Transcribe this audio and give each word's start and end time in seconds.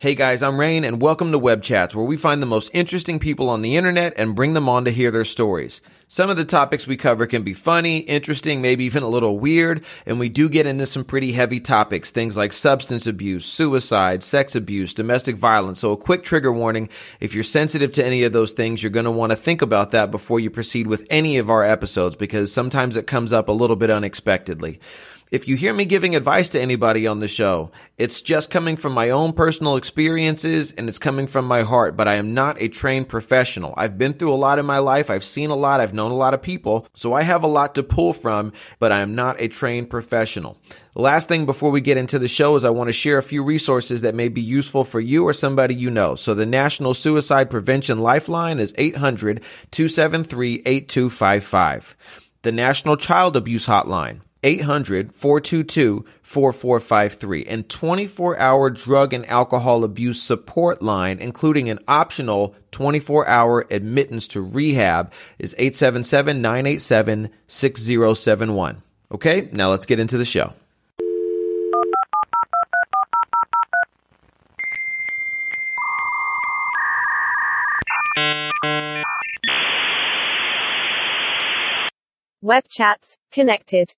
Hey 0.00 0.14
guys, 0.14 0.44
I'm 0.44 0.60
Rain 0.60 0.84
and 0.84 1.02
welcome 1.02 1.32
to 1.32 1.40
Web 1.40 1.60
Chats, 1.60 1.92
where 1.92 2.04
we 2.04 2.16
find 2.16 2.40
the 2.40 2.46
most 2.46 2.70
interesting 2.72 3.18
people 3.18 3.50
on 3.50 3.62
the 3.62 3.74
internet 3.74 4.16
and 4.16 4.32
bring 4.32 4.54
them 4.54 4.68
on 4.68 4.84
to 4.84 4.92
hear 4.92 5.10
their 5.10 5.24
stories. 5.24 5.80
Some 6.06 6.30
of 6.30 6.36
the 6.36 6.44
topics 6.44 6.86
we 6.86 6.96
cover 6.96 7.26
can 7.26 7.42
be 7.42 7.52
funny, 7.52 7.98
interesting, 7.98 8.62
maybe 8.62 8.84
even 8.84 9.02
a 9.02 9.08
little 9.08 9.40
weird, 9.40 9.84
and 10.06 10.20
we 10.20 10.28
do 10.28 10.48
get 10.48 10.66
into 10.66 10.86
some 10.86 11.04
pretty 11.04 11.32
heavy 11.32 11.58
topics, 11.58 12.12
things 12.12 12.36
like 12.36 12.52
substance 12.52 13.08
abuse, 13.08 13.44
suicide, 13.44 14.22
sex 14.22 14.54
abuse, 14.54 14.94
domestic 14.94 15.34
violence. 15.34 15.80
So 15.80 15.90
a 15.90 15.96
quick 15.96 16.22
trigger 16.22 16.52
warning, 16.52 16.90
if 17.18 17.34
you're 17.34 17.42
sensitive 17.42 17.90
to 17.94 18.06
any 18.06 18.22
of 18.22 18.32
those 18.32 18.52
things, 18.52 18.84
you're 18.84 18.90
going 18.90 19.04
to 19.04 19.10
want 19.10 19.32
to 19.32 19.36
think 19.36 19.62
about 19.62 19.90
that 19.90 20.12
before 20.12 20.38
you 20.38 20.48
proceed 20.48 20.86
with 20.86 21.08
any 21.10 21.38
of 21.38 21.50
our 21.50 21.64
episodes 21.64 22.14
because 22.14 22.52
sometimes 22.52 22.96
it 22.96 23.08
comes 23.08 23.32
up 23.32 23.48
a 23.48 23.52
little 23.52 23.74
bit 23.74 23.90
unexpectedly. 23.90 24.78
If 25.30 25.46
you 25.46 25.56
hear 25.56 25.74
me 25.74 25.84
giving 25.84 26.16
advice 26.16 26.48
to 26.50 26.60
anybody 26.60 27.06
on 27.06 27.20
the 27.20 27.28
show, 27.28 27.70
it's 27.98 28.22
just 28.22 28.50
coming 28.50 28.76
from 28.76 28.94
my 28.94 29.10
own 29.10 29.34
personal 29.34 29.76
experiences 29.76 30.72
and 30.72 30.88
it's 30.88 30.98
coming 30.98 31.26
from 31.26 31.44
my 31.44 31.62
heart, 31.62 31.98
but 31.98 32.08
I 32.08 32.14
am 32.14 32.32
not 32.32 32.62
a 32.62 32.68
trained 32.68 33.10
professional. 33.10 33.74
I've 33.76 33.98
been 33.98 34.14
through 34.14 34.32
a 34.32 34.36
lot 34.36 34.58
in 34.58 34.64
my 34.64 34.78
life. 34.78 35.10
I've 35.10 35.24
seen 35.24 35.50
a 35.50 35.54
lot. 35.54 35.80
I've 35.80 35.92
known 35.92 36.12
a 36.12 36.16
lot 36.16 36.32
of 36.32 36.40
people. 36.40 36.86
So 36.94 37.12
I 37.12 37.24
have 37.24 37.42
a 37.42 37.46
lot 37.48 37.74
to 37.74 37.82
pull 37.82 38.14
from, 38.14 38.54
but 38.78 38.90
I 38.90 39.00
am 39.00 39.14
not 39.14 39.38
a 39.38 39.48
trained 39.48 39.90
professional. 39.90 40.58
The 40.94 41.02
last 41.02 41.28
thing 41.28 41.44
before 41.44 41.72
we 41.72 41.82
get 41.82 41.98
into 41.98 42.18
the 42.18 42.26
show 42.26 42.56
is 42.56 42.64
I 42.64 42.70
want 42.70 42.88
to 42.88 42.92
share 42.94 43.18
a 43.18 43.22
few 43.22 43.42
resources 43.42 44.00
that 44.00 44.14
may 44.14 44.28
be 44.28 44.40
useful 44.40 44.84
for 44.84 44.98
you 44.98 45.24
or 45.24 45.34
somebody 45.34 45.74
you 45.74 45.90
know. 45.90 46.14
So 46.14 46.32
the 46.32 46.46
National 46.46 46.94
Suicide 46.94 47.50
Prevention 47.50 47.98
Lifeline 47.98 48.58
is 48.58 48.74
800 48.78 49.42
273 49.72 50.62
8255. 50.64 51.96
The 52.42 52.52
National 52.52 52.96
Child 52.96 53.36
Abuse 53.36 53.66
Hotline 53.66 54.20
800 54.42 55.14
422 55.14 56.04
4453 56.22 57.44
and 57.44 57.68
24 57.68 58.38
hour 58.38 58.70
drug 58.70 59.12
and 59.12 59.26
alcohol 59.26 59.84
abuse 59.84 60.22
support 60.22 60.82
line, 60.82 61.18
including 61.18 61.68
an 61.68 61.78
optional 61.88 62.54
24 62.70 63.26
hour 63.26 63.66
admittance 63.70 64.28
to 64.28 64.40
rehab, 64.40 65.12
is 65.38 65.54
877 65.58 66.40
987 66.40 67.30
6071. 67.46 68.82
Okay, 69.10 69.48
now 69.52 69.70
let's 69.70 69.86
get 69.86 69.98
into 69.98 70.18
the 70.18 70.24
show. 70.24 70.52
Web 82.40 82.68
chats 82.68 83.16
connected. 83.32 83.94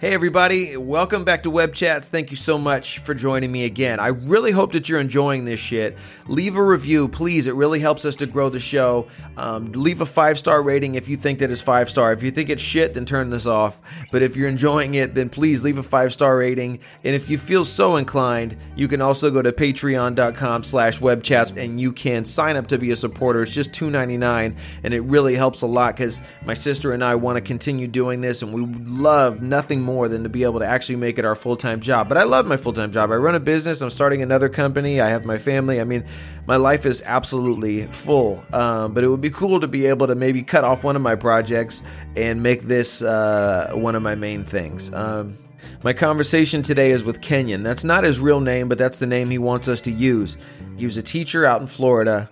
Hey, 0.00 0.14
everybody, 0.14 0.76
welcome 0.76 1.24
back 1.24 1.42
to 1.42 1.50
Web 1.50 1.74
Chats. 1.74 2.06
Thank 2.06 2.30
you 2.30 2.36
so 2.36 2.56
much 2.56 3.00
for 3.00 3.14
joining 3.14 3.50
me 3.50 3.64
again. 3.64 3.98
I 3.98 4.06
really 4.06 4.52
hope 4.52 4.70
that 4.74 4.88
you're 4.88 5.00
enjoying 5.00 5.44
this 5.44 5.58
shit. 5.58 5.98
Leave 6.28 6.54
a 6.54 6.62
review, 6.62 7.08
please. 7.08 7.48
It 7.48 7.56
really 7.56 7.80
helps 7.80 8.04
us 8.04 8.14
to 8.16 8.26
grow 8.26 8.48
the 8.48 8.60
show. 8.60 9.08
Um, 9.36 9.72
leave 9.72 10.00
a 10.00 10.06
five 10.06 10.38
star 10.38 10.62
rating 10.62 10.94
if 10.94 11.08
you 11.08 11.16
think 11.16 11.40
that 11.40 11.50
it's 11.50 11.60
five 11.60 11.90
star. 11.90 12.12
If 12.12 12.22
you 12.22 12.30
think 12.30 12.48
it's 12.48 12.62
shit, 12.62 12.94
then 12.94 13.06
turn 13.06 13.30
this 13.30 13.44
off. 13.44 13.80
But 14.12 14.22
if 14.22 14.36
you're 14.36 14.48
enjoying 14.48 14.94
it, 14.94 15.16
then 15.16 15.30
please 15.30 15.64
leave 15.64 15.78
a 15.78 15.82
five 15.82 16.12
star 16.12 16.36
rating. 16.36 16.78
And 17.02 17.16
if 17.16 17.28
you 17.28 17.36
feel 17.36 17.64
so 17.64 17.96
inclined, 17.96 18.56
you 18.76 18.86
can 18.86 19.02
also 19.02 19.32
go 19.32 19.42
to 19.42 19.50
patreon.com 19.50 20.62
slash 20.62 21.00
webchats 21.00 21.56
and 21.56 21.80
you 21.80 21.90
can 21.90 22.24
sign 22.24 22.54
up 22.54 22.68
to 22.68 22.78
be 22.78 22.92
a 22.92 22.96
supporter. 22.96 23.42
It's 23.42 23.52
just 23.52 23.72
$2.99 23.72 24.56
and 24.84 24.94
it 24.94 25.00
really 25.00 25.34
helps 25.34 25.62
a 25.62 25.66
lot 25.66 25.96
because 25.96 26.20
my 26.44 26.54
sister 26.54 26.92
and 26.92 27.02
I 27.02 27.16
want 27.16 27.36
to 27.36 27.40
continue 27.40 27.88
doing 27.88 28.20
this 28.20 28.42
and 28.42 28.52
we 28.52 28.64
love 28.64 29.42
nothing 29.42 29.87
more 29.88 30.06
than 30.06 30.22
to 30.22 30.28
be 30.28 30.44
able 30.44 30.60
to 30.60 30.66
actually 30.66 30.96
make 30.96 31.18
it 31.18 31.24
our 31.24 31.34
full 31.34 31.56
time 31.56 31.80
job. 31.80 32.08
But 32.08 32.18
I 32.18 32.24
love 32.24 32.46
my 32.46 32.58
full 32.58 32.74
time 32.74 32.92
job. 32.92 33.10
I 33.10 33.14
run 33.16 33.34
a 33.34 33.40
business. 33.40 33.80
I'm 33.80 33.90
starting 33.90 34.20
another 34.20 34.50
company. 34.50 35.00
I 35.00 35.08
have 35.08 35.24
my 35.24 35.38
family. 35.38 35.80
I 35.80 35.84
mean, 35.84 36.04
my 36.46 36.56
life 36.56 36.84
is 36.84 37.02
absolutely 37.06 37.86
full. 37.86 38.44
Um, 38.52 38.92
but 38.92 39.02
it 39.02 39.08
would 39.08 39.22
be 39.22 39.30
cool 39.30 39.60
to 39.60 39.66
be 39.66 39.86
able 39.86 40.06
to 40.08 40.14
maybe 40.14 40.42
cut 40.42 40.62
off 40.62 40.84
one 40.84 40.94
of 40.94 41.00
my 41.00 41.14
projects 41.14 41.82
and 42.14 42.42
make 42.42 42.62
this 42.62 43.00
uh, 43.00 43.70
one 43.72 43.94
of 43.94 44.02
my 44.02 44.14
main 44.14 44.44
things. 44.44 44.92
Um, 44.92 45.38
my 45.82 45.92
conversation 45.92 46.62
today 46.62 46.90
is 46.90 47.02
with 47.02 47.20
Kenyon. 47.20 47.62
That's 47.62 47.84
not 47.84 48.04
his 48.04 48.20
real 48.20 48.40
name, 48.40 48.68
but 48.68 48.78
that's 48.78 48.98
the 48.98 49.06
name 49.06 49.30
he 49.30 49.38
wants 49.38 49.68
us 49.68 49.80
to 49.82 49.90
use. 49.90 50.36
He 50.76 50.84
was 50.84 50.96
a 50.96 51.02
teacher 51.02 51.46
out 51.46 51.60
in 51.60 51.66
Florida 51.66 52.28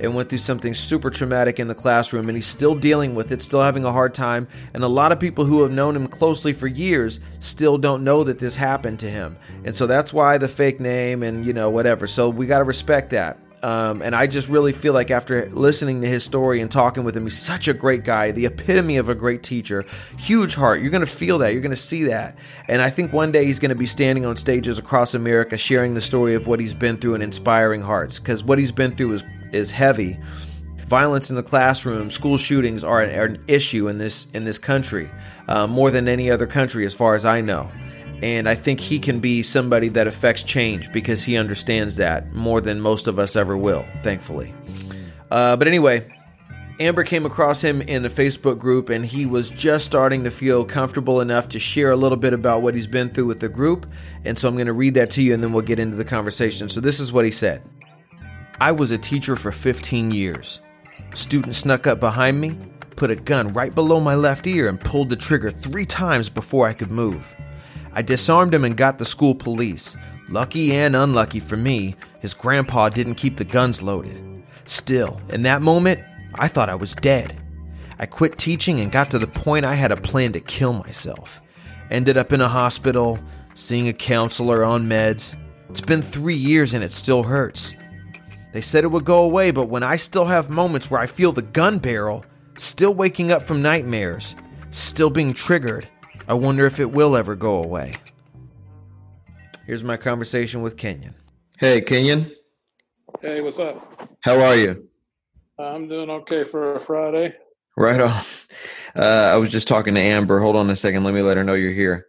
and 0.00 0.14
went 0.14 0.28
through 0.28 0.38
something 0.38 0.74
super 0.74 1.10
traumatic 1.10 1.58
in 1.58 1.68
the 1.68 1.74
classroom 1.74 2.28
and 2.28 2.36
he's 2.36 2.46
still 2.46 2.74
dealing 2.74 3.14
with 3.14 3.32
it, 3.32 3.42
still 3.42 3.62
having 3.62 3.84
a 3.84 3.92
hard 3.92 4.14
time. 4.14 4.48
And 4.74 4.82
a 4.82 4.88
lot 4.88 5.12
of 5.12 5.20
people 5.20 5.44
who 5.44 5.62
have 5.62 5.72
known 5.72 5.96
him 5.96 6.06
closely 6.06 6.52
for 6.52 6.66
years 6.66 7.20
still 7.40 7.78
don't 7.78 8.04
know 8.04 8.24
that 8.24 8.38
this 8.38 8.56
happened 8.56 8.98
to 9.00 9.10
him. 9.10 9.36
And 9.64 9.76
so 9.76 9.86
that's 9.86 10.12
why 10.12 10.38
the 10.38 10.48
fake 10.48 10.80
name 10.80 11.22
and, 11.22 11.44
you 11.44 11.52
know, 11.52 11.70
whatever. 11.70 12.06
So 12.06 12.28
we 12.28 12.46
got 12.46 12.58
to 12.58 12.64
respect 12.64 13.10
that. 13.10 13.38
Um, 13.66 14.00
and 14.00 14.14
I 14.14 14.28
just 14.28 14.48
really 14.48 14.72
feel 14.72 14.92
like 14.92 15.10
after 15.10 15.50
listening 15.50 16.00
to 16.02 16.06
his 16.06 16.22
story 16.22 16.60
and 16.60 16.70
talking 16.70 17.02
with 17.02 17.16
him, 17.16 17.24
he's 17.24 17.36
such 17.36 17.66
a 17.66 17.74
great 17.74 18.04
guy, 18.04 18.30
the 18.30 18.46
epitome 18.46 18.96
of 18.96 19.08
a 19.08 19.14
great 19.16 19.42
teacher, 19.42 19.84
huge 20.16 20.54
heart. 20.54 20.80
You're 20.80 20.92
going 20.92 21.00
to 21.00 21.06
feel 21.06 21.38
that, 21.38 21.52
you're 21.52 21.62
going 21.62 21.70
to 21.70 21.76
see 21.76 22.04
that. 22.04 22.38
And 22.68 22.80
I 22.80 22.90
think 22.90 23.12
one 23.12 23.32
day 23.32 23.44
he's 23.44 23.58
going 23.58 23.70
to 23.70 23.74
be 23.74 23.86
standing 23.86 24.24
on 24.24 24.36
stages 24.36 24.78
across 24.78 25.14
America 25.14 25.58
sharing 25.58 25.94
the 25.94 26.00
story 26.00 26.36
of 26.36 26.46
what 26.46 26.60
he's 26.60 26.74
been 26.74 26.96
through 26.96 27.14
and 27.14 27.24
inspiring 27.24 27.82
hearts 27.82 28.20
because 28.20 28.44
what 28.44 28.60
he's 28.60 28.70
been 28.70 28.94
through 28.94 29.14
is, 29.14 29.24
is 29.50 29.72
heavy. 29.72 30.16
Violence 30.86 31.30
in 31.30 31.34
the 31.34 31.42
classroom, 31.42 32.08
school 32.08 32.38
shootings 32.38 32.84
are 32.84 33.02
an, 33.02 33.18
are 33.18 33.24
an 33.24 33.42
issue 33.48 33.88
in 33.88 33.98
this 33.98 34.28
in 34.32 34.44
this 34.44 34.58
country, 34.58 35.10
uh, 35.48 35.66
more 35.66 35.90
than 35.90 36.06
any 36.06 36.30
other 36.30 36.46
country, 36.46 36.86
as 36.86 36.94
far 36.94 37.16
as 37.16 37.24
I 37.24 37.40
know. 37.40 37.68
And 38.22 38.48
I 38.48 38.54
think 38.54 38.80
he 38.80 38.98
can 38.98 39.20
be 39.20 39.42
somebody 39.42 39.88
that 39.88 40.06
affects 40.06 40.42
change 40.42 40.90
because 40.92 41.22
he 41.22 41.36
understands 41.36 41.96
that 41.96 42.32
more 42.32 42.60
than 42.60 42.80
most 42.80 43.06
of 43.06 43.18
us 43.18 43.36
ever 43.36 43.56
will, 43.56 43.84
thankfully. 44.02 44.54
Uh, 45.30 45.56
but 45.56 45.68
anyway, 45.68 46.08
Amber 46.78 47.04
came 47.04 47.24
across 47.24 47.62
him 47.62 47.80
in 47.82 48.04
a 48.04 48.10
Facebook 48.10 48.58
group 48.58 48.90
and 48.90 49.04
he 49.04 49.24
was 49.24 49.48
just 49.50 49.86
starting 49.86 50.24
to 50.24 50.30
feel 50.30 50.64
comfortable 50.64 51.20
enough 51.20 51.48
to 51.50 51.58
share 51.58 51.90
a 51.90 51.96
little 51.96 52.18
bit 52.18 52.32
about 52.32 52.62
what 52.62 52.74
he's 52.74 52.86
been 52.86 53.08
through 53.08 53.26
with 53.26 53.40
the 53.40 53.48
group. 53.48 53.86
And 54.24 54.38
so 54.38 54.48
I'm 54.48 54.54
going 54.54 54.66
to 54.66 54.74
read 54.74 54.94
that 54.94 55.10
to 55.10 55.22
you 55.22 55.32
and 55.32 55.42
then 55.42 55.52
we'll 55.52 55.62
get 55.62 55.78
into 55.78 55.96
the 55.96 56.04
conversation. 56.04 56.68
So 56.68 56.80
this 56.80 57.00
is 57.00 57.12
what 57.12 57.24
he 57.24 57.30
said 57.30 57.62
I 58.60 58.72
was 58.72 58.90
a 58.90 58.98
teacher 58.98 59.36
for 59.36 59.52
15 59.52 60.10
years. 60.10 60.60
Student 61.14 61.54
snuck 61.54 61.86
up 61.86 61.98
behind 61.98 62.40
me, 62.40 62.58
put 62.94 63.10
a 63.10 63.16
gun 63.16 63.54
right 63.54 63.74
below 63.74 64.00
my 64.00 64.14
left 64.14 64.46
ear, 64.46 64.68
and 64.68 64.78
pulled 64.78 65.08
the 65.08 65.16
trigger 65.16 65.50
three 65.50 65.86
times 65.86 66.28
before 66.28 66.66
I 66.66 66.74
could 66.74 66.90
move. 66.90 67.34
I 67.96 68.02
disarmed 68.02 68.52
him 68.52 68.62
and 68.62 68.76
got 68.76 68.98
the 68.98 69.06
school 69.06 69.34
police. 69.34 69.96
Lucky 70.28 70.74
and 70.74 70.94
unlucky 70.94 71.40
for 71.40 71.56
me, 71.56 71.96
his 72.20 72.34
grandpa 72.34 72.90
didn't 72.90 73.14
keep 73.14 73.38
the 73.38 73.44
guns 73.44 73.82
loaded. 73.82 74.44
Still, 74.66 75.18
in 75.30 75.44
that 75.44 75.62
moment, 75.62 76.00
I 76.34 76.46
thought 76.46 76.68
I 76.68 76.74
was 76.74 76.94
dead. 76.94 77.40
I 77.98 78.04
quit 78.04 78.36
teaching 78.36 78.80
and 78.80 78.92
got 78.92 79.10
to 79.12 79.18
the 79.18 79.26
point 79.26 79.64
I 79.64 79.76
had 79.76 79.92
a 79.92 79.96
plan 79.96 80.32
to 80.32 80.40
kill 80.40 80.74
myself. 80.74 81.40
Ended 81.90 82.18
up 82.18 82.34
in 82.34 82.42
a 82.42 82.48
hospital, 82.48 83.18
seeing 83.54 83.88
a 83.88 83.94
counselor 83.94 84.62
on 84.62 84.86
meds. 84.86 85.34
It's 85.70 85.80
been 85.80 86.02
three 86.02 86.34
years 86.34 86.74
and 86.74 86.84
it 86.84 86.92
still 86.92 87.22
hurts. 87.22 87.74
They 88.52 88.60
said 88.60 88.84
it 88.84 88.88
would 88.88 89.06
go 89.06 89.22
away, 89.22 89.52
but 89.52 89.70
when 89.70 89.82
I 89.82 89.96
still 89.96 90.26
have 90.26 90.50
moments 90.50 90.90
where 90.90 91.00
I 91.00 91.06
feel 91.06 91.32
the 91.32 91.40
gun 91.40 91.78
barrel, 91.78 92.26
still 92.58 92.92
waking 92.92 93.32
up 93.32 93.42
from 93.42 93.62
nightmares, 93.62 94.34
still 94.70 95.08
being 95.08 95.32
triggered, 95.32 95.88
I 96.28 96.34
wonder 96.34 96.66
if 96.66 96.80
it 96.80 96.90
will 96.90 97.16
ever 97.16 97.36
go 97.36 97.62
away. 97.62 97.94
Here's 99.64 99.84
my 99.84 99.96
conversation 99.96 100.60
with 100.60 100.76
Kenyon. 100.76 101.14
Hey, 101.58 101.80
Kenyon. 101.80 102.32
Hey, 103.20 103.40
what's 103.40 103.60
up? 103.60 104.10
How 104.22 104.40
are 104.40 104.56
you? 104.56 104.88
I'm 105.58 105.88
doing 105.88 106.10
okay 106.10 106.42
for 106.42 106.74
a 106.74 106.80
Friday. 106.80 107.34
Right 107.76 108.00
on. 108.00 108.22
Uh, 108.96 109.30
I 109.32 109.36
was 109.36 109.52
just 109.52 109.68
talking 109.68 109.94
to 109.94 110.00
Amber. 110.00 110.40
Hold 110.40 110.56
on 110.56 110.68
a 110.70 110.76
second. 110.76 111.04
Let 111.04 111.14
me 111.14 111.22
let 111.22 111.36
her 111.36 111.44
know 111.44 111.54
you're 111.54 111.72
here. 111.72 112.06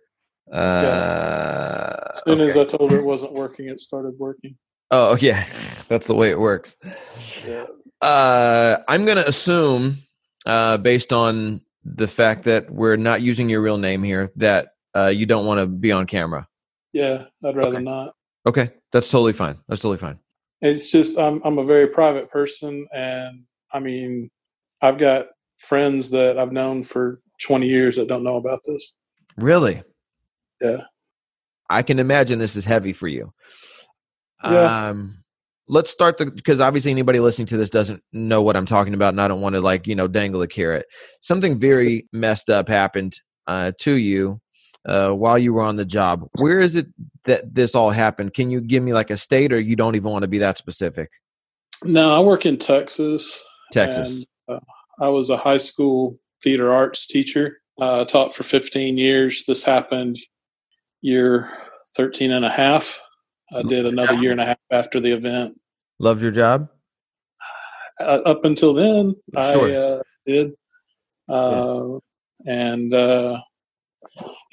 Uh, 0.52 0.82
yeah. 0.84 2.12
As 2.14 2.22
soon 2.26 2.42
okay. 2.42 2.50
as 2.50 2.58
I 2.58 2.66
told 2.66 2.92
her 2.92 2.98
it 2.98 3.06
wasn't 3.06 3.34
working, 3.34 3.68
it 3.68 3.80
started 3.80 4.18
working. 4.18 4.58
Oh, 4.90 5.16
yeah. 5.20 5.46
That's 5.88 6.08
the 6.08 6.16
way 6.16 6.32
it 6.32 6.40
works. 6.40 6.76
Yeah. 7.46 7.66
Uh, 8.02 8.78
I'm 8.88 9.06
going 9.06 9.18
to 9.18 9.28
assume, 9.28 9.98
uh, 10.46 10.78
based 10.78 11.14
on 11.14 11.62
the 11.96 12.08
fact 12.08 12.44
that 12.46 12.70
we're 12.70 12.98
not 12.98 13.22
using 13.22 13.50
your 13.50 13.62
real 13.62 13.78
name 13.78 14.04
here, 14.04 14.32
that 14.36 14.70
uh, 14.96 15.08
you 15.08 15.26
don't 15.26 15.46
want 15.46 15.60
to 15.60 15.68
be 15.68 15.92
on 15.92 16.06
camera. 16.06 16.48
Yeah, 16.94 17.26
I'd 17.44 17.56
rather 17.56 17.76
okay. 17.76 17.84
not. 17.84 18.14
Okay, 18.46 18.72
that's 18.92 19.10
totally 19.10 19.34
fine. 19.34 19.58
That's 19.68 19.82
totally 19.82 19.98
fine. 19.98 20.20
It's 20.62 20.92
just 20.92 21.18
I'm 21.18 21.42
I'm 21.44 21.60
a 21.60 21.64
very 21.64 21.88
private 21.88 22.30
person, 22.30 22.88
and 22.94 23.44
I 23.72 23.80
mean, 23.80 24.30
I've 24.82 24.98
got 24.98 25.28
friends 25.58 26.12
that 26.12 26.38
I've 26.38 26.52
known 26.52 26.84
for 26.84 27.20
20 27.42 27.68
years 27.68 27.98
that 27.98 28.08
don't 28.08 28.24
know 28.24 28.38
about 28.38 28.60
this. 28.66 28.94
Really? 29.38 29.84
Yeah. 30.62 30.84
I 31.70 31.82
can 31.82 32.00
imagine 32.00 32.40
this 32.40 32.56
is 32.56 32.66
heavy 32.66 32.94
for 32.94 33.08
you. 33.08 33.34
Yeah. 34.44 34.90
Um, 34.90 35.24
let's 35.70 35.92
start 35.92 36.18
the 36.18 36.28
because 36.28 36.60
obviously 36.60 36.92
anybody 36.92 37.20
listening 37.20 37.48
to 37.48 37.58
this 37.58 37.70
doesn't 37.70 38.02
know 38.14 38.42
what 38.42 38.56
I'm 38.56 38.66
talking 38.66 38.94
about, 38.94 39.14
and 39.14 39.22
I 39.22 39.28
don't 39.28 39.42
want 39.42 39.56
to 39.56 39.62
like 39.62 39.88
you 39.88 39.96
know 39.96 40.08
dangle 40.08 40.42
a 40.42 40.48
carrot. 40.48 40.86
Something 41.22 41.60
very 41.60 42.08
messed 42.14 42.50
up 42.50 42.68
happened 42.68 43.20
uh, 43.48 43.72
to 43.80 43.94
you 43.94 44.40
uh, 44.86 45.12
while 45.12 45.38
you 45.38 45.54
were 45.54 45.64
on 45.64 45.76
the 45.76 45.86
job. 45.86 46.28
Where 46.34 46.60
is 46.60 46.76
it 46.76 46.88
that 47.26 47.54
this 47.54 47.76
all 47.76 47.92
happened? 47.92 48.34
Can 48.34 48.50
you 48.50 48.62
give 48.62 48.84
me 48.84 48.94
like 48.94 49.10
a 49.10 49.18
state, 49.18 49.52
or 49.52 49.60
you 49.60 49.76
don't 49.76 49.96
even 49.96 50.12
want 50.12 50.24
to 50.24 50.28
be 50.28 50.40
that 50.40 50.58
specific? 50.58 51.10
No, 51.84 52.16
I 52.16 52.20
work 52.20 52.46
in 52.46 52.58
Texas. 52.58 53.42
Texas. 53.72 54.08
And, 54.08 54.26
uh, 54.48 54.60
I 55.00 55.10
was 55.10 55.30
a 55.30 55.38
high 55.38 55.58
school 55.58 56.18
theater 56.44 56.74
arts 56.74 57.06
teacher. 57.06 57.60
Uh, 57.80 58.04
taught 58.06 58.34
for 58.34 58.42
15 58.42 58.98
years. 58.98 59.46
This 59.46 59.64
happened 59.64 60.18
year 61.02 61.52
13 61.96 62.32
and 62.32 62.44
a 62.44 62.50
half. 62.50 63.00
I 63.56 63.64
did 63.64 63.86
another 63.86 64.18
year 64.20 64.32
and 64.32 64.42
a 64.42 64.46
half 64.46 64.58
after 64.72 65.00
the 65.00 65.12
event. 65.12 65.60
Loved 66.00 66.22
your 66.22 66.32
job? 66.32 66.70
Uh, 68.00 68.22
up 68.26 68.46
until 68.46 68.74
then, 68.74 69.16
Sure. 69.34 69.70
I 69.70 69.76
uh, 69.76 70.02
did. 70.26 70.54
Uh, 71.30 72.00
And 72.46 72.94
uh, 72.94 73.40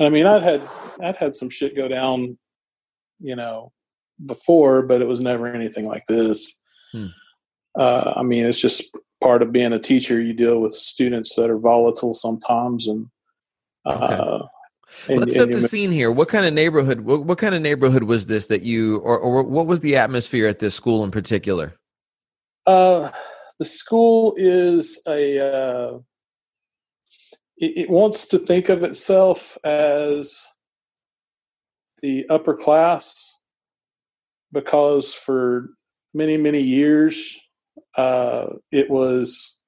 I 0.01 0.09
mean, 0.09 0.27
I'd 0.27 0.43
had 0.43 0.69
I'd 1.01 1.17
had 1.17 1.35
some 1.35 1.51
shit 1.51 1.77
go 1.77 1.87
down, 1.87 2.39
you 3.21 3.37
know, 3.37 3.73
before, 4.25 4.83
but 4.83 5.03
it 5.03 5.09
was 5.09 5.21
never 5.21 5.47
anything 5.47 5.87
like 5.87 6.05
this. 6.07 6.59
Hmm. 6.93 7.07
Uh, 7.79 8.15
I 8.17 8.23
mean, 8.23 8.47
it's 8.47 8.61
just 8.61 8.97
part 9.23 9.43
of 9.43 9.53
being 9.53 9.73
a 9.73 9.79
teacher. 9.79 10.21
You 10.21 10.33
deal 10.33 10.61
with 10.61 10.73
students 10.73 11.35
that 11.37 11.51
are 11.51 11.59
volatile 11.59 12.15
sometimes, 12.15 12.89
and 12.89 13.09
uh, 13.85 14.43
and- 15.09 15.21
Let's 15.21 15.35
set 15.35 15.51
the 15.51 15.69
scene 15.69 15.91
here. 15.91 16.11
What 16.11 16.29
kind 16.29 16.47
of 16.47 16.55
neighborhood? 16.55 17.01
What, 17.01 17.25
what 17.25 17.39
kind 17.39 17.55
of 17.55 17.63
neighborhood 17.63 18.05
was 18.05 18.27
this 18.27 18.47
that 18.47 18.63
you, 18.63 18.99
or, 18.99 19.19
or 19.19 19.43
what 19.43 19.67
was 19.67 19.81
the 19.81 19.97
atmosphere 19.97 20.47
at 20.47 20.59
this 20.59 20.75
school 20.75 21.05
in 21.05 21.11
particular? 21.11 21.75
Uh, 22.67 23.11
the 23.59 23.65
school 23.65 24.35
is 24.37 25.01
a. 25.07 25.39
Uh, 25.41 25.99
it, 27.59 27.79
it 27.85 27.91
wants 27.91 28.27
to 28.27 28.39
think 28.39 28.69
of 28.69 28.83
itself 28.83 29.57
as 29.65 30.47
the 32.03 32.27
upper 32.29 32.55
class 32.55 33.37
because 34.53 35.15
for 35.15 35.71
many 36.13 36.37
many 36.37 36.61
years 36.61 37.39
uh, 37.97 38.47
it 38.73 38.91
was. 38.91 39.59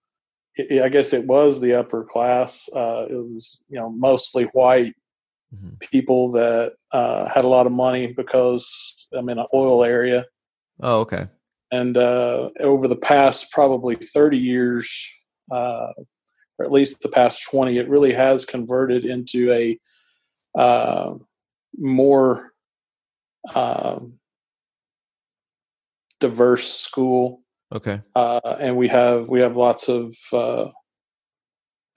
It, 0.56 0.82
I 0.82 0.88
guess 0.88 1.12
it 1.12 1.26
was 1.26 1.60
the 1.60 1.74
upper 1.74 2.02
class. 2.04 2.68
Uh, 2.74 3.04
it 3.10 3.14
was 3.14 3.62
you 3.68 3.78
know 3.78 3.90
mostly 3.90 4.44
white 4.54 4.94
Mhm. 5.54 5.78
people 5.90 6.32
that 6.32 6.74
uh, 6.92 7.28
had 7.28 7.44
a 7.44 7.48
lot 7.48 7.66
of 7.66 7.72
money 7.72 8.12
because 8.12 9.06
I'm 9.12 9.28
in 9.28 9.38
an 9.38 9.46
oil 9.54 9.84
area 9.84 10.24
Oh, 10.80 11.00
okay. 11.00 11.28
and 11.70 11.96
uh, 11.96 12.50
over 12.60 12.88
the 12.88 12.96
past 12.96 13.50
probably 13.52 13.94
30 13.96 14.38
years 14.38 15.08
uh, 15.50 15.92
or 16.58 16.64
at 16.64 16.72
least 16.72 17.00
the 17.02 17.08
past 17.08 17.44
20 17.50 17.78
it 17.78 17.88
really 17.88 18.12
has 18.12 18.44
converted 18.44 19.04
into 19.04 19.52
a 19.52 19.78
uh, 20.58 21.14
more 21.78 22.52
um, 23.54 24.18
diverse 26.18 26.68
school 26.68 27.42
Okay. 27.72 28.00
uh, 28.14 28.56
and 28.60 28.76
we 28.76 28.88
have 28.88 29.28
we 29.28 29.40
have 29.40 29.56
lots 29.56 29.88
of 29.88 30.14
uh, 30.32 30.68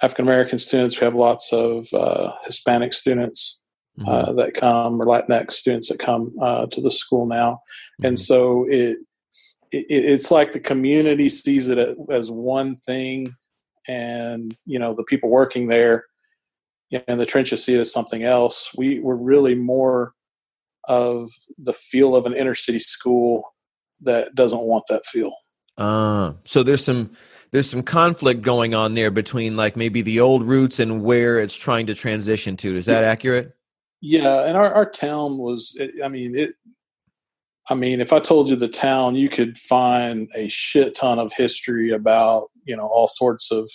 African 0.01 0.25
American 0.25 0.57
students. 0.59 0.99
We 0.99 1.05
have 1.05 1.15
lots 1.15 1.51
of 1.53 1.87
uh, 1.93 2.31
Hispanic 2.45 2.93
students 2.93 3.59
Mhm. 3.99 4.07
uh, 4.07 4.31
that 4.33 4.53
come, 4.53 5.01
or 5.01 5.05
Latinx 5.05 5.51
students 5.51 5.89
that 5.89 5.99
come 5.99 6.33
uh, 6.41 6.67
to 6.67 6.79
the 6.81 6.91
school 6.91 7.25
now, 7.25 7.61
and 8.01 8.15
Mhm. 8.15 8.19
so 8.19 8.65
it, 8.69 8.97
it 9.71 9.85
it's 9.89 10.31
like 10.31 10.53
the 10.53 10.59
community 10.59 11.27
sees 11.27 11.67
it 11.67 11.97
as 12.09 12.31
one 12.31 12.75
thing, 12.75 13.35
and 13.87 14.55
you 14.65 14.79
know 14.79 14.93
the 14.93 15.03
people 15.03 15.29
working 15.29 15.67
there 15.67 16.05
and 17.07 17.19
the 17.19 17.25
trenches 17.25 17.63
see 17.63 17.75
it 17.75 17.79
as 17.79 17.91
something 17.91 18.23
else. 18.23 18.71
We 18.75 18.99
we're 18.99 19.15
really 19.15 19.55
more 19.55 20.13
of 20.87 21.29
the 21.57 21.73
feel 21.73 22.15
of 22.15 22.25
an 22.25 22.33
inner 22.33 22.55
city 22.55 22.79
school 22.79 23.43
that 24.01 24.33
doesn't 24.33 24.61
want 24.61 24.85
that 24.89 25.05
feel. 25.05 25.33
Uh, 25.77 26.33
so 26.45 26.63
there's 26.63 26.83
some 26.83 27.11
there's 27.51 27.69
some 27.69 27.83
conflict 27.83 28.41
going 28.41 28.73
on 28.73 28.93
there 28.93 29.11
between 29.11 29.55
like 29.55 29.75
maybe 29.75 30.01
the 30.01 30.19
old 30.19 30.43
roots 30.43 30.79
and 30.79 31.03
where 31.03 31.37
it's 31.37 31.55
trying 31.55 31.87
to 31.87 31.95
transition 31.95 32.55
to. 32.57 32.77
Is 32.77 32.85
that 32.85 33.03
accurate? 33.03 33.55
Yeah, 34.01 34.45
and 34.45 34.55
our, 34.55 34.73
our 34.73 34.89
town 34.89 35.37
was. 35.37 35.77
I 36.03 36.07
mean, 36.07 36.37
it. 36.37 36.51
I 37.69 37.75
mean, 37.75 38.01
if 38.01 38.13
I 38.13 38.19
told 38.19 38.49
you 38.49 38.55
the 38.55 38.67
town, 38.67 39.15
you 39.15 39.29
could 39.29 39.57
find 39.57 40.27
a 40.35 40.47
shit 40.47 40.95
ton 40.95 41.19
of 41.19 41.31
history 41.35 41.91
about 41.91 42.49
you 42.65 42.77
know 42.77 42.87
all 42.87 43.07
sorts 43.07 43.51
of, 43.51 43.69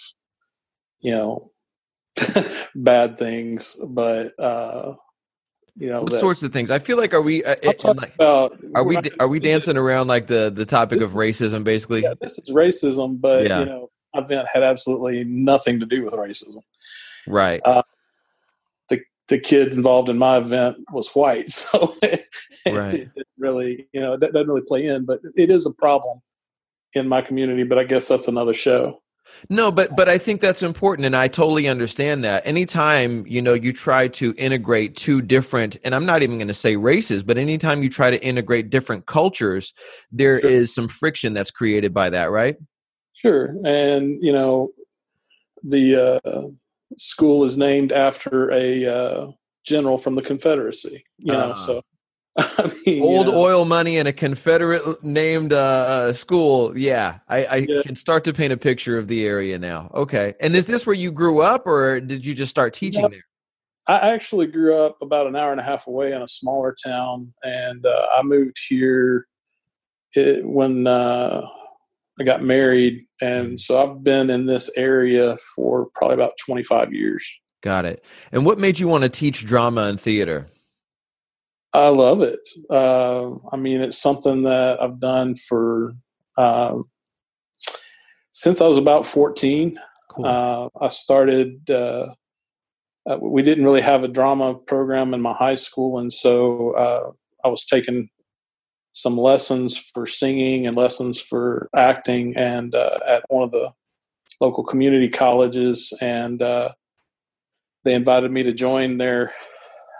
you 1.00 1.12
know, 1.12 1.48
bad 2.74 3.18
things. 3.18 3.76
But 3.86 4.38
uh, 4.38 4.94
you 5.76 5.88
know, 5.88 6.02
What 6.02 6.12
that- 6.12 6.20
sorts 6.20 6.42
of 6.42 6.52
things? 6.52 6.70
I 6.70 6.78
feel 6.78 6.96
like 6.96 7.12
are 7.14 7.22
we 7.22 7.44
uh, 7.44 7.56
I'll 7.62 7.70
and, 7.70 7.78
talk 7.78 7.96
like, 7.96 8.14
about. 8.14 8.56
are 8.74 8.84
we 8.84 8.94
not 8.94 9.08
are 9.20 9.28
we 9.28 9.40
dancing 9.40 9.76
around 9.76 10.06
like 10.08 10.26
the 10.28 10.50
the 10.54 10.64
topic 10.66 10.98
This- 11.00 11.08
of 11.08 11.14
racism 11.14 11.64
basically? 11.64 12.02
Yeah, 12.02 12.14
this 12.20 12.38
is 12.38 12.54
racism, 12.54 13.20
but 13.20 13.44
Yeah. 13.46 13.60
you 13.60 13.66
know, 13.66 13.90
my 14.14 14.22
event 14.22 14.46
had 14.52 14.62
absolutely 14.62 15.24
nothing 15.24 15.80
to 15.80 15.86
do 15.86 16.04
with 16.04 16.14
racism. 16.14 16.62
Right. 17.26 17.60
the 17.64 19.00
the 19.28 19.38
kid 19.38 19.72
involved 19.72 20.08
in 20.10 20.18
my 20.18 20.36
event 20.36 20.76
was 20.92 21.08
white, 21.14 21.48
so 21.50 21.92
it, 22.02 22.24
Right. 22.66 22.94
it 22.94 23.14
didn't 23.14 23.26
really, 23.38 23.88
you 23.92 24.00
know, 24.00 24.16
that 24.16 24.32
doesn't 24.32 24.48
really 24.48 24.66
play 24.66 24.84
in. 24.84 25.04
But 25.06 25.20
it 25.36 25.50
is 25.50 25.66
a 25.66 25.72
problem 25.72 26.20
in 26.92 27.08
my 27.08 27.20
community. 27.22 27.64
But 27.64 27.78
I 27.78 27.84
guess 27.84 28.06
that's 28.06 28.28
another 28.28 28.54
show. 28.54 29.00
No, 29.50 29.70
but 29.70 29.94
but 29.96 30.08
I 30.08 30.18
think 30.18 30.40
that's 30.40 30.62
important, 30.62 31.06
and 31.06 31.14
I 31.16 31.28
totally 31.28 31.68
understand 31.68 32.24
that. 32.24 32.46
Anytime 32.46 33.26
you 33.26 33.42
know 33.42 33.54
you 33.54 33.72
try 33.72 34.08
to 34.08 34.34
integrate 34.38 34.96
two 34.96 35.20
different, 35.20 35.76
and 35.84 35.94
I'm 35.94 36.06
not 36.06 36.22
even 36.22 36.38
going 36.38 36.48
to 36.48 36.54
say 36.54 36.76
races, 36.76 37.22
but 37.22 37.36
anytime 37.38 37.82
you 37.82 37.90
try 37.90 38.10
to 38.10 38.22
integrate 38.24 38.70
different 38.70 39.06
cultures, 39.06 39.72
there 40.10 40.38
is 40.38 40.70
Sure. 40.70 40.82
some 40.84 40.88
friction 40.88 41.34
that's 41.34 41.50
created 41.50 41.92
by 41.92 42.10
that, 42.10 42.30
right? 42.30 42.56
Sure, 43.12 43.54
and 43.64 44.18
you 44.22 44.32
know, 44.32 44.70
the 45.62 46.20
uh, 46.24 46.42
school 46.96 47.44
is 47.44 47.56
named 47.56 47.92
after 47.92 48.50
a 48.52 48.86
uh, 48.86 49.26
general 49.64 49.98
from 49.98 50.14
the 50.14 50.22
Confederacy. 50.22 51.02
You 51.18 51.32
know, 51.32 51.50
Ah. 51.50 51.54
so 51.54 51.82
I 52.38 52.72
mean, 52.84 52.96
you 52.96 53.02
Old 53.02 53.26
know, 53.28 53.36
oil 53.36 53.64
money 53.64 53.96
in 53.96 54.06
a 54.08 54.12
Confederate 54.12 55.04
named 55.04 55.52
uh, 55.52 55.56
uh, 55.56 56.12
school. 56.12 56.76
Yeah, 56.76 57.18
I, 57.28 57.46
I 57.46 57.56
Yeah. 57.68 57.82
can 57.82 57.94
start 57.94 58.24
to 58.24 58.32
paint 58.32 58.52
a 58.52 58.56
picture 58.56 58.98
of 58.98 59.06
the 59.06 59.24
area 59.24 59.58
now. 59.58 59.90
Okay, 59.94 60.34
and 60.40 60.54
is 60.56 60.66
this 60.66 60.86
where 60.86 60.96
you 60.96 61.12
grew 61.12 61.40
up, 61.40 61.66
or 61.66 62.00
did 62.00 62.26
you 62.26 62.34
just 62.34 62.50
start 62.50 62.74
teaching 62.74 63.02
No. 63.02 63.08
there? 63.08 63.24
I 63.86 64.14
actually 64.14 64.46
grew 64.46 64.76
up 64.76 64.96
about 65.02 65.26
an 65.26 65.36
hour 65.36 65.52
and 65.52 65.60
a 65.60 65.64
half 65.64 65.86
away 65.86 66.12
in 66.12 66.22
a 66.22 66.26
smaller 66.28 66.74
town, 66.84 67.32
and 67.44 67.84
uh, 67.84 68.06
I 68.16 68.22
moved 68.22 68.56
here 68.68 69.26
it, 70.14 70.44
when 70.44 70.86
uh, 70.86 71.46
I 72.18 72.24
got 72.24 72.42
married, 72.42 73.06
and 73.20 73.60
so 73.60 73.80
I've 73.80 74.02
been 74.02 74.30
in 74.30 74.46
this 74.46 74.70
area 74.76 75.36
for 75.54 75.86
probably 75.94 76.14
about 76.14 76.32
twenty 76.44 76.62
five 76.64 76.92
years. 76.92 77.30
Got 77.62 77.84
it. 77.84 78.04
And 78.32 78.44
what 78.44 78.58
made 78.58 78.78
you 78.78 78.88
want 78.88 79.04
to 79.04 79.10
teach 79.10 79.44
drama 79.44 79.82
and 79.82 80.00
theater? 80.00 80.48
I 81.74 81.88
love 81.88 82.22
it. 82.22 82.48
Uh, 82.70 83.32
I 83.52 83.56
mean, 83.56 83.80
it's 83.80 83.98
something 83.98 84.44
that 84.44 84.80
I've 84.80 85.00
done 85.00 85.34
for 85.34 85.92
um, 86.38 86.84
since 88.30 88.60
I 88.60 88.68
was 88.68 88.78
about 88.78 89.04
fourteen. 89.04 89.76
Cool. 90.10 90.24
Uh, 90.24 90.68
I 90.80 90.88
started. 90.88 91.68
Uh, 91.68 92.14
uh, 93.06 93.18
we 93.20 93.42
didn't 93.42 93.64
really 93.64 93.82
have 93.82 94.04
a 94.04 94.08
drama 94.08 94.54
program 94.54 95.12
in 95.12 95.20
my 95.20 95.34
high 95.34 95.56
school, 95.56 95.98
and 95.98 96.12
so 96.12 96.70
uh, 96.76 97.10
I 97.44 97.48
was 97.48 97.64
taking 97.64 98.08
some 98.92 99.18
lessons 99.18 99.76
for 99.76 100.06
singing 100.06 100.68
and 100.68 100.76
lessons 100.76 101.20
for 101.20 101.68
acting, 101.74 102.36
and 102.36 102.72
uh, 102.74 103.00
at 103.06 103.24
one 103.28 103.42
of 103.42 103.50
the 103.50 103.72
local 104.40 104.62
community 104.62 105.08
colleges, 105.08 105.92
and 106.00 106.40
uh, 106.40 106.70
they 107.82 107.94
invited 107.94 108.30
me 108.30 108.44
to 108.44 108.52
join 108.52 108.98
their 108.98 109.32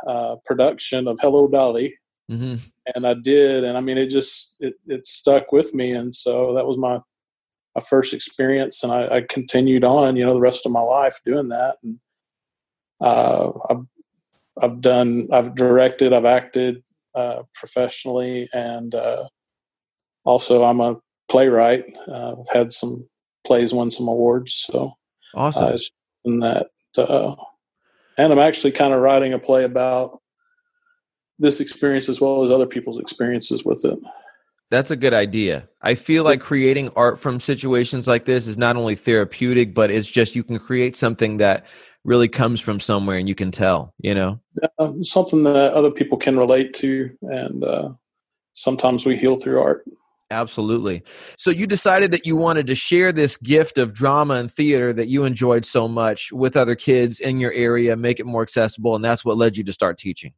uh, 0.06 0.37
production 0.44 1.08
of 1.08 1.18
Hello 1.20 1.49
Dolly, 1.49 1.94
hmm 2.28 2.56
and 2.94 3.04
I 3.04 3.14
did, 3.14 3.64
and 3.64 3.78
I 3.78 3.80
mean, 3.80 3.96
it 3.96 4.08
just 4.08 4.56
it, 4.61 4.75
it 4.87 5.06
stuck 5.06 5.52
with 5.52 5.75
me, 5.75 5.92
and 5.92 6.14
so 6.14 6.54
that 6.54 6.66
was 6.66 6.76
my 6.78 7.00
my 7.75 7.82
first 7.82 8.14
experience, 8.14 8.82
and 8.82 8.92
I, 8.92 9.16
I 9.16 9.20
continued 9.28 9.84
on, 9.84 10.16
you 10.16 10.25
know, 10.25 10.34
the 10.34 10.40
rest 10.40 10.66
of 10.66 10.73
my 10.73 10.80
life 10.80 11.18
doing 11.25 11.49
that, 11.49 11.76
and 11.82 11.99
uh, 13.00 13.50
I've 13.70 13.87
I've 14.62 14.80
done, 14.80 15.28
I've 15.32 15.54
directed, 15.54 16.12
I've 16.12 16.25
acted 16.25 16.82
uh, 17.14 17.42
professionally, 17.54 18.49
and 18.52 18.94
uh, 18.94 19.25
also 20.25 20.62
I'm 20.62 20.80
a 20.80 20.96
playwright. 21.28 21.84
Uh, 22.06 22.37
I've 22.40 22.49
had 22.52 22.73
some 22.73 23.04
plays 23.46 23.75
won 23.75 23.90
some 23.90 24.08
awards, 24.08 24.54
so 24.70 24.92
Awesome. 25.34 25.64
uh, 25.64 25.78
in 26.25 26.40
that, 26.40 26.68
uh, 26.96 27.34
and 28.18 28.33
I'm 28.33 28.38
actually 28.38 28.73
kind 28.73 28.94
of 28.94 29.00
writing 29.00 29.33
a 29.33 29.38
play 29.38 29.64
about 29.64 30.21
this 31.38 31.61
experience 31.61 32.09
as 32.09 32.21
well 32.21 32.42
as 32.42 32.50
other 32.50 32.66
people's 32.66 32.99
experiences 32.99 33.64
with 33.64 33.85
it. 33.85 33.99
That's 34.71 34.90
a 34.90 34.97
good 34.97 35.14
idea. 35.14 35.68
I 35.83 35.94
feel 35.94 36.25
like 36.25 36.40
creating 36.40 36.90
art 36.97 37.18
from 37.18 37.38
situations 37.38 38.09
like 38.09 38.25
this 38.25 38.47
is 38.47 38.56
not 38.56 38.76
only 38.76 38.94
therapeutic, 38.94 39.75
but 39.75 39.90
it's 39.90 40.09
just 40.09 40.35
you 40.35 40.42
can 40.42 40.59
create 40.59 40.97
something 40.97 41.37
that 41.38 41.66
really 42.04 42.28
comes 42.28 42.61
from 42.61 42.80
somewhere 42.80 43.16
and 43.18 43.28
you 43.28 43.35
can 43.35 43.50
tell, 43.50 43.94
you 43.99 44.14
know? 44.14 44.40
Uh, 44.78 44.92
something 45.02 45.42
that 45.44 45.75
other 45.75 45.90
people 45.90 46.18
can 46.18 46.38
relate 46.38 46.75
to. 46.75 47.11
And 47.23 47.64
uh, 47.64 47.90
sometimes 48.52 49.06
we 49.06 49.16
heal 49.16 49.37
through 49.37 49.61
art. 49.61 49.85
Absolutely. 50.31 51.02
So 51.37 51.50
you 51.50 51.66
decided 51.66 52.11
that 52.12 52.26
you 52.26 52.35
wanted 52.35 52.66
to 52.69 52.75
share 52.75 53.12
this 53.12 53.37
gift 53.37 53.78
of 53.78 53.93
drama 53.93 54.35
and 54.35 54.50
theater 54.50 54.93
that 54.93 55.09
you 55.09 55.25
enjoyed 55.25 55.64
so 55.66 55.87
much 55.87 56.33
with 56.33 56.57
other 56.57 56.75
kids 56.75 57.21
in 57.21 57.40
your 57.40 57.52
area, 57.52 57.97
make 57.97 58.19
it 58.19 58.26
more 58.26 58.43
accessible. 58.43 58.97
And 58.97 59.04
that's 59.04 59.25
what 59.25 59.37
led 59.37 59.57
you 59.57 59.64
to 59.64 59.73
start 59.73 59.99
teaching. 59.99 60.33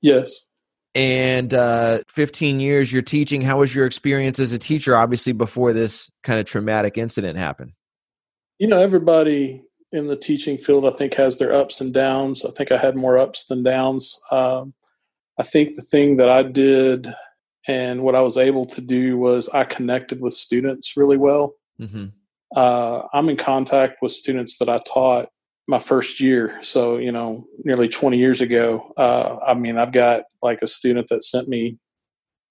Yes 0.00 0.46
and 0.94 1.54
uh, 1.54 2.00
15 2.08 2.60
years 2.60 2.92
you're 2.92 3.02
teaching 3.02 3.40
how 3.40 3.58
was 3.58 3.74
your 3.74 3.86
experience 3.86 4.38
as 4.38 4.52
a 4.52 4.58
teacher 4.58 4.96
obviously 4.96 5.32
before 5.32 5.72
this 5.72 6.10
kind 6.22 6.38
of 6.38 6.46
traumatic 6.46 6.98
incident 6.98 7.38
happened 7.38 7.72
you 8.58 8.66
know 8.66 8.80
everybody 8.80 9.62
in 9.90 10.06
the 10.06 10.16
teaching 10.16 10.58
field 10.58 10.86
i 10.86 10.90
think 10.90 11.14
has 11.14 11.38
their 11.38 11.52
ups 11.52 11.80
and 11.80 11.94
downs 11.94 12.44
i 12.44 12.50
think 12.50 12.70
i 12.70 12.76
had 12.76 12.96
more 12.96 13.18
ups 13.18 13.44
than 13.46 13.62
downs 13.62 14.18
um, 14.30 14.74
i 15.38 15.42
think 15.42 15.74
the 15.74 15.82
thing 15.82 16.18
that 16.18 16.28
i 16.28 16.42
did 16.42 17.06
and 17.68 18.02
what 18.02 18.14
i 18.14 18.20
was 18.20 18.36
able 18.36 18.64
to 18.64 18.80
do 18.80 19.16
was 19.18 19.48
i 19.50 19.64
connected 19.64 20.20
with 20.20 20.32
students 20.32 20.96
really 20.96 21.16
well 21.16 21.54
mm-hmm. 21.80 22.06
uh, 22.56 23.02
i'm 23.12 23.28
in 23.28 23.36
contact 23.36 23.96
with 24.02 24.12
students 24.12 24.58
that 24.58 24.68
i 24.68 24.78
taught 24.78 25.28
my 25.68 25.78
first 25.78 26.20
year. 26.20 26.58
So, 26.62 26.96
you 26.96 27.12
know, 27.12 27.44
nearly 27.64 27.88
20 27.88 28.18
years 28.18 28.40
ago. 28.40 28.82
Uh, 28.96 29.36
I 29.46 29.54
mean, 29.54 29.78
I've 29.78 29.92
got 29.92 30.24
like 30.42 30.60
a 30.62 30.66
student 30.66 31.08
that 31.08 31.22
sent 31.22 31.48
me 31.48 31.78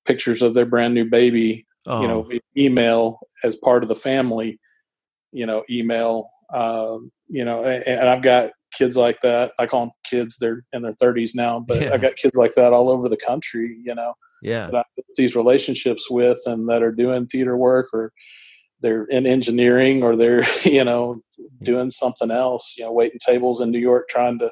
pictures 0.05 0.41
of 0.41 0.53
their 0.53 0.65
brand 0.65 0.93
new 0.93 1.05
baby, 1.05 1.65
oh. 1.87 2.01
you 2.01 2.07
know, 2.07 2.27
oh. 2.31 2.39
email 2.57 3.19
as 3.43 3.55
part 3.55 3.83
of 3.83 3.89
the 3.89 3.95
family, 3.95 4.59
you 5.31 5.45
know, 5.45 5.63
email, 5.69 6.29
um, 6.53 7.11
you 7.27 7.45
know, 7.45 7.63
and, 7.63 7.85
and, 7.87 8.09
I've 8.09 8.21
got 8.21 8.51
kids 8.73 8.97
like 8.97 9.21
that. 9.21 9.53
I 9.57 9.67
call 9.67 9.81
them 9.81 9.91
kids. 10.03 10.37
They're 10.37 10.63
in 10.73 10.81
their 10.81 10.93
30s 10.93 11.31
now, 11.33 11.59
but 11.59 11.81
yeah. 11.81 11.93
I've 11.93 12.01
got 12.01 12.17
kids 12.17 12.35
like 12.35 12.55
that 12.55 12.73
all 12.73 12.89
over 12.89 13.07
the 13.07 13.17
country, 13.17 13.77
you 13.81 13.95
know, 13.95 14.15
yeah. 14.41 14.67
that 14.67 14.85
I 14.97 15.01
these 15.15 15.35
relationships 15.35 16.09
with 16.09 16.39
and 16.45 16.69
that 16.69 16.81
are 16.81 16.91
doing 16.91 17.27
theater 17.27 17.57
work 17.57 17.87
or, 17.93 18.13
they're 18.81 19.05
in 19.05 19.25
engineering 19.25 20.03
or 20.03 20.15
they're 20.15 20.43
you 20.63 20.83
know 20.83 21.19
doing 21.63 21.89
something 21.89 22.31
else 22.31 22.75
you 22.77 22.83
know 22.83 22.91
waiting 22.91 23.19
tables 23.25 23.61
in 23.61 23.71
new 23.71 23.79
york 23.79 24.07
trying 24.09 24.39
to 24.39 24.51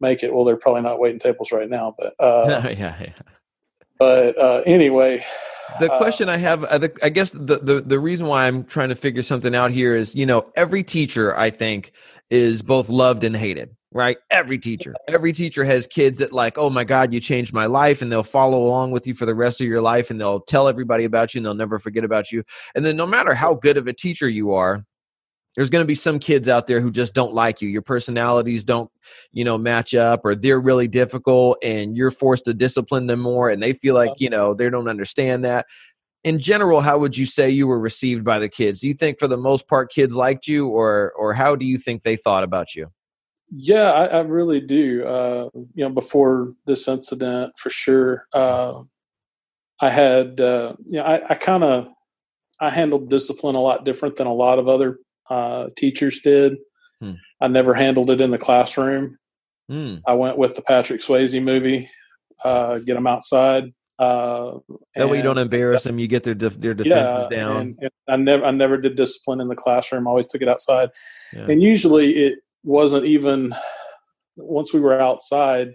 make 0.00 0.22
it 0.22 0.32
well 0.32 0.44
they're 0.44 0.56
probably 0.56 0.82
not 0.82 1.00
waiting 1.00 1.18
tables 1.18 1.52
right 1.52 1.68
now 1.68 1.94
but 1.98 2.14
uh, 2.20 2.44
yeah, 2.78 2.96
yeah. 3.00 3.12
but 3.98 4.38
uh, 4.38 4.62
anyway 4.64 5.22
the 5.80 5.92
uh, 5.92 5.98
question 5.98 6.28
uh, 6.28 6.32
i 6.32 6.36
have 6.36 6.64
i 7.02 7.08
guess 7.08 7.30
the, 7.30 7.58
the 7.58 7.82
the 7.84 7.98
reason 7.98 8.26
why 8.26 8.46
i'm 8.46 8.64
trying 8.64 8.88
to 8.88 8.94
figure 8.94 9.22
something 9.22 9.54
out 9.54 9.70
here 9.70 9.94
is 9.94 10.14
you 10.14 10.24
know 10.24 10.46
every 10.56 10.82
teacher 10.82 11.36
i 11.36 11.50
think 11.50 11.92
is 12.30 12.62
both 12.62 12.88
loved 12.88 13.24
and 13.24 13.36
hated 13.36 13.74
right? 13.92 14.18
Every 14.30 14.58
teacher, 14.58 14.94
every 15.08 15.32
teacher 15.32 15.64
has 15.64 15.86
kids 15.86 16.18
that 16.18 16.32
like, 16.32 16.58
oh 16.58 16.70
my 16.70 16.84
God, 16.84 17.12
you 17.12 17.20
changed 17.20 17.52
my 17.52 17.66
life, 17.66 18.02
and 18.02 18.12
they'll 18.12 18.22
follow 18.22 18.62
along 18.62 18.90
with 18.90 19.06
you 19.06 19.14
for 19.14 19.26
the 19.26 19.34
rest 19.34 19.60
of 19.60 19.66
your 19.66 19.80
life, 19.80 20.10
and 20.10 20.20
they'll 20.20 20.40
tell 20.40 20.68
everybody 20.68 21.04
about 21.04 21.34
you, 21.34 21.38
and 21.38 21.46
they'll 21.46 21.54
never 21.54 21.78
forget 21.78 22.04
about 22.04 22.30
you. 22.30 22.44
And 22.74 22.84
then 22.84 22.96
no 22.96 23.06
matter 23.06 23.34
how 23.34 23.54
good 23.54 23.76
of 23.76 23.86
a 23.86 23.92
teacher 23.92 24.28
you 24.28 24.52
are, 24.52 24.84
there's 25.56 25.70
going 25.70 25.82
to 25.82 25.88
be 25.88 25.94
some 25.94 26.18
kids 26.18 26.48
out 26.48 26.66
there 26.66 26.80
who 26.80 26.90
just 26.90 27.14
don't 27.14 27.34
like 27.34 27.60
you. 27.60 27.68
Your 27.68 27.82
personalities 27.82 28.62
don't, 28.62 28.90
you 29.32 29.44
know, 29.44 29.58
match 29.58 29.94
up, 29.94 30.20
or 30.24 30.34
they're 30.34 30.60
really 30.60 30.86
difficult, 30.86 31.58
and 31.64 31.96
you're 31.96 32.10
forced 32.10 32.44
to 32.44 32.54
discipline 32.54 33.06
them 33.06 33.20
more, 33.20 33.50
and 33.50 33.62
they 33.62 33.72
feel 33.72 33.94
like 33.94 34.12
you 34.18 34.30
know 34.30 34.54
they 34.54 34.70
don't 34.70 34.88
understand 34.88 35.44
that. 35.44 35.66
In 36.24 36.38
general, 36.38 36.80
how 36.80 36.98
would 36.98 37.16
you 37.16 37.26
say 37.26 37.48
you 37.48 37.66
were 37.66 37.80
received 37.80 38.24
by 38.24 38.38
the 38.38 38.48
kids? 38.48 38.80
Do 38.80 38.88
you 38.88 38.94
think, 38.94 39.18
for 39.18 39.28
the 39.28 39.36
most 39.36 39.66
part, 39.66 39.90
kids 39.90 40.14
liked 40.14 40.46
you, 40.46 40.68
or 40.68 41.12
or 41.16 41.32
how 41.32 41.56
do 41.56 41.64
you 41.64 41.78
think 41.78 42.02
they 42.02 42.16
thought 42.16 42.44
about 42.44 42.74
you? 42.74 42.92
Yeah, 43.50 43.92
I, 43.92 44.06
I 44.06 44.20
really 44.20 44.60
do. 44.60 45.06
Uh, 45.06 45.48
you 45.74 45.84
know, 45.84 45.90
before 45.90 46.54
this 46.66 46.86
incident, 46.86 47.52
for 47.56 47.70
sure, 47.70 48.26
uh, 48.34 48.82
I 49.80 49.90
had, 49.90 50.40
uh, 50.40 50.74
you 50.86 50.98
know, 50.98 51.04
I, 51.04 51.30
I 51.30 51.34
kind 51.34 51.64
of, 51.64 51.88
I 52.60 52.70
handled 52.70 53.08
discipline 53.08 53.54
a 53.54 53.60
lot 53.60 53.84
different 53.84 54.16
than 54.16 54.26
a 54.26 54.34
lot 54.34 54.58
of 54.58 54.68
other 54.68 54.98
uh, 55.30 55.68
teachers 55.76 56.20
did. 56.20 56.56
Hmm. 57.00 57.12
I 57.40 57.48
never 57.48 57.74
handled 57.74 58.10
it 58.10 58.20
in 58.20 58.32
the 58.32 58.38
classroom. 58.38 59.16
Hmm. 59.68 59.96
I 60.06 60.14
went 60.14 60.38
with 60.38 60.54
the 60.54 60.62
Patrick 60.62 61.00
Swayze 61.00 61.42
movie, 61.42 61.88
uh, 62.44 62.78
get 62.78 62.94
them 62.94 63.06
outside. 63.06 63.72
Uh, 63.98 64.58
that 64.94 65.08
way 65.08 65.16
you 65.16 65.22
don't 65.22 65.38
embarrass 65.38 65.82
them. 65.82 65.98
You 65.98 66.06
get 66.06 66.22
their 66.22 66.34
def- 66.34 66.60
their 66.60 66.74
defenses 66.74 67.26
yeah, 67.30 67.36
down. 67.36 67.56
And, 67.56 67.78
and 67.80 67.90
I 68.08 68.16
never 68.16 68.44
I 68.44 68.50
never 68.52 68.76
did 68.76 68.94
discipline 68.94 69.40
in 69.40 69.48
the 69.48 69.56
classroom. 69.56 70.06
I 70.06 70.10
always 70.10 70.28
took 70.28 70.40
it 70.40 70.48
outside, 70.48 70.90
yeah. 71.34 71.46
and 71.48 71.60
usually 71.60 72.10
it 72.12 72.38
wasn't 72.64 73.04
even 73.04 73.54
once 74.36 74.72
we 74.72 74.80
were 74.80 75.00
outside 75.00 75.74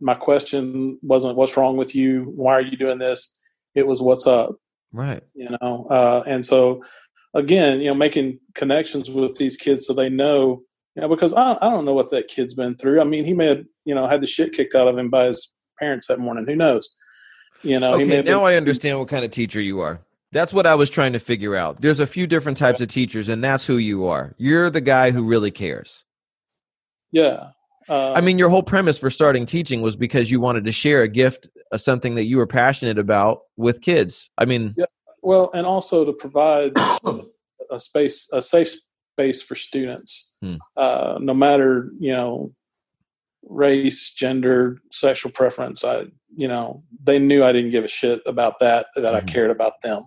my 0.00 0.14
question 0.14 0.98
wasn't 1.02 1.36
what's 1.36 1.56
wrong 1.56 1.76
with 1.76 1.94
you? 1.94 2.32
Why 2.34 2.54
are 2.54 2.62
you 2.62 2.76
doing 2.76 2.98
this? 2.98 3.36
It 3.74 3.86
was 3.86 4.02
what's 4.02 4.26
up? 4.26 4.56
Right. 4.92 5.22
You 5.34 5.50
know 5.60 5.86
uh, 5.90 6.22
and 6.26 6.44
so 6.44 6.82
again 7.34 7.80
you 7.80 7.88
know 7.88 7.94
making 7.94 8.40
connections 8.54 9.08
with 9.08 9.36
these 9.36 9.56
kids 9.56 9.86
so 9.86 9.92
they 9.92 10.08
know 10.08 10.62
you 10.96 11.02
know 11.02 11.08
because 11.08 11.32
I, 11.34 11.56
I 11.60 11.70
don't 11.70 11.84
know 11.84 11.92
what 11.92 12.10
that 12.10 12.28
kid's 12.28 12.54
been 12.54 12.76
through. 12.76 13.00
I 13.00 13.04
mean 13.04 13.24
he 13.24 13.34
may 13.34 13.46
have 13.46 13.64
you 13.84 13.94
know 13.94 14.06
had 14.06 14.20
the 14.20 14.26
shit 14.26 14.52
kicked 14.52 14.74
out 14.74 14.88
of 14.88 14.98
him 14.98 15.10
by 15.10 15.26
his 15.26 15.52
parents 15.78 16.08
that 16.08 16.18
morning. 16.18 16.46
Who 16.46 16.56
knows? 16.56 16.90
You 17.62 17.78
know 17.78 17.94
okay, 17.94 18.06
now 18.06 18.22
been, 18.22 18.34
i 18.34 18.54
understand 18.54 18.98
what 18.98 19.08
kind 19.08 19.24
of 19.24 19.30
teacher 19.30 19.60
you 19.60 19.80
are. 19.80 20.00
That's 20.32 20.52
what 20.52 20.66
I 20.66 20.76
was 20.76 20.90
trying 20.90 21.12
to 21.12 21.18
figure 21.18 21.56
out. 21.56 21.80
There's 21.80 21.98
a 21.98 22.06
few 22.06 22.28
different 22.28 22.56
types 22.56 22.80
of 22.80 22.86
teachers, 22.86 23.28
and 23.28 23.42
that's 23.42 23.66
who 23.66 23.78
you 23.78 24.06
are. 24.06 24.32
You're 24.38 24.70
the 24.70 24.80
guy 24.80 25.10
who 25.10 25.24
really 25.24 25.50
cares. 25.50 26.04
Yeah. 27.12 27.48
Uh, 27.88 28.12
I 28.12 28.20
mean, 28.20 28.38
your 28.38 28.48
whole 28.48 28.62
premise 28.62 28.98
for 28.98 29.10
starting 29.10 29.46
teaching 29.46 29.82
was 29.82 29.96
because 29.96 30.30
you 30.30 30.40
wanted 30.40 30.64
to 30.64 30.72
share 30.72 31.02
a 31.02 31.08
gift, 31.08 31.48
uh, 31.72 31.78
something 31.78 32.14
that 32.14 32.24
you 32.24 32.36
were 32.36 32.46
passionate 32.46 32.98
about 32.98 33.40
with 33.56 33.80
kids. 33.80 34.30
I 34.38 34.44
mean, 34.44 34.74
yeah. 34.76 34.84
Well, 35.22 35.50
and 35.52 35.66
also 35.66 36.04
to 36.04 36.12
provide 36.12 36.72
a 37.70 37.80
space, 37.80 38.28
a 38.32 38.40
safe 38.40 38.74
space 39.14 39.42
for 39.42 39.54
students, 39.54 40.34
hmm. 40.40 40.56
uh, 40.76 41.18
no 41.20 41.34
matter 41.34 41.90
you 41.98 42.12
know 42.12 42.52
race, 43.48 44.10
gender, 44.10 44.78
sexual 44.90 45.32
preference. 45.32 45.84
I, 45.84 46.04
you 46.36 46.48
know, 46.48 46.80
they 47.02 47.18
knew 47.18 47.44
I 47.44 47.52
didn't 47.52 47.70
give 47.70 47.84
a 47.84 47.88
shit 47.88 48.20
about 48.26 48.60
that. 48.60 48.86
That 48.94 49.14
mm-hmm. 49.14 49.16
I 49.16 49.20
cared 49.32 49.50
about 49.50 49.80
them. 49.82 50.02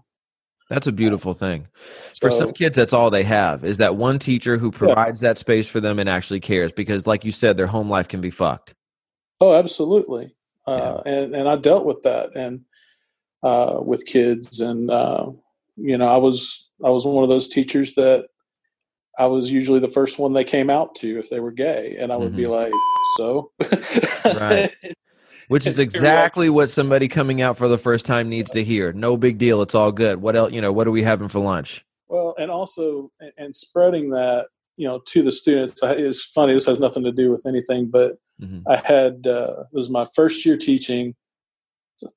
That's 0.70 0.88
a 0.88 0.91
beautiful 0.91 1.34
thing. 1.34 1.67
So, 2.13 2.27
for 2.27 2.32
some 2.32 2.51
kids, 2.53 2.75
that's 2.75 2.93
all 2.93 3.10
they 3.10 3.24
have 3.24 3.63
is 3.63 3.77
that 3.77 3.96
one 3.96 4.17
teacher 4.17 4.58
who 4.58 4.72
provides 4.72 5.22
yeah. 5.22 5.29
that 5.29 5.38
space 5.38 5.67
for 5.67 5.79
them 5.79 6.00
and 6.00 6.10
actually 6.10 6.39
cares 6.39 6.72
because, 6.72 7.05
like 7.05 7.25
you 7.25 7.32
said, 7.32 7.58
their 7.58 7.67
home 7.67 7.89
life 7.89 8.08
can 8.08 8.22
be 8.22 8.32
fucked. 8.32 8.74
Oh, 9.41 9.53
absolutely. 9.53 10.32
Uh, 10.65 11.01
and, 11.05 11.36
and 11.36 11.50
I 11.50 11.58
dealt 11.58 11.86
with 11.86 12.01
that 12.03 12.36
and 12.36 12.62
uh, 13.43 13.79
with 13.82 14.05
kids. 14.05 14.62
And, 14.62 14.89
uh, 14.89 15.32
you 15.75 15.98
know, 15.98 16.08
I 16.08 16.17
was, 16.17 16.72
I 16.84 16.89
was 16.89 17.05
one 17.05 17.24
of 17.24 17.29
those 17.29 17.50
teachers 17.50 17.93
that 17.93 18.27
I 19.20 19.25
was 19.27 19.51
usually 19.51 19.79
the 19.79 19.89
first 19.89 20.17
one 20.17 20.34
they 20.34 20.46
came 20.46 20.70
out 20.70 20.96
to 20.96 21.20
if 21.20 21.29
they 21.29 21.41
were 21.41 21.51
gay. 21.51 21.98
And 22.00 22.12
I 22.12 22.15
would 22.15 22.32
mm-hmm. 22.32 22.38
be 22.38 22.46
like, 22.46 22.74
so? 23.17 23.51
right. 24.25 24.72
which 25.53 25.67
is 25.67 25.77
exactly 25.88 26.50
what 26.50 26.72
somebody 26.72 27.07
coming 27.07 27.39
out 27.39 27.60
for 27.60 27.67
the 27.67 27.77
first 27.77 28.07
time 28.07 28.27
needs 28.27 28.50
to 28.50 28.63
hear. 28.63 28.91
No 28.91 29.15
big 29.15 29.38
deal. 29.38 29.62
It's 29.62 29.75
all 29.75 29.91
good. 29.91 30.19
What 30.19 30.36
else? 30.36 30.51
You 30.51 30.62
know, 30.62 30.74
what 30.74 30.88
are 30.88 30.91
we 30.91 31.03
having 31.03 31.27
for 31.27 31.39
lunch? 31.39 31.86
Well, 32.07 32.33
and 32.39 32.50
also, 32.50 33.12
and 33.38 33.55
spreading 33.55 34.10
that, 34.10 34.48
you 34.77 34.88
know, 34.88 35.00
to 35.10 35.22
the 35.22 35.31
students. 35.31 35.79
It's 35.83 36.25
funny. 36.25 36.53
This 36.53 36.65
has 36.65 36.79
nothing 36.79 37.03
to 37.03 37.12
do 37.12 37.29
with 37.29 37.45
anything, 37.45 37.91
but 37.91 38.13
mm-hmm. 38.41 38.62
I 38.67 38.77
had 38.77 39.27
uh, 39.27 39.65
it 39.72 39.75
was 39.75 39.91
my 39.91 40.07
first 40.15 40.43
year 40.43 40.57
teaching 40.57 41.13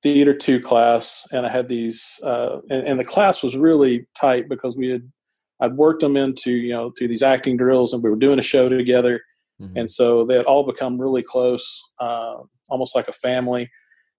theater 0.02 0.32
two 0.32 0.58
class, 0.58 1.26
and 1.30 1.44
I 1.44 1.50
had 1.50 1.68
these, 1.68 2.18
uh, 2.24 2.60
and, 2.70 2.86
and 2.86 2.98
the 2.98 3.04
class 3.04 3.42
was 3.42 3.54
really 3.54 4.06
tight 4.18 4.48
because 4.48 4.78
we 4.78 4.88
had 4.88 5.12
I'd 5.60 5.74
worked 5.74 6.00
them 6.00 6.16
into 6.16 6.52
you 6.52 6.72
know 6.72 6.90
through 6.98 7.08
these 7.08 7.22
acting 7.22 7.58
drills, 7.58 7.92
and 7.92 8.02
we 8.02 8.08
were 8.08 8.16
doing 8.16 8.38
a 8.38 8.42
show 8.42 8.70
together, 8.70 9.20
mm-hmm. 9.60 9.76
and 9.76 9.90
so 9.90 10.24
they 10.24 10.36
had 10.36 10.46
all 10.46 10.64
become 10.64 10.98
really 10.98 11.22
close. 11.22 11.82
Uh, 11.98 12.38
almost 12.70 12.94
like 12.94 13.08
a 13.08 13.12
family. 13.12 13.70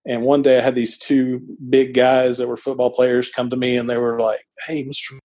And 0.05 0.23
one 0.23 0.41
day 0.41 0.57
I 0.57 0.61
had 0.61 0.75
these 0.75 0.97
two 0.97 1.41
big 1.69 1.93
guys 1.93 2.37
that 2.37 2.47
were 2.47 2.57
football 2.57 2.91
players 2.91 3.29
come 3.29 3.49
to 3.49 3.57
me 3.57 3.77
and 3.77 3.89
they 3.89 3.97
were 3.97 4.19
like, 4.19 4.39
Hey, 4.65 4.83
Mr. 4.83 5.17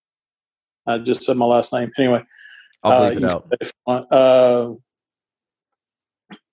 I 0.87 0.99
just 0.99 1.23
said 1.23 1.37
my 1.37 1.47
last 1.47 1.73
name. 1.73 1.93
Anyway, 1.99 2.25
I'll 2.83 3.09
leave 3.09 3.23
uh, 3.23 3.27
it 3.27 3.57
out. 3.89 4.07
Uh, 4.11 4.73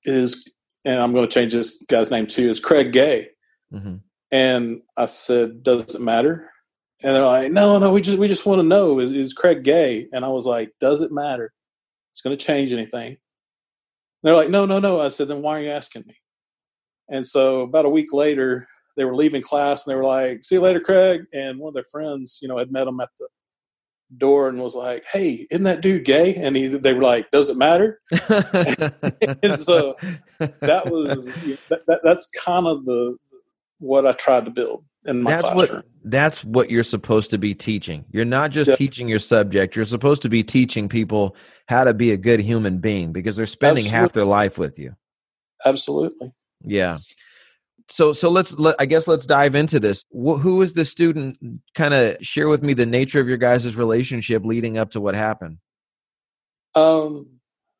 is, 0.04 0.46
and 0.86 1.00
I'm 1.00 1.14
going 1.14 1.28
to 1.28 1.34
change 1.34 1.54
this 1.54 1.84
guy's 1.90 2.12
name 2.12 2.28
too, 2.28 2.50
is 2.50 2.60
Craig 2.60 2.92
Gay. 2.92 3.30
Mm-hmm. 3.74 3.96
And 4.32 4.82
I 4.96 5.08
said, 5.08 5.64
does 5.64 5.96
it 5.96 6.02
matter? 6.02 6.50
And 7.02 7.16
they're 7.16 7.26
like, 7.26 7.52
no, 7.52 7.80
no, 7.80 7.94
we 7.94 8.02
just, 8.02 8.18
we 8.18 8.28
just 8.28 8.46
want 8.46 8.60
to 8.60 8.68
know 8.68 9.00
is, 9.00 9.12
is 9.12 9.34
Craig 9.34 9.64
gay? 9.64 10.08
And 10.12 10.26
I 10.26 10.28
was 10.28 10.46
like, 10.46 10.72
does 10.80 11.02
it 11.02 11.12
matter? 11.12 11.54
It's 12.12 12.22
going 12.22 12.38
to 12.38 12.46
change 12.46 12.74
anything. 12.74 13.18
They're 14.22 14.36
like, 14.36 14.50
no, 14.50 14.66
no, 14.66 14.80
no. 14.80 15.00
I 15.00 15.08
said, 15.08 15.30
then 15.30 15.42
why 15.42 15.58
are 15.58 15.62
you 15.62 15.72
asking 15.72 16.04
me? 16.06 16.16
And 17.10 17.26
so 17.26 17.62
about 17.62 17.86
a 17.86 17.90
week 17.90 18.14
later, 18.14 18.68
they 18.98 19.06
were 19.06 19.16
leaving 19.16 19.42
class 19.42 19.86
and 19.86 19.92
they 19.92 19.98
were 19.98 20.06
like, 20.06 20.44
"See 20.44 20.56
you 20.56 20.62
later, 20.62 20.80
Craig." 20.80 21.26
And 21.34 21.60
one 21.60 21.70
of 21.70 21.74
their 21.74 21.84
friends, 21.84 22.40
you 22.42 22.48
know, 22.48 22.58
had 22.58 22.72
met 22.72 22.86
them 22.86 23.00
at 23.00 23.10
the 23.18 23.28
door 24.18 24.50
and 24.50 24.60
was 24.60 24.76
like, 24.76 25.04
"Hey, 25.12 25.48
isn't 25.50 25.64
that 25.64 25.82
dude 25.82 26.06
gay?" 26.06 26.36
And 26.36 26.56
he, 26.56 26.68
they 26.68 26.94
were 26.94 27.04
like, 27.04 27.32
"Does 27.32 27.50
it 27.50 27.58
matter?" 27.58 28.02
and 28.12 29.58
so 29.58 29.96
that 30.40 30.84
was 30.86 31.28
that, 31.70 31.86
that, 31.88 32.00
that's 32.04 32.30
kind 32.30 32.68
of 32.68 32.86
the 32.86 33.18
what 33.80 34.06
I 34.06 34.12
tried 34.12 34.46
to 34.46 34.52
build 34.52 34.84
in 35.06 35.24
my 35.24 35.32
that's 35.32 35.44
classroom. 35.44 35.78
What, 35.78 35.86
that's 36.04 36.44
what 36.44 36.70
you're 36.70 36.84
supposed 36.84 37.30
to 37.32 37.38
be 37.38 37.54
teaching. 37.56 38.06
You're 38.12 38.26
not 38.26 38.52
just 38.52 38.70
yeah. 38.70 38.76
teaching 38.76 39.08
your 39.08 39.20
subject. 39.20 39.76
You're 39.76 39.86
supposed 39.86 40.22
to 40.24 40.30
be 40.30 40.44
teaching 40.44 40.90
people 40.90 41.36
how 41.68 41.84
to 41.84 41.94
be 41.94 42.12
a 42.12 42.18
good 42.18 42.40
human 42.40 42.80
being 42.80 43.12
because 43.12 43.36
they're 43.36 43.46
spending 43.46 43.86
Absolutely. 43.86 44.00
half 44.00 44.14
their 44.14 44.26
life 44.26 44.58
with 44.58 44.80
you. 44.80 44.96
Absolutely. 45.66 46.32
Yeah. 46.64 46.98
So 47.90 48.14
so 48.14 48.30
let's 48.30 48.58
let, 48.60 48.76
i 48.80 48.86
guess 48.86 49.08
let's 49.08 49.26
dive 49.26 49.56
into 49.56 49.80
this. 49.80 50.06
Wh- 50.12 50.40
who 50.40 50.62
is 50.62 50.74
the 50.74 50.86
student 50.86 51.38
kind 51.76 51.94
of 51.94 52.18
share 52.22 52.48
with 52.48 52.62
me 52.62 52.74
the 52.74 52.86
nature 52.86 53.20
of 53.20 53.28
your 53.28 53.38
guys' 53.38 53.76
relationship 53.76 54.46
leading 54.46 54.78
up 54.78 54.92
to 54.92 55.02
what 55.02 55.16
happened? 55.16 55.58
Um 56.76 57.26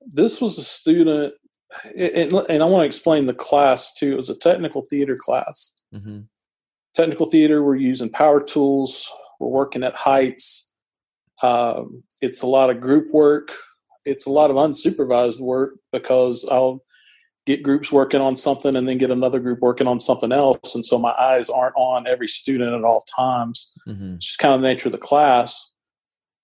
this 0.06 0.42
was 0.42 0.58
a 0.58 0.64
student 0.64 1.34
and, 1.96 2.34
and 2.34 2.64
i 2.64 2.66
want 2.66 2.82
to 2.82 2.86
explain 2.86 3.26
the 3.26 3.34
class 3.34 3.94
too 3.94 4.14
it 4.14 4.16
was 4.16 4.30
a 4.30 4.36
technical 4.36 4.84
theater 4.90 5.16
class. 5.16 5.74
Mm-hmm. 5.94 6.22
technical 6.96 7.26
theater 7.26 7.64
we're 7.64 7.76
using 7.76 8.10
power 8.10 8.42
tools 8.42 9.12
we're 9.40 9.50
working 9.50 9.84
at 9.84 9.96
heights 9.96 10.68
um, 11.42 12.04
it's 12.22 12.42
a 12.42 12.48
lot 12.48 12.70
of 12.70 12.82
group 12.82 13.12
work 13.14 13.54
it's 14.06 14.26
a 14.26 14.32
lot 14.32 14.50
of 14.50 14.58
unsupervised 14.58 15.40
work 15.40 15.76
because 15.92 16.46
i'll 16.52 16.82
get 17.50 17.64
groups 17.64 17.92
working 17.92 18.22
on 18.22 18.36
something 18.36 18.76
and 18.76 18.88
then 18.88 19.00
get 19.00 19.10
another 19.10 19.40
group 19.40 19.60
working 19.60 19.88
on 19.88 20.00
something 20.00 20.32
else. 20.32 20.76
And 20.76 20.86
so 20.86 21.00
my 21.00 21.16
eyes 21.20 21.50
aren't 21.50 21.74
on 21.76 22.06
every 22.06 22.28
student 22.28 22.76
at 22.76 22.84
all 22.84 23.04
times. 23.18 23.72
Mm-hmm. 23.88 24.16
It's 24.18 24.28
just 24.28 24.38
kind 24.38 24.54
of 24.54 24.62
the 24.62 24.68
nature 24.68 24.90
of 24.90 24.92
the 24.92 25.00
class. 25.00 25.72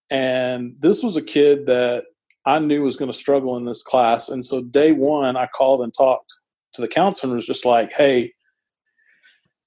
And 0.09 0.75
this 0.79 1.03
was 1.03 1.15
a 1.15 1.21
kid 1.21 1.67
that 1.67 2.05
I 2.43 2.57
knew 2.57 2.81
was 2.81 2.97
going 2.97 3.12
to 3.12 3.17
struggle 3.17 3.55
in 3.55 3.65
this 3.65 3.83
class. 3.83 4.29
And 4.29 4.43
so 4.43 4.63
day 4.63 4.93
one, 4.93 5.38
I 5.38 5.45
called 5.45 5.81
and 5.81 5.93
talked 5.93 6.33
to 6.74 6.81
the 6.81 6.88
counselor 6.88 7.29
and 7.29 7.35
was 7.35 7.45
just 7.45 7.65
like, 7.67 7.93
hey, 7.93 8.33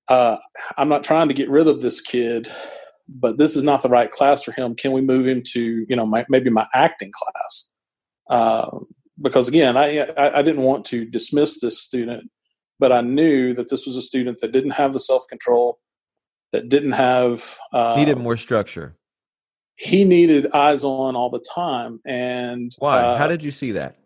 uh, 0.09 0.39
I'm 0.77 0.89
not 0.89 1.05
trying 1.05 1.29
to 1.29 1.35
get 1.35 1.49
rid 1.49 1.69
of 1.69 1.81
this 1.81 2.01
kid, 2.01 2.49
but 3.09 3.39
this 3.39 3.55
is 3.55 3.63
not 3.63 3.83
the 3.83 3.89
right 3.89 4.11
class 4.11 4.43
for 4.43 4.51
him. 4.51 4.75
Can 4.75 4.91
we 4.91 5.03
move 5.03 5.29
him 5.29 5.45
to, 5.53 5.87
you 5.89 5.95
know, 5.95 6.07
my, 6.07 6.27
maybe 6.29 6.51
my 6.51 6.67
acting 6.75 7.13
class? 7.13 7.71
Um, 8.29 8.87
because 9.21 9.49
again, 9.49 9.77
I, 9.77 9.99
I, 10.17 10.39
I 10.39 10.43
didn't 10.43 10.63
want 10.63 10.85
to 10.87 11.05
dismiss 11.05 11.61
this 11.61 11.81
student, 11.81 12.31
but 12.79 12.93
I 12.93 13.01
knew 13.01 13.55
that 13.55 13.71
this 13.71 13.87
was 13.87 13.97
a 13.97 14.03
student 14.03 14.41
that 14.41 14.53
didn't 14.53 14.73
have 14.73 14.93
the 14.93 15.01
self 15.01 15.27
control, 15.29 15.79
that 16.53 16.69
didn't 16.69 16.93
have 16.93 17.59
uh, 17.73 17.97
needed 17.97 18.19
more 18.19 18.37
structure. 18.37 18.97
He 19.77 20.05
needed 20.05 20.51
eyes 20.53 20.83
on 20.83 21.15
all 21.15 21.31
the 21.31 21.45
time, 21.55 22.01
and 22.05 22.73
why? 22.79 23.01
Uh, 23.01 23.17
How 23.17 23.29
did 23.29 23.45
you 23.45 23.51
see 23.51 23.73
that? 23.73 23.97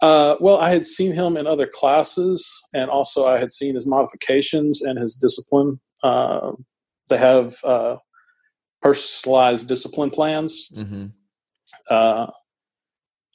Uh, 0.00 0.36
well, 0.40 0.58
I 0.58 0.70
had 0.70 0.84
seen 0.84 1.12
him 1.12 1.36
in 1.36 1.46
other 1.46 1.66
classes, 1.66 2.60
and 2.74 2.90
also 2.90 3.24
I 3.24 3.38
had 3.38 3.52
seen 3.52 3.76
his 3.76 3.86
modifications 3.86 4.82
and 4.82 4.98
his 4.98 5.14
discipline. 5.14 5.80
Uh, 6.02 6.52
they 7.08 7.18
have 7.18 7.54
uh, 7.62 7.96
personalized 8.80 9.68
discipline 9.68 10.10
plans. 10.10 10.68
Mm-hmm. 10.74 11.06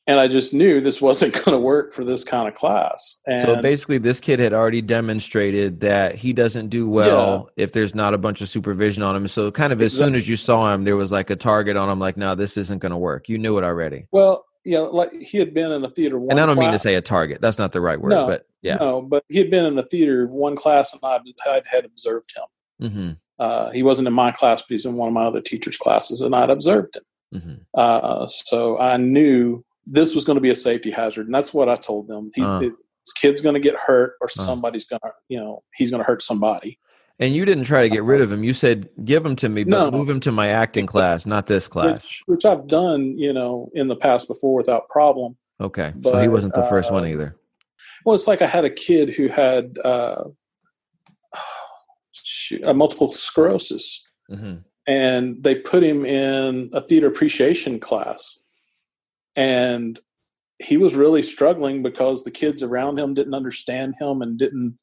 And 0.08 0.22
I 0.22 0.30
just 0.30 0.54
knew 0.54 0.80
this 0.80 1.02
wasn't 1.02 1.34
going 1.46 1.56
to 1.56 1.60
work 1.60 1.94
for 1.94 2.06
this 2.06 2.24
kind 2.24 2.48
of 2.48 2.54
class. 2.54 3.20
And 3.28 3.42
so 3.42 3.62
basically, 3.62 3.98
this 3.98 4.20
kid 4.20 4.40
had 4.40 4.54
already 4.54 4.82
demonstrated 4.82 5.82
that 5.82 6.16
he 6.16 6.32
doesn't 6.34 6.70
do 6.70 6.90
well 6.90 7.50
yeah. 7.58 7.64
if 7.64 7.74
there's 7.74 7.94
not 7.94 8.14
a 8.14 8.18
bunch 8.18 8.42
of 8.42 8.50
supervision 8.50 9.04
on 9.04 9.16
him. 9.16 9.28
So, 9.28 9.52
kind 9.52 9.74
of 9.74 9.82
as 9.82 9.94
exactly. 9.94 10.12
soon 10.12 10.16
as 10.16 10.30
you 10.30 10.38
saw 10.38 10.74
him, 10.74 10.86
there 10.86 10.96
was 10.96 11.12
like 11.12 11.30
a 11.30 11.36
target 11.36 11.76
on 11.76 11.90
him. 11.90 12.00
Like, 12.00 12.16
no, 12.18 12.36
this 12.36 12.56
isn't 12.58 12.80
going 12.80 12.92
to 12.92 12.98
work. 12.98 13.28
You 13.28 13.38
knew 13.38 13.58
it 13.58 13.64
already. 13.64 14.08
Well, 14.12 14.46
you 14.64 14.74
know, 14.74 14.86
like 14.86 15.12
he 15.14 15.38
had 15.38 15.54
been 15.54 15.72
in 15.72 15.84
a 15.84 15.90
theater. 15.90 16.18
and 16.18 16.34
I 16.34 16.46
don't 16.46 16.56
class. 16.56 16.58
mean 16.58 16.72
to 16.72 16.80
say 16.80 16.96
a 16.96 17.02
target. 17.02 17.40
That's 17.42 17.58
not 17.58 17.72
the 17.72 17.82
right 17.82 18.00
word. 18.00 18.10
No, 18.10 18.28
but 18.28 18.48
yeah, 18.62 18.76
no, 18.76 19.02
but 19.02 19.24
he 19.30 19.38
had 19.38 19.50
been 19.50 19.66
in 19.66 19.78
a 19.78 19.84
theater 19.84 20.28
one 20.28 20.56
class, 20.56 20.94
and 20.94 21.02
I 21.04 21.20
had, 21.46 21.66
had 21.66 21.86
observed 21.86 22.34
him. 22.36 22.90
Mm-hmm. 22.90 23.12
Uh, 23.40 23.72
he 23.72 23.84
wasn't 23.84 24.08
in 24.08 24.14
my 24.14 24.32
class, 24.32 24.62
but 24.62 24.70
he's 24.70 24.86
in 24.86 24.96
one 24.96 25.08
of 25.08 25.14
my 25.14 25.26
other 25.26 25.42
teachers' 25.42 25.78
classes, 25.78 26.22
and 26.22 26.36
I'd 26.36 26.50
observed 26.50 26.98
him. 26.98 27.04
Mm-hmm. 27.34 27.56
Uh, 27.74 28.28
so 28.28 28.77
I 28.77 28.98
knew 28.98 29.64
this 29.90 30.14
was 30.14 30.26
going 30.26 30.36
to 30.36 30.42
be 30.42 30.50
a 30.50 30.56
safety 30.56 30.92
hazard, 30.92 31.26
and 31.26 31.34
that's 31.34 31.54
what 31.54 31.70
I 31.70 31.76
told 31.76 32.08
them. 32.08 32.30
He, 32.36 32.44
uh. 32.44 32.60
This 32.60 33.14
kid's 33.14 33.42
going 33.42 33.54
to 33.54 33.62
get 33.62 33.76
hurt, 33.76 34.16
or 34.20 34.26
uh. 34.26 34.44
somebody's 34.44 34.86
going 34.86 35.00
to, 35.04 35.12
you 35.30 35.40
know, 35.40 35.64
he's 35.76 35.90
going 35.90 36.02
to 36.02 36.08
hurt 36.08 36.22
somebody. 36.22 36.78
And 37.20 37.34
you 37.34 37.46
didn't 37.46 37.64
try 37.64 37.82
to 37.82 37.90
get 37.90 38.04
rid 38.04 38.22
of 38.22 38.32
him. 38.32 38.44
You 38.44 38.54
said, 38.54 38.90
"Give 39.04 39.26
him 39.26 39.36
to 39.38 39.50
me, 39.50 39.64
but 39.64 39.72
no. 39.72 39.92
move 39.92 40.08
him 40.08 40.20
to 40.20 40.32
my 40.32 40.50
acting 40.50 40.86
class, 40.86 41.26
not 41.26 41.48
this 41.48 41.68
class." 41.68 42.04
Which, 42.04 42.24
which, 42.28 42.46
I've 42.46 42.68
done, 42.68 43.18
you 43.18 43.34
know, 43.34 43.70
in 43.74 43.88
the 43.88 43.96
past 43.96 44.28
before 44.28 44.56
without 44.56 44.88
problem. 44.90 45.36
Okay, 45.60 45.94
but, 45.96 46.14
so 46.14 46.22
he 46.22 46.28
wasn't 46.28 46.54
the 46.54 46.64
first 46.66 46.92
uh, 46.92 46.94
one 46.94 47.08
either. 47.08 47.36
Well, 48.06 48.14
it's 48.14 48.28
like 48.28 48.44
I 48.44 48.46
had 48.46 48.66
a 48.66 48.70
kid 48.70 49.10
who 49.10 49.30
had 49.30 49.80
uh, 49.84 50.26
multiple 52.76 53.12
sclerosis, 53.12 54.04
mm-hmm. 54.30 54.58
and 54.86 55.44
they 55.44 55.56
put 55.56 55.82
him 55.82 56.06
in 56.06 56.70
a 56.74 56.82
theater 56.82 57.08
appreciation 57.08 57.80
class 57.80 58.38
and 59.38 60.00
he 60.60 60.76
was 60.76 60.96
really 60.96 61.22
struggling 61.22 61.84
because 61.84 62.24
the 62.24 62.32
kids 62.32 62.64
around 62.64 63.00
him 63.00 63.14
didn't 63.14 63.36
understand 63.36 63.94
him 64.00 64.22
and 64.22 64.38
didn't 64.38 64.78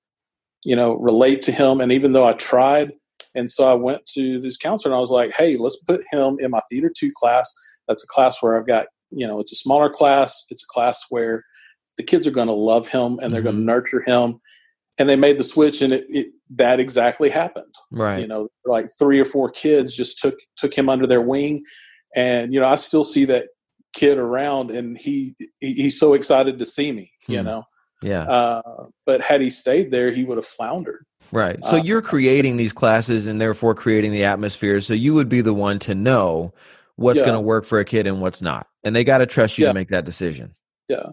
you 0.63 0.77
know 0.77 0.95
relate 0.95 1.43
to 1.43 1.53
him. 1.53 1.81
And 1.81 1.93
even 1.93 2.13
though 2.13 2.27
i 2.27 2.33
tried 2.33 2.93
and 3.35 3.51
so 3.51 3.69
i 3.71 3.75
went 3.75 4.07
to 4.07 4.41
this 4.41 4.57
counselor 4.57 4.93
and 4.93 4.97
i 4.97 5.01
was 5.01 5.11
like 5.11 5.33
hey 5.33 5.57
let's 5.57 5.77
put 5.77 6.03
him 6.11 6.39
in 6.41 6.51
my 6.51 6.61
theater 6.71 6.91
2 6.97 7.11
class. 7.15 7.53
That's 7.89 8.05
a 8.05 8.07
class 8.07 8.41
where 8.41 8.59
i've 8.59 8.67
got 8.67 8.87
you 9.11 9.27
know 9.27 9.41
it's 9.41 9.53
a 9.53 9.57
smaller 9.57 9.91
class. 9.91 10.45
It's 10.49 10.63
a 10.63 10.73
class 10.73 11.05
where 11.11 11.45
the 11.97 12.05
kids 12.05 12.27
are 12.27 12.33
going 12.33 12.49
to 12.49 12.55
love 12.55 12.89
him 12.89 13.19
and 13.21 13.33
they're 13.33 13.41
mm-hmm. 13.41 13.51
going 13.51 13.57
to 13.57 13.63
nurture 13.63 14.03
him. 14.05 14.41
And 14.99 15.09
they 15.09 15.17
made 15.17 15.39
the 15.39 15.45
switch 15.45 15.83
and 15.83 15.93
it, 15.93 16.05
it, 16.09 16.27
that 16.51 16.79
exactly 16.79 17.29
happened. 17.29 17.75
Right. 17.91 18.21
You 18.21 18.29
know 18.29 18.49
like 18.65 18.87
three 18.99 19.19
or 19.19 19.25
four 19.25 19.51
kids 19.51 19.97
just 19.97 20.19
took 20.19 20.37
took 20.57 20.73
him 20.73 20.89
under 20.89 21.07
their 21.07 21.21
wing. 21.21 21.65
And 22.15 22.55
you 22.55 22.61
know 22.61 22.69
i 22.69 22.77
still 22.77 23.03
see 23.03 23.25
that 23.25 23.49
kid 23.95 24.19
around 24.19 24.71
and 24.71 24.99
he, 24.99 25.35
he's 25.61 25.99
so 25.99 26.15
excited 26.15 26.59
to 26.59 26.67
see 26.67 26.93
me 26.93 27.11
you 27.27 27.39
hmm. 27.39 27.47
know 27.47 27.65
yeah 28.03 28.23
uh, 28.25 28.87
but 29.07 29.21
had 29.21 29.41
he 29.41 29.49
stayed 29.49 29.91
there 29.91 30.11
he 30.11 30.25
would 30.25 30.37
have 30.37 30.47
floundered 30.47 31.07
right 31.33 31.65
so 31.65 31.77
uh, 31.77 31.83
you're 31.83 32.03
creating 32.03 32.57
these 32.57 32.73
classes 32.73 33.27
and 33.27 33.41
therefore 33.41 33.75
creating 33.75 34.13
the 34.13 34.25
atmosphere 34.25 34.81
so 34.81 34.93
you 34.93 35.15
would 35.15 35.29
be 35.29 35.41
the 35.41 35.55
one 35.55 35.79
to 35.79 35.95
know 35.95 36.53
what's 36.97 37.19
yeah. 37.19 37.25
going 37.25 37.35
to 37.35 37.41
work 37.41 37.65
for 37.65 37.79
a 37.79 37.85
kid 37.85 38.07
and 38.07 38.21
what's 38.21 38.43
not 38.43 38.67
and 38.83 38.95
they 38.95 39.05
got 39.05 39.19
to 39.19 39.27
trust 39.27 39.59
you 39.59 39.65
yeah. 39.65 39.71
to 39.71 39.75
make 39.75 39.89
that 39.89 40.05
decision 40.05 40.53
yeah 40.89 41.07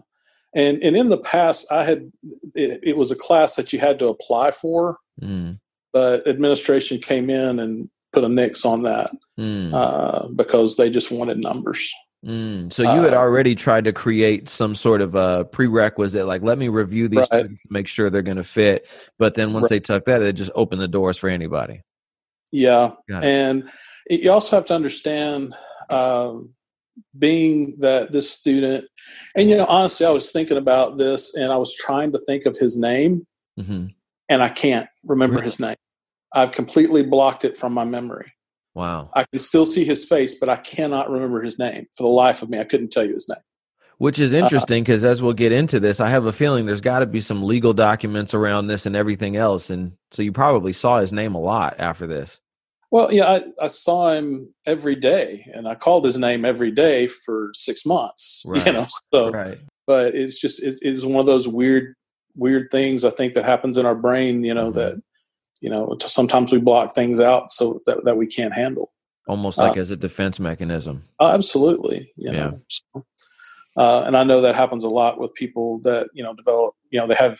and 0.54 0.78
and 0.82 0.96
in 0.96 1.08
the 1.08 1.18
past 1.18 1.66
i 1.70 1.84
had 1.84 2.10
it, 2.54 2.80
it 2.82 2.96
was 2.96 3.10
a 3.10 3.16
class 3.16 3.56
that 3.56 3.72
you 3.72 3.78
had 3.78 3.98
to 3.98 4.08
apply 4.08 4.50
for 4.50 4.98
mm. 5.20 5.58
but 5.92 6.26
administration 6.26 6.98
came 6.98 7.30
in 7.30 7.58
and 7.58 7.88
put 8.12 8.24
a 8.24 8.28
nix 8.28 8.64
on 8.64 8.82
that 8.82 9.10
mm. 9.38 9.72
uh, 9.72 10.28
because 10.36 10.76
they 10.76 10.90
just 10.90 11.10
wanted 11.10 11.42
numbers 11.42 11.92
Mm, 12.24 12.72
so 12.72 12.82
you 12.82 13.02
had 13.02 13.14
uh, 13.14 13.18
already 13.18 13.56
tried 13.56 13.84
to 13.84 13.92
create 13.92 14.48
some 14.48 14.76
sort 14.76 15.00
of 15.00 15.16
a 15.16 15.44
prerequisite, 15.44 16.24
like 16.24 16.42
let 16.42 16.56
me 16.56 16.68
review 16.68 17.08
these 17.08 17.26
right. 17.32 17.48
to 17.48 17.56
make 17.68 17.88
sure 17.88 18.10
they're 18.10 18.22
going 18.22 18.36
to 18.36 18.44
fit. 18.44 18.86
But 19.18 19.34
then 19.34 19.52
once 19.52 19.64
right. 19.64 19.70
they 19.70 19.80
took 19.80 20.04
that, 20.04 20.22
it 20.22 20.34
just 20.34 20.52
opened 20.54 20.80
the 20.80 20.88
doors 20.88 21.18
for 21.18 21.28
anybody. 21.28 21.82
Yeah, 22.52 22.92
and 23.10 23.68
you 24.08 24.30
also 24.30 24.56
have 24.56 24.66
to 24.66 24.74
understand, 24.74 25.54
um, 25.90 26.50
being 27.18 27.74
that 27.80 28.12
this 28.12 28.30
student, 28.30 28.84
and 29.34 29.50
you 29.50 29.56
know, 29.56 29.66
honestly, 29.66 30.06
I 30.06 30.10
was 30.10 30.30
thinking 30.30 30.58
about 30.58 30.98
this, 30.98 31.34
and 31.34 31.50
I 31.52 31.56
was 31.56 31.74
trying 31.74 32.12
to 32.12 32.18
think 32.18 32.46
of 32.46 32.56
his 32.56 32.78
name, 32.78 33.26
mm-hmm. 33.58 33.86
and 34.28 34.42
I 34.42 34.48
can't 34.48 34.88
remember 35.04 35.40
his 35.40 35.58
name. 35.58 35.76
I've 36.34 36.52
completely 36.52 37.02
blocked 37.02 37.44
it 37.44 37.56
from 37.56 37.72
my 37.72 37.84
memory. 37.84 38.32
Wow. 38.74 39.10
I 39.14 39.24
can 39.24 39.38
still 39.38 39.66
see 39.66 39.84
his 39.84 40.04
face, 40.04 40.34
but 40.34 40.48
I 40.48 40.56
cannot 40.56 41.10
remember 41.10 41.42
his 41.42 41.58
name. 41.58 41.86
For 41.92 42.04
the 42.04 42.08
life 42.08 42.42
of 42.42 42.48
me, 42.48 42.58
I 42.58 42.64
couldn't 42.64 42.90
tell 42.90 43.04
you 43.04 43.14
his 43.14 43.28
name. 43.28 43.42
Which 43.98 44.18
is 44.18 44.34
uh, 44.34 44.38
interesting 44.38 44.82
because 44.82 45.04
uh, 45.04 45.08
as 45.08 45.22
we'll 45.22 45.34
get 45.34 45.52
into 45.52 45.78
this, 45.78 46.00
I 46.00 46.08
have 46.08 46.24
a 46.24 46.32
feeling 46.32 46.66
there's 46.66 46.80
got 46.80 47.00
to 47.00 47.06
be 47.06 47.20
some 47.20 47.42
legal 47.42 47.72
documents 47.72 48.34
around 48.34 48.66
this 48.66 48.86
and 48.86 48.96
everything 48.96 49.36
else. 49.36 49.70
And 49.70 49.92
so 50.10 50.22
you 50.22 50.32
probably 50.32 50.72
saw 50.72 51.00
his 51.00 51.12
name 51.12 51.34
a 51.34 51.40
lot 51.40 51.76
after 51.78 52.06
this. 52.06 52.40
Well, 52.90 53.12
yeah, 53.12 53.26
I, 53.26 53.42
I 53.62 53.66
saw 53.68 54.12
him 54.12 54.52
every 54.66 54.96
day 54.96 55.46
and 55.54 55.66
I 55.68 55.74
called 55.74 56.04
his 56.04 56.18
name 56.18 56.44
every 56.44 56.70
day 56.70 57.06
for 57.06 57.50
six 57.54 57.86
months, 57.86 58.44
right. 58.48 58.66
you 58.66 58.72
know, 58.72 58.86
so, 59.12 59.30
right. 59.30 59.58
but 59.86 60.14
it's 60.14 60.40
just, 60.40 60.62
it, 60.62 60.78
it's 60.82 61.04
one 61.04 61.20
of 61.20 61.26
those 61.26 61.48
weird, 61.48 61.94
weird 62.34 62.70
things 62.70 63.04
I 63.04 63.10
think 63.10 63.34
that 63.34 63.44
happens 63.44 63.76
in 63.76 63.86
our 63.86 63.94
brain, 63.94 64.44
you 64.44 64.52
know, 64.52 64.70
mm-hmm. 64.70 64.78
that 64.78 65.02
you 65.62 65.70
know 65.70 65.96
sometimes 66.00 66.52
we 66.52 66.58
block 66.58 66.92
things 66.94 67.20
out 67.20 67.50
so 67.50 67.80
that, 67.86 68.04
that 68.04 68.16
we 68.16 68.26
can't 68.26 68.52
handle 68.52 68.92
almost 69.28 69.56
like 69.58 69.76
uh, 69.76 69.80
as 69.80 69.90
a 69.90 69.96
defense 69.96 70.38
mechanism 70.38 71.04
absolutely 71.20 72.06
you 72.18 72.30
know? 72.30 72.38
yeah 72.38 72.50
so, 72.68 73.04
uh, 73.76 74.02
and 74.02 74.16
i 74.16 74.24
know 74.24 74.40
that 74.40 74.54
happens 74.54 74.84
a 74.84 74.90
lot 74.90 75.18
with 75.18 75.32
people 75.34 75.78
that 75.82 76.08
you 76.12 76.22
know 76.22 76.34
develop 76.34 76.74
you 76.90 76.98
know 77.00 77.06
they 77.06 77.14
have 77.14 77.38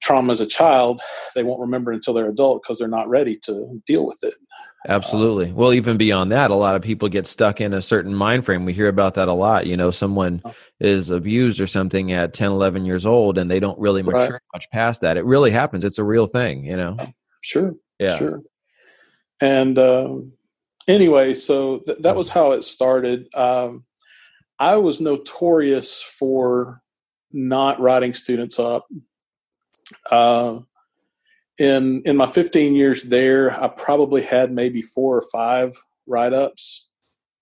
trauma 0.00 0.32
as 0.32 0.40
a 0.40 0.46
child, 0.46 1.00
they 1.34 1.42
won't 1.42 1.60
remember 1.60 1.92
until 1.92 2.14
they're 2.14 2.28
adult 2.28 2.62
because 2.62 2.78
they're 2.78 2.88
not 2.88 3.08
ready 3.08 3.36
to 3.36 3.80
deal 3.86 4.06
with 4.06 4.22
it. 4.22 4.34
Absolutely. 4.88 5.50
well, 5.52 5.72
even 5.72 5.96
beyond 5.96 6.30
that, 6.30 6.52
a 6.52 6.54
lot 6.54 6.76
of 6.76 6.82
people 6.82 7.08
get 7.08 7.26
stuck 7.26 7.60
in 7.60 7.74
a 7.74 7.82
certain 7.82 8.14
mind 8.14 8.44
frame. 8.44 8.64
We 8.64 8.72
hear 8.72 8.86
about 8.86 9.14
that 9.14 9.26
a 9.26 9.32
lot. 9.32 9.66
You 9.66 9.76
know, 9.76 9.90
someone 9.90 10.40
Oh. 10.44 10.54
is 10.78 11.10
abused 11.10 11.60
or 11.60 11.66
something 11.66 12.12
at 12.12 12.32
10, 12.32 12.52
11 12.52 12.86
years 12.86 13.04
old 13.04 13.38
and 13.38 13.50
they 13.50 13.58
don't 13.58 13.78
really 13.78 14.02
Right. 14.02 14.20
mature 14.20 14.40
much 14.54 14.70
past 14.70 15.00
that. 15.00 15.16
It 15.16 15.24
really 15.24 15.50
happens. 15.50 15.84
It's 15.84 15.98
a 15.98 16.04
real 16.04 16.28
thing, 16.28 16.64
you 16.64 16.76
know? 16.76 16.96
Sure. 17.40 17.74
Yeah. 17.98 18.16
Sure. 18.16 18.42
And 19.40 19.78
um, 19.78 20.32
anyway, 20.86 21.34
so 21.34 21.78
th- 21.78 21.98
that 21.98 22.16
was 22.16 22.28
how 22.28 22.52
it 22.52 22.64
started. 22.64 23.28
Um, 23.34 23.84
I 24.58 24.76
was 24.76 25.00
notorious 25.00 26.02
for 26.02 26.80
not 27.32 27.80
writing 27.80 28.14
students 28.14 28.58
up. 28.58 28.86
Uh, 30.10 30.60
in 31.58 32.02
in 32.04 32.16
my 32.16 32.26
15 32.26 32.74
years 32.74 33.04
there, 33.04 33.60
I 33.62 33.68
probably 33.68 34.22
had 34.22 34.52
maybe 34.52 34.82
four 34.82 35.16
or 35.16 35.24
five 35.32 35.74
write 36.06 36.32
ups. 36.32 36.86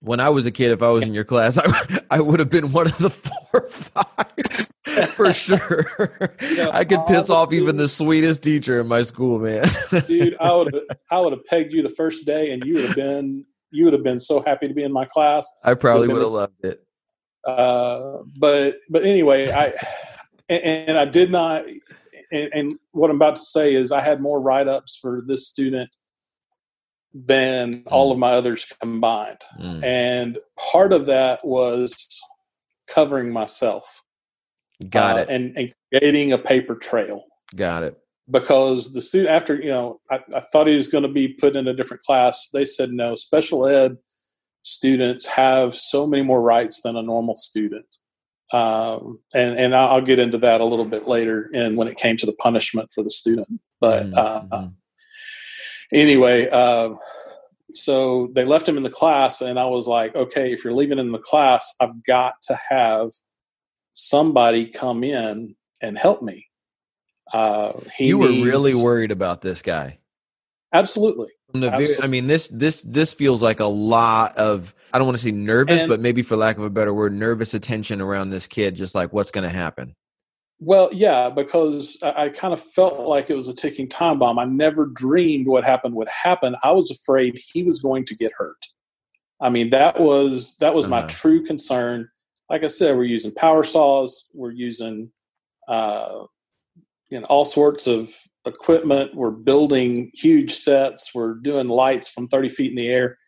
When 0.01 0.21
I 0.21 0.29
was 0.29 0.47
a 0.47 0.51
kid, 0.51 0.73
if 0.73 0.83
I 0.83 0.91
was 0.91 1.03
in 1.03 1.15
your 1.15 1.25
class, 1.25 1.59
I, 1.59 2.01
I 2.11 2.21
would 2.21 2.39
have 2.41 2.51
been 2.51 2.73
one 2.73 2.87
of 2.87 2.99
the 2.99 3.11
four 3.11 3.63
or 3.63 3.69
five 3.69 4.69
for 5.15 5.33
sure. 5.33 5.87
Yeah, 6.41 6.71
I 6.73 6.85
could 6.85 7.07
piss 7.07 7.31
off 7.31 7.53
even 7.53 7.77
the 7.77 7.89
sweetest 7.89 8.43
teacher 8.43 8.81
in 8.81 8.87
my 8.87 9.03
school, 9.03 9.39
man. 9.39 9.69
Dude, 10.07 10.37
I 10.41 10.55
would 10.55 10.73
have 10.75 10.83
I 11.11 11.21
would 11.21 11.33
have 11.33 11.45
pegged 11.45 11.73
you 11.73 11.83
the 11.83 11.89
first 11.89 12.27
day, 12.27 12.53
and 12.53 12.65
you 12.65 12.75
would 12.75 12.85
have 12.87 12.97
been 12.97 13.45
you 13.71 13.85
would 13.85 13.93
have 13.93 14.03
been 14.05 14.21
so 14.21 14.41
happy 14.41 14.67
to 14.67 14.75
be 14.75 14.83
in 14.85 14.93
my 14.93 15.05
class. 15.05 15.51
I 15.65 15.75
probably 15.75 16.09
would 16.09 16.23
have 16.23 16.31
loved 16.33 16.65
it. 16.65 16.81
uh, 17.47 18.19
but 18.39 18.77
but 18.89 19.05
anyway, 19.05 19.51
I 19.51 19.73
and, 20.49 20.89
and 20.89 20.99
I 20.99 21.05
did 21.05 21.31
not. 21.31 21.65
And, 22.33 22.51
and 22.53 22.75
what 22.91 23.09
I'm 23.11 23.17
about 23.17 23.37
to 23.37 23.43
say 23.43 23.75
is, 23.75 23.93
I 23.93 24.01
had 24.01 24.21
more 24.21 24.41
write 24.41 24.67
ups 24.67 24.99
for 25.01 25.23
this 25.27 25.47
student 25.47 25.91
than 27.15 27.85
all 27.87 28.13
of 28.13 28.19
my 28.19 28.33
others 28.33 28.67
combined, 28.81 29.39
Mm, 29.61 29.85
and 29.85 30.39
part 30.73 30.93
of 30.93 31.07
that 31.07 31.45
was 31.47 31.95
covering 32.89 33.33
myself. 33.33 34.03
Got 34.91 35.17
uh, 35.17 35.21
it. 35.23 35.29
and, 35.29 35.57
and 35.59 35.75
creating 35.93 36.33
a 36.33 36.39
paper 36.39 36.75
trail 36.75 37.25
Got 37.55 37.83
it. 37.85 37.97
because 38.31 38.93
the 38.93 39.01
student 39.01 39.31
after 39.31 39.55
you 39.57 39.71
know 39.71 40.01
I, 40.11 40.21
I 40.35 40.41
thought 40.53 40.67
he 40.67 40.77
was 40.77 40.89
going 40.89 41.03
to 41.03 41.09
be 41.13 41.29
put 41.29 41.57
in 41.57 41.67
a 41.69 41.75
different 41.75 42.03
class. 42.03 42.49
They 42.53 42.65
said 42.65 42.91
no. 42.93 43.15
Special 43.15 43.67
ed 43.67 43.97
students 44.63 45.25
have 45.27 45.75
so 45.75 46.07
many 46.07 46.23
more 46.23 46.43
rights 46.43 46.83
than 46.83 46.97
a 46.97 47.03
normal 47.03 47.35
student. 47.37 47.87
Um, 48.53 49.21
and 49.35 49.59
and 49.59 49.75
I'll 49.75 50.01
get 50.01 50.19
into 50.19 50.39
that 50.39 50.61
a 50.61 50.65
little 50.65 50.85
bit 50.85 51.09
later, 51.09 51.51
and 51.55 51.77
when 51.77 51.89
it 51.89 51.97
came 51.97 52.17
to 52.19 52.27
the 52.27 52.33
punishment 52.33 52.91
for 52.95 53.03
the 53.03 53.11
student. 53.11 53.61
But 53.81 54.07
Mhm, 54.07 54.17
uh, 54.17 54.41
mhm. 54.43 54.75
anyway, 55.93 56.49
uh, 56.51 56.91
so 57.73 58.29
they 58.29 58.45
left 58.45 58.69
him 58.69 58.77
in 58.77 58.83
the 58.85 58.91
class, 58.91 59.41
and 59.41 59.59
I 59.59 59.67
was 59.67 59.87
like, 59.89 60.15
okay, 60.15 60.53
if 60.53 60.63
you're 60.65 60.73
leaving 60.75 60.99
in 60.99 61.11
the 61.13 61.19
class, 61.19 61.75
I've 61.81 62.03
got 62.05 62.35
to 62.43 62.59
have 62.69 63.11
somebody 63.97 64.67
come 64.67 65.03
in 65.03 65.57
and 65.81 65.97
help 65.99 66.21
me. 66.23 66.47
Uh, 67.33 67.73
he 67.97 68.09
you 68.09 68.19
were 68.19 68.29
needs- 68.29 68.47
really 68.47 68.75
worried 68.75 69.11
about 69.11 69.41
this 69.41 69.63
guy. 69.63 69.99
absolutely. 70.73 71.29
Very, 71.55 71.87
I 72.03 72.07
mean, 72.07 72.27
this 72.27 72.49
this 72.53 72.83
this 72.83 73.15
feels 73.15 73.43
like 73.43 73.61
a 73.61 73.65
lot 73.67 74.37
of 74.37 74.75
I 74.93 74.99
don't 74.99 75.07
want 75.07 75.17
to 75.19 75.23
say 75.25 75.31
nervous, 75.31 75.81
And- 75.83 75.89
but 75.89 76.01
maybe 76.01 76.23
for 76.23 76.37
lack 76.37 76.59
of 76.59 76.65
a 76.65 76.71
better 76.71 76.93
word, 76.93 77.15
nervous 77.15 77.55
attention 77.55 78.01
around 78.01 78.31
this 78.31 78.47
kid. 78.47 78.75
Just 78.75 78.95
like 78.95 79.13
what's 79.13 79.31
going 79.31 79.45
to 79.49 79.55
happen. 79.57 79.95
Well, 80.61 80.91
yeah, 80.93 81.31
because 81.31 81.99
I, 82.03 82.25
I 82.25 82.29
kind 82.31 82.53
of 82.53 82.61
felt 82.61 83.01
like 83.01 83.31
it 83.31 83.35
was 83.37 83.49
a 83.49 83.55
ticking 83.55 83.89
time 83.89 84.19
bomb. 84.19 84.39
I 84.39 84.45
never 84.45 84.87
dreamed 84.87 85.47
what 85.47 85.65
happened 85.65 85.95
would 85.95 86.09
happen. 86.09 86.57
I 86.63 86.73
was 86.73 86.91
afraid 86.91 87.39
he 87.53 87.63
was 87.63 87.81
going 87.81 88.05
to 88.07 88.15
get 88.15 88.33
hurt. 88.37 88.63
I 89.41 89.49
mean, 89.51 89.71
that 89.71 89.99
was 90.01 90.57
that 90.59 90.75
was 90.75 90.87
my 90.89 90.99
Uh-huh. 91.01 91.09
true 91.09 91.45
concern. 91.45 92.09
Like 92.49 92.63
I 92.63 92.69
said, 92.69 92.97
we're 92.97 93.05
using 93.05 93.33
power 93.35 93.65
saws, 93.65 94.27
we're 94.35 94.53
using 94.53 95.11
uh, 95.69 96.25
you 97.11 97.21
know 97.21 97.27
all 97.27 97.45
sorts 97.45 97.87
of 97.87 98.13
equipment. 98.45 99.15
We're 99.15 99.31
building 99.33 100.11
huge 100.15 100.53
sets. 100.55 101.13
We're 101.15 101.35
doing 101.35 101.67
lights 101.69 102.09
from 102.09 102.29
thirty 102.29 102.49
feet 102.49 102.71
in 102.71 102.77
the 102.77 102.89
air. 102.89 103.19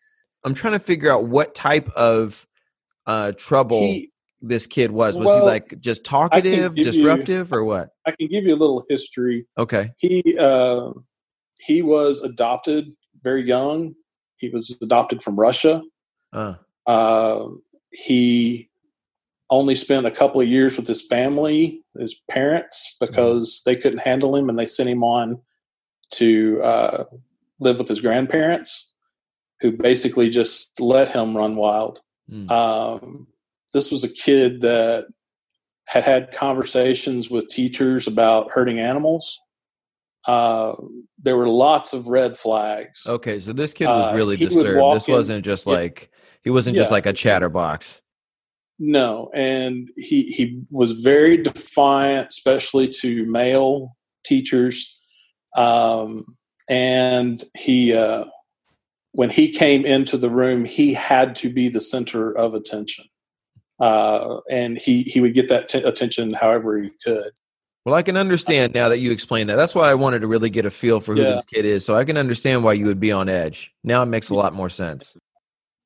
I'm 0.45 0.53
trying 0.53 0.73
to 0.73 0.79
figure 0.79 1.11
out 1.11 1.27
what 1.27 1.53
type 1.53 1.89
of 1.97 2.47
uh, 3.05 3.33
trouble 3.33 3.79
He, 3.79 4.11
this 4.41 4.67
kid 4.67 4.89
was. 4.91 5.17
Was 5.17 5.35
he 5.35 5.41
like 5.41 5.79
just 5.81 6.05
talkative, 6.05 6.75
give 6.75 6.77
you- 6.77 6.83
disruptive, 6.85 7.51
or 7.51 7.65
what? 7.65 7.89
I 8.05 8.11
can 8.11 8.27
give 8.27 8.45
you 8.45 8.53
a 8.53 8.57
little 8.57 8.85
history. 8.89 9.45
Okay. 9.57 9.91
he 9.97 10.23
uh, 10.39 10.91
he 11.59 11.81
was 11.81 12.21
adopted 12.21 12.85
very 13.21 13.45
young. 13.45 13.95
He 14.37 14.47
was 14.47 14.77
adopted 14.81 15.21
from 15.21 15.37
Russia. 15.37 15.81
Uh, 16.31 16.53
Uh, 16.87 17.47
he 17.91 18.68
only 19.51 19.75
spent 19.75 20.05
a 20.05 20.11
couple 20.11 20.39
of 20.41 20.47
years 20.47 20.77
with 20.77 20.87
his 20.87 21.05
family, 21.07 21.79
his 21.95 22.15
parents, 22.29 22.95
because 22.99 23.61
they 23.65 23.75
couldn't 23.75 23.99
handle 24.01 24.35
him, 24.35 24.49
and 24.49 24.57
they 24.59 24.65
sent 24.65 24.89
him 24.89 25.03
on 25.03 25.41
to 26.11 26.61
uh, 26.61 27.03
live 27.59 27.77
with 27.77 27.87
his 27.87 28.01
grandparents, 28.01 28.85
who 29.61 29.71
basically 29.71 30.29
just 30.29 30.79
let 30.79 31.09
him 31.09 31.35
run 31.35 31.55
wild. 31.55 32.01
mm, 32.31 32.49
Um, 32.51 33.27
this 33.73 33.91
was 33.91 34.03
a 34.03 34.09
kid 34.09 34.61
that 34.61 35.05
had 35.87 36.03
had 36.03 36.31
conversations 36.31 37.29
with 37.31 37.47
teachers 37.47 38.07
about 38.07 38.51
hurting 38.51 38.79
animals. 38.79 39.39
Uh, 40.27 40.75
there 41.21 41.37
were 41.37 41.47
lots 41.49 41.93
of 41.93 42.07
red 42.07 42.37
flags. 42.37 43.03
okay. 43.07 43.39
So 43.39 43.53
this 43.53 43.73
kid 43.73 43.87
was 43.87 44.11
uh, 44.13 44.15
really 44.15 44.35
would 44.35 44.49
disturbed. 44.49 44.95
This 44.95 45.07
in- 45.07 45.13
wasn't 45.13 45.45
just 45.45 45.65
like 45.65 46.11
he 46.43 46.49
wasn't 46.51 46.75
just 46.75 46.89
Yeah. 46.89 46.93
like 46.95 47.05
a 47.07 47.13
chatterbox. 47.13 48.01
No, 48.79 49.29
and 49.33 49.89
he 49.97 50.23
he 50.31 50.61
was 50.71 50.93
very 50.93 51.35
defiant, 51.37 52.29
especially 52.29 52.87
to 53.01 53.25
male 53.25 53.95
teachers. 54.23 54.97
Um, 55.57 56.25
and 56.69 57.43
he, 57.57 57.93
uh, 57.93 58.25
when 59.11 59.29
he 59.29 59.49
came 59.49 59.85
into 59.85 60.17
the 60.17 60.29
room, 60.29 60.63
he 60.63 60.93
had 60.93 61.35
to 61.37 61.49
be 61.51 61.67
the 61.67 61.81
center 61.81 62.31
of 62.31 62.53
attention, 62.53 63.03
uh, 63.81 64.37
and 64.49 64.77
he 64.77 65.01
he 65.03 65.19
would 65.19 65.33
get 65.33 65.49
that 65.49 65.67
t- 65.67 65.79
attention 65.83 66.31
however 66.33 66.81
he 66.81 66.91
could. 67.03 67.31
Well, 67.85 67.95
I 67.95 68.01
can 68.01 68.15
understand 68.17 68.73
now 68.73 68.87
that 68.89 68.99
you 68.99 69.11
explained 69.11 69.49
that. 69.49 69.55
That's 69.55 69.73
why 69.75 69.89
I 69.89 69.95
wanted 69.95 70.19
to 70.19 70.27
really 70.27 70.49
get 70.49 70.65
a 70.65 70.71
feel 70.71 70.99
for 71.01 71.15
who 71.15 71.21
Yeah. 71.23 71.31
this 71.31 71.45
kid 71.45 71.65
is, 71.65 71.83
so 71.83 71.95
I 71.95 72.05
can 72.05 72.15
understand 72.17 72.63
why 72.63 72.73
you 72.73 72.85
would 72.85 72.99
be 72.99 73.11
on 73.11 73.27
edge. 73.27 73.73
Now 73.83 74.03
it 74.03 74.07
makes 74.07 74.29
a 74.29 74.35
lot 74.35 74.53
more 74.53 74.69
sense. 74.69 75.17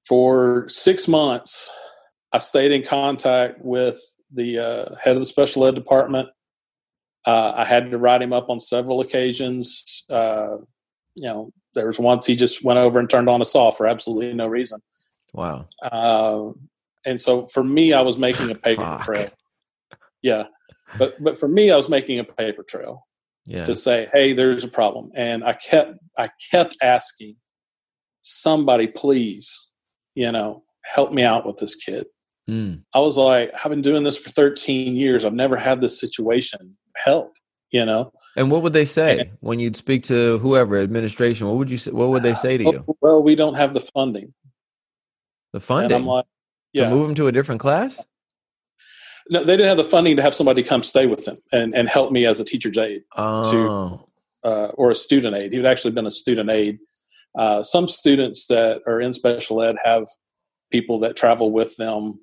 For 0.06 0.68
six 0.68 1.08
months, 1.08 1.70
I 2.34 2.40
stayed 2.40 2.72
in 2.72 2.84
contact 2.84 3.60
with 3.62 4.00
the 4.34 4.58
uh, 4.60 4.96
head 4.96 5.16
of 5.16 5.22
the 5.22 5.26
special 5.26 5.66
ed 5.66 5.76
department. 5.76 6.30
Uh, 7.26 7.54
I 7.56 7.64
had 7.64 7.92
to 7.92 7.98
write 8.00 8.22
him 8.22 8.34
up 8.34 8.50
on 8.50 8.60
several 8.60 9.00
occasions. 9.00 10.04
Uh, 10.10 10.58
you 11.16 11.28
know, 11.28 11.52
there 11.76 11.86
was 11.86 12.00
once 12.00 12.26
he 12.26 12.36
just 12.36 12.64
went 12.64 12.80
over 12.80 13.00
and 13.00 13.10
turned 13.10 13.30
on 13.30 13.42
a 13.42 13.46
saw 13.46 13.72
for 13.72 13.86
absolutely 13.88 14.34
no 14.34 14.48
reason. 14.48 14.82
Wow. 15.34 15.68
Uh, 15.84 16.50
and 17.06 17.20
so 17.22 17.48
for 17.48 17.64
me, 17.64 17.94
I 17.94 18.02
was 18.02 18.18
making 18.18 18.50
a 18.50 18.56
paper 18.56 18.82
Fuck. 18.82 19.06
trail. 19.06 19.30
Yeah, 20.22 20.46
but 20.98 21.22
but 21.24 21.38
for 21.38 21.48
me, 21.48 21.70
I 21.70 21.76
was 21.76 21.90
making 21.90 22.18
a 22.20 22.24
paper 22.24 22.64
trail 22.64 23.06
Yeah. 23.46 23.66
to 23.66 23.76
say, 23.76 24.08
"Hey, 24.14 24.34
there's 24.34 24.64
a 24.64 24.70
problem," 24.70 25.12
and 25.16 25.44
I 25.44 25.54
kept 25.54 25.98
I 26.18 26.30
kept 26.52 26.78
asking 26.82 27.36
somebody, 28.22 28.88
please, 28.88 29.70
you 30.16 30.32
know, 30.32 30.64
help 30.86 31.12
me 31.12 31.24
out 31.24 31.46
with 31.46 31.58
this 31.58 31.76
kid. 31.76 32.06
Mm. 32.50 32.84
I 32.94 33.00
was 33.00 33.18
like, 33.18 33.52
I've 33.64 33.70
been 33.70 33.82
doing 33.82 34.04
this 34.04 34.18
for 34.18 34.30
13 34.30 34.96
years. 34.96 35.24
I've 35.26 35.34
never 35.34 35.56
had 35.58 35.80
this 35.82 36.00
situation. 36.00 36.76
Help, 36.96 37.36
you 37.72 37.86
know. 37.86 38.12
And 38.36 38.52
what 38.52 38.62
would 38.64 38.74
they 38.74 38.86
say 38.86 39.20
And- 39.20 39.30
when 39.40 39.60
you'd 39.60 39.76
speak 39.76 40.04
to 40.06 40.40
whoever 40.40 40.78
administration? 40.78 41.48
What 41.48 41.56
would 41.58 41.70
you 41.72 41.78
say, 41.78 41.92
what 41.92 42.10
would 42.10 42.24
they 42.24 42.34
say 42.34 42.58
to 42.58 42.64
you? 42.64 42.86
Oh, 42.88 42.98
well, 43.02 43.24
we 43.24 43.36
don't 43.36 43.54
have 43.56 43.74
the 43.74 43.80
funding. 43.80 44.34
The 45.54 45.58
And 45.58 45.64
funding 45.64 45.96
I'm 45.98 46.06
like, 46.06 46.26
to 46.26 46.82
yeah. 46.82 46.90
move 46.90 47.08
them 47.08 47.16
to 47.16 47.28
a 47.28 47.32
different 47.32 47.62
class? 47.62 48.04
No, 49.30 49.44
they 49.44 49.54
didn't 49.56 49.70
have 49.70 49.78
the 49.78 49.84
funding 49.86 50.18
to 50.18 50.22
have 50.22 50.34
somebody 50.36 50.64
come 50.64 50.84
stay 50.84 51.06
with 51.06 51.24
them 51.26 51.38
and, 51.54 51.74
and 51.74 51.88
help 51.88 52.12
me 52.12 52.26
as 52.26 52.40
a 52.42 52.44
teacher's 52.44 52.78
aide 52.78 53.04
Oh, 53.16 54.06
uh, 54.44 54.68
or 54.74 54.92
a 54.92 54.96
student 54.96 55.36
aide. 55.38 55.54
He 55.54 55.58
would 55.60 55.66
actually 55.66 55.92
been 55.92 56.06
a 56.08 56.12
student 56.12 56.50
aide. 56.50 56.80
Uh, 57.38 57.64
some 57.64 57.88
students 57.88 58.48
that 58.48 58.82
are 58.86 59.00
in 59.00 59.14
special 59.14 59.62
ed 59.62 59.78
have 59.84 60.08
people 60.72 61.00
that 61.00 61.16
travel 61.16 61.52
with 61.52 61.78
them, 61.78 62.20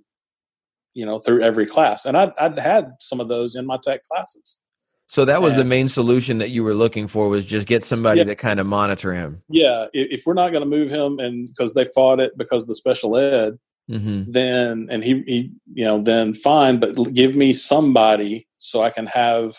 you 0.95 1.07
know, 1.07 1.19
through 1.19 1.43
every 1.43 1.67
class. 1.67 2.05
And 2.07 2.17
I'd, 2.17 2.33
I'd 2.39 2.59
had 2.59 2.93
some 3.01 3.21
of 3.21 3.29
those 3.29 3.57
in 3.57 3.67
my 3.67 3.79
tech 3.83 4.03
classes. 4.05 4.59
so 5.07 5.25
that 5.25 5.43
was 5.43 5.55
the 5.57 5.65
main 5.65 5.89
solution 5.89 6.39
that 6.39 6.51
you 6.51 6.63
were 6.65 6.75
looking 6.75 7.07
for 7.09 7.29
was 7.29 7.45
just 7.45 7.67
get 7.67 7.83
somebody 7.85 8.19
Yeah. 8.19 8.25
to 8.25 8.35
kind 8.37 8.61
of 8.61 8.67
monitor 8.67 9.13
him. 9.13 9.43
Yeah, 9.49 9.87
if, 9.93 10.21
if 10.21 10.27
we're 10.27 10.35
not 10.35 10.51
going 10.51 10.63
to 10.63 10.69
move 10.69 10.91
him 10.91 11.19
and 11.19 11.47
because 11.49 11.75
they 11.75 11.85
fought 11.85 12.21
it 12.21 12.37
because 12.39 12.63
of 12.65 12.69
the 12.69 12.75
special 12.75 13.17
ed, 13.17 13.59
hmm 13.89 14.23
then 14.29 14.87
and 14.89 15.03
he, 15.03 15.23
he 15.27 15.51
you 15.75 15.85
know 15.85 16.01
then 16.01 16.33
fine 16.33 16.79
but 16.79 16.95
give 17.13 17.35
me 17.35 17.53
somebody 17.53 18.47
so 18.59 18.83
i 18.83 18.91
can 18.91 19.07
have 19.07 19.57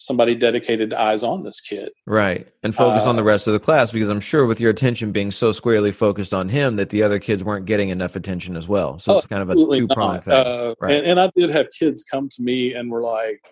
somebody 0.00 0.34
dedicated 0.34 0.94
eyes 0.94 1.22
on 1.22 1.42
this 1.42 1.60
kid. 1.60 1.90
Right. 2.06 2.48
And 2.62 2.74
focus 2.74 3.04
uh, 3.04 3.10
on 3.10 3.16
the 3.16 3.22
uh, 3.22 3.26
rest 3.26 3.46
of 3.46 3.52
the 3.52 3.60
class 3.60 3.92
because 3.92 4.08
I'm 4.08 4.20
sure 4.20 4.46
with 4.46 4.58
your 4.58 4.70
attention 4.70 5.12
being 5.12 5.30
so 5.30 5.52
squarely 5.52 5.92
focused 5.92 6.32
on 6.32 6.48
him 6.48 6.76
that 6.76 6.88
the 6.88 7.02
other 7.02 7.18
kids 7.18 7.44
weren't 7.44 7.66
getting 7.66 7.90
enough 7.90 8.16
attention 8.16 8.56
as 8.56 8.66
well. 8.66 8.98
So 8.98 9.18
it's 9.18 9.26
kind 9.26 9.42
of 9.42 9.50
a 9.50 9.54
two 9.54 9.86
pronged 9.88 10.24
thing. 10.24 10.34
Uh, 10.34 10.74
right. 10.80 10.94
And, 10.94 11.06
and 11.06 11.20
I 11.20 11.30
did 11.36 11.50
have 11.50 11.68
kids 11.78 12.02
come 12.02 12.30
to 12.30 12.42
me 12.42 12.72
and 12.72 12.90
were 12.90 13.02
like, 13.02 13.42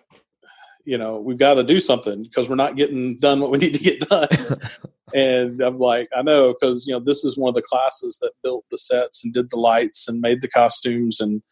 you 0.86 0.96
know, 0.96 1.20
we've 1.20 1.36
got 1.36 1.54
to 1.54 1.62
do 1.62 1.80
something 1.80 2.22
because 2.22 2.48
we're 2.48 2.54
not 2.54 2.76
getting 2.76 3.18
done 3.18 3.40
what 3.40 3.50
we 3.50 3.58
need 3.58 3.74
to 3.74 3.80
get 3.80 4.00
done. 4.08 4.28
and 5.14 5.60
I'm 5.60 5.78
like, 5.78 6.08
I 6.16 6.22
know, 6.22 6.54
because, 6.54 6.86
you 6.86 6.94
know, 6.94 7.00
this 7.00 7.24
is 7.24 7.36
one 7.36 7.50
of 7.50 7.54
the 7.54 7.62
classes 7.62 8.16
that 8.22 8.32
built 8.42 8.64
the 8.70 8.78
sets 8.78 9.22
and 9.22 9.34
did 9.34 9.50
the 9.50 9.58
lights 9.58 10.08
and 10.08 10.22
made 10.22 10.40
the 10.40 10.48
costumes 10.48 11.20
and, 11.20 11.42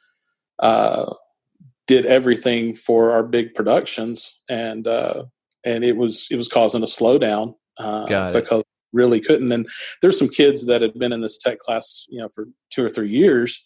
uh, 0.58 1.12
did 1.86 2.06
everything 2.06 2.74
for 2.74 3.12
our 3.12 3.22
big 3.22 3.54
productions, 3.54 4.40
and 4.48 4.86
uh, 4.86 5.24
and 5.64 5.84
it 5.84 5.96
was 5.96 6.26
it 6.30 6.36
was 6.36 6.48
causing 6.48 6.82
a 6.82 6.86
slowdown 6.86 7.54
uh, 7.78 8.32
because 8.32 8.62
really 8.92 9.20
couldn't. 9.20 9.52
And 9.52 9.68
there's 10.02 10.18
some 10.18 10.28
kids 10.28 10.66
that 10.66 10.82
had 10.82 10.94
been 10.94 11.12
in 11.12 11.20
this 11.20 11.38
tech 11.38 11.58
class, 11.58 12.06
you 12.08 12.20
know, 12.20 12.28
for 12.34 12.46
two 12.70 12.84
or 12.84 12.90
three 12.90 13.10
years 13.10 13.64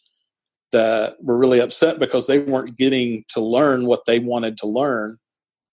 that 0.72 1.16
were 1.22 1.38
really 1.38 1.60
upset 1.60 1.98
because 1.98 2.26
they 2.26 2.38
weren't 2.38 2.76
getting 2.76 3.24
to 3.28 3.40
learn 3.40 3.86
what 3.86 4.04
they 4.06 4.18
wanted 4.18 4.56
to 4.58 4.66
learn. 4.66 5.18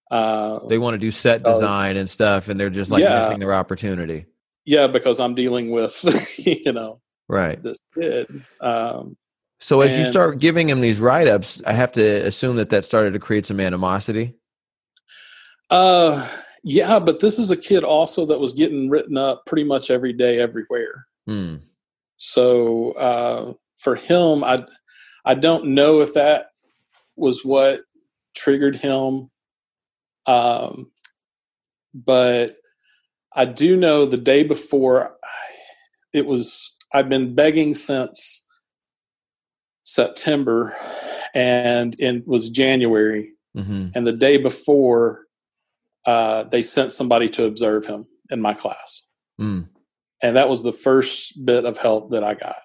Uh, 0.10 0.65
they 0.67 0.77
want 0.77 0.93
to 0.93 0.99
do 0.99 1.12
set 1.12 1.43
design 1.43 1.97
and 1.97 2.10
stuff, 2.10 2.47
and 2.47 2.60
they're 2.60 2.69
just 2.69 2.91
like 2.91 3.01
yeah, 3.01 3.19
missing 3.19 3.39
their 3.39 3.53
opportunity. 3.53 4.25
Yeah, 4.65 4.88
because 4.88 5.19
I'm 5.19 5.36
dealing 5.36 5.71
with, 5.71 6.01
you 6.38 6.71
know, 6.71 7.01
right 7.27 7.62
this 7.62 7.79
kid. 7.93 8.43
Um, 8.62 9.17
so 9.60 9.82
as 9.82 9.93
and, 9.93 10.04
you 10.04 10.12
start 10.12 10.39
giving 10.39 10.70
him 10.70 10.82
these 10.82 11.00
write 11.00 11.28
ups, 11.28 11.62
I 11.65 11.74
have 11.74 11.91
to 11.93 12.04
assume 12.26 12.58
that 12.58 12.70
that 12.70 12.86
started 12.86 13.13
to 13.13 13.20
create 13.20 13.46
some 13.46 13.60
animosity. 13.60 14.36
Uh, 15.70 16.28
yeah, 16.63 17.00
but 17.00 17.20
this 17.20 17.39
is 17.39 17.50
a 17.50 17.58
kid 17.58 17.84
also 17.84 18.26
that 18.28 18.39
was 18.39 18.54
getting 18.54 18.89
written 18.89 19.17
up 19.17 19.46
pretty 19.46 19.63
much 19.63 19.89
every 19.89 20.13
day, 20.13 20.39
everywhere. 20.39 21.08
Hmm. 21.26 21.56
So 22.17 22.91
uh, 22.93 23.54
for 23.78 23.96
him, 23.96 24.43
I 24.43 24.65
I 25.26 25.34
don't 25.34 25.70
know 25.70 26.02
if 26.02 26.13
that 26.13 26.48
was 27.15 27.43
what 27.43 27.82
triggered 28.36 28.76
him, 28.76 29.30
um, 30.26 30.91
but 31.93 32.58
I 33.36 33.46
do 33.46 33.76
know 33.76 34.06
the 34.06 34.17
day 34.17 34.43
before 34.43 35.15
it 36.13 36.26
was. 36.26 36.76
I've 36.93 37.10
been 37.10 37.36
begging 37.36 37.74
since 37.74 38.46
September, 39.88 40.76
and 41.34 41.95
it 41.97 42.28
was 42.28 42.50
January, 42.50 43.32
mm-hmm. 43.56 43.88
and 43.95 44.06
the 44.06 44.12
day 44.12 44.36
before, 44.36 45.21
uh, 46.06 46.43
they 46.43 46.62
sent 46.62 46.91
somebody 46.91 47.30
to 47.30 47.45
observe 47.45 47.86
him 47.86 48.06
in 48.30 48.41
my 48.41 48.54
class, 48.54 49.08
mm. 49.39 49.65
and 50.21 50.36
that 50.36 50.50
was 50.50 50.62
the 50.62 50.73
first 50.73 51.45
bit 51.45 51.63
of 51.63 51.78
help 51.78 52.12
that 52.12 52.21
I 52.21 52.34
got. 52.34 52.58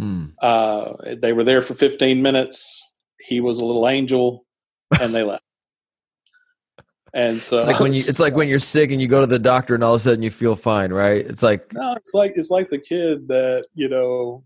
Mm. 0.00 0.32
Uh, 0.42 1.14
they 1.16 1.32
were 1.32 1.44
there 1.44 1.62
for 1.62 1.74
15 1.74 2.20
minutes. 2.20 2.84
He 3.20 3.40
was 3.40 3.60
a 3.60 3.64
little 3.64 3.88
angel, 3.88 4.44
and 5.00 5.14
they 5.14 5.22
left. 5.22 5.42
And 7.16 7.40
so 7.40 7.58
it's 7.58 7.66
like 7.66 7.78
when 7.78 7.92
you 7.92 8.02
it's 8.08 8.18
like 8.18 8.34
when 8.34 8.48
you're 8.48 8.58
sick 8.58 8.90
and 8.90 9.00
you 9.00 9.06
go 9.06 9.20
to 9.20 9.26
the 9.28 9.38
doctor 9.38 9.76
and 9.76 9.84
all 9.84 9.94
of 9.94 10.00
a 10.00 10.02
sudden 10.02 10.20
you 10.20 10.32
feel 10.32 10.56
fine, 10.56 10.92
right? 10.92 11.24
It's 11.24 11.44
like 11.44 11.72
no, 11.72 11.94
it's 11.94 12.12
like 12.12 12.32
it's 12.34 12.50
like 12.50 12.70
the 12.70 12.78
kid 12.80 13.28
that 13.28 13.66
you 13.72 13.88
know 13.88 14.42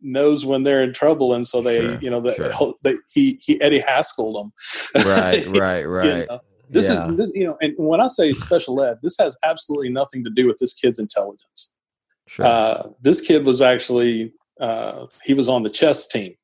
knows 0.00 0.46
when 0.46 0.62
they're 0.62 0.82
in 0.82 0.92
trouble, 0.92 1.34
and 1.34 1.46
so 1.46 1.60
they, 1.60 1.80
sure, 1.80 1.98
you 2.00 2.10
know, 2.10 2.20
the, 2.20 2.34
sure. 2.34 2.74
they, 2.82 2.94
he 3.12 3.38
he 3.44 3.60
Eddie 3.60 3.80
Haskell 3.80 4.32
them. 4.32 5.04
Right, 5.04 5.46
right, 5.48 5.84
right. 5.84 6.06
you 6.06 6.26
know? 6.26 6.40
This 6.70 6.88
yeah. 6.88 7.06
is 7.06 7.16
this, 7.16 7.32
you 7.34 7.46
know, 7.46 7.56
and 7.60 7.74
when 7.78 8.00
I 8.00 8.08
say 8.08 8.32
special 8.32 8.82
ed, 8.82 8.98
this 9.02 9.16
has 9.18 9.36
absolutely 9.42 9.88
nothing 9.88 10.22
to 10.24 10.30
do 10.30 10.46
with 10.46 10.58
this 10.58 10.74
kid's 10.74 10.98
intelligence. 10.98 11.70
Sure. 12.26 12.44
Uh, 12.44 12.88
this 13.00 13.20
kid 13.20 13.46
was 13.46 13.62
actually 13.62 14.32
uh, 14.60 15.06
he 15.24 15.34
was 15.34 15.48
on 15.48 15.62
the 15.62 15.70
chess 15.70 16.06
team 16.06 16.34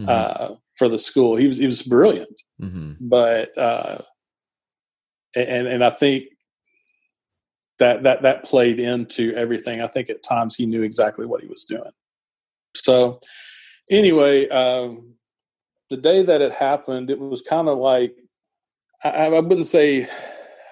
mm-hmm. 0.00 0.08
uh, 0.08 0.54
for 0.76 0.88
the 0.88 0.98
school. 0.98 1.36
He 1.36 1.46
was 1.46 1.58
he 1.58 1.66
was 1.66 1.82
brilliant, 1.82 2.42
mm-hmm. 2.60 2.92
but 3.00 3.56
uh, 3.58 3.98
and 5.36 5.66
and 5.66 5.84
I 5.84 5.90
think 5.90 6.24
that 7.78 8.02
that 8.04 8.22
that 8.22 8.44
played 8.44 8.80
into 8.80 9.34
everything. 9.34 9.82
I 9.82 9.86
think 9.86 10.08
at 10.08 10.22
times 10.22 10.56
he 10.56 10.66
knew 10.66 10.82
exactly 10.82 11.26
what 11.26 11.42
he 11.42 11.48
was 11.48 11.64
doing. 11.64 11.90
So, 12.74 13.20
anyway, 13.90 14.48
um, 14.48 15.14
the 15.90 15.96
day 15.96 16.22
that 16.22 16.40
it 16.40 16.52
happened, 16.52 17.10
it 17.10 17.18
was 17.18 17.42
kind 17.42 17.68
of 17.68 17.78
like 17.78 18.14
I, 19.04 19.26
I, 19.26 19.40
wouldn't 19.40 19.66
say 19.66 20.08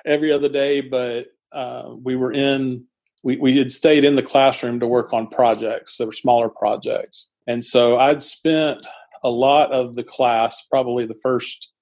every 0.06 0.32
other 0.32 0.48
day, 0.48 0.80
but 0.80 1.26
uh, 1.52 1.94
we 2.02 2.16
were 2.16 2.32
in. 2.32 2.84
We, 3.24 3.36
we 3.36 3.58
had 3.58 3.72
stayed 3.72 4.04
in 4.04 4.14
the 4.14 4.22
classroom 4.22 4.78
to 4.78 4.86
work 4.86 5.12
on 5.12 5.26
projects. 5.26 5.98
There 5.98 6.06
were 6.06 6.12
smaller 6.12 6.48
projects, 6.48 7.28
and 7.48 7.64
so 7.64 7.98
I'd 7.98 8.22
spent 8.22 8.86
a 9.24 9.30
lot 9.30 9.72
of 9.72 9.96
the 9.96 10.04
class, 10.04 10.64
probably 10.70 11.04
the 11.04 11.18
first 11.20 11.72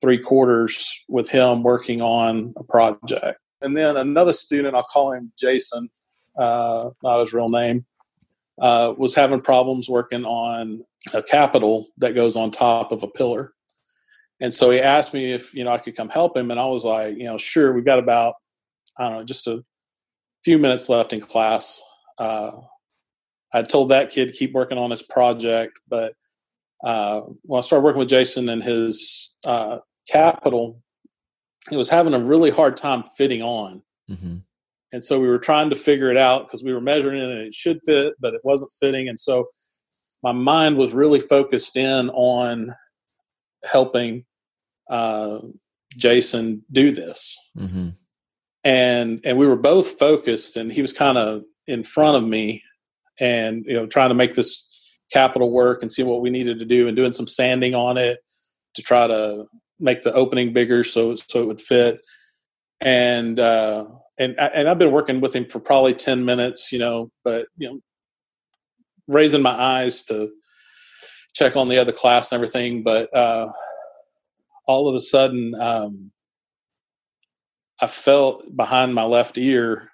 three 0.00 0.18
quarters, 0.18 0.88
with 1.08 1.28
him 1.28 1.64
working 1.64 2.00
on 2.00 2.54
a 2.56 2.62
project. 2.62 3.40
And 3.60 3.76
then 3.76 3.96
another 3.96 4.32
student, 4.32 4.76
I'll 4.76 4.84
call 4.84 5.12
him 5.12 5.32
Jason, 5.36 5.90
uh, 6.38 6.90
not 7.02 7.20
his 7.20 7.32
real 7.32 7.48
name 7.48 7.84
uh, 8.60 8.94
was 8.96 9.14
having 9.14 9.40
problems 9.40 9.88
working 9.88 10.24
on 10.24 10.84
a 11.14 11.22
capital 11.22 11.88
that 11.98 12.14
goes 12.14 12.36
on 12.36 12.50
top 12.50 12.92
of 12.92 13.02
a 13.02 13.08
pillar. 13.08 13.54
And 14.40 14.52
so 14.52 14.70
he 14.70 14.80
asked 14.80 15.12
me 15.14 15.32
if, 15.32 15.54
you 15.54 15.64
know, 15.64 15.72
I 15.72 15.78
could 15.78 15.96
come 15.96 16.08
help 16.08 16.36
him. 16.36 16.50
And 16.50 16.60
I 16.60 16.66
was 16.66 16.84
like, 16.84 17.16
you 17.16 17.24
know, 17.24 17.38
sure, 17.38 17.72
we've 17.72 17.84
got 17.84 17.98
about, 17.98 18.34
I 18.98 19.08
don't 19.08 19.18
know, 19.18 19.24
just 19.24 19.46
a 19.46 19.64
few 20.44 20.58
minutes 20.58 20.88
left 20.88 21.12
in 21.12 21.20
class. 21.20 21.80
Uh, 22.18 22.52
I 23.52 23.62
told 23.62 23.88
that 23.88 24.10
kid 24.10 24.28
to 24.28 24.32
keep 24.32 24.52
working 24.52 24.78
on 24.78 24.90
his 24.90 25.02
project, 25.02 25.80
but 25.88 26.14
uh, 26.84 27.22
when 27.42 27.58
I 27.58 27.60
started 27.62 27.84
working 27.84 27.98
with 27.98 28.08
Jason 28.08 28.48
and 28.48 28.62
his 28.62 29.34
uh, 29.46 29.78
capital, 30.08 30.82
he 31.68 31.76
was 31.76 31.88
having 31.88 32.14
a 32.14 32.20
really 32.20 32.50
hard 32.50 32.76
time 32.76 33.04
fitting 33.16 33.42
on. 33.42 33.82
Mm-hmm 34.10 34.36
and 34.92 35.02
so 35.04 35.20
we 35.20 35.28
were 35.28 35.38
trying 35.38 35.70
to 35.70 35.76
figure 35.76 36.10
it 36.10 36.16
out 36.16 36.46
because 36.46 36.64
we 36.64 36.72
were 36.72 36.80
measuring 36.80 37.20
it 37.20 37.30
and 37.30 37.40
it 37.40 37.54
should 37.54 37.80
fit 37.84 38.14
but 38.20 38.34
it 38.34 38.40
wasn't 38.44 38.72
fitting. 38.72 39.08
And 39.08 39.18
so 39.18 39.48
my 40.22 40.32
mind 40.32 40.76
was 40.76 40.92
really 40.92 41.20
focused 41.20 41.76
in 41.76 42.10
on 42.10 42.74
helping 43.64 44.24
uh, 44.90 45.38
jason 45.96 46.64
do 46.70 46.92
this. 46.92 47.36
Mm-hmm. 47.56 47.90
and 48.64 49.20
and 49.24 49.38
we 49.38 49.46
were 49.46 49.56
both 49.56 49.98
focused 49.98 50.56
and 50.56 50.72
he 50.72 50.82
was 50.82 50.92
kind 50.92 51.18
of 51.18 51.42
in 51.66 51.82
front 51.82 52.16
of 52.16 52.24
me 52.24 52.62
and 53.18 53.64
you 53.66 53.74
know 53.74 53.86
trying 53.86 54.08
to 54.10 54.14
make 54.14 54.34
this 54.34 54.66
capital 55.12 55.50
work 55.50 55.82
and 55.82 55.90
see 55.90 56.02
what 56.02 56.20
we 56.22 56.30
needed 56.30 56.58
to 56.58 56.64
do 56.64 56.86
and 56.86 56.96
doing 56.96 57.12
some 57.12 57.26
sanding 57.26 57.74
on 57.74 57.96
it 57.96 58.18
to 58.74 58.82
try 58.82 59.06
to 59.06 59.46
make 59.80 60.02
the 60.02 60.12
opening 60.12 60.52
bigger 60.52 60.84
so 60.84 61.14
so 61.14 61.42
it 61.42 61.46
would 61.46 61.60
fit. 61.60 62.00
And 62.80 63.38
uh, 63.38 63.86
and 64.20 64.38
and 64.38 64.68
I've 64.68 64.78
been 64.78 64.92
working 64.92 65.20
with 65.20 65.34
him 65.34 65.46
for 65.46 65.58
probably 65.58 65.94
ten 65.94 66.24
minutes, 66.24 66.70
you 66.70 66.78
know, 66.78 67.10
but 67.24 67.46
you 67.56 67.68
know, 67.68 67.80
raising 69.08 69.42
my 69.42 69.58
eyes 69.58 70.02
to 70.04 70.30
check 71.34 71.56
on 71.56 71.68
the 71.68 71.78
other 71.78 71.92
class 71.92 72.30
and 72.30 72.36
everything, 72.36 72.82
but 72.82 73.14
uh, 73.16 73.50
all 74.66 74.88
of 74.88 74.94
a 74.94 75.00
sudden, 75.00 75.54
um, 75.58 76.10
I 77.80 77.86
felt 77.86 78.44
behind 78.54 78.94
my 78.94 79.04
left 79.04 79.38
ear 79.38 79.90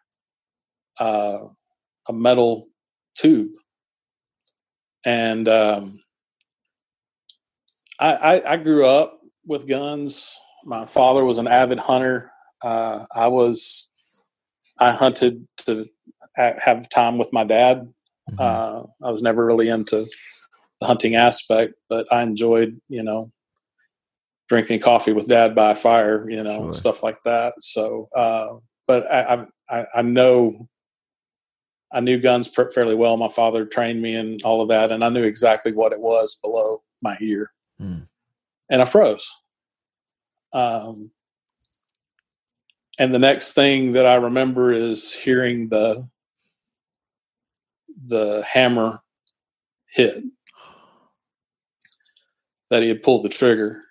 uh, 0.99 1.39
a 2.09 2.13
metal 2.13 2.67
tube, 3.17 3.53
and 5.05 5.49
um, 5.49 6.01
I, 8.01 8.15
I, 8.15 8.53
I 8.53 8.57
grew 8.57 8.87
up 8.87 9.21
with 9.47 9.69
guns. 9.69 10.37
My 10.65 10.85
father 10.85 11.25
was 11.25 11.39
an 11.39 11.47
avid 11.47 11.79
hunter. 11.79 12.33
Uh, 12.61 13.05
I 13.15 13.29
was 13.29 13.89
I 14.79 14.93
hunted 14.93 15.47
to 15.59 15.87
have 16.35 16.89
time 16.89 17.19
with 17.19 17.33
my 17.33 17.45
dad. 17.45 17.93
Mm-hmm. 18.31 18.37
Uh, 18.39 19.07
I 19.07 19.11
was 19.11 19.23
never 19.23 19.45
really 19.45 19.69
into 19.69 20.07
the 20.81 20.87
hunting 20.87 21.15
aspect, 21.15 21.75
but 21.89 22.07
I 22.13 22.23
enjoyed, 22.23 22.81
you 22.89 23.03
know, 23.03 23.33
drinking 24.49 24.81
coffee 24.81 25.13
with 25.13 25.29
dad 25.29 25.55
by 25.55 25.73
a 25.73 25.75
fire, 25.75 26.29
you 26.29 26.43
know, 26.43 26.57
sure. 26.57 26.65
and 26.65 26.75
stuff 26.75 27.03
like 27.03 27.23
that. 27.25 27.55
So, 27.61 28.09
uh, 28.15 28.57
but 28.87 29.11
I, 29.11 29.47
I, 29.71 29.87
I 29.95 30.03
know 30.03 30.69
I 31.93 32.01
knew 32.01 32.19
guns 32.19 32.49
fairly 32.49 32.95
well. 32.95 33.17
My 33.17 33.29
father 33.29 33.65
trained 33.65 34.03
me 34.03 34.15
and 34.17 34.43
all 34.43 34.61
of 34.61 34.69
that, 34.69 34.93
and 34.93 35.05
I 35.05 35.09
knew 35.09 35.23
exactly 35.23 35.73
what 35.73 35.93
it 35.93 36.01
was 36.01 36.35
below 36.43 36.83
my 37.03 37.17
ear, 37.21 37.51
mm. 37.81 38.07
and 38.69 38.83
I 38.83 38.85
froze. 38.85 39.31
Um, 40.53 41.11
and 42.99 43.15
the 43.15 43.19
next 43.19 43.53
thing 43.53 43.93
that 43.93 44.07
I 44.07 44.15
remember 44.15 44.73
is 44.73 45.13
hearing 45.13 45.69
the 45.69 46.09
the 48.05 48.45
hammer 48.47 49.01
hit 49.89 50.23
that 52.71 52.83
he 52.83 52.89
had 52.89 53.03
pulled 53.03 53.23
the 53.23 53.29
trigger. 53.29 53.83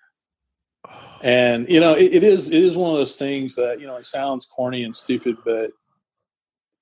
And 1.22 1.68
you 1.68 1.80
know, 1.80 1.94
it, 1.94 2.14
it 2.16 2.22
is 2.22 2.48
it 2.50 2.62
is 2.62 2.76
one 2.76 2.90
of 2.90 2.98
those 2.98 3.16
things 3.16 3.54
that 3.56 3.80
you 3.80 3.86
know 3.86 3.96
it 3.96 4.04
sounds 4.04 4.46
corny 4.46 4.84
and 4.84 4.94
stupid, 4.94 5.36
but 5.44 5.70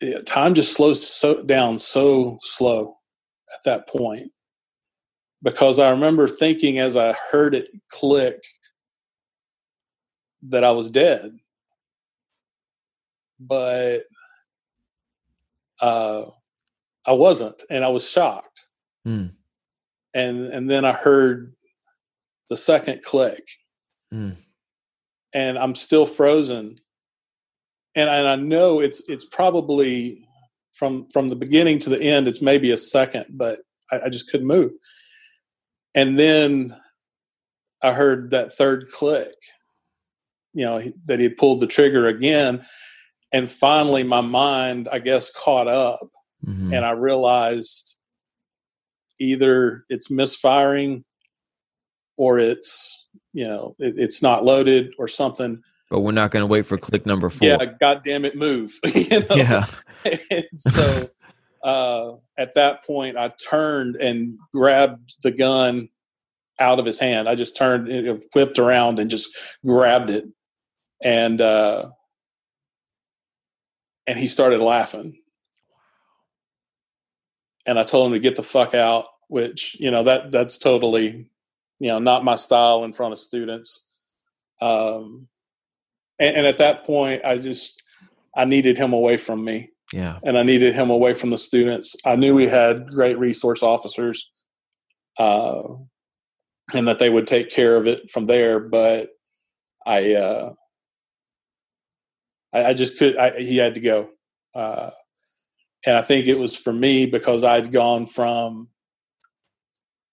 it, 0.01 0.27
time 0.27 0.55
just 0.55 0.75
slows 0.75 1.07
so 1.07 1.43
down 1.43 1.79
so 1.79 2.39
slow 2.43 2.97
at 3.55 3.61
that 3.65 3.89
point. 3.89 4.31
Because 5.43 5.79
I 5.79 5.91
remember 5.91 6.27
thinking 6.27 6.79
as 6.79 6.97
I 6.97 7.15
heard 7.31 7.55
it 7.55 7.69
click 7.91 8.43
that 10.49 10.65
I 10.65 10.71
was 10.73 10.91
dead, 10.91 11.39
but 13.46 14.04
uh, 15.80 16.24
I 17.07 17.12
wasn't, 17.12 17.62
and 17.70 17.85
I 17.85 17.88
was 17.88 18.09
shocked. 18.09 18.64
Mm. 19.07 19.33
And 20.14 20.46
and 20.46 20.70
then 20.70 20.85
I 20.85 20.92
heard 20.92 21.54
the 22.48 22.57
second 22.57 23.02
click, 23.02 23.46
Mm. 24.12 24.37
and 25.33 25.59
I'm 25.59 25.74
still 25.74 26.07
frozen. 26.07 26.78
And 27.96 28.09
and 28.11 28.28
I 28.28 28.37
know 28.37 28.80
it's 28.80 29.02
it's 29.09 29.24
probably 29.24 30.18
from 30.72 31.09
from 31.11 31.28
the 31.28 31.37
beginning 31.37 31.78
to 31.80 31.90
the 31.90 32.00
end. 32.00 32.28
It's 32.28 32.42
maybe 32.42 32.70
a 32.70 32.78
second, 32.78 33.26
but 33.30 33.61
I, 33.90 34.02
I 34.02 34.09
just 34.09 34.30
couldn't 34.30 34.46
move. 34.46 34.72
And 35.94 36.18
then 36.18 36.76
I 37.83 37.92
heard 37.92 38.30
that 38.30 38.54
third 38.54 38.90
click. 38.90 39.35
You 40.54 40.64
know 40.64 40.78
he, 40.78 40.92
that 41.07 41.18
he 41.18 41.28
pulled 41.28 41.61
the 41.61 41.66
trigger 41.66 42.07
again, 42.07 42.64
and 43.35 43.51
finally 43.51 44.03
my 44.05 44.20
mind, 44.23 44.88
I 44.90 44.99
guess, 45.01 45.31
caught 45.31 45.66
up, 45.68 46.09
Mhm. 46.47 46.75
and 46.75 46.85
I 46.87 46.92
realized 46.92 47.97
either 49.18 49.85
it's 49.88 50.11
misfiring 50.11 51.05
or 52.16 52.38
it's 52.38 53.07
you 53.33 53.47
know 53.47 53.75
it, 53.79 53.94
it's 53.97 54.23
not 54.23 54.44
loaded 54.44 54.92
or 54.99 55.09
something 55.09 55.61
But 55.90 56.01
we're 56.01 56.12
not 56.12 56.31
going 56.33 56.42
to 56.42 56.47
wait 56.47 56.66
for 56.66 56.77
click 56.79 57.07
number 57.07 57.31
four. 57.31 57.47
yeah 57.49 57.64
god 57.81 58.03
damn 58.05 58.25
it 58.25 58.37
move 58.37 58.73
you 58.94 59.20
know 59.20 59.37
Yeah. 59.37 59.66
and 60.31 60.44
so 60.55 61.09
uh 61.62 62.12
at 62.37 62.55
that 62.55 62.85
point 62.85 63.16
i 63.16 63.29
turned 63.51 63.97
and 63.97 64.37
grabbed 64.53 65.14
the 65.23 65.31
gun 65.31 65.88
out 66.61 66.79
of 66.81 66.87
his 66.87 66.99
hand 66.99 67.29
i 67.29 67.35
just 67.37 67.57
turned 67.57 67.88
it 67.88 68.20
whipped 68.35 68.59
around 68.59 68.99
and 68.99 69.11
just 69.11 69.29
grabbed 69.64 70.11
it 70.11 70.25
and 71.03 71.40
uh 71.40 71.88
and 74.07 74.19
he 74.19 74.27
started 74.27 74.61
laughing. 74.61 75.19
And 77.67 77.79
i 77.79 77.83
told 77.83 78.07
him 78.09 78.12
to 78.12 78.19
get 78.21 78.37
the 78.37 78.43
fuck 78.43 78.75
out 78.75 79.07
which 79.29 79.77
you 79.81 79.90
know 79.90 80.03
that 80.03 80.31
that's 80.31 80.59
totally 80.59 81.27
you 81.79 81.88
know 81.88 81.99
not 81.99 82.25
my 82.25 82.37
style 82.37 82.85
in 82.85 82.93
front 82.93 83.12
of 83.12 83.19
students. 83.19 83.83
Um 84.61 85.29
and, 86.19 86.37
and 86.37 86.47
at 86.47 86.59
that 86.59 86.85
point 86.85 87.25
i 87.25 87.38
just 87.38 87.83
i 88.37 88.45
needed 88.45 88.77
him 88.79 88.93
away 88.93 89.17
from 89.17 89.45
me. 89.45 89.71
Yeah. 89.93 90.19
and 90.23 90.38
i 90.38 90.43
needed 90.43 90.75
him 90.75 90.90
away 90.90 91.14
from 91.14 91.31
the 91.31 91.38
students. 91.38 91.97
I 92.05 92.17
knew 92.17 92.35
we 92.35 92.47
had 92.47 92.88
great 92.88 93.19
resource 93.19 93.62
officers 93.62 94.31
uh 95.19 95.62
and 96.75 96.88
that 96.88 96.99
they 96.99 97.11
would 97.11 97.27
take 97.27 97.51
care 97.51 97.77
of 97.77 97.87
it 97.87 98.11
from 98.11 98.27
there 98.27 98.59
but 98.59 99.11
i 99.87 100.14
uh 100.14 100.53
i, 102.55 102.67
I 102.67 102.73
just 102.75 102.97
could 102.99 103.17
I, 103.17 103.38
he 103.40 103.57
had 103.59 103.75
to 103.75 103.81
go 103.81 104.09
uh 104.55 104.90
and 105.87 105.97
i 105.97 106.03
think 106.03 106.27
it 106.27 106.38
was 106.38 106.57
for 106.57 106.73
me 106.73 107.05
because 107.07 107.45
i'd 107.45 107.73
gone 107.73 108.07
from 108.07 108.69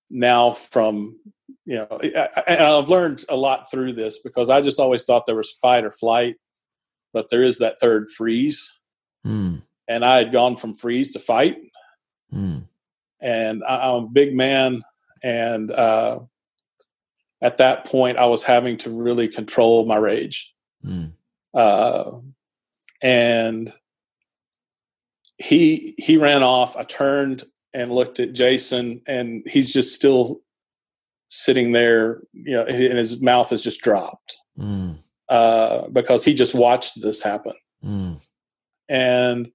now 0.10 0.52
from 0.52 1.18
you 1.66 1.76
know 1.76 1.88
I- 2.04 2.44
and 2.48 2.62
i've 2.62 2.90
learned 2.90 3.24
a 3.30 3.36
lot 3.36 3.70
through 3.72 3.94
this 3.94 4.20
because 4.20 4.50
i 4.50 4.62
just 4.62 4.80
always 4.80 5.06
thought 5.06 5.26
there 5.26 5.36
was 5.36 5.52
fight 5.62 5.84
or 5.86 5.92
flight 5.92 6.36
but 7.14 7.30
there 7.30 7.44
is 7.44 7.60
that 7.60 7.80
third 7.80 8.10
freeze 8.10 8.70
Mm. 9.26 9.62
and 9.88 10.04
i 10.04 10.18
had 10.18 10.32
gone 10.32 10.58
from 10.58 10.74
freeze 10.74 11.12
to 11.12 11.20
fight 11.20 11.58
Mm. 12.34 12.64
and 13.22 13.64
I, 13.64 13.90
i'm 13.90 14.04
a 14.06 14.08
big 14.08 14.36
man 14.36 14.82
and 15.22 15.70
uh 15.70 16.20
at 17.42 17.58
that 17.58 17.86
point 17.86 18.18
i 18.18 18.26
was 18.26 18.42
having 18.42 18.78
to 18.78 18.90
really 18.90 19.28
control 19.28 19.86
my 19.86 19.98
rage 19.98 20.54
Mm. 20.84 21.12
Uh 21.54 22.12
and 23.02 23.74
he 25.38 25.96
he 25.98 26.18
ran 26.18 26.44
off 26.44 26.78
i 26.78 26.84
turned 26.84 27.44
and 27.74 27.92
looked 27.92 28.20
at 28.20 28.34
jason 28.34 29.02
and 29.08 29.44
he's 29.48 29.74
just 29.74 29.94
still 29.96 30.40
sitting 31.30 31.72
there 31.72 32.22
you 32.34 32.54
know 32.56 32.64
and 32.66 32.98
his 32.98 33.20
mouth 33.22 33.50
has 33.50 33.62
just 33.62 33.82
dropped 33.82 34.38
Mm. 34.60 35.00
uh 35.30 35.88
because 35.90 36.26
he 36.26 36.34
just 36.34 36.54
watched 36.54 37.02
this 37.02 37.22
happen 37.22 37.54
Mm. 37.84 38.20
and 38.90 39.52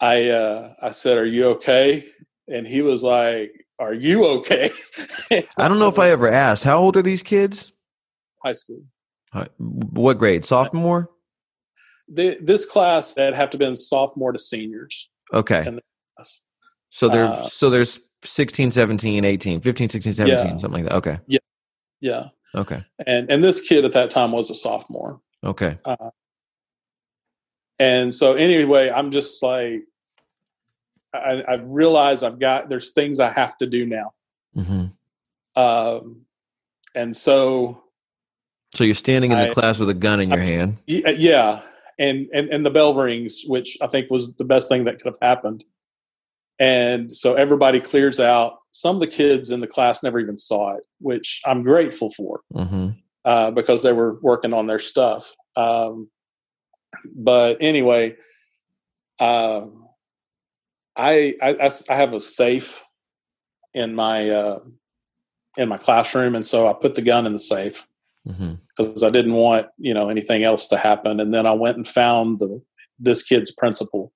I 0.00 0.30
uh, 0.30 0.72
I 0.82 0.90
said, 0.90 1.16
"Are 1.16 1.24
you 1.26 1.46
okay?" 1.50 2.04
And 2.48 2.66
he 2.66 2.82
was 2.82 3.04
like, 3.04 3.52
"Are 3.78 3.94
you 3.94 4.24
okay?" 4.26 4.68
I 5.30 5.68
don't 5.68 5.78
know 5.78 5.86
if 5.88 6.00
I 6.00 6.10
ever 6.10 6.28
asked. 6.28 6.64
How 6.64 6.78
old 6.78 6.96
are 6.96 7.02
these 7.02 7.22
kids? 7.22 7.72
high 8.42 8.54
school. 8.54 8.82
Uh, 9.32 9.46
What 9.58 10.18
grade? 10.18 10.44
Sophomore? 10.44 11.10
The, 12.08 12.36
this 12.40 12.64
class 12.66 13.14
that 13.14 13.34
have 13.34 13.50
to 13.50 13.58
been 13.58 13.76
sophomore 13.76 14.32
to 14.32 14.38
seniors. 14.38 15.08
Okay. 15.32 15.78
So 16.90 17.08
they're 17.08 17.24
uh, 17.28 17.48
so 17.48 17.70
there's 17.70 18.00
16, 18.22 18.70
17, 18.70 19.24
18, 19.24 19.60
15, 19.60 19.88
16, 19.88 20.12
17, 20.12 20.46
Yeah. 20.46 20.52
something 20.58 20.84
like 20.84 20.84
that. 20.84 20.96
Okay. 20.96 21.18
Yeah, 21.26 21.38
Yeah. 22.00 22.28
Okay. 22.54 22.84
and 23.06 23.30
and 23.30 23.42
this 23.42 23.60
kid 23.62 23.84
at 23.86 23.92
that 23.92 24.10
time 24.10 24.32
was 24.32 24.50
a 24.50 24.54
sophomore. 24.54 25.20
Okay. 25.42 25.78
And 27.78 28.14
so 28.14 28.34
anyway, 28.34 28.90
I'm 28.90 29.10
just 29.10 29.42
like, 29.42 29.82
I, 31.14 31.42
I 31.48 31.54
realize 31.54 32.22
I've 32.22 32.38
got 32.38 32.68
there's 32.68 32.90
things 32.90 33.20
I 33.20 33.30
have 33.30 33.56
to 33.58 33.66
do 33.66 33.86
now. 33.86 34.12
hmm 34.54 34.84
Um, 35.56 36.26
and 36.94 37.16
so 37.16 37.81
So 38.74 38.84
you're 38.84 38.94
standing 38.94 39.32
in 39.32 39.38
the 39.38 39.50
I- 39.50 39.52
class 39.54 39.78
with 39.78 39.88
a 39.90 39.94
gun 39.94 40.20
in 40.20 40.30
your 40.30 40.40
I'm- 40.40 40.48
hand. 40.48 40.78
Yeah. 40.86 41.60
And, 41.98 42.26
and 42.32 42.48
and 42.48 42.64
the 42.64 42.70
bell 42.70 42.94
rings 42.94 43.42
which 43.46 43.76
i 43.82 43.86
think 43.86 44.10
was 44.10 44.32
the 44.36 44.46
best 44.46 44.68
thing 44.68 44.84
that 44.84 44.96
could 44.96 45.08
have 45.14 45.18
happened. 45.20 45.62
And 46.58 47.14
so 47.14 47.34
everybody 47.34 47.80
clears 47.80 48.18
out. 48.18 48.56
Some 48.70 48.96
of 48.96 49.00
the 49.00 49.06
kids 49.06 49.50
in 49.50 49.60
the 49.60 49.66
class 49.66 50.02
never 50.02 50.18
even 50.18 50.38
saw 50.38 50.74
it 50.74 50.84
which 51.00 51.40
i'm 51.44 51.62
grateful 51.62 52.08
for 52.10 52.40
hmm 52.52 52.88
uh, 53.24 53.50
because 53.52 53.82
they 53.84 53.92
were 53.92 54.18
working 54.22 54.52
on 54.52 54.66
their 54.66 54.78
stuff. 54.80 55.32
Um, 55.54 56.08
but 57.14 57.58
anyway 57.60 58.16
I 59.20 59.68
I, 60.96 61.34
I 61.42 61.50
I 61.66 61.70
I 61.90 61.94
have 61.94 62.14
a 62.14 62.20
safe 62.20 62.82
in 63.74 63.94
my 63.94 64.30
uh, 64.30 64.60
in 65.58 65.68
my 65.68 65.76
classroom 65.76 66.34
and 66.34 66.44
so 66.46 66.66
i 66.68 66.72
put 66.72 66.94
the 66.94 67.02
gun 67.02 67.26
in 67.26 67.32
the 67.34 67.38
safe 67.38 67.86
because 68.24 69.02
I 69.02 69.10
didn't 69.10 69.34
want 69.34 69.66
you 69.78 69.94
know 69.94 70.08
anything 70.08 70.44
else 70.44 70.68
to 70.68 70.76
happen. 70.76 71.20
And 71.20 71.32
then 71.34 71.46
I 71.46 71.52
went 71.52 71.76
and 71.76 71.86
found 71.86 72.38
the 72.38 72.60
this 72.98 73.22
kid's 73.22 73.50
principal. 73.50 74.12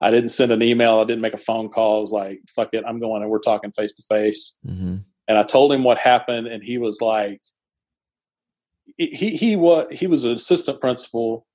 I 0.00 0.10
didn't 0.10 0.30
send 0.30 0.52
an 0.52 0.62
email. 0.62 0.98
I 0.98 1.04
didn't 1.04 1.22
make 1.22 1.34
a 1.34 1.38
phone 1.38 1.68
call. 1.68 1.98
I 1.98 2.00
was 2.00 2.12
like, 2.12 2.40
"Fuck 2.54 2.70
it, 2.74 2.84
I'm 2.86 2.98
going 2.98 3.22
and 3.22 3.30
we're 3.30 3.38
talking 3.38 3.72
face 3.72 3.92
to 3.94 4.02
face." 4.02 4.58
hmm 4.64 4.96
And 5.28 5.38
I 5.38 5.42
told 5.44 5.72
him 5.72 5.84
what 5.84 5.98
happened, 5.98 6.48
and 6.48 6.62
he 6.62 6.78
was 6.78 7.00
like, 7.00 7.40
he 8.98 9.36
he 9.36 9.56
was 9.56 9.86
he 9.90 10.06
was 10.06 10.24
an 10.24 10.32
assistant 10.32 10.80
principal. 10.80 11.46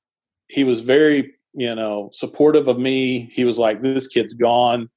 He 0.48 0.64
was 0.64 0.82
very 0.82 1.34
you 1.54 1.76
know 1.76 2.10
supportive 2.14 2.68
of 2.68 2.80
me. 2.80 3.30
He 3.34 3.46
was 3.46 3.60
like, 3.60 3.82
"This 3.82 4.08
kid's 4.08 4.34
gone. 4.34 4.90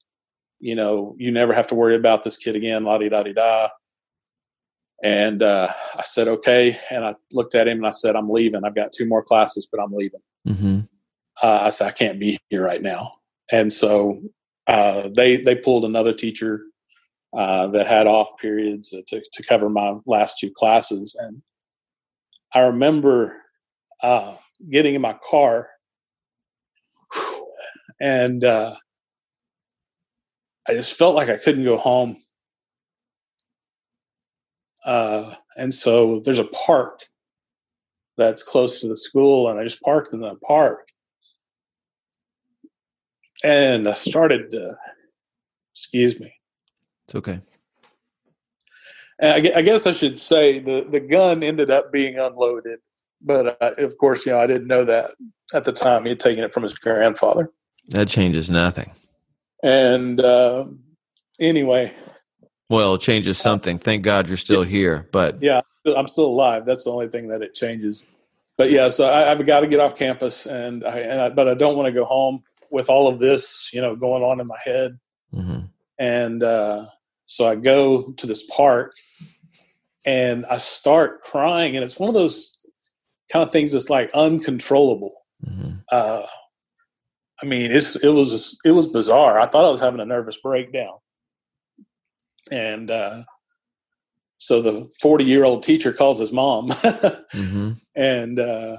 You 0.60 0.74
know, 0.74 1.16
you 1.18 1.30
never 1.30 1.52
have 1.52 1.66
to 1.68 1.74
worry 1.74 1.96
about 1.96 2.22
this 2.22 2.36
kid 2.36 2.56
again." 2.56 2.84
La 2.84 2.98
di 2.98 3.08
da 3.08 3.22
di 3.22 3.32
da. 3.32 3.68
And 5.02 5.42
uh, 5.42 5.68
I 5.96 6.02
said, 6.02 6.28
okay. 6.28 6.78
And 6.90 7.04
I 7.04 7.14
looked 7.32 7.54
at 7.54 7.66
him 7.68 7.78
and 7.78 7.86
I 7.86 7.90
said, 7.90 8.16
I'm 8.16 8.30
leaving. 8.30 8.64
I've 8.64 8.74
got 8.74 8.92
two 8.92 9.06
more 9.06 9.22
classes, 9.22 9.66
but 9.70 9.80
I'm 9.80 9.92
leaving. 9.92 10.20
hmm 10.46 10.80
Uh, 11.42 11.60
I 11.62 11.70
said, 11.70 11.88
I 11.88 11.92
can't 11.92 12.20
be 12.20 12.38
here 12.50 12.64
right 12.64 12.82
now. 12.82 13.12
And 13.50 13.72
so 13.72 14.20
uh, 14.66 15.08
they 15.14 15.38
they 15.38 15.56
pulled 15.56 15.84
another 15.84 16.12
teacher 16.12 16.62
uh, 17.36 17.68
that 17.68 17.86
had 17.86 18.06
off 18.06 18.36
periods 18.38 18.90
to, 18.90 19.22
to 19.32 19.42
cover 19.42 19.70
my 19.70 19.94
last 20.06 20.38
two 20.38 20.50
classes. 20.50 21.16
And 21.18 21.42
I 22.54 22.60
remember 22.60 23.36
uh, 24.02 24.36
getting 24.70 24.94
in 24.94 25.00
my 25.02 25.16
car 25.28 25.68
and 28.00 28.42
uh, 28.42 28.74
I 30.68 30.72
just 30.72 30.96
felt 30.96 31.14
like 31.14 31.28
I 31.28 31.36
couldn't 31.36 31.64
go 31.64 31.76
home. 31.76 32.16
Uh, 34.84 35.34
and 35.56 35.72
so 35.72 36.20
there's 36.20 36.38
a 36.38 36.44
park 36.44 37.00
that's 38.16 38.42
close 38.42 38.80
to 38.80 38.88
the 38.88 38.96
school, 38.96 39.48
and 39.48 39.58
I 39.58 39.64
just 39.64 39.80
parked 39.82 40.12
in 40.12 40.20
the 40.20 40.34
park. 40.46 40.88
And 43.42 43.88
I 43.88 43.94
started 43.94 44.50
to, 44.50 44.76
excuse 45.72 46.20
me, 46.20 46.32
It's 47.06 47.14
okay. 47.14 47.40
I 49.22 49.40
guess 49.40 49.86
I 49.86 49.92
should 49.92 50.18
say 50.18 50.60
the 50.60 50.86
the 50.88 51.00
gun 51.00 51.42
ended 51.42 51.70
up 51.70 51.92
being 51.92 52.18
unloaded, 52.18 52.78
but 53.20 53.58
uh, 53.60 53.72
of 53.76 53.98
course, 53.98 54.24
you 54.24 54.32
know, 54.32 54.40
I 54.40 54.46
didn't 54.46 54.66
know 54.66 54.84
that 54.84 55.10
at 55.52 55.64
the 55.64 55.72
time. 55.72 56.04
He 56.04 56.10
had 56.10 56.20
taken 56.20 56.42
it 56.42 56.54
from 56.54 56.62
his 56.62 56.72
grandfather. 56.78 57.50
That 57.88 58.08
changes 58.08 58.48
nothing. 58.48 58.90
And 59.62 60.20
uh, 60.20 60.64
anyway, 61.38 61.92
well, 62.70 62.94
it 62.94 63.00
changes 63.00 63.36
something. 63.36 63.78
Thank 63.78 64.04
God 64.04 64.28
you're 64.28 64.36
still 64.36 64.62
here. 64.62 65.08
But 65.12 65.42
yeah, 65.42 65.60
I'm 65.84 66.06
still 66.06 66.26
alive. 66.26 66.64
That's 66.64 66.84
the 66.84 66.92
only 66.92 67.08
thing 67.08 67.28
that 67.28 67.42
it 67.42 67.52
changes. 67.52 68.04
But 68.56 68.70
yeah, 68.70 68.88
so 68.88 69.12
I, 69.12 69.22
have 69.22 69.44
got 69.44 69.60
to 69.60 69.66
get 69.66 69.80
off 69.80 69.96
campus, 69.96 70.46
and 70.46 70.84
I, 70.84 71.00
and 71.00 71.20
I 71.20 71.28
but 71.30 71.48
I 71.48 71.54
don't 71.54 71.76
want 71.76 71.86
to 71.86 71.92
go 71.92 72.04
home 72.04 72.42
with 72.70 72.88
all 72.88 73.08
of 73.08 73.18
this, 73.18 73.70
you 73.72 73.80
know, 73.80 73.96
going 73.96 74.22
on 74.22 74.40
in 74.40 74.46
my 74.46 74.58
head. 74.64 74.98
Mm-hmm. 75.34 75.60
And 75.98 76.42
uh, 76.42 76.86
so 77.26 77.48
I 77.48 77.56
go 77.56 78.12
to 78.12 78.26
this 78.26 78.44
park, 78.44 78.92
and 80.04 80.46
I 80.46 80.58
start 80.58 81.22
crying, 81.22 81.76
and 81.76 81.84
it's 81.84 81.98
one 81.98 82.08
of 82.08 82.14
those 82.14 82.56
kind 83.32 83.44
of 83.44 83.50
things 83.50 83.72
that's 83.72 83.90
like 83.90 84.10
uncontrollable. 84.14 85.14
Mm-hmm. 85.44 85.78
Uh, 85.90 86.22
I 87.42 87.46
mean, 87.46 87.72
it's 87.72 87.96
it 87.96 88.10
was 88.10 88.58
it 88.64 88.72
was 88.72 88.86
bizarre. 88.86 89.40
I 89.40 89.46
thought 89.46 89.64
I 89.64 89.70
was 89.70 89.80
having 89.80 90.00
a 90.00 90.04
nervous 90.04 90.38
breakdown, 90.38 90.98
and 92.50 92.90
uh, 92.90 93.22
so 94.38 94.62
the 94.62 94.88
forty 95.00 95.24
year 95.24 95.44
old 95.44 95.62
teacher 95.62 95.92
calls 95.92 96.18
his 96.18 96.32
mom, 96.32 96.68
mm-hmm. 96.70 97.72
and 97.94 98.38
uh, 98.38 98.76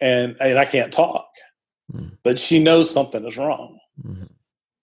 and 0.00 0.36
and 0.40 0.58
I 0.58 0.64
can't 0.64 0.92
talk, 0.92 1.26
mm-hmm. 1.92 2.14
but 2.22 2.38
she 2.38 2.58
knows 2.58 2.90
something 2.90 3.26
is 3.26 3.36
wrong, 3.36 3.78
mm-hmm. 4.04 4.24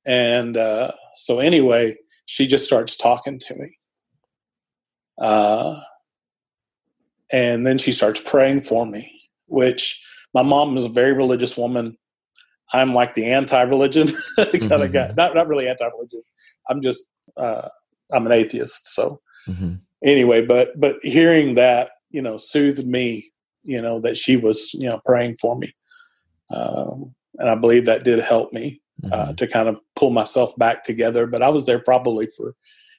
and 0.06 0.58
uh, 0.58 0.92
so 1.16 1.40
anyway, 1.40 1.96
she 2.26 2.48
just 2.48 2.66
starts 2.66 2.96
talking 2.96 3.40
to 3.40 3.56
me, 3.56 3.78
uh, 5.22 5.80
and 7.32 7.66
then 7.66 7.78
she 7.78 7.92
starts 7.92 8.22
praying 8.22 8.62
for 8.62 8.86
me, 8.86 9.10
which 9.48 10.02
my 10.34 10.44
mom 10.44 10.78
is 10.78 10.86
a 10.86 10.90
very 10.90 11.14
religious 11.14 11.58
woman 11.58 11.98
I'm 12.74 12.94
like 12.94 13.14
the 13.14 13.26
anti-religion 13.26 14.08
kind 14.36 14.50
mm-hmm. 14.50 14.82
of 14.82 14.92
guy. 14.92 15.14
Not 15.16 15.36
not 15.36 15.48
really 15.48 15.70
anti-religion. 15.70 16.24
I'm 16.70 16.82
just 16.82 17.12
uh, 17.38 17.70
I'm 18.12 18.26
an 18.26 18.32
atheist. 18.32 18.94
So 18.94 19.22
mm-hmm. 19.48 19.76
anyway, 20.04 20.46
but 20.46 20.80
but 20.80 20.96
hearing 21.02 21.56
that 21.56 21.92
you 22.10 22.22
know 22.22 22.38
soothed 22.38 22.88
me. 22.88 23.30
You 23.66 23.82
know 23.82 24.00
that 24.00 24.18
she 24.18 24.36
was 24.36 24.74
you 24.74 24.90
know 24.90 25.00
praying 25.06 25.38
for 25.38 25.58
me, 25.58 25.72
um, 26.54 27.16
and 27.38 27.50
I 27.50 27.56
believe 27.56 27.86
that 27.86 28.04
did 28.04 28.20
help 28.20 28.52
me 28.52 28.82
uh, 29.06 29.08
mm-hmm. 29.08 29.30
uh, 29.30 29.34
to 29.36 29.48
kind 29.48 29.70
of 29.70 29.78
pull 29.96 30.10
myself 30.10 30.54
back 30.58 30.84
together. 30.84 31.28
But 31.28 31.42
I 31.42 31.50
was 31.50 31.66
there 31.66 31.80
probably 31.80 32.28
for 32.36 32.56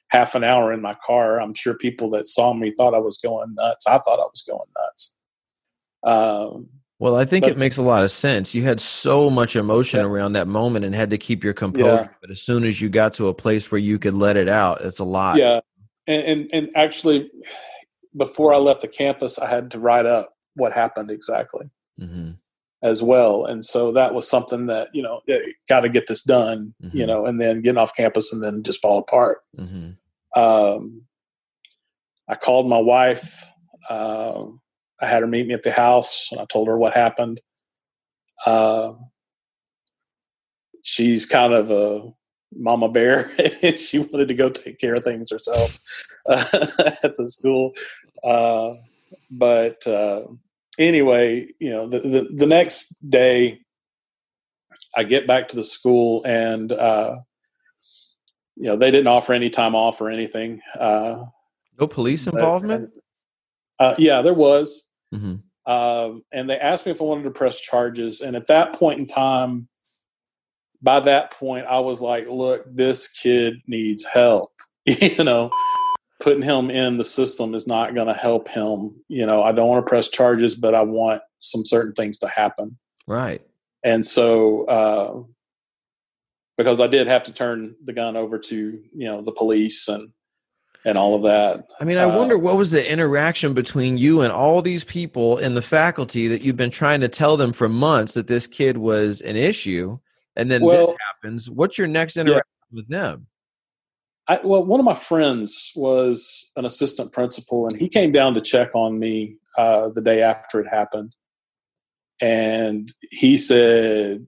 half 0.09 0.33
an 0.33 0.43
hour 0.43 0.73
in 0.73 0.81
my 0.81 0.95
car. 1.05 1.39
I'm 1.39 1.53
sure 1.53 1.75
people 1.75 2.09
that 2.11 2.27
saw 2.27 2.53
me 2.53 2.71
thought 2.71 2.95
I 2.95 2.99
was 2.99 3.17
going 3.17 3.53
nuts. 3.55 3.85
I 3.85 3.99
thought 3.99 4.19
I 4.19 4.27
was 4.31 4.43
going 4.47 4.59
nuts. 4.77 5.15
Um, 6.03 6.69
well, 6.97 7.15
I 7.15 7.25
think 7.25 7.43
but, 7.43 7.51
it 7.51 7.57
makes 7.57 7.77
a 7.77 7.83
lot 7.83 8.03
of 8.03 8.11
sense. 8.11 8.55
You 8.55 8.63
had 8.63 8.79
so 8.79 9.29
much 9.29 9.55
emotion 9.55 9.99
yeah. 9.99 10.05
around 10.05 10.33
that 10.33 10.47
moment 10.47 10.85
and 10.85 10.95
had 10.95 11.09
to 11.09 11.17
keep 11.17 11.43
your 11.43 11.53
composure. 11.53 11.87
Yeah. 11.87 12.07
But 12.21 12.31
as 12.31 12.41
soon 12.41 12.63
as 12.63 12.79
you 12.79 12.89
got 12.89 13.13
to 13.15 13.27
a 13.27 13.33
place 13.33 13.69
where 13.71 13.79
you 13.79 13.99
could 13.99 14.13
let 14.13 14.37
it 14.37 14.47
out, 14.47 14.81
it's 14.81 14.99
a 14.99 15.03
lot. 15.03 15.37
Yeah, 15.37 15.59
and 16.07 16.23
and, 16.23 16.49
and 16.53 16.69
actually, 16.75 17.29
before 18.15 18.53
I 18.53 18.57
left 18.57 18.81
the 18.81 18.87
campus, 18.87 19.37
I 19.37 19.47
had 19.47 19.71
to 19.71 19.79
write 19.79 20.05
up 20.05 20.33
what 20.53 20.71
happened 20.71 21.11
exactly 21.11 21.69
mm-hmm. 21.99 22.31
as 22.81 23.03
well. 23.03 23.43
And 23.45 23.65
so 23.65 23.91
that 23.91 24.13
was 24.13 24.29
something 24.29 24.67
that 24.67 24.87
you 24.93 25.03
know 25.03 25.19
got 25.67 25.81
to 25.81 25.89
get 25.89 26.07
this 26.07 26.23
done. 26.23 26.73
Mm-hmm. 26.81 26.97
You 26.97 27.05
know, 27.07 27.25
and 27.25 27.41
then 27.41 27.61
getting 27.61 27.77
off 27.77 27.95
campus 27.95 28.31
and 28.31 28.41
then 28.41 28.63
just 28.63 28.81
fall 28.81 28.99
apart. 28.99 29.39
Mm-hmm. 29.59 30.41
Um, 30.41 31.01
I 32.29 32.35
called 32.35 32.69
my 32.69 32.79
wife. 32.79 33.45
Um, 33.89 34.61
I 35.01 35.07
had 35.07 35.21
her 35.21 35.27
meet 35.27 35.47
me 35.47 35.53
at 35.53 35.63
the 35.63 35.71
house 35.71 36.29
and 36.31 36.39
I 36.39 36.45
told 36.45 36.67
her 36.67 36.77
what 36.77 36.93
happened. 36.93 37.41
Uh, 38.45 38.93
she's 40.83 41.25
kind 41.25 41.53
of 41.53 41.71
a 41.71 42.09
mama 42.57 42.87
bear 42.87 43.29
she 43.75 43.99
wanted 43.99 44.27
to 44.27 44.33
go 44.33 44.49
take 44.49 44.79
care 44.79 44.95
of 44.95 45.03
things 45.03 45.29
herself 45.29 45.79
uh, 46.29 46.45
at 47.03 47.17
the 47.17 47.27
school. 47.27 47.73
Uh, 48.23 48.73
but 49.29 49.85
uh, 49.87 50.23
anyway, 50.77 51.47
you 51.59 51.69
know, 51.69 51.87
the, 51.87 51.99
the, 51.99 52.27
the, 52.33 52.45
next 52.45 52.95
day 53.09 53.59
I 54.95 55.03
get 55.03 55.27
back 55.27 55.49
to 55.49 55.55
the 55.55 55.63
school 55.63 56.23
and, 56.25 56.71
uh, 56.71 57.15
you 58.55 58.63
know, 58.63 58.77
they 58.77 58.91
didn't 58.91 59.07
offer 59.07 59.33
any 59.33 59.49
time 59.49 59.75
off 59.75 59.99
or 59.99 60.09
anything. 60.09 60.61
Uh, 60.79 61.25
no 61.79 61.87
police 61.87 62.27
involvement? 62.27 62.91
Uh, 63.79 63.95
yeah, 63.97 64.21
there 64.21 64.33
was. 64.33 64.87
Mm-hmm. 65.13 65.35
Um, 65.71 66.23
and 66.31 66.49
they 66.49 66.57
asked 66.57 66.85
me 66.85 66.91
if 66.91 67.01
I 67.01 67.05
wanted 67.05 67.23
to 67.23 67.31
press 67.31 67.59
charges. 67.59 68.21
And 68.21 68.35
at 68.35 68.47
that 68.47 68.73
point 68.73 68.99
in 68.99 69.07
time, 69.07 69.67
by 70.81 70.99
that 70.99 71.31
point, 71.31 71.65
I 71.65 71.79
was 71.79 72.01
like, 72.01 72.27
look, 72.29 72.63
this 72.71 73.07
kid 73.07 73.55
needs 73.67 74.03
help. 74.03 74.51
you 74.85 75.23
know, 75.23 75.49
putting 76.21 76.43
him 76.43 76.69
in 76.69 76.97
the 76.97 77.05
system 77.05 77.55
is 77.55 77.65
not 77.65 77.95
going 77.95 78.07
to 78.07 78.13
help 78.13 78.47
him. 78.47 78.95
You 79.07 79.23
know, 79.23 79.41
I 79.41 79.51
don't 79.51 79.67
want 79.67 79.85
to 79.85 79.89
press 79.89 80.09
charges, 80.09 80.55
but 80.55 80.75
I 80.75 80.83
want 80.83 81.21
some 81.39 81.65
certain 81.65 81.93
things 81.93 82.19
to 82.19 82.27
happen. 82.27 82.77
Right. 83.07 83.41
And 83.83 84.05
so, 84.05 84.65
uh, 84.65 85.23
because 86.57 86.79
I 86.79 86.87
did 86.87 87.07
have 87.07 87.23
to 87.23 87.33
turn 87.33 87.75
the 87.83 87.93
gun 87.93 88.15
over 88.15 88.39
to, 88.39 88.55
you 88.55 89.07
know, 89.07 89.21
the 89.21 89.31
police 89.31 89.87
and, 89.87 90.09
and 90.85 90.97
all 90.97 91.15
of 91.15 91.23
that. 91.23 91.67
I 91.81 91.83
mean, 91.83 91.97
I 91.97 92.03
uh, 92.03 92.15
wonder 92.15 92.37
what 92.37 92.55
was 92.55 92.71
the 92.71 92.89
interaction 92.89 93.53
between 93.53 93.97
you 93.97 94.21
and 94.21 94.31
all 94.31 94.61
these 94.61 94.83
people 94.83 95.39
in 95.39 95.55
the 95.55 95.61
faculty 95.61 96.27
that 96.27 96.43
you've 96.43 96.55
been 96.55 96.69
trying 96.69 97.01
to 97.01 97.09
tell 97.09 97.35
them 97.35 97.51
for 97.51 97.67
months 97.67 98.13
that 98.13 98.27
this 98.27 98.45
kid 98.45 98.77
was 98.77 99.19
an 99.21 99.35
issue, 99.35 99.97
and 100.35 100.49
then 100.49 100.63
well, 100.63 100.87
this 100.87 100.95
happens. 101.07 101.49
What's 101.49 101.77
your 101.77 101.87
next 101.87 102.15
interaction 102.15 102.43
yeah. 102.71 102.75
with 102.75 102.87
them? 102.87 103.27
I, 104.27 104.39
well, 104.43 104.63
one 104.65 104.79
of 104.79 104.85
my 104.85 104.95
friends 104.95 105.71
was 105.75 106.51
an 106.55 106.65
assistant 106.65 107.11
principal, 107.11 107.67
and 107.67 107.77
he 107.77 107.89
came 107.89 108.11
down 108.11 108.35
to 108.35 108.41
check 108.41 108.69
on 108.75 108.99
me 108.99 109.37
uh, 109.57 109.89
the 109.89 110.01
day 110.01 110.21
after 110.21 110.59
it 110.59 110.67
happened, 110.67 111.15
and 112.21 112.93
he 113.09 113.37
said, 113.37 114.27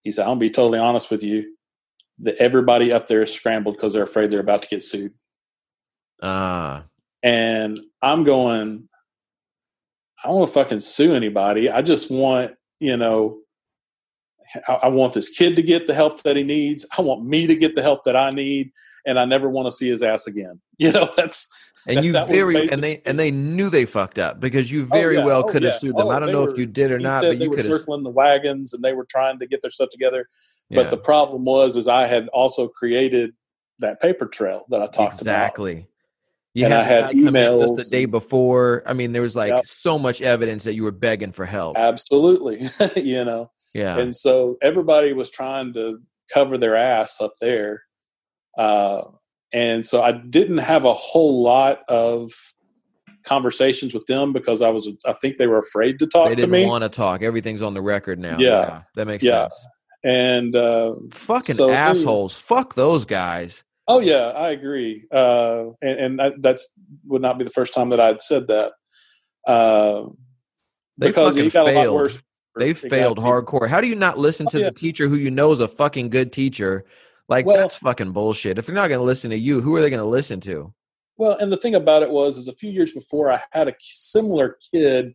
"He 0.00 0.10
said, 0.10 0.22
I'm 0.22 0.30
gonna 0.30 0.40
be 0.40 0.50
totally 0.50 0.78
honest 0.78 1.10
with 1.10 1.22
you 1.22 1.55
that 2.20 2.36
everybody 2.36 2.92
up 2.92 3.06
there 3.06 3.22
is 3.22 3.32
scrambled 3.32 3.76
because 3.76 3.92
they're 3.92 4.02
afraid 4.02 4.30
they're 4.30 4.40
about 4.40 4.62
to 4.62 4.68
get 4.68 4.82
sued. 4.82 5.12
Ah. 6.22 6.78
Uh. 6.78 6.82
And 7.22 7.80
I'm 8.02 8.24
going, 8.24 8.88
I 10.22 10.28
don't 10.28 10.38
want 10.38 10.48
to 10.48 10.54
fucking 10.54 10.80
sue 10.80 11.14
anybody. 11.14 11.70
I 11.70 11.82
just 11.82 12.10
want, 12.10 12.52
you 12.78 12.96
know, 12.96 13.38
I, 14.68 14.74
I, 14.74 14.88
want 14.88 15.12
this 15.12 15.28
kid 15.28 15.56
to 15.56 15.62
get 15.62 15.86
the 15.86 15.94
help 15.94 16.22
that 16.22 16.36
he 16.36 16.44
needs. 16.44 16.86
I 16.96 17.02
want 17.02 17.24
me 17.24 17.46
to 17.46 17.56
get 17.56 17.74
the 17.74 17.82
help 17.82 18.04
that 18.04 18.16
I 18.16 18.30
need, 18.30 18.70
and 19.06 19.18
I 19.18 19.24
never 19.24 19.48
want 19.48 19.66
to 19.66 19.72
see 19.72 19.88
his 19.88 20.02
ass 20.02 20.26
again. 20.26 20.52
You 20.78 20.92
know, 20.92 21.08
that's 21.16 21.48
and 21.88 21.96
that, 21.96 22.04
you 22.04 22.12
that 22.12 22.28
very 22.28 22.68
and 22.68 22.82
they 22.82 23.00
and 23.06 23.18
they 23.18 23.30
knew 23.30 23.70
they 23.70 23.86
fucked 23.86 24.18
up 24.18 24.40
because 24.40 24.70
you 24.70 24.82
oh, 24.82 24.94
very 24.94 25.16
oh, 25.16 25.20
yeah. 25.20 25.24
well 25.24 25.42
could 25.42 25.62
have 25.62 25.70
oh, 25.70 25.74
yeah. 25.74 25.78
sued 25.78 25.96
them. 25.96 26.08
Oh, 26.08 26.10
I 26.10 26.18
don't 26.18 26.32
know 26.32 26.42
were, 26.42 26.50
if 26.50 26.58
you 26.58 26.66
did 26.66 26.90
or 26.90 26.98
not, 26.98 27.22
but 27.22 27.40
you 27.40 27.48
were 27.48 27.62
circling 27.62 28.02
the 28.02 28.10
wagons 28.10 28.74
and 28.74 28.84
they 28.84 28.92
were 28.92 29.06
trying 29.06 29.38
to 29.38 29.46
get 29.46 29.62
their 29.62 29.70
stuff 29.70 29.88
together. 29.88 30.28
But 30.70 30.90
the 30.90 30.96
problem 30.96 31.44
was, 31.44 31.76
is 31.76 31.88
I 31.88 32.06
had 32.06 32.28
also 32.28 32.68
created 32.68 33.32
that 33.78 34.00
paper 34.00 34.26
trail 34.26 34.64
that 34.70 34.82
I 34.82 34.86
talked 34.86 35.14
exactly. 35.14 35.72
about. 35.72 35.78
Exactly. 35.78 35.92
You 36.54 36.64
and 36.64 36.72
had 36.72 36.82
I 36.82 36.86
had 36.86 37.14
emails 37.14 37.76
the 37.76 37.86
day 37.90 38.06
before. 38.06 38.82
I 38.86 38.94
mean, 38.94 39.12
there 39.12 39.20
was 39.20 39.36
like 39.36 39.50
yep. 39.50 39.66
so 39.66 39.98
much 39.98 40.22
evidence 40.22 40.64
that 40.64 40.74
you 40.74 40.84
were 40.84 40.90
begging 40.90 41.32
for 41.32 41.44
help. 41.44 41.76
Absolutely, 41.76 42.66
you 42.96 43.24
know. 43.24 43.50
Yeah. 43.74 43.98
And 43.98 44.16
so 44.16 44.56
everybody 44.62 45.12
was 45.12 45.28
trying 45.28 45.74
to 45.74 45.98
cover 46.32 46.56
their 46.56 46.74
ass 46.74 47.20
up 47.20 47.34
there, 47.42 47.82
uh, 48.56 49.02
and 49.52 49.84
so 49.84 50.02
I 50.02 50.12
didn't 50.12 50.58
have 50.58 50.86
a 50.86 50.94
whole 50.94 51.42
lot 51.42 51.80
of 51.90 52.32
conversations 53.22 53.92
with 53.92 54.06
them 54.06 54.32
because 54.32 54.62
I 54.62 54.70
was 54.70 54.88
I 55.04 55.12
think 55.12 55.36
they 55.36 55.48
were 55.48 55.58
afraid 55.58 55.98
to 55.98 56.06
talk 56.06 56.28
they 56.28 56.36
didn't 56.36 56.52
to 56.52 56.58
me. 56.58 56.64
Want 56.64 56.84
to 56.84 56.88
talk? 56.88 57.20
Everything's 57.20 57.60
on 57.60 57.74
the 57.74 57.82
record 57.82 58.18
now. 58.18 58.38
Yeah, 58.38 58.48
yeah 58.48 58.82
that 58.94 59.06
makes 59.06 59.22
yeah. 59.22 59.42
sense 59.42 59.66
and 60.06 60.54
uh, 60.54 60.94
fucking 61.10 61.56
so 61.56 61.70
assholes. 61.70 62.34
Fuck 62.34 62.74
those 62.74 63.04
guys. 63.04 63.64
Oh 63.88 64.00
yeah, 64.00 64.28
I 64.28 64.50
agree. 64.50 65.04
Uh, 65.12 65.70
and, 65.82 65.98
and 65.98 66.22
I, 66.22 66.32
that's 66.38 66.68
would 67.06 67.22
not 67.22 67.38
be 67.38 67.44
the 67.44 67.50
first 67.50 67.74
time 67.74 67.90
that 67.90 68.00
I'd 68.00 68.20
said 68.20 68.46
that. 68.46 68.72
Uh, 69.46 70.06
they 70.98 71.08
because 71.08 71.34
fucking 71.34 71.50
failed. 71.50 72.22
They 72.56 72.72
failed 72.72 73.18
hardcore. 73.18 73.68
How 73.68 73.82
do 73.82 73.86
you 73.86 73.96
not 73.96 74.16
listen 74.16 74.46
oh, 74.46 74.50
to 74.50 74.56
oh, 74.56 74.60
yeah. 74.60 74.70
the 74.70 74.74
teacher 74.74 75.08
who 75.08 75.16
you 75.16 75.30
know 75.30 75.52
is 75.52 75.60
a 75.60 75.68
fucking 75.68 76.08
good 76.08 76.32
teacher? 76.32 76.84
Like 77.28 77.44
well, 77.44 77.56
that's 77.56 77.74
fucking 77.74 78.12
bullshit. 78.12 78.58
If 78.58 78.66
they're 78.66 78.74
not 78.74 78.88
going 78.88 79.00
to 79.00 79.04
listen 79.04 79.30
to 79.30 79.36
you, 79.36 79.60
who 79.60 79.74
are 79.74 79.82
they 79.82 79.90
going 79.90 80.02
to 80.02 80.08
listen 80.08 80.40
to? 80.42 80.72
Well, 81.18 81.36
and 81.38 81.50
the 81.50 81.56
thing 81.56 81.74
about 81.74 82.02
it 82.02 82.10
was, 82.10 82.38
is 82.38 82.46
a 82.46 82.52
few 82.52 82.70
years 82.70 82.92
before 82.92 83.32
I 83.32 83.40
had 83.52 83.68
a 83.68 83.74
similar 83.80 84.56
kid, 84.72 85.14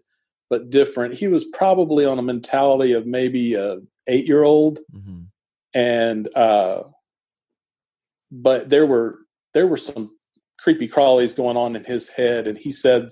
but 0.50 0.70
different. 0.70 1.14
He 1.14 1.28
was 1.28 1.46
probably 1.46 2.06
on 2.06 2.20
a 2.20 2.24
mentality 2.24 2.92
of 2.94 3.06
maybe 3.06 3.54
a 3.54 3.80
eight 4.12 4.28
year 4.28 4.44
old, 4.44 4.80
mm-hmm. 4.94 5.24
and 5.74 6.36
uh, 6.36 6.84
but 8.32 8.70
there 8.70 8.86
were 8.86 9.20
there 9.54 9.68
were 9.68 9.78
some 9.78 10.12
creepy 10.60 10.88
crawlies 10.88 11.36
going 11.36 11.58
on 11.58 11.76
in 11.76 11.84
his 11.84 12.10
head, 12.10 12.48
and 12.48 12.58
he 12.58 12.72
said 12.72 13.08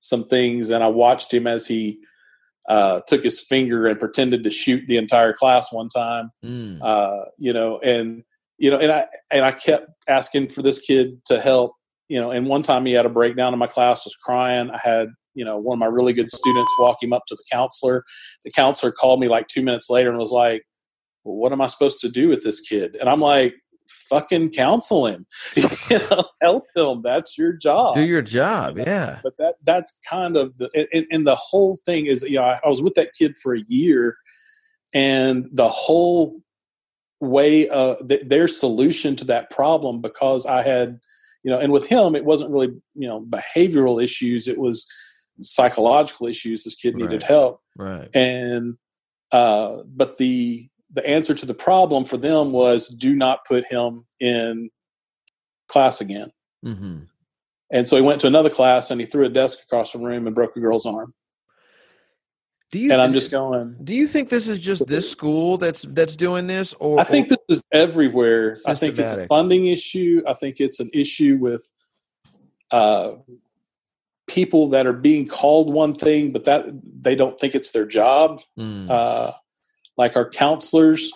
some 0.00 0.24
things, 0.24 0.70
and 0.70 0.84
I 0.84 0.88
watched 0.88 1.32
him 1.32 1.46
as 1.46 1.66
he 1.66 1.98
uh, 2.68 3.00
took 3.06 3.22
his 3.22 3.40
finger 3.40 3.86
and 3.86 3.98
pretended 3.98 4.44
to 4.44 4.50
shoot 4.50 4.84
the 4.88 4.96
entire 4.96 5.32
class 5.32 5.72
one 5.72 5.88
time. 5.88 6.30
Mm. 6.44 6.78
Uh, 6.82 7.24
you 7.38 7.52
know, 7.52 7.78
and 7.78 8.22
you 8.58 8.70
know, 8.70 8.78
and 8.78 8.92
I 8.92 9.06
and 9.30 9.44
I 9.44 9.52
kept 9.52 9.88
asking 10.08 10.50
for 10.50 10.62
this 10.62 10.78
kid 10.78 11.24
to 11.26 11.40
help. 11.40 11.72
You 12.08 12.20
know, 12.20 12.30
and 12.30 12.46
one 12.46 12.62
time 12.62 12.86
he 12.86 12.92
had 12.92 13.06
a 13.06 13.10
breakdown 13.10 13.52
in 13.52 13.58
my 13.58 13.66
class, 13.66 14.04
was 14.04 14.14
crying. 14.14 14.70
I 14.70 14.78
had 14.78 15.08
you 15.36 15.44
know 15.44 15.56
one 15.56 15.76
of 15.76 15.78
my 15.78 15.86
really 15.86 16.12
good 16.12 16.32
students 16.32 16.72
walk 16.78 17.02
him 17.02 17.12
up 17.12 17.24
to 17.28 17.36
the 17.36 17.44
counselor. 17.52 18.04
The 18.44 18.50
counselor 18.50 18.90
called 18.90 19.20
me 19.20 19.28
like 19.28 19.46
two 19.46 19.62
minutes 19.62 19.88
later 19.88 20.08
and 20.08 20.18
was 20.18 20.32
like, 20.32 20.64
well, 21.22 21.36
"What 21.36 21.52
am 21.52 21.60
I 21.60 21.66
supposed 21.66 22.00
to 22.00 22.08
do 22.08 22.28
with 22.28 22.42
this 22.42 22.60
kid?" 22.60 22.96
And 22.96 23.08
I'm 23.08 23.20
like, 23.20 23.54
fucking 23.88 24.50
counsel 24.50 25.06
him. 25.06 25.26
You 25.88 25.98
know 26.10 26.24
help 26.42 26.64
him. 26.74 27.02
That's 27.02 27.38
your 27.38 27.52
job. 27.52 27.94
Do 27.94 28.02
your 28.02 28.22
job. 28.22 28.78
Yeah. 28.78 29.20
But 29.22 29.36
that 29.38 29.54
that's 29.62 29.98
kind 30.08 30.36
of 30.36 30.56
the 30.58 30.68
and, 30.92 31.06
and, 31.12 31.26
the 31.26 31.36
whole 31.36 31.78
thing 31.86 32.06
is 32.06 32.22
you 32.22 32.36
know 32.36 32.42
I, 32.42 32.58
I 32.64 32.68
was 32.68 32.82
with 32.82 32.94
that 32.94 33.12
kid 33.16 33.36
for 33.36 33.54
a 33.54 33.62
year 33.68 34.16
and 34.92 35.48
the 35.52 35.68
whole 35.68 36.40
way 37.20 37.68
uh 37.68 37.94
th- 38.08 38.24
their 38.26 38.48
solution 38.48 39.14
to 39.16 39.24
that 39.24 39.48
problem 39.50 40.00
because 40.00 40.44
i 40.44 40.60
had 40.62 40.98
you 41.44 41.50
know 41.50 41.58
and 41.58 41.72
with 41.72 41.86
him 41.86 42.14
it 42.16 42.24
wasn't 42.24 42.50
really 42.50 42.72
you 42.94 43.06
know 43.06 43.20
behavioral 43.22 44.02
issues. 44.02 44.48
It 44.48 44.58
was 44.58 44.86
psychological 45.40 46.26
issues 46.26 46.64
this 46.64 46.74
kid 46.74 46.94
needed 46.94 47.22
right. 47.22 47.22
help 47.24 47.60
right 47.76 48.08
and 48.14 48.76
uh 49.32 49.78
but 49.86 50.16
the 50.18 50.66
the 50.90 51.06
answer 51.06 51.34
to 51.34 51.46
the 51.46 51.54
problem 51.54 52.04
for 52.04 52.16
them 52.16 52.52
was 52.52 52.88
do 52.88 53.14
not 53.14 53.44
put 53.44 53.70
him 53.70 54.06
in 54.18 54.70
class 55.68 56.00
again. 56.00 56.30
Mm-hmm. 56.64 57.00
And 57.70 57.88
so 57.88 57.96
he 57.96 58.02
went 58.02 58.20
to 58.20 58.26
another 58.26 58.50
class 58.50 58.90
and 58.90 59.00
he 59.00 59.06
threw 59.06 59.24
a 59.24 59.28
desk 59.28 59.58
across 59.62 59.92
the 59.92 59.98
room 59.98 60.26
and 60.26 60.34
broke 60.34 60.56
a 60.56 60.60
girl's 60.60 60.86
arm. 60.86 61.12
Do 62.72 62.78
you? 62.78 62.92
And 62.92 63.00
I'm 63.00 63.12
just 63.12 63.30
going. 63.30 63.76
Do 63.84 63.94
you 63.94 64.08
think 64.08 64.28
this 64.28 64.48
is 64.48 64.60
just 64.60 64.86
this 64.86 65.10
school 65.10 65.56
that's 65.56 65.82
that's 65.90 66.16
doing 66.16 66.48
this, 66.48 66.74
or 66.74 66.98
I 66.98 67.04
think 67.04 67.28
this 67.28 67.38
is 67.48 67.64
everywhere. 67.72 68.58
I 68.66 68.74
think 68.74 68.98
it's 68.98 69.12
a 69.12 69.26
funding 69.28 69.66
issue. 69.66 70.22
I 70.26 70.34
think 70.34 70.60
it's 70.60 70.80
an 70.80 70.90
issue 70.92 71.38
with 71.40 71.62
uh, 72.72 73.12
people 74.26 74.68
that 74.68 74.86
are 74.86 74.92
being 74.92 75.26
called 75.26 75.72
one 75.72 75.94
thing, 75.94 76.32
but 76.32 76.44
that 76.44 76.64
they 76.82 77.14
don't 77.14 77.38
think 77.38 77.54
it's 77.54 77.72
their 77.72 77.86
job. 77.86 78.42
Mm. 78.58 78.90
Uh, 78.90 79.32
like 79.96 80.16
our 80.16 80.28
counselors, 80.28 81.12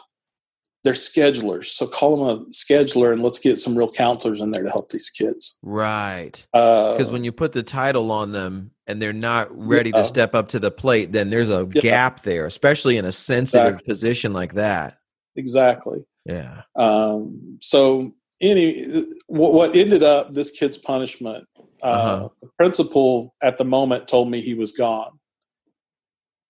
they're 0.85 0.93
schedulers. 0.95 1.67
So 1.67 1.87
call 1.87 2.25
them 2.25 2.43
a 2.43 2.45
scheduler 2.51 3.13
and 3.13 3.23
let's 3.23 3.39
get 3.39 3.59
some 3.59 3.77
real 3.77 3.91
counselors 3.91 4.41
in 4.41 4.51
there 4.51 4.63
to 4.63 4.71
help 4.71 4.91
these 4.91 5.11
kids. 5.11 5.59
Right. 5.63 6.45
Because 6.53 7.09
uh, 7.09 7.13
when 7.13 7.25
you 7.25 7.33
put 7.33 7.53
the 7.53 7.63
title 7.63 8.11
on 8.11 8.33
them 8.33 8.71
and 8.87 9.01
they're 9.01 9.13
not 9.13 9.49
ready 9.57 9.91
yeah. 9.91 10.03
to 10.03 10.05
step 10.05 10.35
up 10.35 10.49
to 10.49 10.59
the 10.59 10.71
plate, 10.71 11.13
then 11.13 11.31
there's 11.31 11.51
a 11.51 11.69
yeah. 11.73 11.83
gap 11.83 12.23
there, 12.23 12.47
especially 12.47 12.97
in 12.97 13.05
a 13.05 13.13
sensitive 13.13 13.75
exactly. 13.75 13.93
position 13.93 14.33
like 14.33 14.55
that. 14.55 14.99
Exactly. 15.37 16.05
Yeah. 16.25 16.63
Um, 16.77 17.59
so 17.61 18.13
any 18.41 19.07
what, 19.27 19.53
what, 19.53 19.77
ended 19.77 20.03
up 20.03 20.31
this 20.33 20.51
kid's 20.51 20.79
punishment, 20.79 21.47
uh, 21.83 21.87
uh-huh. 21.87 22.29
the 22.41 22.49
principal 22.59 23.35
at 23.43 23.59
the 23.59 23.65
moment 23.65 24.09
told 24.09 24.31
me 24.31 24.41
he 24.41 24.55
was 24.55 24.73
gone. 24.73 25.19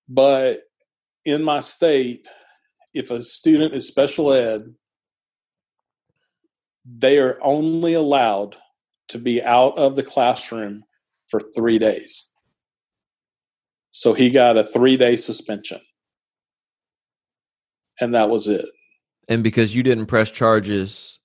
But 0.09 0.61
in 1.25 1.43
my 1.43 1.61
state, 1.61 2.27
if 2.95 3.11
a 3.11 3.23
student 3.23 3.75
is 3.75 3.87
special 3.87 4.33
ed, 4.33 4.63
they 6.85 7.19
are 7.19 7.39
only 7.43 7.95
allowed 7.95 8.57
to 9.09 9.19
be 9.19 9.43
out 9.43 9.79
of 9.79 9.97
the 9.97 10.03
classroom 10.03 10.83
for 11.29 11.41
three 11.55 11.79
days. 11.79 12.27
So 13.93 14.13
he 14.13 14.31
got 14.31 14.57
a 14.57 14.65
three 14.65 14.97
day 14.97 15.17
suspension. 15.17 15.81
And 18.01 18.15
that 18.15 18.31
was 18.31 18.49
it. 18.49 18.67
And 19.29 19.45
because 19.45 19.75
you 19.75 19.83
didn't 19.83 20.07
press 20.07 20.31
charges 20.31 21.20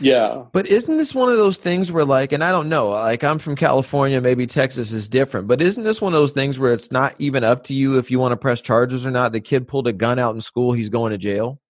yeah. 0.00 0.44
But 0.52 0.66
isn't 0.66 0.96
this 0.96 1.14
one 1.14 1.30
of 1.30 1.38
those 1.38 1.58
things 1.58 1.90
where, 1.92 2.04
like, 2.04 2.32
and 2.32 2.42
I 2.42 2.52
don't 2.52 2.68
know, 2.68 2.88
like, 2.88 3.24
I'm 3.24 3.38
from 3.38 3.56
California, 3.56 4.20
maybe 4.20 4.46
Texas 4.46 4.92
is 4.92 5.08
different, 5.08 5.48
but 5.48 5.62
isn't 5.62 5.84
this 5.84 6.00
one 6.00 6.14
of 6.14 6.20
those 6.20 6.32
things 6.32 6.58
where 6.58 6.72
it's 6.72 6.92
not 6.92 7.14
even 7.18 7.44
up 7.44 7.64
to 7.64 7.74
you 7.74 7.98
if 7.98 8.10
you 8.10 8.18
want 8.18 8.32
to 8.32 8.36
press 8.36 8.60
charges 8.60 9.06
or 9.06 9.10
not? 9.10 9.32
The 9.32 9.40
kid 9.40 9.68
pulled 9.68 9.86
a 9.86 9.92
gun 9.92 10.18
out 10.18 10.34
in 10.34 10.40
school, 10.40 10.72
he's 10.72 10.88
going 10.88 11.12
to 11.12 11.18
jail? 11.18 11.60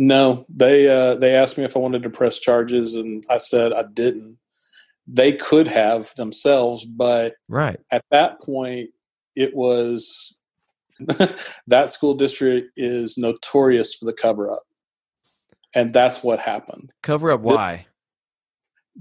No, 0.00 0.46
they 0.48 0.88
uh, 0.88 1.16
they 1.16 1.34
asked 1.34 1.58
me 1.58 1.64
if 1.64 1.76
I 1.76 1.80
wanted 1.80 2.04
to 2.04 2.10
press 2.10 2.38
charges, 2.38 2.94
and 2.94 3.26
I 3.28 3.38
said 3.38 3.72
I 3.72 3.82
didn't. 3.82 4.38
They 5.08 5.32
could 5.32 5.66
have 5.66 6.14
themselves, 6.14 6.84
but 6.84 7.34
right 7.48 7.80
at 7.90 8.04
that 8.12 8.40
point, 8.40 8.90
it 9.34 9.56
was 9.56 10.38
that 11.66 11.90
school 11.90 12.14
district 12.14 12.70
is 12.76 13.18
notorious 13.18 13.92
for 13.92 14.04
the 14.04 14.12
cover 14.12 14.48
up 14.48 14.62
and 15.74 15.92
that's 15.92 16.22
what 16.22 16.40
happened. 16.40 16.92
Cover 17.02 17.30
up 17.30 17.40
why? 17.40 17.86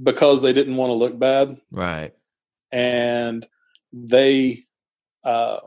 Because 0.02 0.42
they 0.42 0.54
didn't 0.54 0.76
want 0.76 0.90
to 0.90 0.96
look 0.96 1.18
bad, 1.18 1.60
right? 1.72 2.14
And 2.72 3.48
they 3.92 4.64
uh, 5.24 5.60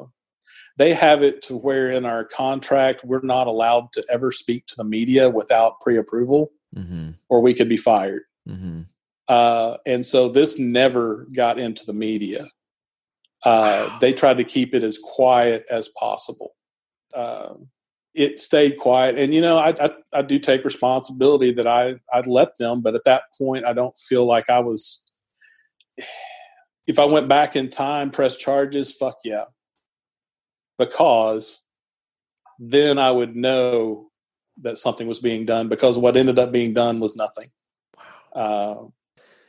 they 0.76 0.94
have 0.94 1.22
it 1.22 1.42
to 1.42 1.56
where 1.56 1.90
in 1.90 2.06
our 2.06 2.24
contract 2.24 3.04
we're 3.04 3.20
not 3.22 3.46
allowed 3.46 3.92
to 3.92 4.04
ever 4.10 4.30
speak 4.30 4.66
to 4.66 4.74
the 4.76 4.84
media 4.84 5.28
without 5.28 5.80
pre-approval, 5.80 6.52
mm-hmm. 6.74 7.10
or 7.28 7.40
we 7.40 7.54
could 7.54 7.68
be 7.68 7.76
fired. 7.76 8.22
Mm-hmm. 8.48 8.82
Uh, 9.28 9.76
and 9.86 10.04
so 10.04 10.28
this 10.28 10.58
never 10.58 11.26
got 11.32 11.58
into 11.58 11.84
the 11.84 11.92
media. 11.92 12.44
Uh, 13.44 13.86
wow. 13.88 13.98
They 14.00 14.12
tried 14.12 14.38
to 14.38 14.44
keep 14.44 14.74
it 14.74 14.82
as 14.82 14.98
quiet 14.98 15.64
as 15.70 15.88
possible. 15.88 16.54
It 18.14 18.40
stayed 18.40 18.78
quiet. 18.78 19.18
And 19.18 19.32
you 19.32 19.40
know, 19.40 19.58
I, 19.58 19.74
I, 19.80 19.90
I 20.12 20.22
do 20.22 20.38
take 20.38 20.64
responsibility 20.64 21.52
that 21.52 21.66
I 21.66 21.94
I 22.12 22.20
let 22.26 22.56
them, 22.58 22.80
but 22.80 22.94
at 22.94 23.04
that 23.04 23.24
point, 23.38 23.66
I 23.66 23.72
don't 23.72 23.96
feel 23.96 24.26
like 24.26 24.50
I 24.50 24.60
was. 24.60 25.04
If 26.86 26.98
I 26.98 27.04
went 27.04 27.28
back 27.28 27.54
in 27.54 27.70
time, 27.70 28.10
press 28.10 28.36
charges, 28.36 28.92
fuck 28.92 29.16
yeah, 29.24 29.44
because 30.78 31.62
then 32.58 32.98
I 32.98 33.10
would 33.10 33.36
know 33.36 34.10
that 34.62 34.76
something 34.76 35.06
was 35.06 35.20
being 35.20 35.46
done. 35.46 35.68
Because 35.68 35.96
what 35.96 36.16
ended 36.16 36.38
up 36.38 36.50
being 36.50 36.74
done 36.74 37.00
was 37.00 37.16
nothing. 37.16 37.50
Uh, 38.34 38.86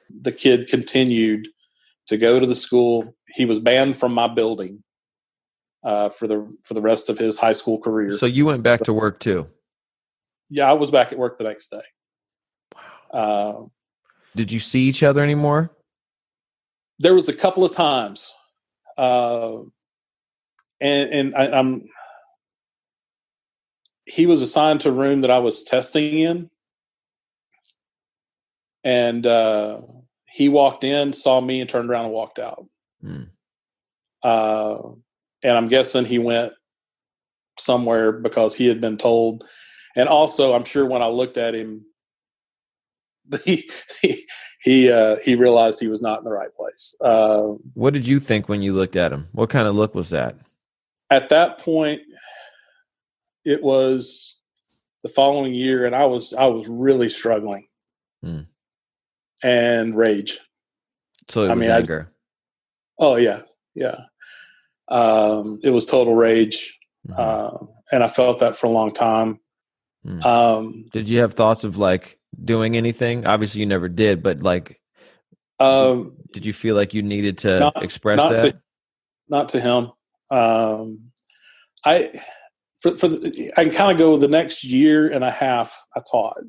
the 0.09 0.31
kid 0.31 0.67
continued 0.67 1.47
to 2.07 2.17
go 2.17 2.39
to 2.39 2.45
the 2.45 2.55
school. 2.55 3.15
He 3.35 3.45
was 3.45 3.59
banned 3.59 3.97
from 3.97 4.13
my 4.13 4.27
building 4.27 4.83
uh, 5.83 6.09
for 6.09 6.27
the 6.27 6.57
for 6.63 6.73
the 6.73 6.81
rest 6.81 7.09
of 7.09 7.17
his 7.17 7.37
high 7.37 7.53
school 7.53 7.79
career. 7.79 8.17
So 8.17 8.25
you 8.25 8.45
went 8.45 8.63
back 8.63 8.81
to 8.83 8.93
work 8.93 9.19
too. 9.19 9.47
Yeah, 10.49 10.69
I 10.69 10.73
was 10.73 10.91
back 10.91 11.11
at 11.11 11.17
work 11.17 11.37
the 11.37 11.45
next 11.45 11.69
day. 11.69 11.81
Wow. 13.13 13.19
Uh, 13.63 13.65
Did 14.35 14.51
you 14.51 14.59
see 14.59 14.81
each 14.81 15.03
other 15.03 15.23
anymore? 15.23 15.71
There 16.99 17.15
was 17.15 17.29
a 17.29 17.33
couple 17.33 17.63
of 17.63 17.71
times, 17.71 18.35
uh, 18.97 19.59
and 20.79 21.09
and 21.09 21.35
I, 21.35 21.47
I'm. 21.47 21.89
He 24.05 24.25
was 24.25 24.41
assigned 24.41 24.81
to 24.81 24.89
a 24.89 24.93
room 24.93 25.21
that 25.21 25.31
I 25.31 25.39
was 25.39 25.63
testing 25.63 26.19
in, 26.19 26.49
and 28.83 29.25
uh, 29.25 29.81
he 30.29 30.49
walked 30.49 30.83
in, 30.83 31.13
saw 31.13 31.39
me, 31.39 31.61
and 31.61 31.69
turned 31.69 31.89
around 31.89 32.05
and 32.05 32.13
walked 32.13 32.39
out. 32.39 32.65
Hmm. 33.01 33.23
Uh, 34.21 34.77
and 35.43 35.57
I'm 35.57 35.67
guessing 35.67 36.05
he 36.05 36.19
went 36.19 36.53
somewhere 37.59 38.11
because 38.11 38.55
he 38.55 38.67
had 38.67 38.81
been 38.81 38.97
told. 38.97 39.43
And 39.95 40.07
also, 40.07 40.53
I'm 40.53 40.63
sure 40.63 40.85
when 40.85 41.01
I 41.01 41.07
looked 41.07 41.37
at 41.37 41.53
him, 41.53 41.85
he 43.43 43.69
he 44.01 44.23
he, 44.61 44.91
uh, 44.91 45.17
he 45.23 45.35
realized 45.35 45.79
he 45.79 45.87
was 45.87 46.01
not 46.01 46.19
in 46.19 46.25
the 46.25 46.33
right 46.33 46.53
place. 46.55 46.95
Uh, 47.01 47.53
what 47.73 47.93
did 47.93 48.07
you 48.07 48.19
think 48.19 48.47
when 48.47 48.61
you 48.61 48.73
looked 48.73 48.95
at 48.95 49.11
him? 49.11 49.27
What 49.31 49.49
kind 49.49 49.67
of 49.67 49.75
look 49.75 49.95
was 49.95 50.11
that? 50.11 50.35
At 51.09 51.29
that 51.29 51.59
point, 51.59 52.01
it 53.43 53.63
was 53.63 54.39
the 55.03 55.09
following 55.09 55.55
year, 55.55 55.85
and 55.85 55.95
I 55.95 56.05
was 56.05 56.33
I 56.33 56.45
was 56.45 56.67
really 56.67 57.09
struggling, 57.09 57.67
hmm. 58.23 58.41
and 59.43 59.95
rage. 59.95 60.39
So 61.27 61.49
I 61.49 61.55
mean, 61.55 61.71
anger. 61.71 62.11
I, 62.99 63.03
oh 63.03 63.15
yeah, 63.15 63.41
yeah. 63.73 63.95
Um, 64.91 65.59
it 65.63 65.69
was 65.69 65.85
total 65.85 66.15
rage, 66.15 66.77
mm-hmm. 67.07 67.15
uh, 67.17 67.65
and 67.91 68.03
I 68.03 68.07
felt 68.07 68.41
that 68.41 68.55
for 68.55 68.67
a 68.67 68.71
long 68.71 68.91
time. 68.91 69.39
Mm. 70.05 70.25
Um, 70.25 70.85
did 70.91 71.07
you 71.07 71.19
have 71.19 71.33
thoughts 71.33 71.63
of 71.63 71.77
like 71.77 72.19
doing 72.43 72.75
anything? 72.75 73.25
Obviously, 73.25 73.61
you 73.61 73.67
never 73.67 73.87
did, 73.87 74.21
but 74.21 74.41
like, 74.41 74.79
um, 75.59 76.17
did 76.33 76.45
you 76.45 76.53
feel 76.53 76.75
like 76.75 76.93
you 76.93 77.01
needed 77.01 77.37
to 77.39 77.59
not, 77.59 77.83
express 77.83 78.17
not 78.17 78.31
that? 78.31 78.39
To, 78.39 78.61
not 79.29 79.49
to 79.49 79.61
him. 79.61 79.91
Um, 80.29 81.11
I 81.85 82.11
for 82.81 82.97
for 82.97 83.07
the, 83.07 83.53
I 83.57 83.63
can 83.63 83.73
kind 83.73 83.91
of 83.91 83.97
go 83.97 84.17
the 84.17 84.27
next 84.27 84.63
year 84.63 85.07
and 85.09 85.23
a 85.23 85.31
half. 85.31 85.85
I 85.95 86.01
taught. 86.11 86.41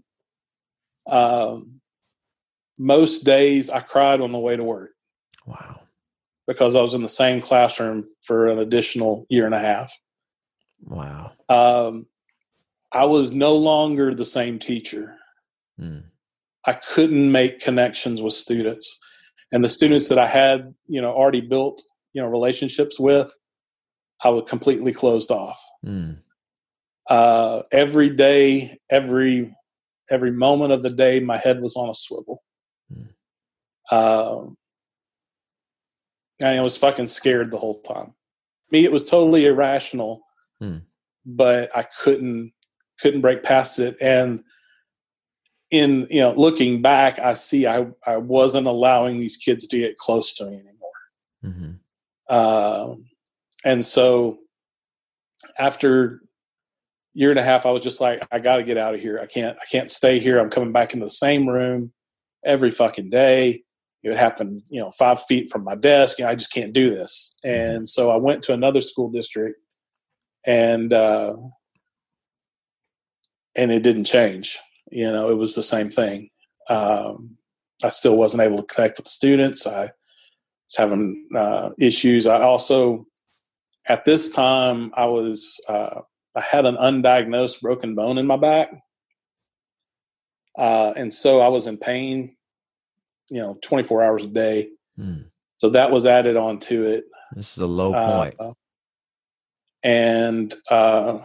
Um, 1.07 1.81
most 2.79 3.25
days 3.25 3.71
I 3.71 3.81
cried 3.81 4.21
on 4.21 4.33
the 4.33 4.41
way 4.41 4.57
to 4.57 4.65
work. 4.65 4.91
Wow. 5.47 5.82
Because 6.47 6.75
I 6.75 6.83
was 6.83 6.95
in 6.95 7.03
the 7.03 7.09
same 7.09 7.41
classroom 7.41 8.05
for 8.23 8.49
an 8.49 8.59
additional 8.59 9.27
year 9.29 9.47
and 9.47 9.55
a 9.55 9.61
half. 9.61 9.93
Wow. 10.83 11.33
Um, 11.49 12.07
I 12.93 13.05
was 13.05 13.35
no 13.35 13.55
longer 13.57 14.15
the 14.15 14.25
same 14.25 14.59
teacher. 14.59 15.17
Mm. 15.81 16.05
I 16.67 16.73
couldn't 16.75 17.31
make 17.31 17.61
connections 17.61 18.23
with 18.23 18.35
students. 18.35 18.99
And 19.53 19.63
the 19.63 19.69
students 19.69 20.09
that 20.09 20.19
I 20.19 20.27
had, 20.27 20.75
you 20.87 21.01
know, 21.01 21.13
already 21.13 21.41
built, 21.41 21.83
you 22.13 22.23
know, 22.23 22.29
relationships 22.29 22.99
with, 22.99 23.33
I 24.25 24.31
was 24.31 24.45
completely 24.49 24.93
closed 24.93 25.31
off. 25.31 25.63
Mm. 25.85 26.19
Uh, 27.09 27.63
every 27.73 28.11
day, 28.11 28.79
every 28.91 29.55
every 30.11 30.31
moment 30.31 30.73
of 30.73 30.83
the 30.83 30.91
day, 30.91 31.21
my 31.21 31.39
head 31.39 31.61
was 31.61 31.77
on 31.77 31.89
a 31.89 31.95
swivel. 31.95 32.43
Mm. 32.93 33.09
Um, 33.91 34.57
I 36.43 36.61
was 36.61 36.77
fucking 36.77 37.07
scared 37.07 37.51
the 37.51 37.59
whole 37.59 37.81
time. 37.83 38.15
Me, 38.71 38.85
it 38.85 38.93
was 38.93 39.05
totally 39.05 39.47
irrational, 39.47 40.23
mm. 40.63 40.83
but 41.27 41.75
I 41.77 41.83
couldn't 41.83 42.53
couldn't 43.01 43.21
break 43.21 43.43
past 43.43 43.79
it. 43.79 43.97
And 44.01 44.45
in 45.71 46.07
you 46.11 46.21
know, 46.21 46.33
looking 46.35 46.83
back, 46.83 47.19
I 47.19 47.35
see 47.35 47.67
I 47.67 47.87
I 48.07 48.17
wasn't 48.17 48.67
allowing 48.67 49.19
these 49.19 49.37
kids 49.37 49.67
to 49.69 49.79
get 49.79 49.97
close 49.97 50.33
to 50.35 50.47
me 50.47 50.55
anymore. 50.55 50.73
Mm-hmm. 51.45 51.71
Uh, 52.29 52.95
and 53.65 53.85
so 53.85 54.39
after 55.59 56.23
year 57.15 57.31
and 57.31 57.39
a 57.39 57.43
half, 57.43 57.67
I 57.67 57.71
was 57.71 57.83
just 57.83 58.01
like, 58.01 58.21
I 58.31 58.39
got 58.39 58.57
to 58.57 58.63
get 58.63 58.79
out 58.79 58.95
of 58.95 59.01
here. 59.01 59.19
I 59.21 59.27
can't, 59.27 59.57
I 59.61 59.65
can't 59.71 59.91
stay 59.91 60.19
here. 60.19 60.39
I'm 60.39 60.51
coming 60.51 60.73
back 60.73 60.95
into 60.95 61.05
the 61.05 61.11
same 61.11 61.49
room 61.49 61.93
every 62.45 62.71
fucking 62.71 63.11
day. 63.11 63.63
It 64.03 64.09
would 64.09 64.19
happen, 64.19 64.63
you 64.69 64.81
know, 64.81 64.91
five 64.91 65.23
feet 65.23 65.49
from 65.49 65.65
my 65.65 65.75
desk. 65.75 66.19
You 66.19 66.25
know, 66.25 66.31
I 66.31 66.35
just 66.35 66.53
can't 66.53 66.73
do 66.73 66.91
this. 66.91 67.37
And 67.45 67.89
so 67.89 68.11
I 68.11 68.17
went 68.17 68.43
to 68.45 68.53
another 68.53 68.81
school 68.81 69.11
district, 69.11 69.61
and 70.45 70.93
uh, 70.93 71.37
and 73.55 73.71
it 73.71 73.83
didn't 73.83 74.05
change. 74.05 74.59
You 74.91 75.11
know, 75.13 75.31
it 75.31 75.37
was 75.37 75.55
the 75.55 75.63
same 75.63 75.91
thing. 75.91 76.31
Um, 76.69 77.37
I 77.85 77.89
still 77.89 78.17
wasn't 78.17 78.43
able 78.43 78.59
to 78.59 78.75
connect 78.75 78.99
with 78.99 79.07
students. 79.07 79.67
I 79.67 79.83
was 79.83 80.77
having 80.77 81.29
uh, 81.37 81.71
issues. 81.79 82.27
I 82.27 82.43
also, 82.43 83.07
at 83.89 84.05
this 84.05 84.31
time, 84.31 84.91
I 84.95 85.07
was 85.07 85.61
uh, 85.69 86.01
I 86.35 86.41
had 86.41 86.67
an 86.67 86.77
undiagnosed 86.77 87.61
broken 87.61 87.95
bone 87.95 88.19
in 88.19 88.27
my 88.27 88.37
back. 88.37 88.73
Uh, 90.59 90.93
and 90.97 91.13
so 91.13 91.41
I 91.41 91.49
was 91.49 91.67
in 91.67 91.79
pain, 91.79 92.37
you 93.29 93.41
know, 93.41 93.59
24 93.63 94.03
hours 94.03 94.25
a 94.25 94.29
day. 94.29 94.69
Mm. 94.99 95.27
So 95.59 95.71
that 95.71 95.91
was 95.91 96.07
added 96.07 96.37
on 96.37 96.59
to 96.61 96.85
it. 96.85 97.05
This 97.35 97.53
is 97.53 97.59
a 97.59 97.67
low 97.67 97.93
point. 97.93 98.35
Uh, 98.39 98.53
and, 99.83 100.55
uh, 100.71 101.21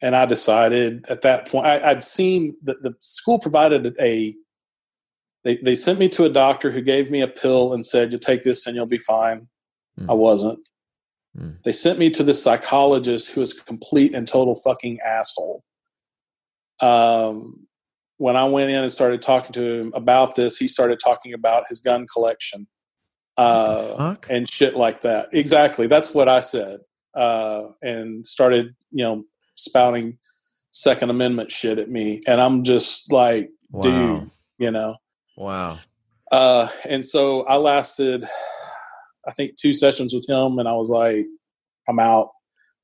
and 0.00 0.14
I 0.14 0.26
decided 0.26 1.04
at 1.08 1.22
that 1.22 1.48
point, 1.48 1.66
I, 1.66 1.92
would 1.92 2.04
seen 2.04 2.54
that 2.62 2.82
the 2.82 2.94
school 3.00 3.38
provided 3.38 3.96
a, 4.00 4.34
they, 5.42 5.56
they 5.56 5.74
sent 5.74 5.98
me 5.98 6.08
to 6.10 6.24
a 6.24 6.28
doctor 6.28 6.70
who 6.70 6.80
gave 6.80 7.10
me 7.10 7.20
a 7.22 7.28
pill 7.28 7.72
and 7.72 7.84
said, 7.84 8.12
you 8.12 8.18
take 8.18 8.42
this 8.42 8.66
and 8.66 8.76
you'll 8.76 8.86
be 8.86 8.98
fine. 8.98 9.48
Mm. 9.98 10.10
I 10.10 10.14
wasn't. 10.14 10.58
Mm. 11.38 11.62
They 11.62 11.72
sent 11.72 11.98
me 11.98 12.10
to 12.10 12.22
the 12.22 12.34
psychologist 12.34 13.30
who 13.30 13.40
was 13.40 13.52
a 13.52 13.64
complete 13.64 14.14
and 14.14 14.28
total 14.28 14.54
fucking 14.54 14.98
asshole. 15.04 15.64
Um, 16.80 17.66
when 18.18 18.36
I 18.36 18.44
went 18.44 18.70
in 18.70 18.82
and 18.82 18.92
started 18.92 19.22
talking 19.22 19.52
to 19.52 19.62
him 19.62 19.92
about 19.94 20.34
this, 20.34 20.56
he 20.56 20.68
started 20.68 21.00
talking 21.00 21.34
about 21.34 21.64
his 21.68 21.80
gun 21.80 22.06
collection 22.12 22.66
uh, 23.36 24.16
and 24.28 24.48
shit 24.48 24.76
like 24.76 25.00
that. 25.02 25.28
Exactly, 25.32 25.86
that's 25.86 26.14
what 26.14 26.28
I 26.28 26.40
said, 26.40 26.80
uh, 27.14 27.68
and 27.82 28.26
started 28.26 28.74
you 28.90 29.04
know 29.04 29.24
spouting 29.56 30.18
Second 30.70 31.10
Amendment 31.10 31.50
shit 31.50 31.78
at 31.78 31.90
me, 31.90 32.22
and 32.26 32.40
I'm 32.40 32.62
just 32.62 33.12
like, 33.12 33.50
wow. 33.70 33.80
dude, 33.80 34.30
you 34.58 34.70
know, 34.70 34.96
wow. 35.36 35.78
Uh, 36.30 36.68
and 36.88 37.04
so 37.04 37.42
I 37.42 37.56
lasted 37.56 38.24
I 39.26 39.32
think 39.32 39.56
two 39.56 39.72
sessions 39.72 40.14
with 40.14 40.28
him, 40.28 40.58
and 40.58 40.68
I 40.68 40.74
was 40.74 40.90
like, 40.90 41.26
I'm 41.88 41.98
out. 41.98 42.30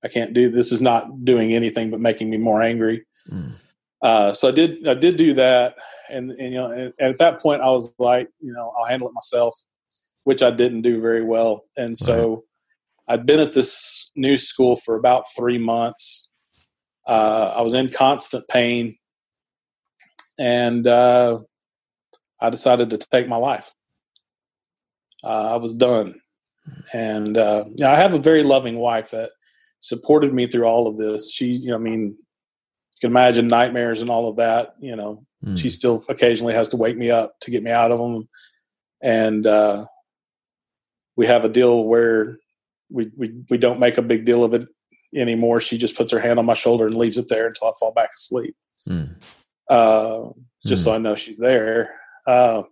I 0.02 0.08
can't 0.08 0.32
do 0.32 0.50
this. 0.50 0.72
Is 0.72 0.80
not 0.80 1.24
doing 1.24 1.52
anything 1.52 1.90
but 1.90 2.00
making 2.00 2.30
me 2.30 2.38
more 2.38 2.62
angry. 2.62 3.04
Mm. 3.30 3.54
Uh, 4.02 4.32
so 4.32 4.48
I 4.48 4.50
did. 4.52 4.86
I 4.88 4.94
did 4.94 5.16
do 5.16 5.34
that, 5.34 5.76
and, 6.08 6.30
and 6.32 6.52
you 6.52 6.58
know, 6.58 6.70
and, 6.70 6.92
and, 6.98 7.10
at 7.10 7.18
that 7.18 7.40
point, 7.40 7.62
I 7.62 7.70
was 7.70 7.94
like, 7.98 8.28
you 8.40 8.52
know, 8.52 8.72
I'll 8.78 8.86
handle 8.86 9.08
it 9.08 9.14
myself, 9.14 9.54
which 10.24 10.42
I 10.42 10.50
didn't 10.50 10.82
do 10.82 11.00
very 11.00 11.22
well. 11.22 11.64
And 11.76 11.96
so 11.96 12.44
right. 13.08 13.18
I'd 13.18 13.26
been 13.26 13.40
at 13.40 13.52
this 13.52 14.10
new 14.16 14.36
school 14.36 14.76
for 14.76 14.96
about 14.96 15.24
three 15.36 15.58
months. 15.58 16.28
Uh, 17.06 17.52
I 17.56 17.60
was 17.60 17.74
in 17.74 17.90
constant 17.90 18.48
pain, 18.48 18.96
and 20.38 20.86
uh, 20.86 21.40
I 22.40 22.50
decided 22.50 22.90
to 22.90 22.98
take 22.98 23.28
my 23.28 23.36
life. 23.36 23.70
Uh, 25.22 25.54
I 25.54 25.56
was 25.56 25.74
done. 25.74 26.14
And 26.92 27.36
uh, 27.36 27.64
I 27.84 27.96
have 27.96 28.14
a 28.14 28.18
very 28.18 28.42
loving 28.42 28.76
wife 28.76 29.10
that 29.10 29.32
supported 29.80 30.32
me 30.32 30.46
through 30.46 30.64
all 30.64 30.86
of 30.86 30.96
this. 30.96 31.32
She, 31.32 31.46
you 31.46 31.70
know, 31.70 31.76
I 31.76 31.78
mean, 31.78 32.16
can 33.00 33.10
imagine 33.10 33.46
nightmares 33.46 34.02
and 34.02 34.10
all 34.10 34.28
of 34.28 34.36
that. 34.36 34.74
You 34.80 34.96
know, 34.96 35.24
mm. 35.44 35.58
she 35.58 35.70
still 35.70 36.02
occasionally 36.08 36.54
has 36.54 36.68
to 36.70 36.76
wake 36.76 36.96
me 36.96 37.10
up 37.10 37.38
to 37.40 37.50
get 37.50 37.62
me 37.62 37.70
out 37.70 37.92
of 37.92 37.98
them. 37.98 38.28
And 39.02 39.46
uh, 39.46 39.86
we 41.16 41.26
have 41.26 41.44
a 41.44 41.48
deal 41.48 41.84
where 41.84 42.38
we, 42.90 43.10
we 43.16 43.34
we 43.48 43.58
don't 43.58 43.80
make 43.80 43.98
a 43.98 44.02
big 44.02 44.24
deal 44.24 44.44
of 44.44 44.54
it 44.54 44.68
anymore. 45.14 45.60
She 45.60 45.78
just 45.78 45.96
puts 45.96 46.12
her 46.12 46.20
hand 46.20 46.38
on 46.38 46.46
my 46.46 46.54
shoulder 46.54 46.86
and 46.86 46.96
leaves 46.96 47.18
it 47.18 47.28
there 47.28 47.46
until 47.46 47.68
I 47.68 47.72
fall 47.78 47.92
back 47.92 48.10
asleep. 48.14 48.54
Mm. 48.88 49.16
Uh, 49.68 50.30
just 50.66 50.82
mm. 50.82 50.84
so 50.84 50.94
I 50.94 50.98
know 50.98 51.14
she's 51.14 51.38
there. 51.38 51.94
Uh, 52.26 52.62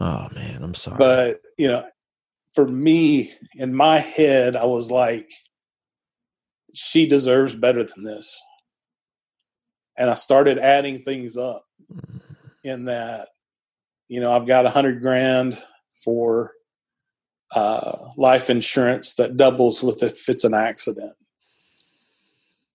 oh 0.00 0.28
man, 0.34 0.62
I'm 0.62 0.74
sorry. 0.74 0.98
But 0.98 1.40
you 1.58 1.68
know, 1.68 1.84
for 2.52 2.66
me, 2.66 3.32
in 3.54 3.74
my 3.74 3.98
head, 3.98 4.54
I 4.54 4.64
was 4.64 4.90
like, 4.90 5.30
she 6.72 7.06
deserves 7.06 7.54
better 7.54 7.84
than 7.84 8.04
this. 8.04 8.40
And 9.96 10.10
I 10.10 10.14
started 10.14 10.58
adding 10.58 11.00
things 11.00 11.36
up 11.36 11.64
mm. 11.92 12.20
in 12.62 12.86
that, 12.86 13.28
you 14.08 14.20
know, 14.20 14.32
I've 14.34 14.46
got 14.46 14.66
a 14.66 14.70
hundred 14.70 15.00
grand 15.00 15.62
for 16.04 16.52
uh, 17.54 17.96
life 18.16 18.50
insurance 18.50 19.14
that 19.14 19.36
doubles 19.36 19.82
with 19.82 20.02
if 20.02 20.28
it's 20.28 20.44
an 20.44 20.54
accident. 20.54 21.12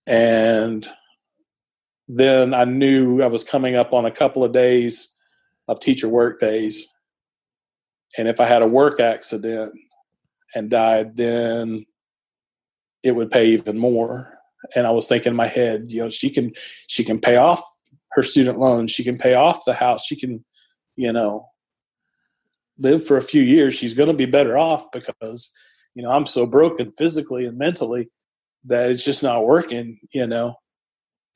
And 0.08 0.88
then 2.08 2.54
I 2.54 2.64
knew 2.64 3.22
I 3.22 3.28
was 3.28 3.44
coming 3.44 3.76
up 3.76 3.94
on 3.94 4.06
a 4.06 4.12
couple 4.12 4.44
of 4.44 4.52
days 4.52 5.14
of 5.68 5.80
teacher 5.80 6.10
work 6.10 6.40
days 6.40 6.88
and 8.18 8.28
if 8.28 8.40
I 8.40 8.46
had 8.46 8.62
a 8.62 8.68
work 8.68 9.00
accident 9.00 9.74
and 10.56 10.70
died, 10.70 11.16
then 11.16 11.86
it 13.04 13.12
would 13.12 13.32
pay 13.32 13.50
even 13.50 13.78
more. 13.78 14.39
And 14.76 14.86
I 14.86 14.92
was 14.92 15.08
thinking 15.08 15.32
in 15.32 15.36
my 15.38 15.48
head, 15.48 15.84
you 15.88 16.04
know, 16.04 16.10
she 16.10 16.30
can 16.30 16.52
she 16.88 17.04
can 17.04 17.20
pay 17.20 17.38
off 17.38 17.62
her 18.12 18.24
student 18.24 18.60
loans, 18.60 18.92
she 18.92 19.04
can 19.04 19.18
pay 19.18 19.36
off 19.36 19.66
the 19.66 19.74
house, 19.74 20.06
she 20.06 20.16
can, 20.16 20.44
you 20.96 21.14
know, 21.14 21.48
live 22.78 23.06
for 23.06 23.18
a 23.18 23.22
few 23.22 23.42
years. 23.42 23.76
She's 23.76 23.94
going 23.94 24.08
to 24.08 24.16
be 24.16 24.26
better 24.26 24.58
off 24.58 24.92
because, 24.92 25.52
you 25.96 26.04
know, 26.04 26.10
I'm 26.10 26.26
so 26.26 26.46
broken 26.46 26.94
physically 26.98 27.46
and 27.46 27.58
mentally 27.58 28.10
that 28.66 28.90
it's 28.90 29.06
just 29.06 29.24
not 29.24 29.46
working, 29.46 30.00
you 30.12 30.28
know. 30.28 30.56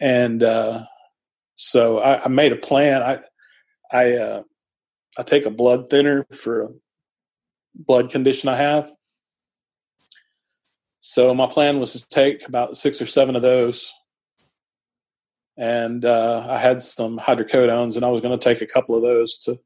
And 0.02 0.44
uh, 0.44 0.86
so 1.56 2.00
I, 2.00 2.24
I 2.24 2.28
made 2.28 2.52
a 2.52 2.58
plan. 2.58 3.02
I 3.02 3.20
I 3.92 4.14
uh, 4.16 4.44
I 5.18 5.22
take 5.22 5.46
a 5.46 5.52
blood 5.52 5.90
thinner 5.90 6.26
for 6.32 6.64
a 6.64 6.70
blood 7.76 8.10
condition 8.10 8.50
I 8.50 8.56
have. 8.58 8.92
So 11.06 11.34
my 11.34 11.48
plan 11.48 11.82
was 11.82 11.92
to 11.92 12.08
take 12.08 12.48
about 12.48 12.78
six 12.78 13.02
or 13.02 13.06
seven 13.06 13.36
of 13.36 13.42
those, 13.42 13.94
and 15.58 16.06
uh, 16.06 16.48
I 16.50 16.58
had 16.58 16.80
some 16.80 17.20
hydrocodones, 17.20 17.98
and 17.98 18.06
I 18.06 18.08
was 18.08 18.22
going 18.22 18.40
to 18.40 18.42
take 18.42 18.62
a 18.62 18.74
couple 18.74 18.96
of 18.96 19.02
those 19.02 19.38
to 19.40 19.60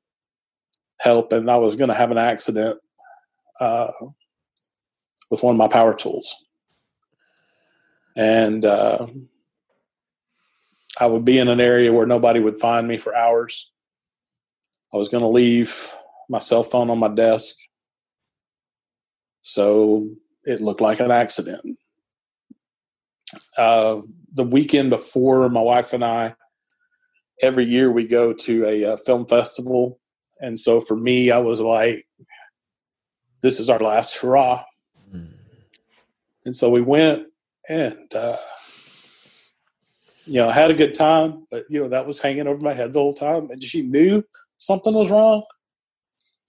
help, 1.00 1.32
and 1.34 1.48
I 1.52 1.58
was 1.58 1.76
going 1.76 1.90
to 1.90 1.94
have 1.94 2.10
an 2.10 2.18
accident 2.18 2.80
uh, 3.60 3.92
with 5.30 5.44
one 5.44 5.54
of 5.54 5.60
my 5.60 5.68
power 5.68 5.94
tools, 5.94 6.36
and 8.16 8.66
uh, 8.66 9.06
I 11.00 11.06
would 11.06 11.24
be 11.24 11.38
in 11.38 11.50
an 11.50 11.62
area 11.62 11.94
where 11.94 12.08
nobody 12.08 12.40
would 12.40 12.58
find 12.58 12.88
me 12.88 12.98
for 12.98 13.16
hours. 13.16 13.72
I 14.92 14.98
was 14.98 15.08
going 15.08 15.22
to 15.22 15.28
leave 15.28 15.94
my 16.30 16.40
cell 16.40 16.64
phone 16.64 16.90
on 16.90 16.98
my 16.98 17.10
desk. 17.10 17.58
So 19.44 20.18
it 20.48 20.62
looked 20.62 20.82
like 20.82 21.00
an 21.02 21.12
accident. 21.12 21.78
Uh, 23.58 24.02
the 24.32 24.44
weekend 24.44 24.90
before, 24.90 25.48
my 25.50 25.62
wife 25.62 25.92
and 25.92 26.04
I 26.04 26.36
every 27.42 27.66
year 27.66 27.92
we 27.92 28.06
go 28.08 28.34
to 28.34 28.66
a, 28.66 28.84
a 28.84 28.94
uh, 28.94 28.98
film 28.98 29.26
festival, 29.26 30.00
and 30.40 30.58
so 30.58 30.80
for 30.80 30.96
me, 30.96 31.30
I 31.30 31.40
was 31.40 31.62
like, 31.62 32.08
"This 33.42 33.60
is 33.60 33.70
our 33.70 33.80
last 33.80 34.18
hurrah," 34.18 34.64
mm. 35.14 35.30
and 36.46 36.56
so 36.56 36.70
we 36.70 36.82
went, 36.82 37.28
and 37.68 38.14
uh, 38.16 38.38
you 40.26 40.36
know, 40.36 40.50
I 40.50 40.54
had 40.54 40.72
a 40.72 40.76
good 40.76 40.94
time, 40.94 41.46
but 41.52 41.66
you 41.70 41.82
know 41.82 41.90
that 41.90 42.08
was 42.08 42.22
hanging 42.22 42.48
over 42.48 42.62
my 42.62 42.74
head 42.74 42.94
the 42.94 43.00
whole 43.00 43.14
time, 43.14 43.50
and 43.52 43.62
she 43.62 43.82
knew 43.82 44.24
something 44.56 44.94
was 44.94 45.12
wrong, 45.12 45.44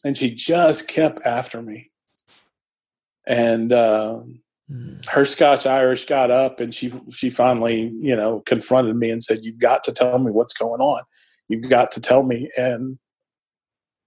and 0.04 0.16
she 0.16 0.34
just 0.34 0.86
kept 0.86 1.20
after 1.26 1.60
me, 1.62 1.90
and. 3.28 3.72
Uh, 3.72 4.22
her 5.08 5.24
Scotch 5.24 5.64
Irish 5.64 6.04
got 6.04 6.30
up 6.30 6.60
and 6.60 6.74
she 6.74 6.92
she 7.10 7.30
finally 7.30 7.90
you 8.00 8.14
know 8.14 8.40
confronted 8.40 8.96
me 8.96 9.10
and 9.10 9.22
said, 9.22 9.40
"You've 9.42 9.58
got 9.58 9.82
to 9.84 9.92
tell 9.92 10.18
me 10.18 10.30
what's 10.30 10.52
going 10.52 10.80
on. 10.80 11.02
You've 11.48 11.70
got 11.70 11.90
to 11.92 12.00
tell 12.00 12.22
me." 12.22 12.50
And 12.56 12.98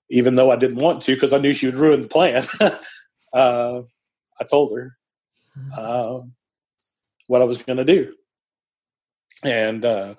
even 0.10 0.36
though 0.36 0.52
I 0.52 0.58
didn't 0.58 0.78
want 0.78 1.02
to 1.04 1.16
because 1.16 1.34
I 1.34 1.40
knew 1.40 1.54
she 1.54 1.66
would 1.66 1.78
ruin 1.78 2.04
the 2.04 2.08
plan, 2.08 2.46
uh, 3.34 3.82
I 4.40 4.44
told 4.48 4.78
her 4.78 4.98
uh, 5.76 6.20
what 7.28 7.42
I 7.42 7.46
was 7.46 7.58
going 7.58 7.78
to 7.78 7.86
do, 7.86 8.14
and 9.44 9.84
uh, 9.84 10.16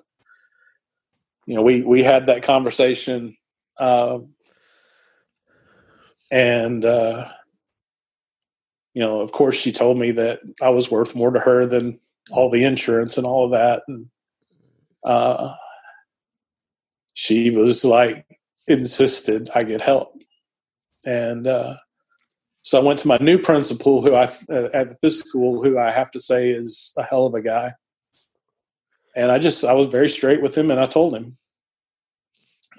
you 1.45 1.55
know 1.55 1.61
we 1.61 1.83
we 1.83 2.03
had 2.03 2.25
that 2.25 2.43
conversation, 2.43 3.37
uh, 3.79 4.19
and 6.31 6.83
uh, 6.83 7.29
you 8.93 9.01
know, 9.01 9.21
of 9.21 9.31
course, 9.31 9.55
she 9.55 9.71
told 9.71 9.97
me 9.97 10.11
that 10.11 10.39
I 10.61 10.69
was 10.69 10.91
worth 10.91 11.15
more 11.15 11.31
to 11.31 11.39
her 11.39 11.65
than 11.65 11.99
all 12.31 12.49
the 12.49 12.63
insurance 12.63 13.17
and 13.17 13.25
all 13.25 13.45
of 13.45 13.51
that. 13.51 13.83
And 13.87 14.07
uh, 15.03 15.55
she 17.13 17.49
was 17.49 17.83
like, 17.83 18.25
insisted 18.67 19.49
I 19.53 19.63
get 19.63 19.81
help. 19.81 20.17
And 21.05 21.47
uh, 21.47 21.75
so 22.61 22.79
I 22.79 22.83
went 22.83 22.99
to 22.99 23.07
my 23.07 23.17
new 23.19 23.37
principal, 23.37 24.01
who 24.01 24.15
I 24.15 24.31
uh, 24.49 24.69
at 24.73 25.01
this 25.01 25.19
school, 25.19 25.63
who 25.63 25.77
I 25.77 25.91
have 25.91 26.11
to 26.11 26.19
say 26.19 26.49
is 26.51 26.93
a 26.97 27.03
hell 27.03 27.25
of 27.25 27.33
a 27.33 27.41
guy. 27.41 27.73
And 29.15 29.31
I 29.31 29.37
just 29.37 29.65
I 29.65 29.73
was 29.73 29.87
very 29.87 30.09
straight 30.09 30.41
with 30.41 30.57
him, 30.57 30.71
and 30.71 30.79
I 30.79 30.85
told 30.85 31.15
him. 31.15 31.37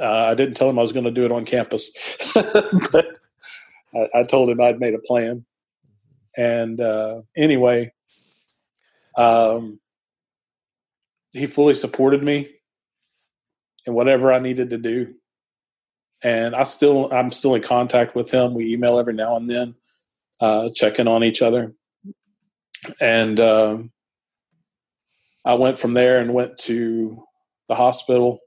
Uh, 0.01 0.27
I 0.31 0.35
didn't 0.35 0.55
tell 0.55 0.69
him 0.69 0.79
I 0.79 0.83
was 0.83 0.91
going 0.91 1.05
to 1.05 1.11
do 1.12 1.25
it 1.25 1.31
on 1.31 1.45
campus, 1.45 1.93
but 2.35 3.19
I, 3.95 4.09
I, 4.12 4.23
told 4.25 4.51
him 4.51 4.61
I'd 4.61 4.81
made 4.81 4.93
a 4.93 4.99
plan. 4.99 5.45
And 6.37 6.80
uh, 6.80 7.22
anyway, 7.37 7.93
um, 9.16 9.80
he 11.32 11.47
fully 11.47 11.74
supported 11.74 12.22
me 12.22 12.49
in 13.87 13.95
whatever 13.95 14.32
I 14.32 14.39
needed 14.39 14.70
to 14.70 14.78
do. 14.78 15.14
And 16.22 16.55
I 16.55 16.62
still, 16.62 17.12
I'm 17.12 17.30
still 17.30 17.55
in 17.55 17.62
contact 17.62 18.14
with 18.14 18.30
him. 18.30 18.55
We 18.55 18.72
email 18.72 18.99
every 18.99 19.12
now 19.12 19.37
and 19.37 19.49
then, 19.49 19.74
uh, 20.41 20.68
checking 20.74 21.07
on 21.09 21.22
each 21.22 21.43
other. 21.43 21.74
And 23.01 23.39
um, 23.41 23.93
I 25.45 25.55
went 25.55 25.78
from 25.78 25.95
there 25.95 26.20
and 26.20 26.35
went 26.35 26.57
to 26.59 27.22
the 27.68 27.74
hospital, 27.74 28.41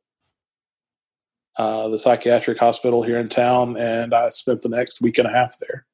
uh, 1.58 1.90
the 1.90 1.98
psychiatric 1.98 2.58
hospital 2.58 3.04
here 3.04 3.20
in 3.20 3.30
town, 3.30 3.78
and 3.78 4.14
I 4.14 4.30
spent 4.30 4.62
the 4.62 4.70
next 4.70 5.02
week 5.02 5.18
and 5.18 5.28
a 5.28 5.32
half 5.32 5.58
there 5.60 5.87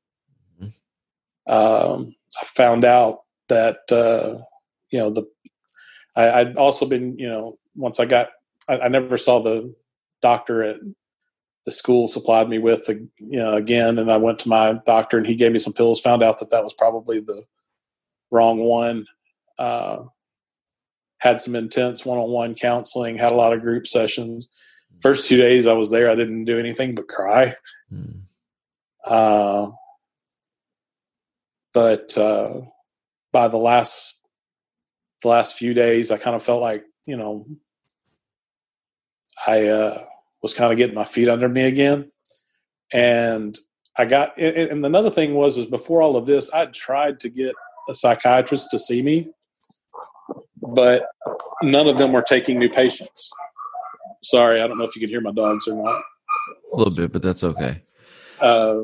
um, 1.48 2.16
I 2.42 2.46
found 2.46 2.86
out 2.86 3.20
that 3.50 3.80
uh, 3.92 4.44
you 4.90 5.00
know 5.00 5.10
the 5.10 5.24
I, 6.16 6.44
would 6.44 6.58
also 6.58 6.86
been 6.86 7.18
you 7.18 7.30
know 7.30 7.58
once 7.76 8.00
I 8.00 8.06
got 8.06 8.30
I, 8.68 8.80
I, 8.80 8.88
never 8.88 9.18
saw 9.18 9.42
the 9.42 9.74
doctor 10.22 10.64
at 10.64 10.78
the 11.66 11.72
school 11.72 12.08
supplied 12.08 12.50
me 12.50 12.60
with 12.60 12.86
the, 12.86 13.08
you 13.18 13.40
know 13.40 13.54
again 13.54 14.00
and 14.00 14.12
I 14.12 14.18
went 14.18 14.40
to 14.40 14.50
my 14.50 14.80
doctor 14.86 15.18
and 15.18 15.28
he 15.28 15.36
gave 15.36 15.52
me 15.52 15.60
some 15.60 15.74
pills 15.74 16.00
found 16.00 16.24
out 16.24 16.40
that 16.40 16.50
that 16.52 16.64
was 16.64 16.74
probably 16.74 17.20
the 17.20 17.44
wrong 18.32 18.60
one. 18.60 19.06
Uh, 19.58 20.04
had 21.20 21.40
some 21.40 21.56
intense 21.56 22.06
one-on-one 22.06 22.54
counseling 22.54 23.16
had 23.16 23.32
a 23.32 23.36
lot 23.36 23.54
of 23.54 23.62
group 23.62 23.88
sessions. 23.88 24.50
First 25.02 25.28
two 25.28 25.38
days 25.38 25.68
I 25.68 25.74
was 25.74 25.90
there 25.90 26.10
I 26.10 26.16
didn't 26.16 26.46
do 26.46 26.60
anything 26.60 26.96
but 26.96 27.08
cry. 27.08 27.56
Mm. 27.92 28.22
uh, 29.06 29.72
but 31.74 32.18
uh, 32.18 32.62
by 33.32 33.48
the 33.48 33.58
last 33.58 34.20
the 35.22 35.30
last 35.30 35.58
few 35.58 35.74
days, 35.74 36.12
I 36.12 36.18
kind 36.18 36.36
of 36.36 36.44
felt 36.44 36.62
like 36.62 36.84
you 37.06 37.18
know 37.18 37.46
I 39.46 39.68
uh, 39.68 40.04
was 40.42 40.54
kind 40.54 40.72
of 40.72 40.78
getting 40.78 40.96
my 40.96 41.04
feet 41.04 41.28
under 41.28 41.50
me 41.50 41.64
again, 41.64 42.12
and 42.94 43.58
I 43.98 44.06
got. 44.06 44.38
And 44.38 44.86
another 44.86 45.10
thing 45.10 45.34
was 45.34 45.58
is 45.58 45.66
before 45.66 46.02
all 46.02 46.16
of 46.16 46.26
this, 46.26 46.52
I 46.52 46.68
tried 46.68 47.20
to 47.22 47.30
get 47.30 47.56
a 47.90 47.94
psychiatrist 47.94 48.70
to 48.72 48.80
see 48.80 49.02
me, 49.02 49.30
but 50.62 51.08
none 51.62 51.88
of 51.88 51.98
them 51.98 52.14
were 52.14 52.22
taking 52.22 52.60
new 52.60 52.70
patients. 52.70 53.32
Sorry, 54.24 54.62
I 54.62 54.68
don't 54.68 54.78
know 54.78 54.86
if 54.86 54.96
you 54.96 55.02
can 55.02 55.10
hear 55.10 55.22
my 55.22 55.34
dogs 55.34 55.68
or 55.68 55.84
not. 55.84 56.02
A 56.72 56.78
little 56.78 56.96
bit, 56.96 57.12
but 57.12 57.22
that's 57.22 57.44
okay. 57.44 57.84
Uh, 58.40 58.84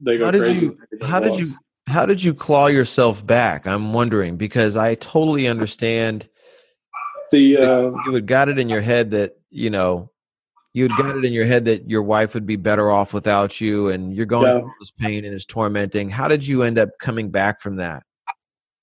they 0.00 0.18
go 0.18 0.26
how 0.26 0.30
did 0.30 0.60
you? 0.60 0.78
How 1.02 1.20
did 1.20 1.38
you? 1.38 1.46
How 1.88 2.04
did 2.04 2.22
you 2.22 2.34
claw 2.34 2.66
yourself 2.66 3.26
back? 3.26 3.66
I'm 3.66 3.92
wondering 3.92 4.36
because 4.36 4.76
I 4.76 4.94
totally 4.96 5.48
understand. 5.48 6.28
The 7.30 7.58
uh, 7.58 7.90
you 8.06 8.14
had 8.14 8.26
got 8.26 8.48
it 8.48 8.58
in 8.58 8.68
your 8.68 8.80
head 8.80 9.10
that 9.12 9.38
you 9.50 9.70
know 9.70 10.10
you 10.74 10.84
had 10.84 10.96
got 10.96 11.16
it 11.16 11.24
in 11.24 11.32
your 11.32 11.46
head 11.46 11.64
that 11.64 11.88
your 11.88 12.02
wife 12.02 12.34
would 12.34 12.46
be 12.46 12.56
better 12.56 12.90
off 12.90 13.12
without 13.12 13.60
you, 13.60 13.88
and 13.88 14.14
you're 14.14 14.26
going 14.26 14.54
yeah. 14.54 14.60
through 14.60 14.72
this 14.80 14.90
pain 14.90 15.24
and 15.24 15.34
it's 15.34 15.44
tormenting. 15.44 16.10
How 16.10 16.28
did 16.28 16.46
you 16.46 16.62
end 16.62 16.78
up 16.78 16.90
coming 17.00 17.30
back 17.30 17.60
from 17.60 17.76
that? 17.76 18.02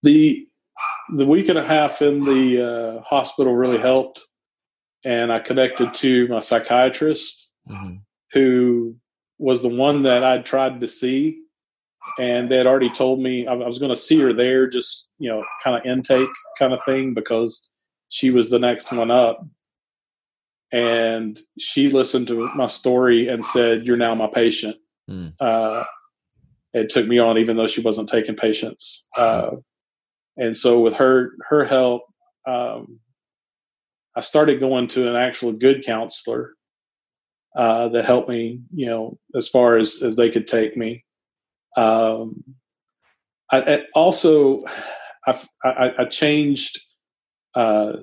The 0.04 0.46
the 1.16 1.26
week 1.26 1.50
and 1.50 1.60
a 1.60 1.66
half 1.66 2.02
in 2.02 2.24
the 2.24 2.98
uh, 2.98 3.02
hospital 3.04 3.56
really 3.56 3.78
helped, 3.78 4.22
and 5.04 5.32
I 5.32 5.40
connected 5.40 5.94
to 5.96 6.28
my 6.28 6.40
psychiatrist, 6.40 7.52
mm-hmm. 7.70 7.98
who 8.32 8.96
was 9.38 9.62
the 9.62 9.70
one 9.70 10.04
that 10.04 10.24
I'd 10.24 10.46
tried 10.46 10.82
to 10.82 10.88
see 10.88 11.45
and 12.20 12.50
they 12.50 12.58
had 12.58 12.68
already 12.68 12.90
told 12.90 13.20
me 13.20 13.48
I 13.48 13.54
was 13.54 13.80
going 13.80 13.90
to 13.90 13.96
see 13.96 14.20
her 14.20 14.34
there, 14.34 14.68
just 14.68 15.10
you 15.20 15.30
know, 15.30 15.44
kind 15.64 15.78
of 15.78 15.86
intake 15.86 16.30
kind 16.58 16.74
of 16.74 16.80
thing 16.86 17.14
because 17.14 17.70
she 18.10 18.32
was 18.32 18.50
the 18.50 18.60
next 18.60 18.92
one 18.92 19.12
up. 19.12 19.46
And 20.72 21.40
she 21.60 21.90
listened 21.90 22.28
to 22.30 22.50
my 22.56 22.68
story 22.68 23.28
and 23.28 23.46
said, 23.46 23.86
"You're 23.86 23.98
now 23.98 24.16
my 24.16 24.28
patient." 24.28 24.78
Mm. 25.10 25.34
Uh, 25.40 25.84
it 26.74 26.90
took 26.90 27.08
me 27.08 27.20
on, 27.20 27.38
even 27.38 27.56
though 27.56 27.68
she 27.68 27.82
wasn't 27.82 28.10
taking 28.10 28.36
patients. 28.36 29.06
Uh, 29.16 29.52
and 30.38 30.56
so, 30.56 30.82
with 30.82 30.96
her 30.96 31.32
her 31.50 31.64
help, 31.64 32.04
um, 32.46 33.00
I 34.16 34.22
started 34.22 34.60
going 34.60 34.88
to 34.88 35.10
an 35.10 35.16
actual 35.16 35.54
good 35.54 35.86
counselor 35.86 36.54
uh, 37.56 37.88
that 37.90 38.04
helped 38.06 38.28
me, 38.28 38.60
you 38.74 38.90
know, 38.90 39.18
as 39.36 39.48
far 39.48 39.78
as 39.78 40.02
as 40.02 40.16
they 40.16 40.30
could 40.30 40.48
take 40.48 40.76
me. 40.76 41.05
Um, 41.76 42.44
I, 43.52 43.62
I 43.62 43.80
also, 43.94 44.64
I, 45.28 45.40
I, 45.64 45.94
I 46.00 46.06
changed 46.06 46.80
uh, 47.56 47.94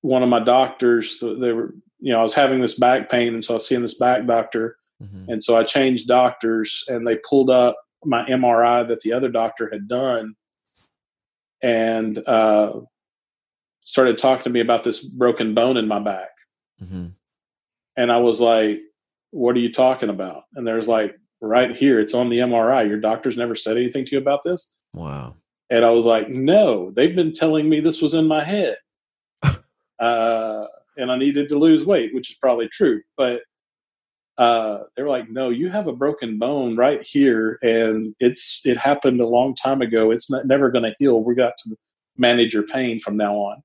one 0.00 0.22
of 0.22 0.28
my 0.28 0.40
doctors. 0.40 1.18
They 1.20 1.52
were, 1.52 1.74
you 2.00 2.12
know, 2.12 2.20
I 2.20 2.22
was 2.22 2.34
having 2.34 2.60
this 2.60 2.78
back 2.78 3.10
pain, 3.10 3.34
and 3.34 3.44
so 3.44 3.54
I 3.54 3.56
was 3.56 3.66
seeing 3.66 3.82
this 3.82 3.98
back 3.98 4.26
doctor, 4.26 4.76
mm-hmm. 5.02 5.30
and 5.30 5.42
so 5.42 5.56
I 5.56 5.62
changed 5.62 6.08
doctors, 6.08 6.84
and 6.88 7.06
they 7.06 7.18
pulled 7.28 7.50
up 7.50 7.76
my 8.04 8.24
MRI 8.26 8.86
that 8.88 9.00
the 9.00 9.12
other 9.12 9.28
doctor 9.28 9.68
had 9.70 9.88
done, 9.88 10.34
and 11.62 12.18
uh, 12.26 12.72
started 13.84 14.18
talking 14.18 14.44
to 14.44 14.50
me 14.50 14.60
about 14.60 14.82
this 14.82 15.04
broken 15.04 15.54
bone 15.54 15.76
in 15.76 15.86
my 15.86 16.00
back. 16.00 16.30
Mm-hmm. 16.82 17.08
And 17.96 18.12
I 18.12 18.18
was 18.18 18.40
like, 18.40 18.80
"What 19.30 19.54
are 19.56 19.60
you 19.60 19.72
talking 19.72 20.08
about?" 20.08 20.44
And 20.54 20.66
there's 20.66 20.88
like 20.88 21.14
right 21.42 21.76
here. 21.76 22.00
It's 22.00 22.14
on 22.14 22.30
the 22.30 22.38
MRI. 22.38 22.88
Your 22.88 23.00
doctor's 23.00 23.36
never 23.36 23.54
said 23.54 23.76
anything 23.76 24.04
to 24.06 24.12
you 24.12 24.18
about 24.18 24.42
this? 24.44 24.76
Wow. 24.94 25.34
And 25.70 25.84
I 25.84 25.90
was 25.90 26.04
like, 26.04 26.28
no, 26.28 26.90
they've 26.92 27.16
been 27.16 27.32
telling 27.32 27.68
me 27.68 27.80
this 27.80 28.00
was 28.00 28.14
in 28.14 28.26
my 28.26 28.44
head. 28.44 28.76
uh, 29.42 30.64
and 30.96 31.10
I 31.10 31.16
needed 31.16 31.48
to 31.48 31.58
lose 31.58 31.84
weight, 31.84 32.14
which 32.14 32.30
is 32.30 32.36
probably 32.36 32.68
true. 32.68 33.00
But 33.16 33.42
uh, 34.38 34.84
they 34.96 35.02
were 35.02 35.08
like, 35.08 35.30
no, 35.30 35.50
you 35.50 35.68
have 35.70 35.88
a 35.88 35.92
broken 35.92 36.38
bone 36.38 36.76
right 36.76 37.02
here. 37.02 37.58
And 37.62 38.14
it's, 38.20 38.60
it 38.64 38.76
happened 38.76 39.20
a 39.20 39.26
long 39.26 39.54
time 39.54 39.82
ago. 39.82 40.10
It's 40.10 40.30
not, 40.30 40.46
never 40.46 40.70
going 40.70 40.84
to 40.84 40.94
heal. 40.98 41.22
We 41.22 41.34
got 41.34 41.54
to 41.64 41.76
manage 42.16 42.54
your 42.54 42.64
pain 42.64 43.00
from 43.00 43.16
now 43.16 43.34
on. 43.34 43.62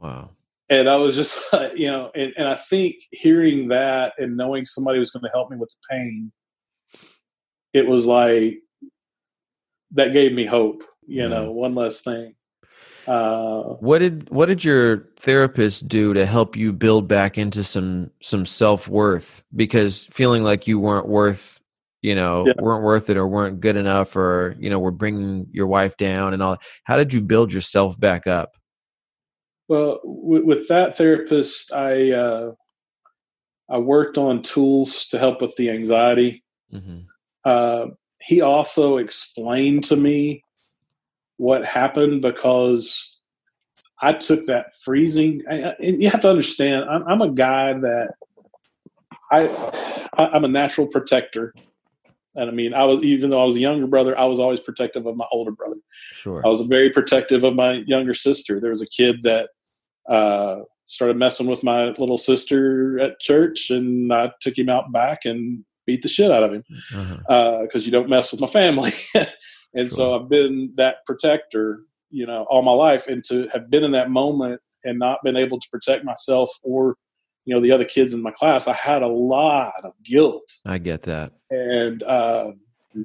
Wow. 0.00 0.30
And 0.70 0.88
I 0.88 0.96
was 0.96 1.16
just, 1.16 1.38
you 1.74 1.90
know, 1.90 2.10
and, 2.14 2.32
and 2.36 2.48
I 2.48 2.54
think 2.54 2.94
hearing 3.10 3.68
that 3.68 4.14
and 4.18 4.36
knowing 4.36 4.64
somebody 4.64 4.98
was 4.98 5.10
going 5.10 5.24
to 5.24 5.30
help 5.34 5.50
me 5.50 5.56
with 5.56 5.70
the 5.70 5.94
pain 5.94 6.32
it 7.72 7.86
was 7.86 8.06
like 8.06 8.60
that 9.92 10.12
gave 10.12 10.32
me 10.32 10.44
hope 10.46 10.84
you 11.06 11.28
know 11.28 11.50
one 11.50 11.74
less 11.74 12.02
thing 12.02 12.34
Uh, 13.06 13.74
what 13.80 13.98
did 13.98 14.30
what 14.30 14.46
did 14.46 14.62
your 14.64 15.08
therapist 15.18 15.88
do 15.88 16.14
to 16.14 16.24
help 16.24 16.54
you 16.56 16.72
build 16.72 17.08
back 17.08 17.36
into 17.36 17.64
some 17.64 18.10
some 18.22 18.46
self 18.46 18.88
worth? 18.88 19.42
Because 19.56 20.06
feeling 20.12 20.44
like 20.44 20.68
you 20.68 20.78
weren't 20.78 21.08
worth, 21.08 21.58
you 22.00 22.14
know, 22.14 22.46
Yeah. 22.46 22.52
weren't 22.62 22.84
worth 22.84 23.10
it 23.10 23.16
or 23.16 23.26
weren't 23.26 23.58
good 23.60 23.74
enough, 23.76 24.14
or 24.14 24.54
you 24.60 24.70
know, 24.70 24.78
were 24.78 24.92
bringing 24.92 25.48
your 25.50 25.66
wife 25.66 25.96
down 25.96 26.32
and 26.32 26.40
all. 26.44 26.58
How 26.84 26.96
did 26.96 27.12
you 27.12 27.20
build 27.22 27.52
yourself 27.52 27.98
back 27.98 28.28
up? 28.28 28.50
Well, 29.66 29.98
with, 30.04 30.44
with 30.44 30.68
that 30.68 30.96
therapist, 30.96 31.72
I 31.72 32.12
uh, 32.12 32.52
I 33.68 33.78
worked 33.78 34.16
on 34.16 34.42
tools 34.42 35.06
to 35.06 35.18
help 35.18 35.42
with 35.42 35.56
the 35.56 35.70
anxiety. 35.70 36.44
hmm 36.70 37.00
Uh, 37.44 37.86
he 38.20 38.40
also 38.40 38.98
explained 38.98 39.84
to 39.84 39.96
me 39.96 40.44
what 41.36 41.64
happened 41.64 42.22
because 42.22 43.18
I 44.00 44.12
took 44.12 44.46
that 44.46 44.74
freezing. 44.84 45.42
And 45.48 46.02
you 46.02 46.10
have 46.10 46.20
to 46.22 46.30
understand, 46.30 46.84
I'm, 46.88 47.02
I'm 47.08 47.22
a 47.22 47.30
guy 47.30 47.72
that 47.74 48.14
I 49.30 49.48
I- 50.18 50.30
I'm 50.34 50.44
a 50.44 50.48
natural 50.48 50.86
protector. 50.86 51.54
And 52.36 52.48
I 52.48 52.52
mean, 52.52 52.74
I 52.74 52.84
was 52.84 53.02
even 53.04 53.30
though 53.30 53.42
I 53.42 53.44
was 53.44 53.56
a 53.56 53.60
younger 53.60 53.86
brother, 53.86 54.18
I 54.18 54.24
was 54.24 54.38
always 54.38 54.60
protective 54.60 55.06
of 55.06 55.16
my 55.16 55.26
older 55.32 55.52
brother. 55.52 55.76
Sure. 56.14 56.42
I 56.44 56.48
was 56.48 56.60
very 56.62 56.90
protective 56.90 57.44
of 57.44 57.54
my 57.54 57.82
younger 57.86 58.14
sister. 58.14 58.60
There 58.60 58.70
was 58.70 58.82
a 58.82 58.86
kid 58.86 59.22
that 59.22 59.50
uh, 60.08 60.60
started 60.84 61.16
messing 61.16 61.46
with 61.46 61.62
my 61.62 61.90
little 61.90 62.16
sister 62.16 62.98
at 63.00 63.20
church, 63.20 63.70
and 63.70 64.12
I 64.12 64.32
took 64.40 64.56
him 64.56 64.68
out 64.68 64.92
back 64.92 65.24
and 65.24 65.64
beat 65.86 66.02
the 66.02 66.08
shit 66.08 66.30
out 66.30 66.42
of 66.42 66.52
him 66.52 66.64
Uh-huh. 66.94 67.62
because 67.62 67.86
you 67.86 67.92
don't 67.92 68.08
mess 68.08 68.30
with 68.32 68.40
my 68.40 68.46
family. 68.46 68.92
and 69.74 69.90
so 69.90 70.14
I've 70.14 70.28
been 70.28 70.72
that 70.76 70.96
protector, 71.06 71.80
you 72.10 72.26
know, 72.26 72.46
all 72.50 72.62
my 72.62 72.72
life, 72.72 73.06
and 73.06 73.24
to 73.24 73.48
have 73.52 73.70
been 73.70 73.84
in 73.84 73.92
that 73.92 74.10
moment 74.10 74.60
and 74.84 74.98
not 74.98 75.18
been 75.24 75.36
able 75.36 75.58
to 75.60 75.68
protect 75.70 76.04
myself 76.04 76.50
or 76.62 76.96
you 77.44 77.52
know 77.54 77.60
the 77.60 77.72
other 77.72 77.84
kids 77.84 78.12
in 78.12 78.22
my 78.22 78.30
class, 78.30 78.68
I 78.68 78.72
had 78.72 79.02
a 79.02 79.08
lot 79.08 79.72
of 79.82 79.92
guilt 80.04 80.44
I 80.64 80.78
get 80.78 81.02
that. 81.02 81.32
and 81.50 82.00
uh, 82.04 82.52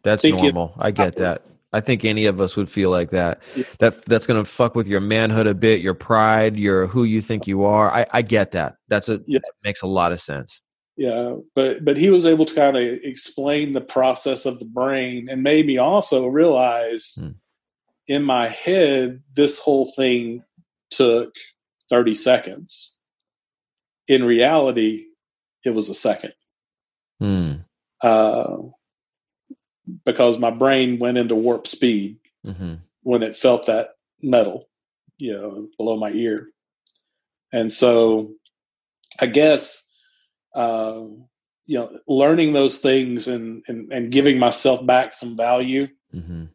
That's 0.04 0.24
normal. 0.24 0.76
I 0.78 0.92
get 0.92 1.16
that. 1.16 1.42
I 1.74 1.80
think 1.82 2.06
any 2.06 2.26
of 2.28 2.40
us 2.40 2.56
would 2.56 2.70
feel 2.70 2.92
like 2.92 3.10
that. 3.12 3.42
Yeah. 3.56 3.64
That 3.80 4.06
that's 4.06 4.28
gonna 4.28 4.46
fuck 4.46 4.76
with 4.76 4.88
your 4.88 5.00
manhood 5.02 5.48
a 5.48 5.56
bit, 5.56 5.82
your 5.82 5.96
pride, 5.96 6.56
your 6.56 6.86
who 6.88 7.04
you 7.04 7.20
think 7.22 7.48
you 7.48 7.64
are. 7.64 7.92
I, 7.92 8.06
I 8.14 8.22
get 8.22 8.52
that. 8.52 8.76
That's 8.90 9.10
a 9.10 9.20
Yeah. 9.26 9.40
that 9.40 9.52
makes 9.64 9.82
a 9.82 9.88
lot 9.88 10.12
of 10.12 10.22
sense. 10.22 10.62
Yeah 10.98 11.36
but 11.56 11.86
but 11.86 11.96
he 11.98 12.10
was 12.10 12.26
able 12.26 12.44
to 12.46 12.56
kind 12.56 12.76
of 12.76 12.84
explain 13.04 13.72
the 13.74 13.82
process 13.82 14.46
of 14.46 14.58
the 14.60 14.66
brain 14.66 15.28
and 15.30 15.44
made 15.44 15.66
me 15.66 15.78
also 15.78 16.26
realize 16.28 17.14
Hmm. 17.18 17.32
in 18.08 18.24
my 18.24 18.48
head 18.48 19.22
this 19.36 19.58
whole 19.60 19.86
thing 19.96 20.44
took 20.90 21.36
30 21.90 22.16
seconds 22.16 22.96
in 24.08 24.24
reality 24.24 25.06
it 25.64 25.72
was 25.72 25.90
a 25.90 25.94
second 25.94 26.34
Hmm. 27.20 27.54
uh, 28.04 28.58
because 30.06 30.38
my 30.38 30.52
brain 30.52 31.00
went 31.00 31.18
into 31.18 31.36
warp 31.36 31.68
speed 31.68 32.18
hmm 32.46 32.76
when 33.04 33.24
it 33.24 33.36
felt 33.38 33.68
that 33.68 33.92
metal, 34.22 34.68
you 35.18 35.32
know, 35.32 35.70
below 35.78 35.96
my 35.96 36.12
ear. 36.12 36.50
And 37.54 37.72
so 37.72 38.34
I 39.22 39.28
guess, 39.28 39.87
uh, 40.58 41.04
you 41.70 41.78
know, 41.78 41.90
learning 42.08 42.54
those 42.54 42.80
things 42.80 43.28
and, 43.28 43.64
and, 43.68 43.92
and 43.94 44.12
giving 44.12 44.40
myself 44.40 44.86
back 44.86 45.14
some 45.14 45.36
value 45.38 45.88
hmm 46.12 46.46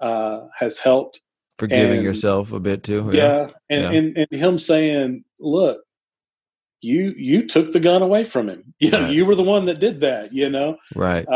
uh, 0.00 0.46
has 0.56 0.78
helped. 0.78 1.20
Forgiving 1.58 1.98
And- 1.98 2.02
yourself 2.04 2.52
a 2.52 2.60
bit 2.60 2.84
too. 2.84 3.10
Yeah. 3.12 3.50
And, 3.68 3.82
Yeah. 3.82 3.90
And, 3.98 4.18
and 4.18 4.28
him 4.30 4.58
saying, 4.58 5.24
look, 5.40 5.80
you, 6.80 7.14
you 7.16 7.46
took 7.46 7.72
the 7.72 7.80
gun 7.80 8.02
away 8.02 8.22
from 8.24 8.48
him. 8.48 8.74
You 8.80 8.90
know, 8.92 9.02
Right. 9.04 9.12
you 9.14 9.24
were 9.26 9.34
the 9.34 9.42
one 9.42 9.64
that 9.66 9.80
did 9.80 10.00
that, 10.00 10.32
you 10.32 10.50
know? 10.50 10.76
Right. 10.94 11.26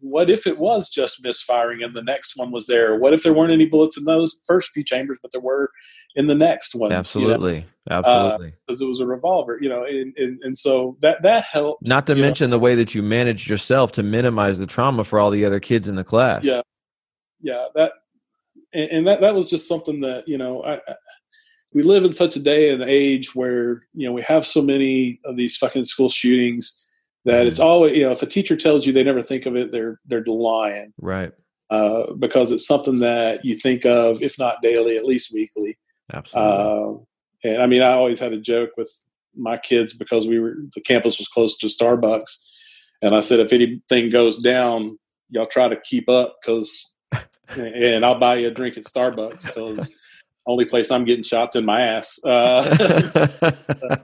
What 0.00 0.30
if 0.30 0.46
it 0.46 0.58
was 0.58 0.88
just 0.88 1.22
misfiring 1.22 1.82
and 1.82 1.94
the 1.94 2.02
next 2.02 2.36
one 2.36 2.50
was 2.50 2.66
there? 2.66 2.96
What 2.96 3.12
if 3.12 3.22
there 3.22 3.32
weren't 3.32 3.52
any 3.52 3.66
bullets 3.66 3.96
in 3.96 4.04
those 4.04 4.40
first 4.46 4.70
few 4.70 4.82
chambers, 4.82 5.18
but 5.20 5.30
there 5.32 5.40
were 5.40 5.70
in 6.16 6.26
the 6.26 6.34
next 6.34 6.74
one? 6.74 6.92
Absolutely. 6.92 7.66
Uh, 7.90 8.02
Absolutely. 8.04 8.54
because 8.66 8.80
it 8.80 8.86
was 8.86 9.00
a 9.00 9.06
revolver, 9.06 9.58
you 9.60 9.68
know, 9.68 9.84
and, 9.84 10.14
and, 10.16 10.38
and 10.42 10.56
so 10.56 10.96
that 11.00 11.22
that 11.22 11.44
helped. 11.44 11.86
Not 11.86 12.06
to 12.06 12.14
you 12.14 12.20
know. 12.20 12.26
mention 12.26 12.50
the 12.50 12.58
way 12.58 12.74
that 12.74 12.94
you 12.94 13.02
managed 13.02 13.48
yourself 13.48 13.92
to 13.92 14.02
minimize 14.02 14.58
the 14.58 14.66
trauma 14.66 15.04
for 15.04 15.18
all 15.18 15.30
the 15.30 15.44
other 15.44 15.60
kids 15.60 15.88
in 15.88 15.96
the 15.96 16.04
class. 16.04 16.44
Yeah. 16.44 16.62
yeah, 17.40 17.66
that 17.74 17.92
and, 18.72 18.90
and 18.90 19.06
that 19.06 19.20
that 19.20 19.34
was 19.34 19.48
just 19.48 19.68
something 19.68 20.00
that 20.00 20.28
you 20.28 20.38
know 20.38 20.62
I, 20.62 20.74
I, 20.74 20.94
we 21.72 21.82
live 21.82 22.04
in 22.04 22.12
such 22.12 22.36
a 22.36 22.40
day 22.40 22.70
and 22.70 22.82
age 22.82 23.34
where 23.34 23.82
you 23.94 24.06
know 24.06 24.12
we 24.12 24.22
have 24.22 24.46
so 24.46 24.62
many 24.62 25.20
of 25.24 25.36
these 25.36 25.56
fucking 25.56 25.84
school 25.84 26.08
shootings 26.08 26.86
that 27.24 27.46
it's 27.46 27.60
always 27.60 27.96
you 27.96 28.04
know 28.04 28.10
if 28.10 28.22
a 28.22 28.26
teacher 28.26 28.56
tells 28.56 28.86
you 28.86 28.92
they 28.92 29.04
never 29.04 29.22
think 29.22 29.46
of 29.46 29.56
it, 29.56 29.72
they're 29.72 30.00
they're 30.06 30.24
lying. 30.24 30.92
Right. 31.00 31.32
uh, 31.70 32.12
because 32.18 32.52
it's 32.52 32.66
something 32.66 32.98
that 32.98 33.44
you 33.44 33.54
think 33.54 33.86
of, 33.86 34.22
if 34.22 34.38
not 34.38 34.60
daily, 34.60 34.96
at 34.96 35.06
least 35.06 35.32
weekly. 35.32 35.78
Absolutely. 36.12 36.52
Uh, 36.52 37.48
and 37.48 37.62
I 37.62 37.66
mean, 37.66 37.82
I 37.82 37.92
always 37.92 38.18
had 38.18 38.32
a 38.32 38.40
joke 38.40 38.70
with 38.76 38.90
my 39.34 39.56
kids 39.56 39.94
because 39.94 40.26
we 40.26 40.40
were 40.40 40.56
the 40.74 40.80
campus 40.80 41.18
was 41.18 41.28
close 41.28 41.56
to 41.58 41.66
Starbucks, 41.66 42.48
and 43.02 43.14
I 43.14 43.20
said, 43.20 43.40
if 43.40 43.52
anything 43.52 44.10
goes 44.10 44.38
down, 44.38 44.98
y'all 45.30 45.46
try 45.46 45.68
to 45.68 45.80
keep 45.80 46.08
up 46.08 46.36
because, 46.40 46.92
and 47.48 48.04
I'll 48.04 48.18
buy 48.18 48.36
you 48.36 48.48
a 48.48 48.50
drink 48.50 48.76
at 48.76 48.84
Starbucks 48.84 49.46
because 49.46 49.94
only 50.46 50.64
place 50.64 50.90
I'm 50.90 51.04
getting 51.04 51.22
shots 51.22 51.54
in 51.56 51.64
my 51.64 51.80
ass. 51.82 52.18
Uh, 52.24 52.64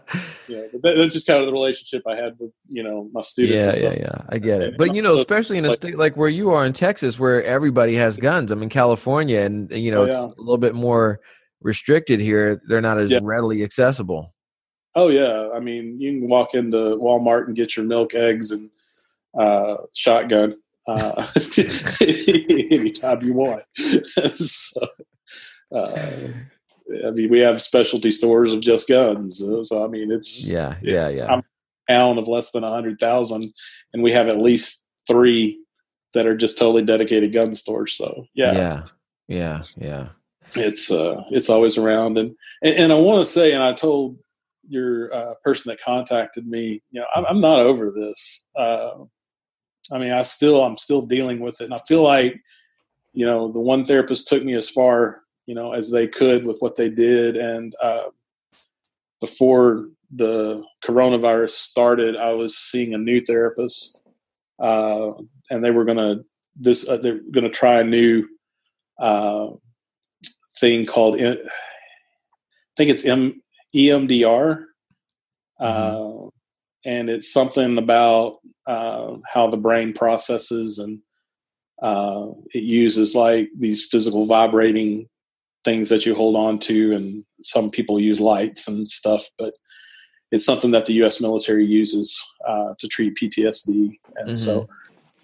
yeah, 0.48 0.62
but 0.80 0.96
that's 0.96 1.14
just 1.14 1.26
kind 1.26 1.40
of 1.40 1.46
the 1.46 1.52
relationship 1.52 2.02
I 2.06 2.14
had 2.16 2.34
with 2.38 2.52
you 2.68 2.82
know 2.82 3.08
my 3.12 3.22
students. 3.22 3.64
yeah, 3.64 3.72
and 3.72 3.82
yeah, 3.82 4.02
stuff. 4.04 4.18
yeah. 4.20 4.26
I 4.28 4.38
get 4.38 4.60
it. 4.62 4.76
But 4.78 4.94
you 4.94 5.02
know, 5.02 5.14
especially 5.14 5.58
in 5.58 5.64
a 5.64 5.74
state 5.74 5.96
like 5.98 6.16
where 6.16 6.28
you 6.28 6.50
are 6.50 6.64
in 6.66 6.72
Texas, 6.72 7.18
where 7.18 7.42
everybody 7.44 7.94
has 7.96 8.16
guns. 8.16 8.50
I'm 8.50 8.62
in 8.62 8.68
California, 8.68 9.40
and 9.40 9.70
you 9.70 9.90
know, 9.90 10.02
Oh, 10.02 10.04
it's 10.04 10.16
a 10.16 10.40
little 10.40 10.58
bit 10.58 10.74
more 10.74 11.20
restricted 11.62 12.20
here. 12.20 12.60
They're 12.68 12.80
not 12.80 12.98
as 12.98 13.10
Yeah. 13.10 13.20
readily 13.22 13.62
accessible. 13.64 14.34
Oh 14.94 15.08
yeah, 15.08 15.48
I 15.54 15.60
mean, 15.60 16.00
you 16.00 16.20
can 16.20 16.28
walk 16.28 16.54
into 16.54 16.76
Walmart 16.98 17.46
and 17.46 17.56
get 17.56 17.76
your 17.76 17.84
milk, 17.86 18.14
eggs, 18.14 18.50
and 18.50 18.70
uh, 19.38 19.76
shotgun 19.94 20.56
uh, 20.88 21.26
anytime 22.00 23.22
you 23.22 23.34
want. 23.34 23.62
so, 24.36 24.86
uh, 25.72 26.28
I 27.06 27.10
mean, 27.10 27.30
we 27.30 27.40
have 27.40 27.60
specialty 27.60 28.10
stores 28.10 28.52
of 28.52 28.60
just 28.60 28.88
guns. 28.88 29.42
uh, 29.42 29.62
So 29.62 29.84
I 29.84 29.88
mean, 29.88 30.12
it's 30.12 30.44
Yeah, 30.44 30.76
Yeah, 30.82 30.92
yeah, 30.92 31.08
yeah. 31.08 31.26
I'm- 31.26 31.42
a 31.88 31.92
town 31.92 32.18
of 32.18 32.26
less 32.26 32.50
than 32.50 32.64
a 32.64 32.70
hundred 32.70 32.98
thousand, 32.98 33.44
and 33.92 34.02
we 34.02 34.12
have 34.12 34.26
at 34.28 34.40
least 34.40 34.86
three 35.08 35.58
that 36.14 36.26
are 36.26 36.36
just 36.36 36.58
totally 36.58 36.82
dedicated 36.82 37.32
gun 37.32 37.54
stores. 37.54 37.92
So 37.96 38.26
yeah, 38.34 38.52
yeah, 38.52 38.82
yeah, 39.28 39.62
yeah. 39.78 40.08
it's 40.56 40.90
uh 40.90 41.22
it's 41.30 41.48
always 41.50 41.76
around 41.78 42.16
and 42.18 42.34
and, 42.62 42.74
and 42.74 42.92
i 42.92 42.96
want 42.96 43.22
to 43.24 43.30
say 43.30 43.52
and 43.52 43.62
i 43.62 43.72
told 43.72 44.16
your 44.68 45.12
uh, 45.14 45.34
person 45.44 45.68
that 45.70 45.80
contacted 45.80 46.46
me 46.46 46.80
you 46.90 47.00
know 47.00 47.06
I'm, 47.14 47.26
I'm 47.26 47.40
not 47.40 47.58
over 47.60 47.90
this 47.90 48.46
uh 48.56 48.92
i 49.92 49.98
mean 49.98 50.12
i 50.12 50.22
still 50.22 50.64
i'm 50.64 50.76
still 50.76 51.02
dealing 51.02 51.40
with 51.40 51.60
it 51.60 51.64
and 51.64 51.74
i 51.74 51.78
feel 51.86 52.02
like 52.02 52.40
you 53.12 53.26
know 53.26 53.52
the 53.52 53.60
one 53.60 53.84
therapist 53.84 54.28
took 54.28 54.42
me 54.44 54.56
as 54.56 54.70
far 54.70 55.20
you 55.46 55.54
know 55.54 55.72
as 55.72 55.90
they 55.90 56.06
could 56.06 56.46
with 56.46 56.58
what 56.60 56.76
they 56.76 56.88
did. 56.88 57.36
And 57.36 57.74
uh 57.82 58.08
before 59.20 59.88
the 60.14 60.62
coronavirus 60.84 61.50
started 61.50 62.16
i 62.16 62.30
was 62.30 62.56
seeing 62.56 62.94
a 62.94 62.98
new 62.98 63.18
therapist 63.18 64.02
uh 64.62 65.10
and 65.50 65.64
they 65.64 65.72
were 65.72 65.84
gonna 65.84 66.16
this 66.54 66.88
uh, 66.88 66.96
they're 66.98 67.20
gonna 67.32 67.48
try 67.48 67.80
a 67.80 67.84
new 67.84 68.24
uh 69.00 69.48
thing 70.60 70.86
called 70.86 71.20
I 71.20 71.38
think 72.76 72.90
it's 72.90 73.06
M 73.06 73.40
EMDR, 73.74 74.64
uh, 75.60 76.12
and 76.84 77.08
it's 77.08 77.32
something 77.32 77.78
about 77.78 78.38
uh, 78.66 79.16
how 79.32 79.48
the 79.48 79.56
brain 79.56 79.94
processes 79.94 80.78
and 80.78 81.00
uh, 81.82 82.26
it 82.54 82.62
uses 82.62 83.14
like 83.14 83.48
these 83.58 83.86
physical 83.86 84.26
vibrating 84.26 85.08
things 85.66 85.90
that 85.90 86.06
you 86.06 86.14
hold 86.14 86.36
on 86.36 86.58
to, 86.60 86.94
and 86.94 87.24
some 87.42 87.70
people 87.70 88.00
use 88.00 88.20
lights 88.20 88.66
and 88.68 88.88
stuff, 88.88 89.22
but 89.38 89.52
it's 90.32 90.44
something 90.46 90.70
that 90.72 90.86
the 90.86 90.94
U.S. 91.02 91.20
military 91.20 91.66
uses 91.66 92.08
uh, 92.48 92.72
to 92.78 92.88
treat 92.88 93.16
PTSD, 93.20 93.98
and 94.16 94.36
so. 94.36 94.66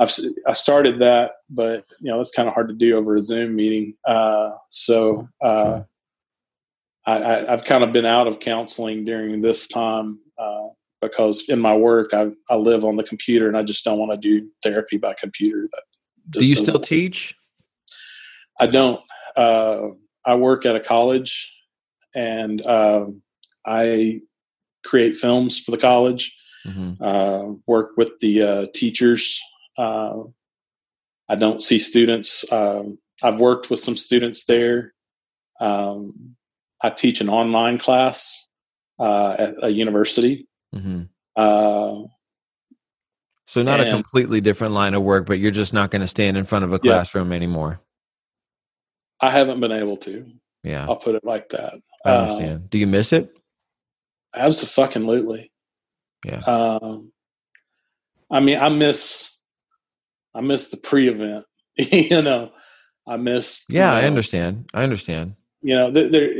I've 0.00 0.10
I 0.48 0.52
started 0.52 0.98
that, 1.00 1.28
but 1.48 1.84
you 2.00 2.10
know 2.10 2.18
it's 2.20 2.32
kind 2.32 2.48
of 2.48 2.54
hard 2.54 2.66
to 2.68 2.74
do 2.74 2.96
over 2.98 3.14
a 3.16 3.22
Zoom 3.22 3.54
meeting. 3.54 3.94
Uh, 4.04 4.50
so 4.68 5.28
uh, 5.44 5.64
Sure. 5.64 5.88
I, 7.06 7.14
I, 7.22 7.52
I've 7.52 7.64
kind 7.64 7.84
of 7.84 7.92
been 7.92 8.06
out 8.06 8.26
of 8.26 8.40
counseling 8.40 9.04
during 9.04 9.40
this 9.42 9.68
time 9.68 10.18
uh, 10.38 10.68
because 11.00 11.44
in 11.48 11.60
my 11.60 11.76
work 11.76 12.14
I, 12.14 12.30
I 12.50 12.56
live 12.56 12.84
on 12.84 12.96
the 12.96 13.04
computer 13.04 13.46
and 13.46 13.56
I 13.56 13.62
just 13.62 13.84
don't 13.84 13.98
want 13.98 14.10
to 14.12 14.16
do 14.16 14.48
therapy 14.64 14.96
by 14.96 15.12
computer. 15.20 15.68
That 15.70 15.82
Do 16.30 16.44
you 16.46 16.56
still 16.56 16.78
doesn't- 16.78 16.84
teach? 16.84 17.36
I 18.58 18.66
don't. 18.68 19.00
Uh, 20.26 20.30
I 20.30 20.34
work 20.34 20.66
at 20.66 20.76
a 20.76 20.80
college, 20.80 21.52
and 22.14 22.64
um, 22.66 23.22
I 23.66 24.20
create 24.84 25.16
films 25.16 25.58
for 25.58 25.70
the 25.70 25.78
college. 25.78 26.36
Mm-hmm. 26.66 27.02
Uh, 27.02 27.54
work 27.66 27.96
with 27.96 28.12
the 28.20 28.42
uh, 28.42 28.66
teachers. 28.74 29.40
Uh, 29.76 30.22
I 31.28 31.34
don't 31.34 31.62
see 31.62 31.78
students. 31.78 32.44
Um, 32.52 32.98
I've 33.22 33.40
worked 33.40 33.70
with 33.70 33.80
some 33.80 33.96
students 33.96 34.44
there. 34.44 34.94
Um, 35.60 36.36
I 36.82 36.90
teach 36.90 37.20
an 37.20 37.28
online 37.28 37.78
class 37.78 38.34
uh, 38.98 39.36
at 39.38 39.54
a 39.62 39.70
university. 39.70 40.48
Mm-hmm. 40.74 41.02
Uh, 41.36 42.06
so 43.46 43.62
not 43.62 43.80
and, 43.80 43.88
a 43.88 43.92
completely 43.92 44.40
different 44.40 44.74
line 44.74 44.94
of 44.94 45.02
work, 45.02 45.26
but 45.26 45.38
you're 45.38 45.50
just 45.50 45.74
not 45.74 45.90
going 45.90 46.00
to 46.00 46.08
stand 46.08 46.36
in 46.36 46.44
front 46.44 46.64
of 46.64 46.72
a 46.72 46.78
classroom 46.78 47.30
yeah. 47.30 47.36
anymore. 47.36 47.80
I 49.22 49.30
haven't 49.30 49.60
been 49.60 49.72
able 49.72 49.96
to. 49.98 50.26
Yeah, 50.64 50.86
I'll 50.86 50.96
put 50.96 51.14
it 51.14 51.24
like 51.24 51.48
that. 51.50 51.74
I 52.04 52.10
understand. 52.10 52.54
Um, 52.54 52.66
Do 52.68 52.78
you 52.78 52.86
miss 52.86 53.12
it? 53.12 53.32
Absolutely. 54.34 55.52
Yeah. 56.26 56.38
Um, 56.38 57.12
I 58.30 58.40
mean, 58.40 58.58
I 58.58 58.68
miss, 58.68 59.30
I 60.34 60.40
miss 60.40 60.68
the 60.68 60.76
pre-event. 60.76 61.44
you 61.76 62.22
know, 62.22 62.50
I 63.06 63.16
miss. 63.16 63.64
Yeah, 63.68 63.94
you 63.94 64.00
know, 64.00 64.04
I 64.04 64.08
understand. 64.08 64.70
I 64.74 64.82
understand. 64.82 65.34
You 65.62 65.76
know, 65.76 65.90
there, 65.90 66.08
there. 66.08 66.30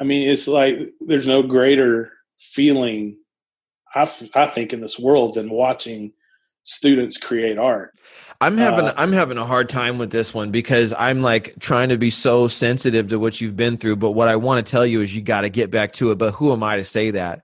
I 0.00 0.04
mean, 0.04 0.28
it's 0.28 0.48
like 0.48 0.78
there's 1.00 1.26
no 1.26 1.42
greater 1.42 2.12
feeling. 2.38 3.18
I, 3.94 4.08
I 4.34 4.46
think 4.46 4.72
in 4.72 4.80
this 4.80 4.98
world 4.98 5.34
than 5.34 5.50
watching 5.50 6.12
students 6.62 7.16
create 7.16 7.58
art. 7.58 7.92
I'm 8.40 8.56
having 8.56 8.86
uh, 8.86 8.94
I'm 8.96 9.12
having 9.12 9.36
a 9.36 9.44
hard 9.44 9.68
time 9.68 9.98
with 9.98 10.10
this 10.10 10.32
one 10.32 10.50
because 10.50 10.94
I'm 10.94 11.20
like 11.20 11.58
trying 11.60 11.90
to 11.90 11.98
be 11.98 12.08
so 12.08 12.48
sensitive 12.48 13.08
to 13.08 13.18
what 13.18 13.40
you've 13.40 13.56
been 13.56 13.76
through, 13.76 13.96
but 13.96 14.12
what 14.12 14.28
I 14.28 14.36
want 14.36 14.64
to 14.64 14.70
tell 14.70 14.86
you 14.86 15.02
is 15.02 15.14
you 15.14 15.20
got 15.20 15.42
to 15.42 15.50
get 15.50 15.70
back 15.70 15.92
to 15.94 16.10
it. 16.10 16.16
But 16.16 16.32
who 16.32 16.52
am 16.52 16.62
I 16.62 16.76
to 16.76 16.84
say 16.84 17.10
that? 17.10 17.42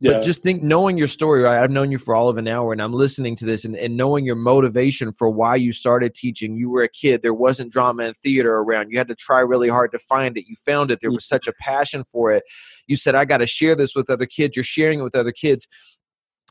Yeah. 0.00 0.14
But 0.14 0.24
just 0.24 0.42
think, 0.42 0.62
knowing 0.62 0.98
your 0.98 1.06
story, 1.06 1.42
right? 1.42 1.62
I've 1.62 1.70
known 1.70 1.90
you 1.90 1.96
for 1.96 2.14
all 2.14 2.28
of 2.28 2.36
an 2.36 2.46
hour, 2.46 2.72
and 2.72 2.82
I'm 2.82 2.92
listening 2.92 3.36
to 3.36 3.46
this, 3.46 3.64
and, 3.64 3.74
and 3.74 3.96
knowing 3.96 4.26
your 4.26 4.34
motivation 4.34 5.12
for 5.12 5.30
why 5.30 5.56
you 5.56 5.72
started 5.72 6.14
teaching. 6.14 6.56
You 6.56 6.68
were 6.68 6.82
a 6.82 6.88
kid; 6.88 7.22
there 7.22 7.32
wasn't 7.32 7.72
drama 7.72 8.04
and 8.04 8.16
theater 8.22 8.54
around. 8.56 8.90
You 8.90 8.98
had 8.98 9.08
to 9.08 9.14
try 9.14 9.40
really 9.40 9.70
hard 9.70 9.92
to 9.92 9.98
find 9.98 10.36
it. 10.36 10.46
You 10.46 10.56
found 10.66 10.90
it. 10.90 11.00
There 11.00 11.12
was 11.12 11.26
such 11.26 11.46
a 11.46 11.54
passion 11.54 12.04
for 12.04 12.32
it. 12.32 12.42
You 12.86 12.96
said, 12.96 13.14
"I 13.14 13.24
got 13.24 13.38
to 13.38 13.46
share 13.46 13.74
this 13.74 13.94
with 13.94 14.10
other 14.10 14.26
kids." 14.26 14.56
You're 14.56 14.64
sharing 14.64 15.00
it 15.00 15.04
with 15.04 15.16
other 15.16 15.32
kids 15.32 15.68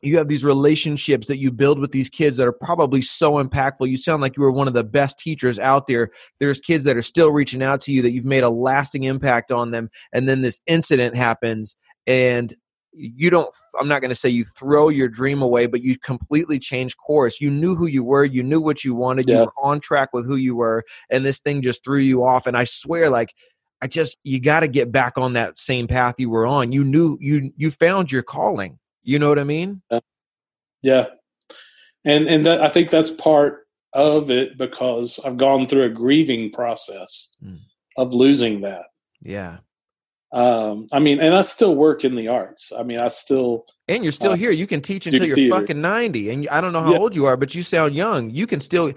you 0.03 0.17
have 0.17 0.27
these 0.27 0.43
relationships 0.43 1.27
that 1.27 1.39
you 1.39 1.51
build 1.51 1.79
with 1.79 1.91
these 1.91 2.09
kids 2.09 2.37
that 2.37 2.47
are 2.47 2.51
probably 2.53 3.01
so 3.01 3.43
impactful. 3.43 3.89
You 3.89 3.97
sound 3.97 4.21
like 4.21 4.35
you 4.37 4.43
were 4.43 4.51
one 4.51 4.67
of 4.67 4.73
the 4.73 4.83
best 4.83 5.17
teachers 5.17 5.57
out 5.57 5.87
there. 5.87 6.09
There's 6.39 6.59
kids 6.59 6.83
that 6.85 6.97
are 6.97 7.01
still 7.01 7.31
reaching 7.31 7.63
out 7.63 7.81
to 7.81 7.91
you 7.91 8.01
that 8.01 8.11
you've 8.11 8.25
made 8.25 8.43
a 8.43 8.49
lasting 8.49 9.03
impact 9.03 9.51
on 9.51 9.71
them. 9.71 9.89
And 10.11 10.27
then 10.27 10.41
this 10.41 10.59
incident 10.67 11.15
happens 11.15 11.75
and 12.05 12.53
you 12.95 13.29
don't 13.31 13.53
i'm 13.79 13.87
not 13.87 14.01
going 14.01 14.09
to 14.09 14.15
say 14.15 14.29
you 14.29 14.43
throw 14.43 14.87
your 14.87 15.07
dream 15.07 15.41
away 15.41 15.65
but 15.65 15.81
you 15.81 15.97
completely 15.97 16.59
change 16.59 16.95
course 16.97 17.41
you 17.41 17.49
knew 17.49 17.75
who 17.75 17.87
you 17.87 18.03
were 18.03 18.23
you 18.23 18.43
knew 18.43 18.61
what 18.61 18.83
you 18.83 18.93
wanted 18.93 19.27
yeah. 19.27 19.39
you 19.39 19.41
were 19.45 19.53
on 19.57 19.79
track 19.79 20.09
with 20.13 20.27
who 20.27 20.35
you 20.35 20.55
were 20.55 20.83
and 21.09 21.25
this 21.25 21.39
thing 21.39 21.61
just 21.61 21.83
threw 21.83 21.97
you 21.97 22.23
off 22.23 22.45
and 22.45 22.55
i 22.55 22.63
swear 22.63 23.09
like 23.09 23.33
i 23.81 23.87
just 23.87 24.17
you 24.23 24.39
got 24.39 24.59
to 24.59 24.67
get 24.67 24.91
back 24.91 25.17
on 25.17 25.33
that 25.33 25.57
same 25.57 25.87
path 25.87 26.15
you 26.19 26.29
were 26.29 26.45
on 26.45 26.71
you 26.71 26.83
knew 26.83 27.17
you 27.19 27.51
you 27.57 27.71
found 27.71 28.11
your 28.11 28.21
calling 28.21 28.77
you 29.03 29.19
know 29.19 29.29
what 29.29 29.39
I 29.39 29.43
mean? 29.43 29.81
Yeah. 30.81 31.07
And 32.05 32.27
and 32.27 32.45
that, 32.45 32.61
I 32.61 32.69
think 32.69 32.89
that's 32.89 33.09
part 33.09 33.67
of 33.93 34.31
it 34.31 34.57
because 34.57 35.19
I've 35.23 35.37
gone 35.37 35.67
through 35.67 35.83
a 35.83 35.89
grieving 35.89 36.51
process 36.51 37.35
mm. 37.43 37.59
of 37.97 38.13
losing 38.13 38.61
that. 38.61 38.85
Yeah. 39.21 39.57
Um, 40.33 40.87
I 40.91 40.99
mean, 40.99 41.19
and 41.19 41.35
I 41.35 41.43
still 41.43 41.75
work 41.75 42.03
in 42.03 42.15
the 42.15 42.27
arts. 42.27 42.71
I 42.75 42.81
mean, 42.81 42.99
I 42.99 43.07
still 43.09 43.65
and 43.87 44.03
you're 44.03 44.11
still 44.11 44.31
uh, 44.31 44.35
here. 44.35 44.51
You 44.51 44.65
can 44.65 44.81
teach 44.81 45.05
until 45.05 45.25
you're 45.25 45.35
theater. 45.35 45.59
fucking 45.59 45.79
ninety, 45.79 46.31
and 46.31 46.49
I 46.49 46.59
don't 46.59 46.73
know 46.73 46.81
how 46.81 46.93
yeah. 46.93 46.97
old 46.97 47.15
you 47.15 47.25
are, 47.25 47.37
but 47.37 47.53
you 47.53 47.61
sound 47.63 47.95
young. 47.95 48.29
You 48.31 48.47
can 48.47 48.59
still. 48.59 48.93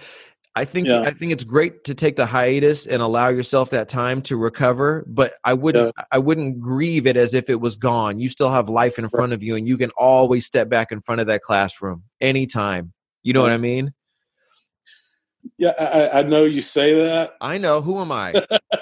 I 0.56 0.64
think 0.64 0.88
yeah. 0.88 1.02
I 1.02 1.10
think 1.10 1.32
it's 1.32 1.44
great 1.44 1.84
to 1.84 1.94
take 1.94 2.16
the 2.16 2.24
hiatus 2.24 2.86
and 2.86 3.02
allow 3.02 3.28
yourself 3.28 3.68
that 3.70 3.90
time 3.90 4.22
to 4.22 4.38
recover, 4.38 5.04
but 5.06 5.34
I 5.44 5.52
wouldn't 5.52 5.92
yeah. 5.94 6.04
I 6.10 6.18
wouldn't 6.18 6.60
grieve 6.60 7.06
it 7.06 7.18
as 7.18 7.34
if 7.34 7.50
it 7.50 7.60
was 7.60 7.76
gone. 7.76 8.18
You 8.18 8.30
still 8.30 8.50
have 8.50 8.70
life 8.70 8.98
in 8.98 9.04
right. 9.04 9.10
front 9.10 9.34
of 9.34 9.42
you 9.42 9.56
and 9.56 9.68
you 9.68 9.76
can 9.76 9.90
always 9.98 10.46
step 10.46 10.70
back 10.70 10.92
in 10.92 11.02
front 11.02 11.20
of 11.20 11.26
that 11.26 11.42
classroom 11.42 12.04
anytime. 12.22 12.94
You 13.22 13.34
know 13.34 13.42
right. 13.42 13.50
what 13.50 13.54
I 13.54 13.58
mean? 13.58 13.92
Yeah, 15.58 15.74
I, 15.78 16.20
I, 16.20 16.22
know 16.22 16.44
you 16.44 16.62
say 16.62 16.94
that. 16.94 17.34
I 17.40 17.58
know. 17.58 17.80
Who 17.80 18.00
am 18.00 18.10
I? 18.10 18.32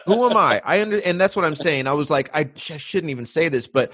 Who 0.07 0.31
am 0.31 0.37
I? 0.37 0.63
I 0.65 0.81
under, 0.81 0.99
and 0.99 1.21
that's 1.21 1.37
what 1.37 1.45
I'm 1.45 1.55
saying. 1.55 1.87
I 1.87 1.93
was 1.93 2.09
like, 2.09 2.35
I 2.35 2.51
sh- 2.55 2.81
shouldn't 2.81 3.11
even 3.11 3.27
say 3.27 3.49
this, 3.49 3.67
but 3.67 3.93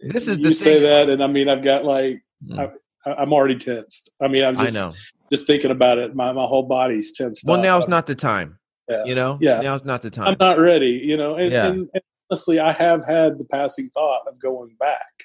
this 0.00 0.26
is 0.26 0.38
you 0.38 0.44
the. 0.44 0.50
You 0.50 0.54
say 0.54 0.80
that, 0.80 1.10
and 1.10 1.22
I 1.22 1.26
mean, 1.26 1.48
I've 1.48 1.62
got 1.62 1.84
like, 1.84 2.22
mm. 2.42 2.72
I, 3.04 3.22
am 3.22 3.32
already 3.32 3.56
tensed. 3.56 4.10
I 4.22 4.28
mean, 4.28 4.42
I'm 4.42 4.56
just. 4.56 4.74
I 4.74 4.80
know 4.80 4.92
just 5.32 5.46
thinking 5.46 5.70
about 5.70 5.96
it, 5.96 6.14
my, 6.14 6.30
my 6.32 6.44
whole 6.44 6.64
body's 6.64 7.12
tense. 7.12 7.42
Well, 7.46 7.62
now's 7.62 7.88
not 7.88 8.06
the 8.06 8.14
time. 8.14 8.58
Yeah. 8.86 9.04
You 9.06 9.14
know, 9.14 9.38
yeah. 9.40 9.62
now's 9.62 9.82
not 9.82 10.02
the 10.02 10.10
time. 10.10 10.26
I'm 10.26 10.36
not 10.38 10.58
ready. 10.58 11.00
You 11.02 11.16
know, 11.16 11.36
and, 11.36 11.50
yeah. 11.50 11.68
and, 11.68 11.88
and 11.94 12.02
honestly, 12.30 12.60
I 12.60 12.72
have 12.72 13.02
had 13.02 13.38
the 13.38 13.46
passing 13.46 13.88
thought 13.88 14.28
of 14.28 14.38
going 14.40 14.76
back, 14.78 15.24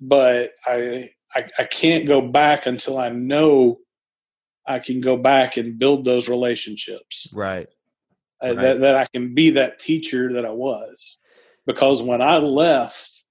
but 0.00 0.52
I, 0.64 1.10
I 1.34 1.48
I 1.58 1.64
can't 1.64 2.06
go 2.06 2.20
back 2.20 2.66
until 2.66 3.00
I 3.00 3.08
know 3.08 3.78
I 4.64 4.78
can 4.78 5.00
go 5.00 5.16
back 5.16 5.56
and 5.56 5.76
build 5.76 6.04
those 6.04 6.28
relationships. 6.28 7.26
Right. 7.32 7.68
Uh, 8.40 8.48
right. 8.48 8.58
That 8.58 8.80
that 8.80 8.94
I 8.94 9.06
can 9.06 9.34
be 9.34 9.50
that 9.50 9.80
teacher 9.80 10.34
that 10.34 10.44
I 10.44 10.52
was, 10.52 11.18
because 11.66 12.00
when 12.00 12.22
I 12.22 12.36
left, 12.36 13.24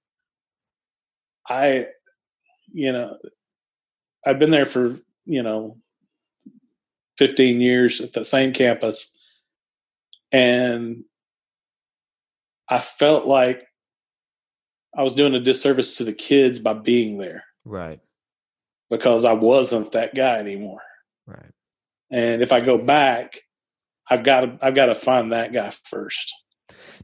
I, 1.48 1.86
you 2.72 2.92
know, 2.92 3.16
I'd 4.26 4.38
been 4.38 4.50
there 4.50 4.66
for 4.66 4.98
you 5.24 5.42
know 5.42 5.78
15 7.18 7.60
years 7.60 8.00
at 8.00 8.12
the 8.12 8.24
same 8.24 8.52
campus. 8.52 9.16
And 10.32 11.04
I 12.68 12.78
felt 12.78 13.26
like 13.26 13.66
I 14.96 15.02
was 15.02 15.14
doing 15.14 15.34
a 15.34 15.40
disservice 15.40 15.96
to 15.98 16.04
the 16.04 16.12
kids 16.12 16.58
by 16.58 16.74
being 16.74 17.18
there. 17.18 17.44
Right. 17.64 18.00
Because 18.90 19.24
I 19.24 19.32
wasn't 19.32 19.92
that 19.92 20.14
guy 20.14 20.38
anymore. 20.38 20.82
Right. 21.26 21.52
And 22.10 22.42
if 22.42 22.52
I 22.52 22.60
go 22.60 22.78
back, 22.78 23.40
I've 24.08 24.22
got 24.22 24.40
to 24.40 24.58
I've 24.62 24.74
got 24.74 24.86
to 24.86 24.94
find 24.94 25.32
that 25.32 25.52
guy 25.52 25.70
first. 25.84 26.32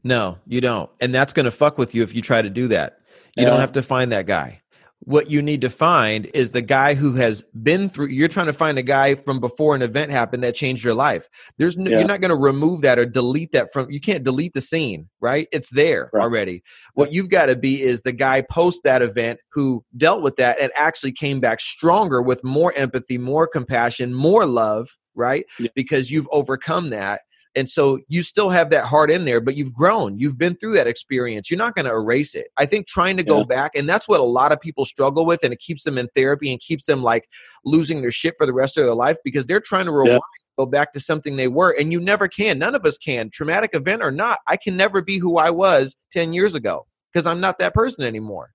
No, 0.03 0.37
you 0.47 0.61
don't. 0.61 0.89
And 1.01 1.13
that's 1.13 1.33
going 1.33 1.45
to 1.45 1.51
fuck 1.51 1.77
with 1.77 1.93
you 1.93 2.03
if 2.03 2.15
you 2.15 2.21
try 2.21 2.41
to 2.41 2.49
do 2.49 2.69
that. 2.69 2.99
You 3.35 3.43
yeah. 3.43 3.49
don't 3.49 3.59
have 3.59 3.73
to 3.73 3.83
find 3.83 4.11
that 4.11 4.25
guy 4.25 4.61
what 5.05 5.29
you 5.29 5.41
need 5.41 5.61
to 5.61 5.69
find 5.69 6.25
is 6.33 6.51
the 6.51 6.61
guy 6.61 6.93
who 6.93 7.13
has 7.15 7.43
been 7.61 7.89
through 7.89 8.07
you're 8.07 8.27
trying 8.27 8.45
to 8.45 8.53
find 8.53 8.77
a 8.77 8.83
guy 8.83 9.15
from 9.15 9.39
before 9.39 9.75
an 9.75 9.81
event 9.81 10.11
happened 10.11 10.43
that 10.43 10.55
changed 10.55 10.83
your 10.83 10.93
life 10.93 11.27
there's 11.57 11.75
no, 11.77 11.89
yeah. 11.89 11.99
you're 11.99 12.07
not 12.07 12.21
going 12.21 12.29
to 12.29 12.35
remove 12.35 12.81
that 12.81 12.97
or 12.97 13.05
delete 13.05 13.51
that 13.51 13.71
from 13.73 13.89
you 13.89 13.99
can't 13.99 14.23
delete 14.23 14.53
the 14.53 14.61
scene 14.61 15.09
right 15.19 15.47
it's 15.51 15.69
there 15.71 16.09
right. 16.13 16.21
already 16.21 16.63
what 16.93 17.11
you've 17.11 17.29
got 17.29 17.47
to 17.47 17.55
be 17.55 17.81
is 17.81 18.01
the 18.01 18.11
guy 18.11 18.41
post 18.41 18.81
that 18.83 19.01
event 19.01 19.39
who 19.51 19.83
dealt 19.97 20.21
with 20.21 20.37
that 20.37 20.59
and 20.59 20.71
actually 20.77 21.11
came 21.11 21.39
back 21.39 21.59
stronger 21.59 22.21
with 22.21 22.43
more 22.43 22.73
empathy 22.75 23.17
more 23.17 23.47
compassion 23.47 24.13
more 24.13 24.45
love 24.45 24.97
right 25.15 25.45
yeah. 25.59 25.67
because 25.75 26.09
you've 26.09 26.29
overcome 26.31 26.89
that 26.89 27.21
and 27.55 27.69
so 27.69 27.99
you 28.07 28.23
still 28.23 28.49
have 28.49 28.69
that 28.71 28.85
heart 28.85 29.11
in 29.11 29.25
there, 29.25 29.39
but 29.39 29.55
you've 29.55 29.73
grown. 29.73 30.17
You've 30.17 30.37
been 30.37 30.55
through 30.55 30.73
that 30.73 30.87
experience. 30.87 31.51
You're 31.51 31.57
not 31.57 31.75
going 31.75 31.85
to 31.85 31.91
erase 31.91 32.33
it. 32.35 32.47
I 32.57 32.65
think 32.65 32.87
trying 32.87 33.17
to 33.17 33.23
go 33.23 33.39
yeah. 33.39 33.45
back, 33.45 33.71
and 33.75 33.87
that's 33.87 34.07
what 34.07 34.19
a 34.19 34.23
lot 34.23 34.51
of 34.51 34.59
people 34.59 34.85
struggle 34.85 35.25
with, 35.25 35.43
and 35.43 35.53
it 35.53 35.59
keeps 35.59 35.83
them 35.83 35.97
in 35.97 36.07
therapy 36.15 36.51
and 36.51 36.59
keeps 36.59 36.85
them 36.85 37.03
like 37.03 37.27
losing 37.63 38.01
their 38.01 38.11
shit 38.11 38.35
for 38.37 38.45
the 38.45 38.53
rest 38.53 38.77
of 38.77 38.85
their 38.85 38.95
life 38.95 39.17
because 39.23 39.45
they're 39.45 39.59
trying 39.59 39.85
to 39.85 39.91
rewind. 39.91 40.13
Yeah. 40.13 40.19
Go 40.57 40.65
back 40.67 40.93
to 40.93 40.99
something 40.99 41.35
they 41.35 41.47
were, 41.47 41.75
and 41.79 41.91
you 41.91 41.99
never 41.99 42.27
can. 42.27 42.59
None 42.59 42.75
of 42.75 42.85
us 42.85 42.97
can. 42.97 43.29
Traumatic 43.31 43.71
event 43.73 44.03
or 44.03 44.11
not, 44.11 44.39
I 44.47 44.55
can 44.55 44.77
never 44.77 45.01
be 45.01 45.17
who 45.17 45.37
I 45.37 45.49
was 45.49 45.95
10 46.11 46.33
years 46.33 46.53
ago 46.53 46.85
because 47.11 47.25
I'm 47.25 47.39
not 47.39 47.57
that 47.59 47.73
person 47.73 48.03
anymore. 48.03 48.53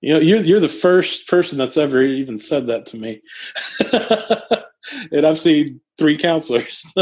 You 0.00 0.14
know, 0.14 0.20
you're 0.20 0.40
you're 0.40 0.60
the 0.60 0.68
first 0.68 1.28
person 1.28 1.58
that's 1.58 1.76
ever 1.76 2.02
even 2.02 2.38
said 2.38 2.66
that 2.68 2.86
to 2.86 2.96
me. 2.96 3.20
and 5.12 5.26
I've 5.26 5.38
seen 5.38 5.80
three 5.98 6.16
counselors. 6.16 6.94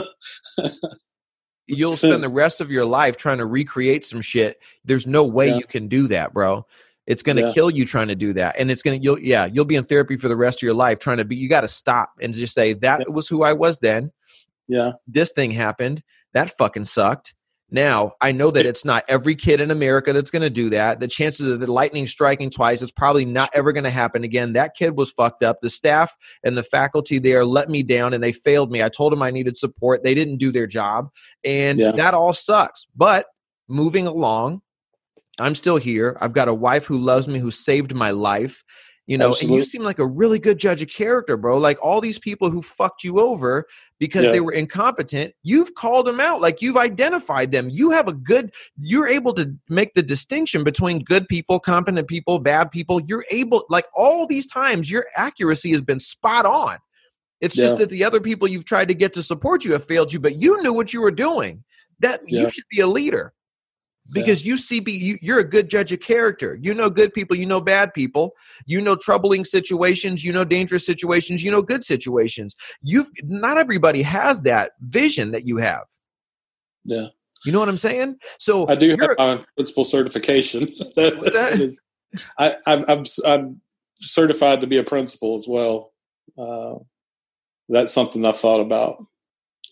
You'll 1.67 1.93
spend 1.95 2.23
the 2.23 2.29
rest 2.29 2.61
of 2.61 2.71
your 2.71 2.85
life 2.85 3.17
trying 3.17 3.39
to 3.39 3.47
recreate 3.47 4.05
some 4.05 4.21
shit. 4.21 4.61
There's 4.85 5.07
no 5.07 5.25
way 5.25 5.49
yeah. 5.49 5.57
you 5.57 5.65
can 5.65 5.89
do 5.89 6.09
that, 6.09 6.33
bro. 6.33 6.67
It's 7.07 7.23
going 7.23 7.37
to 7.37 7.47
yeah. 7.47 7.53
kill 7.53 7.71
you 7.71 7.87
trying 7.87 8.09
to 8.09 8.15
do 8.15 8.35
that. 8.35 8.57
And 8.59 8.71
it's 8.71 8.83
going 8.83 9.01
to, 9.01 9.03
you'll, 9.03 9.19
yeah, 9.19 9.47
you'll 9.47 9.65
be 9.65 9.77
in 9.77 9.85
therapy 9.85 10.19
for 10.19 10.29
the 10.29 10.37
rest 10.37 10.59
of 10.59 10.63
your 10.63 10.75
life 10.75 10.99
trying 10.99 11.17
to 11.17 11.25
be, 11.25 11.37
you 11.37 11.49
got 11.49 11.63
to 11.63 11.69
stop 11.69 12.13
and 12.21 12.35
just 12.35 12.53
say, 12.53 12.75
that 12.75 13.01
yeah. 13.01 13.15
was 13.15 13.29
who 13.29 13.43
I 13.43 13.55
was 13.55 13.79
then. 13.79 14.13
Yeah. 14.67 14.93
This 15.07 15.33
thing 15.33 15.51
happened. 15.51 16.03
That 16.35 16.51
fucking 16.59 16.85
sucked. 16.85 17.35
Now, 17.71 18.13
I 18.21 18.33
know 18.33 18.51
that 18.51 18.65
it's 18.65 18.85
not 18.85 19.05
every 19.09 19.35
kid 19.35 19.61
in 19.61 19.71
America 19.71 20.13
that's 20.15 20.31
going 20.31 20.43
to 20.43 20.51
do 20.51 20.71
that. 20.71 21.01
The 21.01 21.09
chances 21.09 21.47
of 21.47 21.61
the 21.61 21.71
lightning 21.71 22.07
striking 22.07 22.49
twice, 22.49 22.81
it's 22.81 22.93
probably 22.93 23.27
not 23.27 23.51
ever 23.53 23.73
going 23.73 23.85
to 23.85 23.91
happen 23.91 24.25
again. 24.25 24.55
That 24.55 24.75
kid 24.75 24.97
was 24.97 25.11
fucked 25.11 25.43
up. 25.43 25.59
The 25.61 25.69
staff 25.69 26.17
and 26.43 26.57
the 26.57 26.63
faculty 26.63 27.19
there 27.19 27.45
let 27.45 27.69
me 27.69 27.83
down 27.83 28.15
and 28.15 28.23
they 28.23 28.33
failed 28.33 28.71
me. 28.71 28.83
I 28.83 28.89
told 28.89 29.13
them 29.13 29.23
I 29.23 29.31
needed 29.31 29.57
support. 29.57 30.03
They 30.03 30.15
didn't 30.15 30.39
do 30.39 30.51
their 30.51 30.67
job. 30.67 31.11
And 31.45 31.79
yeah. 31.79 31.93
that 31.93 32.15
all 32.15 32.33
sucks. 32.33 32.87
But 32.97 33.27
moving 33.69 34.07
along, 34.07 34.63
I'm 35.39 35.55
still 35.55 35.77
here. 35.77 36.17
I've 36.21 36.33
got 36.33 36.49
a 36.49 36.55
wife 36.55 36.87
who 36.87 36.97
loves 36.97 37.29
me, 37.29 37.39
who 37.39 37.51
saved 37.51 37.95
my 37.95 38.11
life 38.13 38.65
you 39.09 39.17
know 39.17 39.31
Absolutely. 39.31 39.57
and 39.57 39.65
you 39.65 39.69
seem 39.69 39.83
like 39.83 39.99
a 39.99 40.07
really 40.07 40.39
good 40.39 40.59
judge 40.59 40.81
of 40.81 40.89
character 40.89 41.37
bro 41.37 41.59
like 41.59 41.79
all 41.83 42.01
these 42.01 42.19
people 42.19 42.51
who 42.51 42.63
fucked 42.63 43.03
you 43.03 43.19
over 43.19 43.67
because 43.99 44.27
yeah. 44.27 44.33
they 44.33 44.41
were 44.41 44.53
incompetent 44.53 45.35
you've 45.43 45.75
called 45.75 46.07
them 46.07 46.21
out 46.21 46.41
like 46.41 46.63
you've 46.63 46.77
identified 46.77 47.51
them 47.51 47.69
you 47.69 47.91
have 47.91 48.07
a 48.07 48.13
good 48.13 48.55
you're 48.79 49.09
able 49.09 49.35
to 49.35 49.53
make 49.69 49.95
the 49.95 50.03
distinction 50.03 50.63
between 50.63 51.03
good 51.03 51.27
people 51.27 51.59
competent 51.59 52.07
people 52.07 52.39
bad 52.39 52.71
people 52.71 53.01
you're 53.09 53.25
able 53.33 53.65
like 53.69 53.87
all 53.95 54.27
these 54.27 54.47
times 54.47 54.91
your 54.91 55.07
accuracy 55.17 55.73
has 55.73 55.83
been 55.83 55.99
spot 55.99 56.47
on 56.47 56.77
it's 57.41 57.57
yeah. 57.57 57.65
just 57.65 57.79
that 57.79 57.91
the 57.91 58.05
other 58.05 58.21
people 58.21 58.47
you've 58.47 58.67
tried 58.67 58.89
to 58.89 58.95
get 58.95 59.13
to 59.15 59.23
support 59.23 59.65
you 59.65 59.73
have 59.73 59.85
failed 59.85 60.13
you 60.13 60.21
but 60.21 60.37
you 60.37 60.63
knew 60.63 60.73
what 60.73 60.93
you 60.93 61.01
were 61.01 61.11
doing 61.11 61.65
that 61.99 62.21
yeah. 62.27 62.43
you 62.43 62.49
should 62.51 62.65
be 62.71 62.81
a 62.81 62.87
leader 62.87 63.33
because 64.13 64.45
yeah. 64.45 64.51
you 64.51 64.57
see 64.57 64.83
you, 64.87 65.19
you're 65.21 65.39
a 65.39 65.49
good 65.49 65.69
judge 65.69 65.93
of 65.93 66.01
character. 66.01 66.59
You 66.61 66.75
know 66.75 66.91
good 66.91 67.13
people 67.13 67.37
you 67.37 67.47
know 67.47 67.61
bad 67.61 67.93
people. 67.93 68.35
You 68.67 68.81
know 68.81 68.97
troubling 68.97 69.45
situations 69.45 70.25
you 70.25 70.33
know 70.33 70.45
dangerous 70.45 70.87
situations 70.87 71.43
you 71.43 71.51
know 71.51 71.63
good 71.63 71.85
situations. 71.85 72.55
You've 72.83 73.11
not 73.25 73.59
everybody 73.59 74.03
has 74.03 74.43
that 74.43 74.73
vision 74.81 75.33
that 75.33 75.47
you 75.47 75.59
have. 75.59 75.85
Yeah. 76.85 77.09
You 77.45 77.53
know 77.53 77.61
what 77.61 77.69
i'm 77.69 77.77
saying? 77.77 78.17
So 78.39 78.69
i 78.69 78.75
do 78.75 78.97
have 78.99 79.11
a 79.19 79.45
principal 79.57 79.85
certification. 79.85 80.63
What's 80.95 80.95
that? 80.97 81.79
I, 82.39 82.57
I'm, 82.67 82.85
I'm, 82.89 83.05
I'm 83.27 83.61
certified 84.01 84.63
to 84.63 84.67
be 84.67 84.79
a 84.79 84.85
principal 84.85 85.35
as 85.35 85.47
well. 85.47 85.93
Uh, 86.37 86.77
that's 87.69 87.93
something 87.93 88.25
i've 88.25 88.39
thought 88.39 88.61
about. 88.61 89.05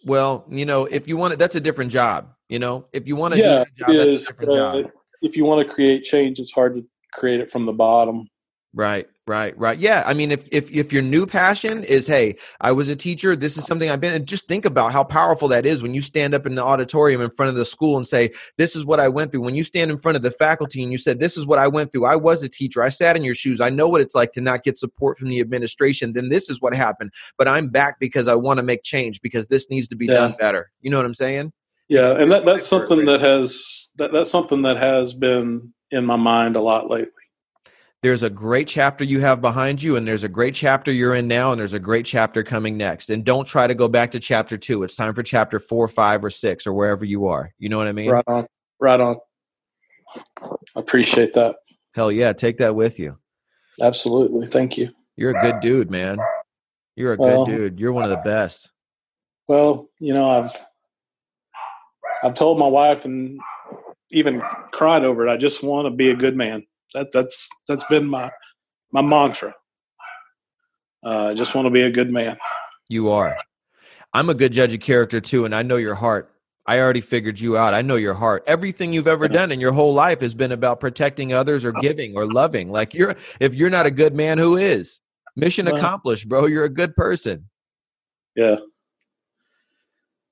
Well 0.04 0.44
you 0.48 0.66
know 0.66 0.84
if 0.84 1.08
you 1.08 1.16
want 1.16 1.32
it 1.32 1.38
that's 1.38 1.56
a 1.56 1.60
different 1.60 1.90
job 1.90 2.35
you 2.48 2.58
know, 2.58 2.86
if 2.92 3.06
you 3.06 3.16
want 3.16 3.34
to 3.34 3.40
yeah, 3.40 3.44
do 3.44 3.58
that 3.58 3.76
job, 3.76 3.90
is, 3.90 4.28
uh, 4.28 4.82
If 5.22 5.36
you 5.36 5.44
want 5.44 5.66
to 5.66 5.72
create 5.72 6.04
change, 6.04 6.38
it's 6.38 6.52
hard 6.52 6.76
to 6.76 6.84
create 7.12 7.40
it 7.40 7.50
from 7.50 7.66
the 7.66 7.72
bottom. 7.72 8.28
Right, 8.76 9.08
right, 9.26 9.56
right. 9.58 9.78
Yeah, 9.78 10.02
I 10.04 10.12
mean, 10.12 10.30
if 10.30 10.46
if 10.52 10.70
if 10.70 10.92
your 10.92 11.00
new 11.00 11.26
passion 11.26 11.82
is, 11.82 12.06
hey, 12.06 12.36
I 12.60 12.72
was 12.72 12.90
a 12.90 12.94
teacher, 12.94 13.34
this 13.34 13.56
is 13.56 13.64
something 13.64 13.88
I've 13.88 14.02
been. 14.02 14.12
And 14.12 14.26
just 14.26 14.48
think 14.48 14.66
about 14.66 14.92
how 14.92 15.02
powerful 15.02 15.48
that 15.48 15.64
is 15.64 15.82
when 15.82 15.94
you 15.94 16.02
stand 16.02 16.34
up 16.34 16.44
in 16.44 16.56
the 16.56 16.62
auditorium 16.62 17.22
in 17.22 17.30
front 17.30 17.48
of 17.48 17.54
the 17.56 17.64
school 17.64 17.96
and 17.96 18.06
say, 18.06 18.32
"This 18.58 18.76
is 18.76 18.84
what 18.84 19.00
I 19.00 19.08
went 19.08 19.32
through." 19.32 19.40
When 19.40 19.54
you 19.54 19.64
stand 19.64 19.90
in 19.90 19.96
front 19.96 20.16
of 20.16 20.22
the 20.22 20.30
faculty 20.30 20.82
and 20.82 20.92
you 20.92 20.98
said, 20.98 21.20
"This 21.20 21.38
is 21.38 21.46
what 21.46 21.58
I 21.58 21.68
went 21.68 21.90
through. 21.90 22.04
I 22.04 22.16
was 22.16 22.42
a 22.42 22.50
teacher. 22.50 22.82
I 22.82 22.90
sat 22.90 23.16
in 23.16 23.24
your 23.24 23.34
shoes. 23.34 23.62
I 23.62 23.70
know 23.70 23.88
what 23.88 24.02
it's 24.02 24.14
like 24.14 24.32
to 24.32 24.42
not 24.42 24.62
get 24.62 24.76
support 24.76 25.18
from 25.18 25.30
the 25.30 25.40
administration." 25.40 26.12
Then 26.12 26.28
this 26.28 26.50
is 26.50 26.60
what 26.60 26.74
happened. 26.74 27.12
But 27.38 27.48
I'm 27.48 27.68
back 27.68 27.98
because 27.98 28.28
I 28.28 28.34
want 28.34 28.58
to 28.58 28.62
make 28.62 28.82
change 28.82 29.22
because 29.22 29.46
this 29.46 29.70
needs 29.70 29.88
to 29.88 29.96
be 29.96 30.04
yeah. 30.04 30.14
done 30.16 30.34
better. 30.38 30.70
You 30.82 30.90
know 30.90 30.98
what 30.98 31.06
I'm 31.06 31.14
saying? 31.14 31.50
Yeah, 31.88 32.20
and 32.20 32.30
that, 32.32 32.44
that's 32.44 32.66
something 32.66 33.04
that 33.06 33.20
has 33.20 33.88
that, 33.96 34.12
that's 34.12 34.30
something 34.30 34.62
that 34.62 34.76
has 34.76 35.14
been 35.14 35.72
in 35.90 36.04
my 36.04 36.16
mind 36.16 36.56
a 36.56 36.60
lot 36.60 36.90
lately. 36.90 37.12
There's 38.02 38.22
a 38.22 38.30
great 38.30 38.68
chapter 38.68 39.04
you 39.04 39.20
have 39.20 39.40
behind 39.40 39.82
you, 39.82 39.96
and 39.96 40.06
there's 40.06 40.24
a 40.24 40.28
great 40.28 40.54
chapter 40.54 40.92
you're 40.92 41.14
in 41.14 41.26
now, 41.26 41.52
and 41.52 41.60
there's 41.60 41.72
a 41.72 41.78
great 41.80 42.06
chapter 42.06 42.42
coming 42.42 42.76
next. 42.76 43.10
And 43.10 43.24
don't 43.24 43.46
try 43.46 43.66
to 43.66 43.74
go 43.74 43.88
back 43.88 44.12
to 44.12 44.20
chapter 44.20 44.56
two. 44.56 44.82
It's 44.82 44.94
time 44.94 45.14
for 45.14 45.22
chapter 45.22 45.58
four, 45.58 45.88
five, 45.88 46.24
or 46.24 46.30
six, 46.30 46.66
or 46.66 46.72
wherever 46.72 47.04
you 47.04 47.26
are. 47.26 47.52
You 47.58 47.68
know 47.68 47.78
what 47.78 47.88
I 47.88 47.92
mean? 47.92 48.10
Right 48.10 48.24
on. 48.26 48.46
Right 48.80 49.00
on. 49.00 49.16
Appreciate 50.74 51.32
that. 51.32 51.56
Hell 51.94 52.12
yeah, 52.12 52.32
take 52.32 52.58
that 52.58 52.74
with 52.74 52.98
you. 52.98 53.16
Absolutely. 53.82 54.46
Thank 54.46 54.76
you. 54.76 54.90
You're 55.16 55.36
a 55.36 55.40
good 55.40 55.60
dude, 55.60 55.90
man. 55.90 56.18
You're 56.94 57.14
a 57.14 57.16
well, 57.16 57.46
good 57.46 57.56
dude. 57.56 57.80
You're 57.80 57.92
one 57.92 58.04
of 58.04 58.10
the 58.10 58.22
best. 58.24 58.70
Well, 59.48 59.88
you 59.98 60.12
know, 60.12 60.30
I've 60.30 60.52
I've 62.22 62.34
told 62.34 62.58
my 62.58 62.66
wife 62.66 63.04
and 63.04 63.40
even 64.10 64.42
cried 64.72 65.04
over 65.04 65.26
it. 65.26 65.30
I 65.30 65.36
just 65.36 65.62
want 65.62 65.86
to 65.86 65.90
be 65.90 66.10
a 66.10 66.16
good 66.16 66.36
man. 66.36 66.64
That 66.94 67.08
that's 67.12 67.48
that's 67.68 67.84
been 67.84 68.06
my 68.06 68.30
my 68.92 69.02
mantra. 69.02 69.54
Uh, 71.04 71.28
I 71.28 71.34
just 71.34 71.54
want 71.54 71.66
to 71.66 71.70
be 71.70 71.82
a 71.82 71.90
good 71.90 72.10
man. 72.10 72.36
You 72.88 73.10
are. 73.10 73.36
I'm 74.12 74.30
a 74.30 74.34
good 74.34 74.52
judge 74.52 74.72
of 74.72 74.80
character 74.80 75.20
too, 75.20 75.44
and 75.44 75.54
I 75.54 75.62
know 75.62 75.76
your 75.76 75.94
heart. 75.94 76.32
I 76.68 76.80
already 76.80 77.00
figured 77.00 77.38
you 77.38 77.56
out. 77.56 77.74
I 77.74 77.82
know 77.82 77.94
your 77.94 78.14
heart. 78.14 78.42
Everything 78.46 78.92
you've 78.92 79.06
ever 79.06 79.28
done 79.28 79.52
in 79.52 79.60
your 79.60 79.70
whole 79.70 79.94
life 79.94 80.20
has 80.20 80.34
been 80.34 80.50
about 80.50 80.80
protecting 80.80 81.32
others 81.32 81.64
or 81.64 81.70
giving 81.72 82.16
or 82.16 82.26
loving. 82.26 82.70
Like 82.70 82.92
you're 82.92 83.14
if 83.40 83.54
you're 83.54 83.70
not 83.70 83.86
a 83.86 83.90
good 83.90 84.14
man, 84.14 84.38
who 84.38 84.56
is? 84.56 85.00
Mission 85.36 85.68
accomplished, 85.68 86.28
bro. 86.28 86.46
You're 86.46 86.64
a 86.64 86.70
good 86.70 86.96
person. 86.96 87.48
Yeah 88.34 88.56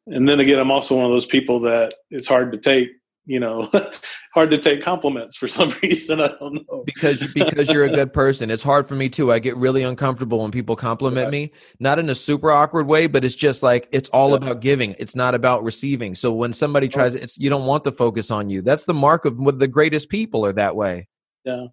and 0.06 0.28
then 0.28 0.40
again, 0.40 0.58
I'm 0.58 0.70
also 0.70 0.96
one 0.96 1.04
of 1.04 1.10
those 1.10 1.26
people 1.26 1.60
that 1.60 1.94
it's 2.10 2.26
hard 2.26 2.52
to 2.52 2.58
take, 2.58 2.90
you 3.24 3.40
know, 3.40 3.70
hard 4.34 4.50
to 4.50 4.58
take 4.58 4.82
compliments 4.82 5.34
for 5.36 5.48
some 5.48 5.70
reason. 5.82 6.20
I 6.20 6.28
don't 6.28 6.54
know. 6.54 6.82
Because 6.84 7.32
because 7.32 7.70
you're 7.70 7.84
a 7.84 7.90
good 7.90 8.12
person. 8.12 8.50
It's 8.50 8.62
hard 8.62 8.86
for 8.86 8.94
me 8.94 9.08
too. 9.08 9.32
I 9.32 9.38
get 9.38 9.56
really 9.56 9.82
uncomfortable 9.82 10.40
when 10.40 10.50
people 10.50 10.76
compliment 10.76 11.30
me, 11.30 11.52
not 11.80 11.98
in 11.98 12.10
a 12.10 12.14
super 12.14 12.50
awkward 12.50 12.86
way, 12.86 13.06
but 13.06 13.24
it's 13.24 13.34
just 13.34 13.62
like 13.62 13.88
it's 13.92 14.10
all 14.10 14.30
yeah. 14.30 14.36
about 14.36 14.60
giving. 14.60 14.94
It's 14.98 15.14
not 15.14 15.34
about 15.34 15.64
receiving. 15.64 16.14
So 16.14 16.32
when 16.32 16.52
somebody 16.52 16.88
tries, 16.88 17.14
it's 17.14 17.38
you 17.38 17.48
don't 17.48 17.66
want 17.66 17.84
the 17.84 17.92
focus 17.92 18.30
on 18.30 18.50
you. 18.50 18.60
That's 18.60 18.84
the 18.84 18.94
mark 18.94 19.24
of 19.24 19.38
what 19.38 19.58
the 19.58 19.68
greatest 19.68 20.10
people 20.10 20.44
are 20.44 20.52
that 20.52 20.76
way. 20.76 21.08
Yeah. 21.44 21.66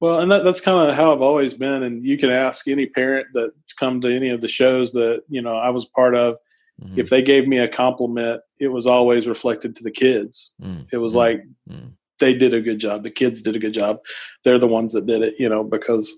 Well, 0.00 0.20
and 0.20 0.30
that, 0.30 0.44
that's 0.44 0.60
kind 0.60 0.88
of 0.88 0.94
how 0.94 1.12
I've 1.12 1.22
always 1.22 1.54
been. 1.54 1.82
And 1.82 2.04
you 2.04 2.16
can 2.16 2.30
ask 2.30 2.68
any 2.68 2.86
parent 2.86 3.26
that's 3.34 3.74
come 3.74 4.00
to 4.02 4.14
any 4.14 4.30
of 4.30 4.40
the 4.40 4.48
shows 4.48 4.92
that 4.92 5.22
you 5.28 5.42
know 5.42 5.56
I 5.56 5.68
was 5.68 5.84
part 5.84 6.14
of 6.14 6.36
Mm-hmm. 6.82 7.00
If 7.00 7.10
they 7.10 7.22
gave 7.22 7.48
me 7.48 7.58
a 7.58 7.68
compliment, 7.68 8.40
it 8.58 8.68
was 8.68 8.86
always 8.86 9.26
reflected 9.26 9.76
to 9.76 9.82
the 9.82 9.90
kids. 9.90 10.54
Mm-hmm. 10.62 10.82
It 10.92 10.98
was 10.98 11.12
mm-hmm. 11.12 11.18
like 11.18 11.44
mm-hmm. 11.68 11.88
they 12.20 12.34
did 12.34 12.54
a 12.54 12.60
good 12.60 12.78
job. 12.78 13.02
The 13.02 13.10
kids 13.10 13.42
did 13.42 13.56
a 13.56 13.58
good 13.58 13.74
job. 13.74 13.98
They're 14.44 14.58
the 14.58 14.68
ones 14.68 14.92
that 14.92 15.06
did 15.06 15.22
it, 15.22 15.34
you 15.38 15.48
know, 15.48 15.64
because 15.64 16.16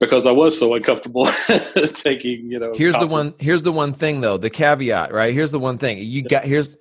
because 0.00 0.26
I 0.26 0.30
was 0.30 0.58
so 0.58 0.74
uncomfortable 0.74 1.26
taking, 1.94 2.50
you 2.50 2.58
know. 2.58 2.72
Here's 2.74 2.96
the 2.96 3.06
one. 3.06 3.34
Here's 3.38 3.62
the 3.62 3.72
one 3.72 3.92
thing, 3.92 4.20
though. 4.20 4.36
The 4.36 4.50
caveat, 4.50 5.12
right? 5.12 5.34
Here's 5.34 5.50
the 5.50 5.58
one 5.58 5.78
thing. 5.78 5.98
You 5.98 6.22
got 6.22 6.44
here's. 6.44 6.76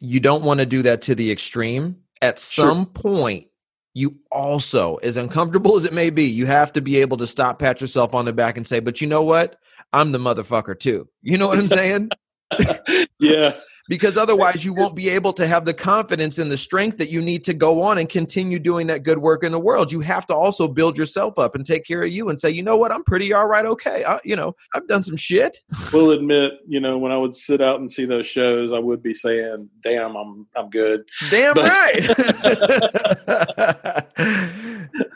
You 0.00 0.20
don't 0.20 0.44
want 0.44 0.60
to 0.60 0.66
do 0.66 0.82
that 0.82 1.02
to 1.02 1.14
the 1.14 1.30
extreme. 1.32 1.96
At 2.20 2.38
some 2.38 2.84
sure. 2.84 2.86
point, 2.86 3.46
you 3.94 4.16
also, 4.30 4.96
as 4.96 5.16
uncomfortable 5.16 5.76
as 5.76 5.84
it 5.84 5.92
may 5.92 6.08
be, 6.10 6.24
you 6.24 6.46
have 6.46 6.72
to 6.74 6.80
be 6.80 6.98
able 6.98 7.16
to 7.16 7.26
stop, 7.26 7.58
pat 7.58 7.80
yourself 7.80 8.14
on 8.14 8.26
the 8.26 8.32
back, 8.32 8.56
and 8.56 8.66
say, 8.66 8.78
"But 8.78 9.00
you 9.00 9.08
know 9.08 9.22
what? 9.22 9.58
I'm 9.92 10.12
the 10.12 10.18
motherfucker 10.18 10.78
too. 10.78 11.08
You 11.22 11.38
know 11.38 11.48
what 11.48 11.58
I'm 11.58 11.68
saying? 11.68 12.10
yeah. 13.18 13.54
because 13.88 14.16
otherwise 14.16 14.64
you 14.64 14.72
won't 14.72 14.94
be 14.94 15.08
able 15.08 15.32
to 15.34 15.46
have 15.46 15.64
the 15.64 15.74
confidence 15.74 16.38
and 16.38 16.50
the 16.50 16.56
strength 16.56 16.98
that 16.98 17.10
you 17.10 17.20
need 17.20 17.44
to 17.44 17.52
go 17.54 17.82
on 17.82 17.98
and 17.98 18.08
continue 18.08 18.58
doing 18.58 18.86
that 18.86 19.02
good 19.02 19.18
work 19.18 19.44
in 19.44 19.52
the 19.52 19.58
world. 19.58 19.90
You 19.92 20.00
have 20.00 20.26
to 20.28 20.34
also 20.34 20.68
build 20.68 20.96
yourself 20.96 21.38
up 21.38 21.54
and 21.54 21.66
take 21.66 21.84
care 21.84 22.02
of 22.02 22.08
you 22.08 22.28
and 22.28 22.40
say, 22.40 22.50
you 22.50 22.62
know 22.62 22.76
what, 22.76 22.92
I'm 22.92 23.04
pretty 23.04 23.32
all 23.32 23.46
right, 23.46 23.66
okay. 23.66 24.04
I, 24.04 24.20
you 24.24 24.36
know, 24.36 24.54
I've 24.74 24.86
done 24.88 25.02
some 25.02 25.16
shit. 25.16 25.58
We'll 25.92 26.12
admit, 26.12 26.54
you 26.66 26.80
know, 26.80 26.96
when 26.96 27.12
I 27.12 27.18
would 27.18 27.34
sit 27.34 27.60
out 27.60 27.80
and 27.80 27.90
see 27.90 28.06
those 28.06 28.26
shows, 28.26 28.72
I 28.72 28.78
would 28.78 29.02
be 29.02 29.12
saying, 29.12 29.68
"Damn, 29.82 30.16
I'm 30.16 30.46
I'm 30.56 30.70
good." 30.70 31.02
Damn 31.28 31.54
but- 31.54 31.68
right. 31.68 32.08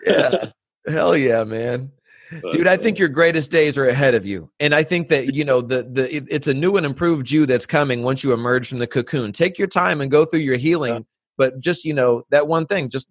yeah. 0.07 0.51
Hell 0.87 1.17
yeah, 1.17 1.45
man. 1.45 1.93
Dude, 2.31 2.67
I 2.67 2.77
think 2.77 2.99
uh, 2.99 3.01
your 3.01 3.09
greatest 3.09 3.51
days 3.51 3.79
are 3.79 3.87
ahead 3.87 4.15
of 4.15 4.27
you, 4.27 4.51
and 4.59 4.75
I 4.75 4.83
think 4.83 5.09
that 5.09 5.35
you 5.35 5.45
know 5.45 5.61
the 5.61 5.85
the 5.85 6.17
it, 6.17 6.25
it's 6.29 6.49
a 6.49 6.55
new 6.55 6.77
and 6.77 6.85
improved 6.85 7.31
you 7.31 7.47
that's 7.47 7.67
coming 7.67 8.03
once 8.03 8.25
you 8.25 8.33
emerge 8.33 8.69
from 8.69 8.79
the 8.79 8.87
cocoon. 8.87 9.33
Take 9.33 9.59
your 9.59 9.69
time 9.69 10.01
and 10.01 10.11
go 10.11 10.25
through 10.25 10.41
your 10.41 10.57
healing, 10.57 10.95
yeah. 10.95 11.01
but 11.37 11.61
just 11.61 11.85
you 11.85 11.95
know 11.95 12.25
that 12.31 12.49
one 12.49 12.67
thing, 12.67 12.89
just 12.89 13.09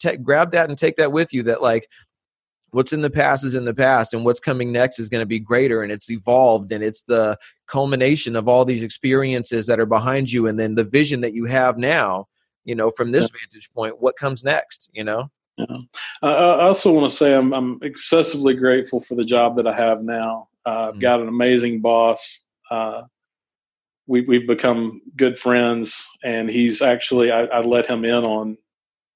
t- 0.00 0.16
grab 0.16 0.52
that 0.52 0.68
and 0.68 0.78
take 0.78 0.96
that 0.96 1.12
with 1.12 1.32
you. 1.34 1.42
That 1.42 1.60
like 1.60 1.88
what's 2.70 2.92
in 2.92 3.02
the 3.02 3.10
past 3.10 3.44
is 3.44 3.54
in 3.54 3.64
the 3.64 3.74
past, 3.74 4.14
and 4.14 4.24
what's 4.24 4.40
coming 4.40 4.72
next 4.72 4.98
is 4.98 5.08
going 5.08 5.22
to 5.22 5.26
be 5.26 5.38
greater, 5.38 5.82
and 5.82 5.92
it's 5.92 6.10
evolved, 6.10 6.72
and 6.72 6.82
it's 6.82 7.02
the 7.02 7.36
culmination 7.66 8.36
of 8.36 8.48
all 8.48 8.64
these 8.64 8.84
experiences 8.84 9.66
that 9.66 9.80
are 9.80 9.86
behind 9.86 10.32
you, 10.32 10.46
and 10.46 10.58
then 10.58 10.74
the 10.76 10.84
vision 10.84 11.20
that 11.20 11.34
you 11.34 11.44
have 11.44 11.76
now. 11.78 12.26
You 12.64 12.74
know, 12.74 12.90
from 12.90 13.12
this 13.12 13.30
yeah. 13.32 13.40
vantage 13.42 13.70
point, 13.72 14.00
what 14.00 14.16
comes 14.16 14.42
next? 14.42 14.90
You 14.92 15.04
know. 15.04 15.30
Yeah. 15.56 15.76
I 16.22 16.66
also 16.66 16.92
want 16.92 17.08
to 17.10 17.16
say 17.16 17.34
I'm, 17.34 17.54
I'm, 17.54 17.78
excessively 17.82 18.54
grateful 18.54 19.00
for 19.00 19.14
the 19.14 19.24
job 19.24 19.54
that 19.56 19.66
I 19.66 19.74
have 19.74 20.02
now. 20.02 20.48
Uh, 20.66 20.70
I've 20.70 20.90
mm-hmm. 20.92 21.00
got 21.00 21.20
an 21.20 21.28
amazing 21.28 21.80
boss. 21.80 22.44
Uh, 22.70 23.02
we, 24.06 24.20
we've 24.22 24.46
become 24.46 25.00
good 25.16 25.38
friends, 25.38 26.06
and 26.22 26.50
he's 26.50 26.82
actually 26.82 27.32
I, 27.32 27.44
I, 27.44 27.60
let 27.60 27.86
him 27.86 28.04
in 28.04 28.24
on 28.24 28.58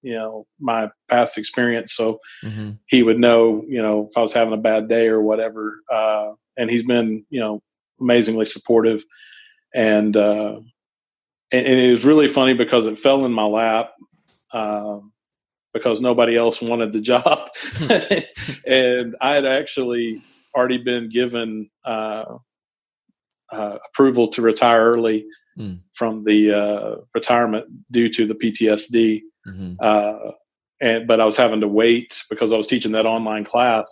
you 0.03 0.15
know 0.15 0.47
my 0.59 0.89
past 1.09 1.37
experience, 1.37 1.93
so 1.93 2.21
mm-hmm. 2.43 2.73
he 2.87 3.03
would 3.03 3.19
know 3.19 3.65
you 3.69 3.83
know 3.83 4.09
if 4.11 4.17
I 4.17 4.23
was 4.23 4.33
having 4.33 4.55
a 4.55 4.59
bad 4.59 4.89
day 4.89 5.09
or 5.09 5.21
whatever. 5.21 5.81
Uh, 5.93 6.33
and 6.57 6.71
he's 6.71 6.85
been 6.85 7.25
you 7.31 7.41
know 7.41 7.63
amazingly 8.01 8.47
supportive, 8.47 9.05
and 9.75 10.17
uh, 10.17 10.57
and, 11.53 11.67
and, 11.67 11.81
it 11.81 11.91
was 11.91 12.05
really 12.05 12.29
funny 12.29 12.55
because 12.55 12.87
it 12.87 12.99
fell 12.99 13.25
in 13.25 13.33
my 13.33 13.45
lap 13.45 13.93
um, 14.53 15.13
because 15.73 16.01
nobody 16.01 16.37
else 16.37 16.61
wanted 16.61 16.93
the 16.93 17.01
job, 17.01 17.49
and 18.67 19.17
I 19.21 19.35
had 19.35 19.47
actually 19.47 20.23
already 20.55 20.79
been 20.79 21.09
given 21.09 21.71
uh, 21.85 22.25
uh, 23.53 23.79
approval 23.89 24.29
to 24.29 24.43
retire 24.43 24.93
early 24.93 25.27
mm. 25.59 25.81
from 25.93 26.25
the 26.25 26.53
uh, 26.53 26.97
retirement 27.15 27.67
due 27.91 28.09
to 28.09 28.27
the 28.27 28.35
PTSD. 28.35 29.21
Mm-hmm. 29.47 29.75
Uh, 29.81 30.33
and 30.81 31.07
but 31.07 31.21
I 31.21 31.25
was 31.25 31.37
having 31.37 31.61
to 31.61 31.69
wait 31.69 32.23
because 32.31 32.53
I 32.53 32.57
was 32.57 32.67
teaching 32.67 32.93
that 32.93 33.07
online 33.07 33.45
class 33.45 33.91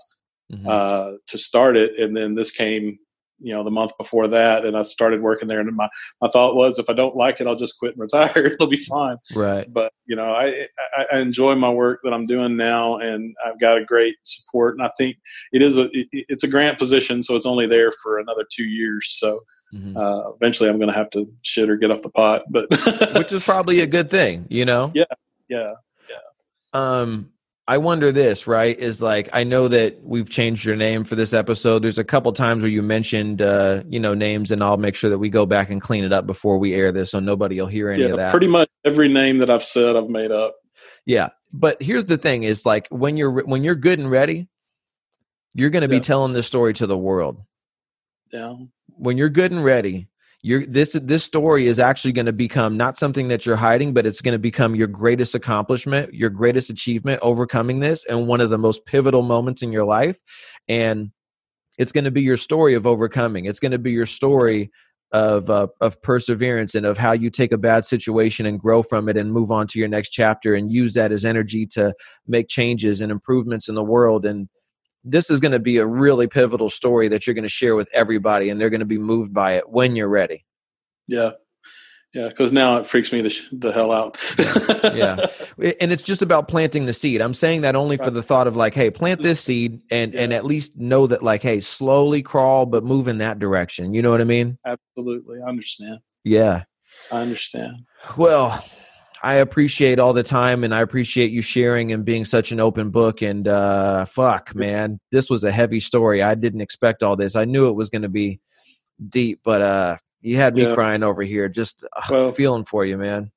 mm-hmm. 0.52 0.66
Uh, 0.66 1.12
to 1.26 1.38
start 1.38 1.76
it, 1.76 1.98
and 1.98 2.16
then 2.16 2.34
this 2.34 2.50
came 2.50 2.98
you 3.40 3.52
know 3.52 3.62
the 3.62 3.70
month 3.70 3.92
before 3.98 4.26
that 4.28 4.64
and 4.64 4.76
i 4.76 4.82
started 4.82 5.22
working 5.22 5.48
there 5.48 5.60
and 5.60 5.74
my, 5.76 5.88
my 6.20 6.28
thought 6.28 6.54
was 6.54 6.78
if 6.78 6.90
i 6.90 6.92
don't 6.92 7.16
like 7.16 7.40
it 7.40 7.46
i'll 7.46 7.56
just 7.56 7.78
quit 7.78 7.92
and 7.92 8.00
retire. 8.00 8.32
It'll 8.46 8.66
be 8.66 8.76
fine. 8.76 9.16
Right. 9.34 9.72
But 9.72 9.92
you 10.06 10.16
know 10.16 10.32
I, 10.32 10.66
I, 10.96 11.04
I 11.12 11.18
enjoy 11.20 11.54
my 11.54 11.70
work 11.70 12.00
that 12.04 12.12
i'm 12.12 12.26
doing 12.26 12.56
now 12.56 12.98
and 12.98 13.34
i've 13.44 13.60
got 13.60 13.78
a 13.78 13.84
great 13.84 14.16
support 14.24 14.76
and 14.76 14.86
i 14.86 14.90
think 14.98 15.16
it 15.52 15.62
is 15.62 15.78
a 15.78 15.88
it, 15.92 16.08
it's 16.12 16.44
a 16.44 16.48
grant 16.48 16.78
position 16.78 17.22
so 17.22 17.36
it's 17.36 17.46
only 17.46 17.66
there 17.66 17.92
for 18.02 18.18
another 18.18 18.44
two 18.50 18.64
years. 18.64 19.16
So 19.18 19.40
mm-hmm. 19.72 19.96
uh, 19.96 20.30
eventually 20.30 20.68
i'm 20.68 20.78
going 20.78 20.90
to 20.90 20.96
have 20.96 21.10
to 21.10 21.30
shit 21.42 21.70
or 21.70 21.76
get 21.76 21.90
off 21.90 22.02
the 22.02 22.10
pot 22.10 22.42
but 22.50 22.68
which 23.14 23.32
is 23.32 23.44
probably 23.44 23.80
a 23.80 23.86
good 23.86 24.10
thing 24.10 24.46
you 24.48 24.64
know? 24.64 24.92
Yeah 24.94 25.04
yeah 25.48 25.70
yeah. 26.10 26.16
Um 26.72 27.30
I 27.68 27.76
wonder 27.76 28.10
this, 28.10 28.46
right? 28.46 28.76
Is 28.78 29.02
like 29.02 29.28
I 29.34 29.44
know 29.44 29.68
that 29.68 30.02
we've 30.02 30.28
changed 30.28 30.64
your 30.64 30.74
name 30.74 31.04
for 31.04 31.16
this 31.16 31.34
episode. 31.34 31.82
There's 31.82 31.98
a 31.98 32.04
couple 32.04 32.32
times 32.32 32.62
where 32.62 32.70
you 32.70 32.80
mentioned 32.80 33.42
uh, 33.42 33.82
you 33.86 34.00
know, 34.00 34.14
names 34.14 34.50
and 34.50 34.64
I'll 34.64 34.78
make 34.78 34.96
sure 34.96 35.10
that 35.10 35.18
we 35.18 35.28
go 35.28 35.44
back 35.44 35.68
and 35.68 35.78
clean 35.78 36.02
it 36.02 36.10
up 36.10 36.26
before 36.26 36.56
we 36.56 36.72
air 36.72 36.92
this 36.92 37.10
so 37.10 37.20
nobody 37.20 37.60
will 37.60 37.66
hear 37.66 37.90
any 37.90 38.04
yeah, 38.04 38.08
of 38.08 38.16
that. 38.16 38.30
Pretty 38.30 38.46
much 38.46 38.70
every 38.86 39.08
name 39.08 39.38
that 39.40 39.50
I've 39.50 39.62
said 39.62 39.96
I've 39.96 40.08
made 40.08 40.30
up. 40.30 40.56
Yeah. 41.04 41.28
But 41.52 41.82
here's 41.82 42.06
the 42.06 42.16
thing 42.16 42.44
is 42.44 42.64
like 42.64 42.88
when 42.88 43.18
you're 43.18 43.44
when 43.44 43.62
you're 43.62 43.74
good 43.74 43.98
and 43.98 44.10
ready, 44.10 44.48
you're 45.52 45.70
going 45.70 45.86
to 45.86 45.94
yeah. 45.94 46.00
be 46.00 46.04
telling 46.04 46.32
this 46.32 46.46
story 46.46 46.72
to 46.72 46.86
the 46.86 46.96
world. 46.96 47.42
Yeah. 48.32 48.54
When 48.96 49.18
you're 49.18 49.28
good 49.28 49.52
and 49.52 49.62
ready, 49.62 50.08
you're 50.42 50.64
this 50.66 50.92
this 51.02 51.24
story 51.24 51.66
is 51.66 51.78
actually 51.78 52.12
going 52.12 52.26
to 52.26 52.32
become 52.32 52.76
not 52.76 52.96
something 52.96 53.28
that 53.28 53.44
you're 53.44 53.56
hiding 53.56 53.92
but 53.92 54.06
it's 54.06 54.20
going 54.20 54.32
to 54.32 54.38
become 54.38 54.76
your 54.76 54.86
greatest 54.86 55.34
accomplishment 55.34 56.14
your 56.14 56.30
greatest 56.30 56.70
achievement 56.70 57.20
overcoming 57.22 57.80
this 57.80 58.04
and 58.06 58.26
one 58.26 58.40
of 58.40 58.50
the 58.50 58.58
most 58.58 58.84
pivotal 58.86 59.22
moments 59.22 59.62
in 59.62 59.72
your 59.72 59.84
life. 59.84 60.18
And 60.68 61.10
it's 61.78 61.92
going 61.92 62.04
to 62.04 62.10
be 62.10 62.22
your 62.22 62.36
story 62.36 62.74
of 62.74 62.86
overcoming. 62.86 63.46
It's 63.46 63.60
going 63.60 63.72
to 63.72 63.78
be 63.78 63.92
your 63.92 64.06
story 64.06 64.70
of 65.12 65.48
uh, 65.48 65.68
of 65.80 66.02
perseverance 66.02 66.74
and 66.74 66.84
of 66.84 66.98
how 66.98 67.12
you 67.12 67.30
take 67.30 67.52
a 67.52 67.56
bad 67.56 67.84
situation 67.84 68.44
and 68.44 68.60
grow 68.60 68.82
from 68.82 69.08
it 69.08 69.16
and 69.16 69.32
move 69.32 69.50
on 69.50 69.66
to 69.68 69.78
your 69.78 69.88
next 69.88 70.10
chapter 70.10 70.54
and 70.54 70.70
use 70.70 70.92
that 70.94 71.12
as 71.12 71.24
energy 71.24 71.64
to 71.66 71.94
make 72.26 72.48
changes 72.48 73.00
and 73.00 73.10
improvements 73.10 73.68
in 73.68 73.74
the 73.74 73.82
world. 73.82 74.26
And 74.26 74.48
this 75.10 75.30
is 75.30 75.40
going 75.40 75.52
to 75.52 75.58
be 75.58 75.78
a 75.78 75.86
really 75.86 76.26
pivotal 76.26 76.70
story 76.70 77.08
that 77.08 77.26
you're 77.26 77.34
going 77.34 77.42
to 77.42 77.48
share 77.48 77.74
with 77.74 77.88
everybody 77.94 78.50
and 78.50 78.60
they're 78.60 78.70
going 78.70 78.80
to 78.80 78.86
be 78.86 78.98
moved 78.98 79.32
by 79.32 79.52
it 79.52 79.68
when 79.68 79.96
you're 79.96 80.08
ready. 80.08 80.44
Yeah. 81.06 81.32
Yeah 82.14 82.28
because 82.28 82.52
now 82.52 82.78
it 82.78 82.86
freaks 82.86 83.12
me 83.12 83.20
the, 83.20 83.30
sh- 83.30 83.48
the 83.52 83.72
hell 83.72 83.92
out. 83.92 84.18
Yeah. 84.94 85.26
And 85.80 85.92
it's 85.92 86.02
just 86.02 86.22
about 86.22 86.48
planting 86.48 86.86
the 86.86 86.92
seed. 86.92 87.20
I'm 87.20 87.34
saying 87.34 87.60
that 87.60 87.76
only 87.76 87.96
right. 87.96 88.04
for 88.04 88.10
the 88.10 88.22
thought 88.22 88.46
of 88.46 88.56
like 88.56 88.74
hey 88.74 88.90
plant 88.90 89.22
this 89.22 89.40
seed 89.40 89.82
and 89.90 90.14
yeah. 90.14 90.20
and 90.20 90.32
at 90.32 90.44
least 90.44 90.76
know 90.76 91.06
that 91.06 91.22
like 91.22 91.42
hey 91.42 91.60
slowly 91.60 92.22
crawl 92.22 92.64
but 92.64 92.84
move 92.84 93.08
in 93.08 93.18
that 93.18 93.38
direction. 93.38 93.92
You 93.92 94.02
know 94.02 94.10
what 94.10 94.20
i 94.20 94.24
mean? 94.24 94.58
Absolutely. 94.64 95.40
I 95.44 95.48
understand. 95.48 95.98
Yeah. 96.24 96.64
I 97.12 97.20
understand. 97.20 97.84
Well 98.16 98.64
I 99.22 99.34
appreciate 99.34 99.98
all 99.98 100.12
the 100.12 100.22
time 100.22 100.64
and 100.64 100.74
I 100.74 100.80
appreciate 100.80 101.32
you 101.32 101.42
sharing 101.42 101.92
and 101.92 102.04
being 102.04 102.24
such 102.24 102.52
an 102.52 102.60
open 102.60 102.90
book. 102.90 103.22
And 103.22 103.48
uh, 103.48 104.04
fuck, 104.04 104.54
man, 104.54 105.00
this 105.10 105.28
was 105.28 105.44
a 105.44 105.50
heavy 105.50 105.80
story. 105.80 106.22
I 106.22 106.34
didn't 106.34 106.60
expect 106.60 107.02
all 107.02 107.16
this. 107.16 107.34
I 107.34 107.44
knew 107.44 107.68
it 107.68 107.74
was 107.74 107.90
going 107.90 108.02
to 108.02 108.08
be 108.08 108.40
deep, 109.08 109.40
but 109.42 109.62
uh, 109.62 109.96
you 110.20 110.36
had 110.36 110.54
me 110.54 110.62
yeah. 110.62 110.74
crying 110.74 111.02
over 111.02 111.22
here, 111.22 111.48
just 111.48 111.84
uh, 111.96 112.02
well, 112.10 112.32
feeling 112.32 112.64
for 112.64 112.84
you, 112.84 112.96
man. 112.96 113.30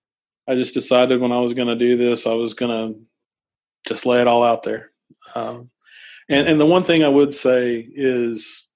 I 0.47 0.55
just 0.55 0.73
decided 0.73 1.21
when 1.21 1.31
I 1.31 1.39
was 1.39 1.53
going 1.53 1.67
to 1.67 1.75
do 1.75 1.97
this, 1.97 2.27
I 2.27 2.33
was 2.33 2.53
going 2.53 2.71
to 2.93 2.99
just 3.87 4.05
lay 4.05 4.21
it 4.21 4.27
all 4.27 4.43
out 4.43 4.63
there. 4.63 4.91
Um, 5.33 5.69
and, 6.29 6.47
and 6.47 6.59
the 6.59 6.65
one 6.65 6.83
thing 6.83 7.03
I 7.03 7.09
would 7.09 7.33
say 7.33 7.79
is, 7.79 8.69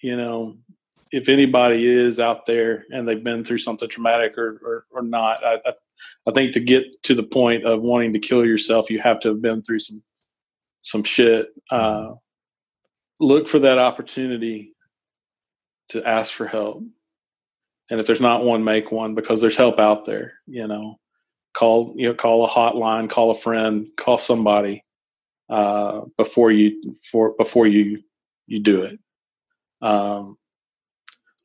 you 0.00 0.16
know, 0.16 0.56
if 1.14 1.28
anybody 1.28 1.86
is 1.86 2.18
out 2.18 2.44
there 2.44 2.84
and 2.90 3.06
they've 3.06 3.22
been 3.22 3.44
through 3.44 3.58
something 3.58 3.88
traumatic 3.88 4.36
or, 4.36 4.60
or, 4.64 4.84
or 4.90 5.02
not, 5.02 5.44
I, 5.44 5.54
I, 5.64 5.72
I, 6.26 6.32
think 6.32 6.52
to 6.52 6.60
get 6.60 6.92
to 7.04 7.14
the 7.14 7.22
point 7.22 7.64
of 7.64 7.82
wanting 7.82 8.12
to 8.14 8.18
kill 8.18 8.44
yourself, 8.44 8.90
you 8.90 8.98
have 8.98 9.20
to 9.20 9.28
have 9.28 9.40
been 9.40 9.62
through 9.62 9.78
some 9.78 10.02
some 10.82 11.04
shit. 11.04 11.46
Uh, 11.70 12.14
look 13.20 13.48
for 13.48 13.60
that 13.60 13.78
opportunity 13.78 14.74
to 15.90 16.06
ask 16.06 16.32
for 16.32 16.48
help, 16.48 16.82
and 17.90 18.00
if 18.00 18.08
there's 18.08 18.20
not 18.20 18.44
one, 18.44 18.64
make 18.64 18.90
one 18.90 19.14
because 19.14 19.40
there's 19.40 19.56
help 19.56 19.78
out 19.78 20.04
there. 20.04 20.32
You 20.48 20.66
know, 20.66 20.98
call 21.52 21.94
you 21.96 22.08
know 22.08 22.14
call 22.14 22.44
a 22.44 22.48
hotline, 22.50 23.08
call 23.08 23.30
a 23.30 23.36
friend, 23.36 23.88
call 23.96 24.18
somebody 24.18 24.84
uh, 25.48 26.00
before 26.18 26.50
you 26.50 26.92
for 27.08 27.34
before 27.38 27.68
you 27.68 28.02
you 28.48 28.58
do 28.58 28.82
it. 28.82 28.98
Um, 29.80 30.38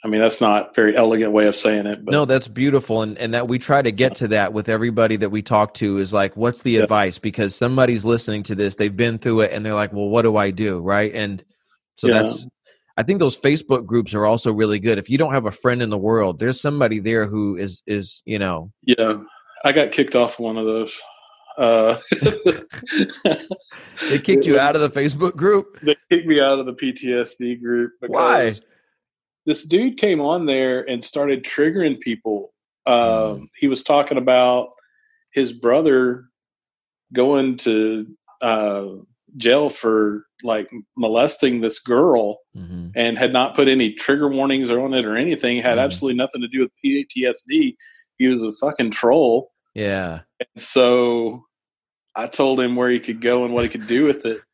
I 0.03 0.07
mean, 0.07 0.21
that's 0.21 0.39
not 0.39 0.73
very 0.73 0.95
elegant 0.95 1.33
way 1.33 1.45
of 1.47 1.55
saying 1.57 1.85
it. 1.85 2.05
But. 2.05 2.13
No, 2.13 2.23
that's 2.23 2.47
beautiful, 2.47 3.01
and 3.01 3.17
and 3.17 3.33
that 3.33 3.47
we 3.49 3.59
try 3.59 3.81
to 3.81 3.91
get 3.91 4.15
to 4.15 4.29
that 4.29 4.53
with 4.53 4.69
everybody 4.69 5.17
that 5.17 5.29
we 5.29 5.41
talk 5.41 5.73
to 5.75 5.97
is 5.97 6.13
like, 6.13 6.37
what's 6.37 6.61
the 6.61 6.71
yeah. 6.71 6.83
advice? 6.83 7.19
Because 7.19 7.53
somebody's 7.55 8.05
listening 8.05 8.43
to 8.43 8.55
this, 8.55 8.77
they've 8.77 8.95
been 8.95 9.17
through 9.17 9.41
it, 9.41 9.51
and 9.51 9.65
they're 9.65 9.73
like, 9.73 9.91
well, 9.91 10.07
what 10.07 10.21
do 10.21 10.37
I 10.37 10.51
do, 10.51 10.79
right? 10.79 11.13
And 11.13 11.43
so 11.97 12.07
yeah. 12.07 12.21
that's, 12.21 12.47
I 12.95 13.03
think 13.03 13.19
those 13.19 13.37
Facebook 13.37 13.85
groups 13.85 14.13
are 14.13 14.25
also 14.25 14.53
really 14.53 14.79
good. 14.79 14.97
If 14.97 15.09
you 15.09 15.17
don't 15.17 15.33
have 15.33 15.45
a 15.45 15.51
friend 15.51 15.81
in 15.81 15.89
the 15.89 15.97
world, 15.97 16.39
there's 16.39 16.61
somebody 16.61 16.99
there 16.99 17.27
who 17.27 17.57
is 17.57 17.81
is 17.85 18.23
you 18.25 18.39
know. 18.39 18.71
Yeah, 18.83 19.17
I 19.65 19.73
got 19.73 19.91
kicked 19.91 20.15
off 20.15 20.39
one 20.39 20.57
of 20.57 20.65
those. 20.65 20.97
Uh, 21.57 21.97
they 24.09 24.19
kicked 24.19 24.45
you 24.47 24.57
out 24.57 24.75
of 24.75 24.81
the 24.81 24.89
Facebook 24.89 25.35
group. 25.35 25.77
They 25.81 25.97
kicked 26.09 26.25
me 26.25 26.39
out 26.39 26.57
of 26.57 26.65
the 26.65 26.73
PTSD 26.73 27.61
group. 27.61 27.91
Why? 28.07 28.53
This 29.45 29.65
dude 29.65 29.97
came 29.97 30.21
on 30.21 30.45
there 30.45 30.87
and 30.87 31.03
started 31.03 31.43
triggering 31.43 31.99
people. 31.99 32.53
Um, 32.85 32.93
mm. 32.95 33.47
He 33.57 33.67
was 33.67 33.83
talking 33.83 34.17
about 34.17 34.69
his 35.31 35.53
brother 35.53 36.25
going 37.13 37.57
to 37.57 38.07
uh, 38.41 38.87
jail 39.37 39.69
for 39.69 40.25
like 40.43 40.69
molesting 40.97 41.61
this 41.61 41.79
girl 41.79 42.39
mm-hmm. 42.55 42.89
and 42.95 43.17
had 43.17 43.33
not 43.33 43.55
put 43.55 43.67
any 43.67 43.93
trigger 43.93 44.29
warnings 44.29 44.71
on 44.71 44.93
it 44.93 45.05
or 45.05 45.15
anything. 45.15 45.61
Had 45.61 45.77
mm. 45.77 45.83
absolutely 45.83 46.17
nothing 46.17 46.41
to 46.41 46.47
do 46.47 46.61
with 46.61 46.71
PTSD. 46.83 47.75
He 48.17 48.27
was 48.27 48.43
a 48.43 48.51
fucking 48.53 48.91
troll. 48.91 49.51
Yeah. 49.73 50.21
And 50.39 50.61
so 50.61 51.43
I 52.15 52.27
told 52.27 52.59
him 52.59 52.75
where 52.75 52.89
he 52.89 52.99
could 52.99 53.21
go 53.21 53.45
and 53.45 53.53
what 53.53 53.63
he 53.63 53.69
could 53.69 53.87
do 53.87 54.05
with 54.05 54.25
it. 54.25 54.39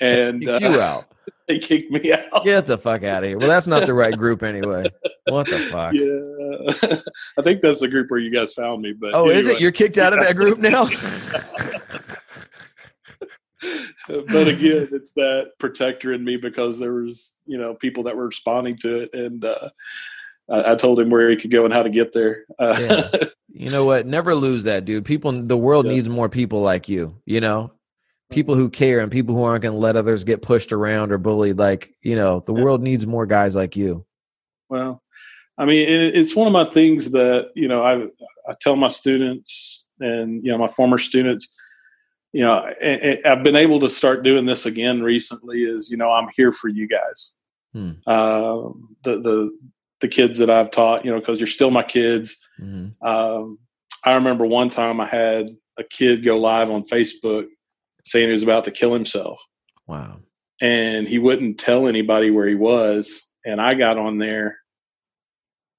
And 0.00 0.48
uh, 0.48 0.58
you 0.60 0.80
out. 0.80 1.11
they 1.48 1.58
kicked 1.58 1.90
me 1.90 2.12
out. 2.12 2.44
Get 2.44 2.66
the 2.66 2.78
fuck 2.78 3.02
out 3.02 3.22
of 3.22 3.28
here. 3.28 3.38
Well, 3.38 3.48
that's 3.48 3.66
not 3.66 3.86
the 3.86 3.94
right 3.94 4.16
group 4.16 4.42
anyway. 4.42 4.86
What 5.26 5.46
the 5.46 5.58
fuck? 5.70 5.94
Yeah, 5.94 6.98
I 7.38 7.42
think 7.42 7.60
that's 7.60 7.80
the 7.80 7.88
group 7.88 8.10
where 8.10 8.20
you 8.20 8.32
guys 8.32 8.52
found 8.52 8.82
me. 8.82 8.92
But 8.92 9.14
oh, 9.14 9.24
anyway. 9.24 9.38
is 9.38 9.46
it? 9.46 9.60
You're 9.60 9.72
kicked 9.72 9.98
out 9.98 10.12
of 10.12 10.20
that 10.20 10.36
group 10.36 10.58
now. 10.58 10.88
but 14.08 14.48
again, 14.48 14.88
it's 14.92 15.12
that 15.12 15.52
protector 15.58 16.12
in 16.12 16.24
me 16.24 16.36
because 16.36 16.78
there 16.78 16.94
was 16.94 17.38
you 17.46 17.58
know 17.58 17.74
people 17.74 18.04
that 18.04 18.16
were 18.16 18.26
responding 18.26 18.76
to 18.78 19.02
it, 19.02 19.14
and 19.14 19.44
uh, 19.44 19.70
I, 20.48 20.72
I, 20.72 20.74
told 20.74 20.98
him 20.98 21.10
where 21.10 21.30
he 21.30 21.36
could 21.36 21.50
go 21.50 21.64
and 21.64 21.72
how 21.72 21.82
to 21.82 21.90
get 21.90 22.12
there. 22.12 22.44
Uh, 22.58 22.76
yeah. 22.80 23.28
You 23.54 23.70
know 23.70 23.84
what? 23.84 24.06
Never 24.06 24.34
lose 24.34 24.64
that, 24.64 24.84
dude. 24.84 25.04
People, 25.04 25.30
the 25.30 25.56
world 25.56 25.86
yeah. 25.86 25.92
needs 25.92 26.08
more 26.08 26.28
people 26.28 26.62
like 26.62 26.88
you. 26.88 27.14
You 27.26 27.40
know, 27.40 27.72
people 28.32 28.54
who 28.54 28.70
care 28.70 29.00
and 29.00 29.12
people 29.12 29.34
who 29.34 29.44
aren't 29.44 29.62
going 29.62 29.74
to 29.74 29.78
let 29.78 29.96
others 29.96 30.24
get 30.24 30.42
pushed 30.42 30.72
around 30.72 31.12
or 31.12 31.18
bullied. 31.18 31.58
Like, 31.58 31.94
you 32.02 32.16
know, 32.16 32.42
the 32.46 32.54
yeah. 32.54 32.62
world 32.62 32.82
needs 32.82 33.06
more 33.06 33.26
guys 33.26 33.54
like 33.54 33.76
you. 33.76 34.04
Well, 34.68 35.02
I 35.58 35.66
mean, 35.66 35.86
it's 35.88 36.34
one 36.34 36.46
of 36.46 36.52
my 36.52 36.64
things 36.64 37.10
that, 37.12 37.50
you 37.54 37.68
know, 37.68 37.82
I, 37.82 38.06
I 38.48 38.54
tell 38.60 38.74
my 38.74 38.88
students 38.88 39.86
and, 40.00 40.44
you 40.44 40.50
know, 40.50 40.58
my 40.58 40.66
former 40.66 40.98
students, 40.98 41.54
you 42.32 42.40
know, 42.40 42.64
I've 43.24 43.42
been 43.42 43.56
able 43.56 43.78
to 43.80 43.90
start 43.90 44.24
doing 44.24 44.46
this 44.46 44.64
again 44.64 45.02
recently 45.02 45.64
is, 45.64 45.90
you 45.90 45.98
know, 45.98 46.10
I'm 46.10 46.28
here 46.34 46.50
for 46.52 46.68
you 46.68 46.88
guys. 46.88 47.36
Hmm. 47.74 47.92
Uh, 48.06 48.70
the, 49.04 49.20
the, 49.20 49.58
the 50.00 50.08
kids 50.08 50.38
that 50.38 50.50
I've 50.50 50.70
taught, 50.70 51.04
you 51.04 51.12
know, 51.12 51.20
cause 51.20 51.38
you're 51.38 51.46
still 51.46 51.70
my 51.70 51.82
kids. 51.82 52.36
Mm-hmm. 52.60 53.06
Um, 53.06 53.58
I 54.04 54.14
remember 54.14 54.46
one 54.46 54.70
time 54.70 55.00
I 55.00 55.06
had 55.06 55.50
a 55.78 55.84
kid 55.84 56.24
go 56.24 56.38
live 56.38 56.70
on 56.70 56.84
Facebook 56.84 57.46
saying 58.04 58.28
he 58.28 58.32
was 58.32 58.42
about 58.42 58.64
to 58.64 58.70
kill 58.70 58.92
himself. 58.92 59.42
Wow. 59.86 60.18
And 60.60 61.08
he 61.08 61.18
wouldn't 61.18 61.58
tell 61.58 61.86
anybody 61.86 62.30
where 62.30 62.46
he 62.46 62.54
was. 62.54 63.28
And 63.44 63.60
I 63.60 63.74
got 63.74 63.98
on 63.98 64.18
there 64.18 64.58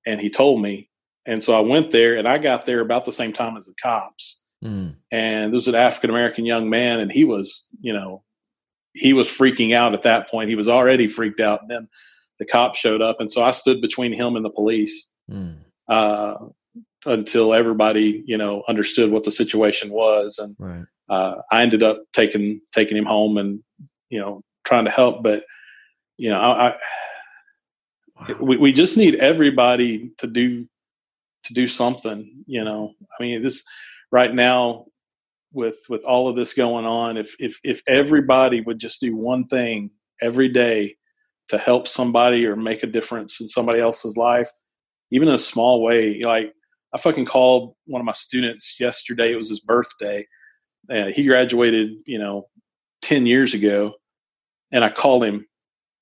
and 0.06 0.20
he 0.20 0.30
told 0.30 0.62
me. 0.62 0.90
and 1.26 1.44
so 1.44 1.56
I 1.56 1.62
went 1.62 1.92
there, 1.92 2.16
and 2.18 2.28
I 2.28 2.38
got 2.38 2.66
there 2.66 2.82
about 2.82 3.06
the 3.06 3.12
same 3.12 3.34
time 3.34 3.58
as 3.58 3.66
the 3.66 3.74
cops. 3.82 4.42
Mm. 4.64 4.96
And 5.12 5.52
there 5.52 5.58
was 5.58 5.68
an 5.68 5.76
African 5.76 6.10
American 6.10 6.46
young 6.46 6.70
man, 6.70 7.00
and 7.00 7.12
he 7.12 7.24
was, 7.24 7.70
you 7.80 7.94
know, 7.94 8.24
he 8.94 9.14
was 9.14 9.28
freaking 9.28 9.74
out 9.74 9.94
at 9.94 10.04
that 10.04 10.30
point. 10.30 10.50
He 10.50 10.56
was 10.56 10.68
already 10.68 11.08
freaked 11.08 11.40
out. 11.40 11.62
And 11.62 11.72
then 11.72 11.88
the 12.40 12.46
cop 12.46 12.76
showed 12.76 13.02
up, 13.02 13.20
and 13.20 13.32
so 13.32 13.44
I 13.44 13.52
stood 13.52 13.82
between 13.82 14.14
him 14.14 14.36
and 14.36 14.44
the 14.44 14.50
police 14.50 15.10
mm. 15.30 15.58
uh, 15.88 16.36
until 17.06 17.54
everybody, 17.54 18.24
you 18.26 18.38
know, 18.38 18.64
understood 18.68 19.12
what 19.12 19.24
the 19.24 19.32
situation 19.32 19.92
was. 19.92 20.40
And 20.40 20.56
right. 20.60 20.86
Uh, 21.10 21.36
I 21.52 21.64
ended 21.64 21.84
up 21.84 22.04
taking 22.14 22.62
taking 22.72 22.98
him 22.98 23.06
home 23.06 23.38
and 23.38 23.62
you 24.10 24.20
know 24.20 24.42
trying 24.66 24.86
to 24.86 24.92
help, 24.92 25.24
but 25.24 25.44
you 26.18 26.30
know, 26.30 26.40
I, 26.40 26.70
I 26.70 26.76
wow. 28.16 28.38
we 28.40 28.58
we 28.58 28.74
just 28.74 28.98
need 28.98 29.16
everybody 29.16 30.12
to 30.20 30.28
do 30.28 30.68
to 31.46 31.54
do 31.54 31.68
something. 31.68 32.44
You 32.46 32.64
know, 32.64 32.94
I 33.20 33.24
mean, 33.24 33.44
this 33.44 33.64
right 34.12 34.34
now 34.34 34.86
with 35.52 35.78
with 35.90 36.04
all 36.06 36.28
of 36.30 36.36
this 36.36 36.54
going 36.54 36.86
on, 36.86 37.18
if 37.18 37.36
if 37.40 37.60
if 37.64 37.82
everybody 37.88 38.62
would 38.62 38.80
just 38.80 39.02
do 39.02 39.16
one 39.16 39.46
thing 39.46 39.92
every 40.22 40.50
day 40.50 40.96
to 41.50 41.58
help 41.58 41.88
somebody 41.88 42.46
or 42.46 42.56
make 42.56 42.84
a 42.84 42.88
difference 42.88 43.42
in 43.42 43.48
somebody 43.48 43.80
else's 43.80 44.16
life, 44.16 44.50
even 45.12 45.28
in 45.28 45.36
a 45.36 45.40
small 45.40 45.84
way, 45.84 46.22
like 46.24 46.54
I 46.94 46.98
fucking 46.98 47.26
called 47.26 47.76
one 47.86 48.02
of 48.02 48.06
my 48.06 48.14
students 48.14 48.80
yesterday. 48.80 49.34
It 49.34 49.38
was 49.38 49.50
his 49.50 49.60
birthday. 49.60 50.26
Uh, 50.90 51.06
he 51.08 51.26
graduated, 51.26 51.98
you 52.06 52.20
know, 52.20 52.48
10 53.02 53.26
years 53.26 53.54
ago. 53.54 53.94
And 54.72 54.84
I 54.84 54.90
called 54.90 55.24
him 55.24 55.46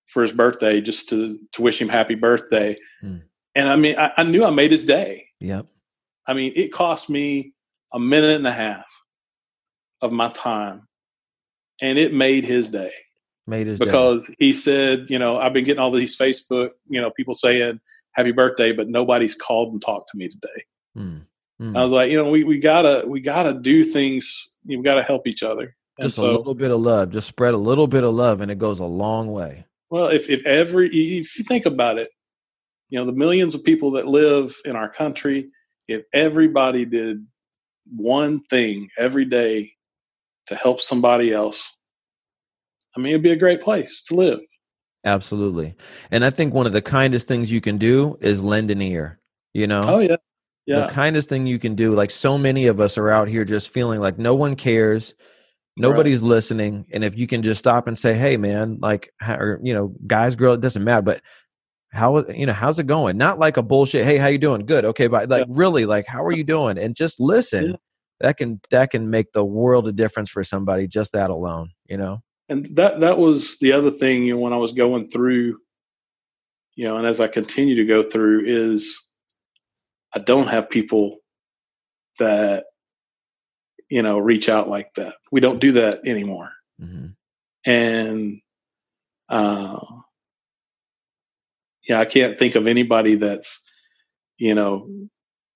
for 0.07 0.21
his 0.21 0.31
birthday 0.31 0.81
just 0.81 1.09
to, 1.09 1.39
to 1.53 1.61
wish 1.61 1.81
him 1.81 1.89
happy 1.89 2.15
birthday. 2.15 2.77
Mm. 3.03 3.23
And 3.55 3.69
I 3.69 3.75
mean, 3.75 3.97
I, 3.97 4.11
I, 4.17 4.23
knew 4.23 4.45
I 4.45 4.49
made 4.49 4.71
his 4.71 4.85
day. 4.85 5.27
Yep. 5.39 5.67
I 6.27 6.33
mean, 6.33 6.53
it 6.55 6.71
cost 6.71 7.09
me 7.09 7.53
a 7.93 7.99
minute 7.99 8.37
and 8.37 8.47
a 8.47 8.51
half 8.51 8.85
of 10.01 10.11
my 10.11 10.29
time 10.29 10.87
and 11.81 11.97
it 11.97 12.13
made 12.13 12.45
his 12.45 12.69
day. 12.69 12.93
Made 13.47 13.67
his 13.67 13.79
because 13.79 14.27
day. 14.27 14.35
he 14.39 14.53
said, 14.53 15.09
you 15.09 15.19
know, 15.19 15.37
I've 15.37 15.53
been 15.53 15.65
getting 15.65 15.81
all 15.81 15.91
these 15.91 16.17
Facebook, 16.17 16.71
you 16.87 17.01
know, 17.01 17.11
people 17.11 17.33
saying 17.33 17.79
happy 18.13 18.31
birthday, 18.31 18.71
but 18.71 18.87
nobody's 18.87 19.35
called 19.35 19.73
and 19.73 19.81
talked 19.81 20.09
to 20.11 20.17
me 20.17 20.29
today. 20.29 20.63
Mm. 20.97 21.25
Mm. 21.61 21.77
I 21.77 21.83
was 21.83 21.91
like, 21.91 22.11
you 22.11 22.17
know, 22.17 22.29
we, 22.29 22.43
we 22.43 22.59
gotta, 22.59 23.03
we 23.07 23.19
gotta 23.19 23.53
do 23.53 23.83
things. 23.83 24.49
We 24.65 24.81
gotta 24.81 25.03
help 25.03 25.27
each 25.27 25.43
other. 25.43 25.75
And 25.97 26.07
just 26.07 26.17
so, 26.17 26.31
a 26.31 26.37
little 26.37 26.55
bit 26.55 26.71
of 26.71 26.79
love, 26.79 27.11
just 27.11 27.27
spread 27.27 27.53
a 27.53 27.57
little 27.57 27.87
bit 27.87 28.03
of 28.03 28.13
love 28.13 28.41
and 28.41 28.51
it 28.51 28.57
goes 28.57 28.79
a 28.79 28.85
long 28.85 29.31
way. 29.31 29.65
Well, 29.89 30.07
if, 30.07 30.29
if 30.29 30.45
every, 30.45 30.87
if 30.87 31.37
you 31.37 31.43
think 31.43 31.65
about 31.65 31.97
it, 31.97 32.09
you 32.89 32.99
know, 32.99 33.05
the 33.05 33.11
millions 33.11 33.55
of 33.55 33.63
people 33.63 33.91
that 33.91 34.07
live 34.07 34.55
in 34.65 34.75
our 34.75 34.89
country, 34.89 35.49
if 35.87 36.03
everybody 36.13 36.85
did 36.85 37.25
one 37.93 38.41
thing 38.49 38.89
every 38.97 39.25
day 39.25 39.73
to 40.47 40.55
help 40.55 40.81
somebody 40.81 41.33
else, 41.33 41.75
I 42.95 42.99
mean, 42.99 43.13
it'd 43.13 43.23
be 43.23 43.31
a 43.31 43.37
great 43.37 43.61
place 43.61 44.03
to 44.03 44.15
live. 44.15 44.39
Absolutely. 45.03 45.75
And 46.11 46.23
I 46.23 46.29
think 46.29 46.53
one 46.53 46.67
of 46.67 46.73
the 46.73 46.81
kindest 46.81 47.27
things 47.27 47.51
you 47.51 47.61
can 47.61 47.77
do 47.77 48.17
is 48.21 48.43
lend 48.43 48.71
an 48.71 48.81
ear, 48.81 49.19
you 49.53 49.67
know? 49.67 49.83
Oh, 49.85 49.99
yeah. 49.99 50.17
Yeah. 50.65 50.87
The 50.87 50.93
kindest 50.93 51.29
thing 51.29 51.47
you 51.47 51.59
can 51.59 51.75
do. 51.75 51.93
Like 51.93 52.11
so 52.11 52.37
many 52.37 52.67
of 52.67 52.79
us 52.79 52.97
are 52.97 53.09
out 53.09 53.27
here 53.27 53.45
just 53.45 53.69
feeling 53.69 53.99
like 53.99 54.17
no 54.17 54.35
one 54.35 54.55
cares. 54.55 55.13
Nobody's 55.77 56.21
right. 56.21 56.27
listening. 56.27 56.85
And 56.93 57.03
if 57.03 57.17
you 57.17 57.27
can 57.27 57.41
just 57.41 57.59
stop 57.59 57.87
and 57.87 57.97
say, 57.97 58.13
hey, 58.13 58.37
man, 58.37 58.77
like, 58.81 59.09
or, 59.27 59.59
you 59.63 59.73
know, 59.73 59.95
guys, 60.05 60.35
girl, 60.35 60.53
it 60.53 60.61
doesn't 60.61 60.83
matter. 60.83 61.01
But 61.01 61.21
how 61.93 62.25
you 62.29 62.45
know 62.45 62.53
how's 62.53 62.79
it 62.79 62.87
going 62.87 63.17
not 63.17 63.37
like 63.37 63.57
a 63.57 63.61
bullshit 63.61 64.05
hey 64.05 64.17
how 64.17 64.27
you 64.27 64.37
doing 64.37 64.65
good 64.65 64.85
okay 64.85 65.07
but 65.07 65.29
like 65.29 65.45
yeah. 65.45 65.53
really 65.53 65.85
like 65.85 66.05
how 66.07 66.23
are 66.23 66.31
you 66.31 66.43
doing 66.43 66.77
and 66.77 66.95
just 66.95 67.19
listen 67.19 67.71
yeah. 67.71 67.75
that 68.21 68.37
can 68.37 68.61
that 68.71 68.91
can 68.91 69.09
make 69.09 69.31
the 69.33 69.43
world 69.43 69.87
a 69.87 69.91
difference 69.91 70.29
for 70.29 70.43
somebody 70.43 70.87
just 70.87 71.11
that 71.11 71.29
alone 71.29 71.69
you 71.87 71.97
know 71.97 72.21
and 72.47 72.65
that 72.75 73.01
that 73.01 73.17
was 73.17 73.57
the 73.59 73.73
other 73.73 73.91
thing 73.91 74.23
you 74.23 74.33
know 74.33 74.39
when 74.39 74.53
i 74.53 74.57
was 74.57 74.71
going 74.71 75.09
through 75.09 75.57
you 76.75 76.87
know 76.87 76.97
and 76.97 77.05
as 77.05 77.19
i 77.19 77.27
continue 77.27 77.75
to 77.75 77.85
go 77.85 78.01
through 78.01 78.43
is 78.45 79.10
i 80.15 80.19
don't 80.19 80.47
have 80.47 80.69
people 80.69 81.17
that 82.19 82.65
you 83.89 84.01
know 84.01 84.17
reach 84.17 84.49
out 84.49 84.69
like 84.69 84.93
that 84.95 85.13
we 85.31 85.39
don't 85.39 85.59
do 85.59 85.71
that 85.71 85.99
anymore 86.05 86.51
mm-hmm. 86.81 87.07
and 87.69 88.41
uh 89.29 89.79
yeah, 91.87 91.99
I 91.99 92.05
can't 92.05 92.37
think 92.37 92.55
of 92.55 92.67
anybody 92.67 93.15
that's, 93.15 93.67
you 94.37 94.55
know, 94.55 94.87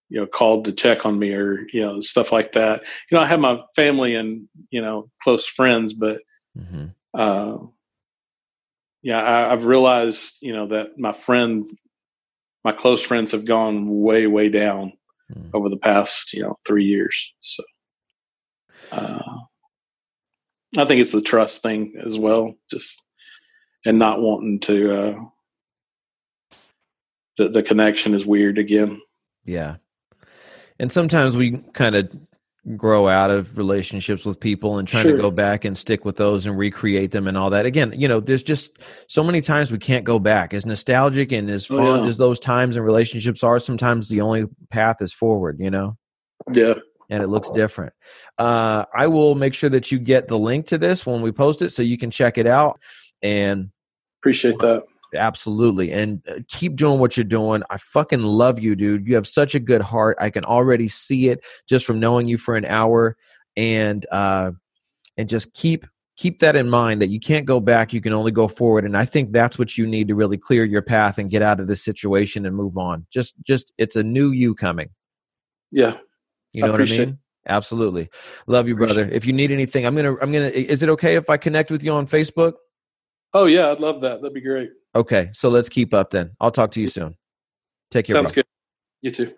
you 0.10 0.20
know, 0.20 0.28
called 0.28 0.66
to 0.66 0.72
check 0.72 1.06
on 1.06 1.18
me 1.18 1.32
or, 1.34 1.66
you 1.72 1.82
know, 1.82 2.02
stuff 2.02 2.32
like 2.32 2.52
that. 2.54 2.82
You 3.10 3.18
know, 3.18 3.24
I 3.24 3.26
have 3.28 3.40
my 3.40 3.62
family 3.76 4.16
and, 4.16 4.48
you 4.70 4.82
know, 4.82 5.10
close 5.24 5.48
friends, 5.48 5.94
but, 5.94 6.20
mm-hmm. 6.58 6.88
uh, 7.14 7.58
yeah, 9.02 9.22
I, 9.22 9.52
I've 9.52 9.66
realized, 9.66 10.36
you 10.42 10.54
know, 10.54 10.68
that 10.68 10.98
my 10.98 11.12
friend, 11.12 11.68
my 12.66 12.72
close 12.72 13.02
friends 13.02 13.32
have 13.32 13.46
gone 13.46 13.86
way, 13.86 14.26
way 14.26 14.50
down 14.50 14.92
mm. 15.32 15.50
over 15.54 15.70
the 15.70 15.78
past, 15.78 16.34
you 16.34 16.42
know, 16.42 16.58
three 16.68 16.84
years. 16.84 17.34
So, 17.40 17.64
uh, 18.92 19.38
I 20.76 20.86
think 20.86 21.00
it's 21.00 21.12
the 21.12 21.22
trust 21.22 21.62
thing 21.62 21.94
as 22.06 22.18
well, 22.18 22.56
just 22.70 23.02
and 23.86 24.00
not 24.00 24.20
wanting 24.20 24.60
to 24.62 24.94
uh, 24.94 25.16
the, 27.38 27.50
the 27.50 27.64
connection 27.64 28.16
is 28.16 28.26
weird 28.26 28.58
again. 28.58 29.00
Yeah. 29.46 29.76
And 30.80 30.92
sometimes 30.92 31.38
we 31.38 31.60
kind 31.74 31.96
of 31.96 32.10
grow 32.76 33.08
out 33.08 33.30
of 33.30 33.58
relationships 33.58 34.26
with 34.26 34.40
people 34.40 34.80
and 34.80 34.88
trying 34.88 35.04
sure. 35.04 35.16
to 35.16 35.22
go 35.22 35.30
back 35.30 35.66
and 35.66 35.78
stick 35.78 36.04
with 36.04 36.16
those 36.16 36.46
and 36.46 36.58
recreate 36.58 37.12
them 37.12 37.28
and 37.28 37.38
all 37.38 37.50
that. 37.52 37.66
Again, 37.66 37.94
you 37.96 38.08
know, 38.08 38.20
there's 38.20 38.42
just 38.42 38.80
so 39.08 39.24
many 39.24 39.40
times 39.40 39.72
we 39.72 39.78
can't 39.78 40.04
go 40.04 40.18
back. 40.18 40.54
As 40.54 40.66
nostalgic 40.66 41.32
and 41.32 41.50
as 41.50 41.70
oh, 41.70 41.78
fond 41.78 42.04
yeah. 42.04 42.10
as 42.10 42.18
those 42.18 42.40
times 42.40 42.76
and 42.76 42.84
relationships 42.84 43.44
are, 43.44 43.60
sometimes 43.60 44.10
the 44.10 44.22
only 44.22 44.46
path 44.72 45.02
is 45.02 45.14
forward, 45.14 45.60
you 45.60 45.70
know? 45.70 45.96
Yeah. 46.54 46.76
And 47.10 47.22
it 47.22 47.28
looks 47.28 47.52
different. 47.52 47.94
Uh, 48.40 48.86
I 48.96 49.08
will 49.08 49.36
make 49.36 49.54
sure 49.54 49.70
that 49.70 49.92
you 49.92 50.00
get 50.00 50.28
the 50.28 50.40
link 50.40 50.66
to 50.68 50.80
this 50.80 51.06
when 51.06 51.22
we 51.22 51.32
post 51.32 51.62
it 51.62 51.70
so 51.70 51.84
you 51.84 52.00
can 52.00 52.10
check 52.10 52.40
it 52.40 52.48
out. 52.48 52.80
And 53.22 53.70
appreciate 54.22 54.58
that. 54.60 54.84
Absolutely. 55.14 55.92
And 55.92 56.22
uh, 56.30 56.40
keep 56.48 56.76
doing 56.76 57.00
what 57.00 57.16
you're 57.16 57.24
doing. 57.24 57.64
I 57.70 57.78
fucking 57.78 58.22
love 58.22 58.60
you, 58.60 58.76
dude. 58.76 59.08
You 59.08 59.16
have 59.16 59.28
such 59.28 59.56
a 59.56 59.60
good 59.60 59.82
heart. 59.82 60.18
I 60.20 60.30
can 60.30 60.46
already 60.46 60.88
see 60.88 61.30
it 61.30 61.44
just 61.70 61.86
from 61.86 62.00
knowing 62.00 62.28
you 62.28 62.38
for 62.38 62.56
an 62.56 62.66
hour 62.66 63.16
and 63.58 64.06
uh 64.12 64.52
and 65.18 65.30
just 65.30 65.54
keep 65.54 65.86
keep 66.18 66.40
that 66.40 66.56
in 66.56 66.70
mind 66.70 67.02
that 67.02 67.10
you 67.10 67.20
can't 67.20 67.46
go 67.46 67.60
back, 67.60 67.94
you 67.94 68.02
can 68.02 68.14
only 68.14 68.32
go 68.32 68.48
forward 68.48 68.86
and 68.86 68.98
I 68.98 69.06
think 69.06 69.32
that's 69.32 69.60
what 69.60 69.78
you 69.78 69.86
need 69.88 70.08
to 70.10 70.16
really 70.16 70.38
clear 70.38 70.66
your 70.66 70.82
path 70.82 71.18
and 71.18 71.30
get 71.30 71.42
out 71.42 71.60
of 71.60 71.68
this 71.68 71.84
situation 71.84 72.46
and 72.46 72.56
move 72.56 72.78
on. 72.78 73.06
Just 73.12 73.36
just 73.44 73.72
it's 73.78 73.96
a 73.96 74.04
new 74.04 74.32
you 74.32 74.56
coming. 74.56 74.90
Yeah. 75.72 75.98
You 76.52 76.62
know 76.62 76.68
I 76.68 76.72
what 76.72 76.82
I 76.82 76.86
mean? 76.86 77.20
Absolutely. 77.48 78.10
Love 78.48 78.68
you, 78.68 78.76
brother. 78.76 79.08
If 79.12 79.26
you 79.26 79.34
need 79.34 79.52
anything, 79.52 79.86
I'm 79.86 79.96
going 79.96 80.16
to 80.16 80.22
I'm 80.22 80.32
going 80.32 80.52
to 80.52 80.58
is 80.58 80.82
it 80.82 80.90
okay 80.90 81.16
if 81.16 81.30
I 81.30 81.38
connect 81.38 81.70
with 81.70 81.84
you 81.84 81.92
on 81.92 82.08
Facebook? 82.08 82.54
Oh 83.36 83.48
yeah, 83.48 83.70
I'd 83.70 83.82
love 83.82 84.00
that. 84.00 84.22
That'd 84.22 84.34
be 84.34 84.40
great. 84.40 84.70
Okay, 84.96 85.30
so 85.34 85.50
let's 85.50 85.68
keep 85.68 85.94
up 85.94 86.10
then. 86.10 86.32
I'll 86.40 86.52
talk 86.52 86.72
to 86.72 86.82
you 86.82 86.88
soon. 86.88 87.18
Take 87.92 88.06
care. 88.06 88.16
Sounds 88.16 88.32
bro. 88.32 88.44
good. 88.44 88.46
You 89.02 89.10
too. 89.12 89.36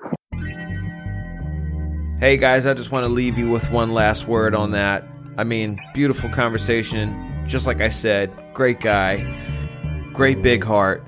Hey 2.19 2.37
guys, 2.37 2.67
I 2.67 2.75
just 2.75 2.91
want 2.91 3.05
to 3.05 3.09
leave 3.09 3.39
you 3.39 3.49
with 3.49 3.71
one 3.71 3.93
last 3.93 4.27
word 4.27 4.53
on 4.53 4.69
that. 4.71 5.09
I 5.35 5.43
mean, 5.43 5.79
beautiful 5.95 6.29
conversation. 6.29 7.43
Just 7.47 7.65
like 7.65 7.81
I 7.81 7.89
said, 7.89 8.31
great 8.53 8.81
guy, 8.81 10.11
great 10.13 10.43
big 10.43 10.63
heart, 10.63 11.03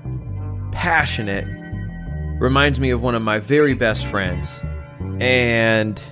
passionate. 0.72 1.46
Reminds 2.40 2.80
me 2.80 2.90
of 2.90 3.04
one 3.04 3.14
of 3.14 3.22
my 3.22 3.38
very 3.38 3.74
best 3.74 4.04
friends. 4.04 4.60
And 5.20 6.02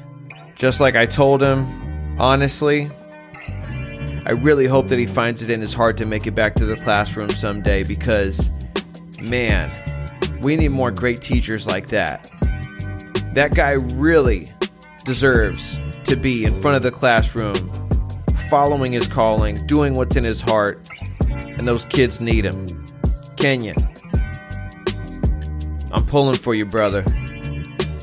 just 0.55 0.78
like 0.78 0.94
I 0.94 1.06
told 1.06 1.42
him, 1.42 2.20
honestly, 2.20 2.88
I 4.28 4.32
really 4.32 4.66
hope 4.66 4.88
that 4.88 4.98
he 4.98 5.06
finds 5.06 5.40
it 5.40 5.48
in 5.48 5.62
his 5.62 5.72
heart 5.72 5.96
to 5.96 6.05
make 6.05 6.26
it 6.26 6.32
back 6.32 6.55
to 6.56 6.66
the 6.66 6.76
classroom 6.76 7.30
someday 7.30 7.82
because, 7.82 8.70
man, 9.18 9.72
we 10.42 10.55
need 10.55 10.68
more 10.68 10.90
great 10.90 11.22
teachers 11.22 11.66
like 11.66 11.88
that. 11.88 12.30
That 13.32 13.55
guy 13.55 13.70
really 13.70 14.50
deserves 15.06 15.78
to 16.05 16.14
be 16.14 16.44
in 16.44 16.52
front 16.60 16.76
of 16.76 16.82
the 16.82 16.90
classroom, 16.90 17.56
following 18.50 18.92
his 18.92 19.09
calling, 19.09 19.66
doing 19.66 19.94
what's 19.94 20.14
in 20.14 20.24
his 20.24 20.42
heart, 20.42 20.86
and 21.30 21.66
those 21.66 21.86
kids 21.86 22.20
need 22.20 22.44
him. 22.44 22.86
Kenyon, 23.38 23.76
I'm 25.90 26.05
pulling 26.05 26.36
for 26.36 26.55
you, 26.55 26.66
brother. 26.66 27.02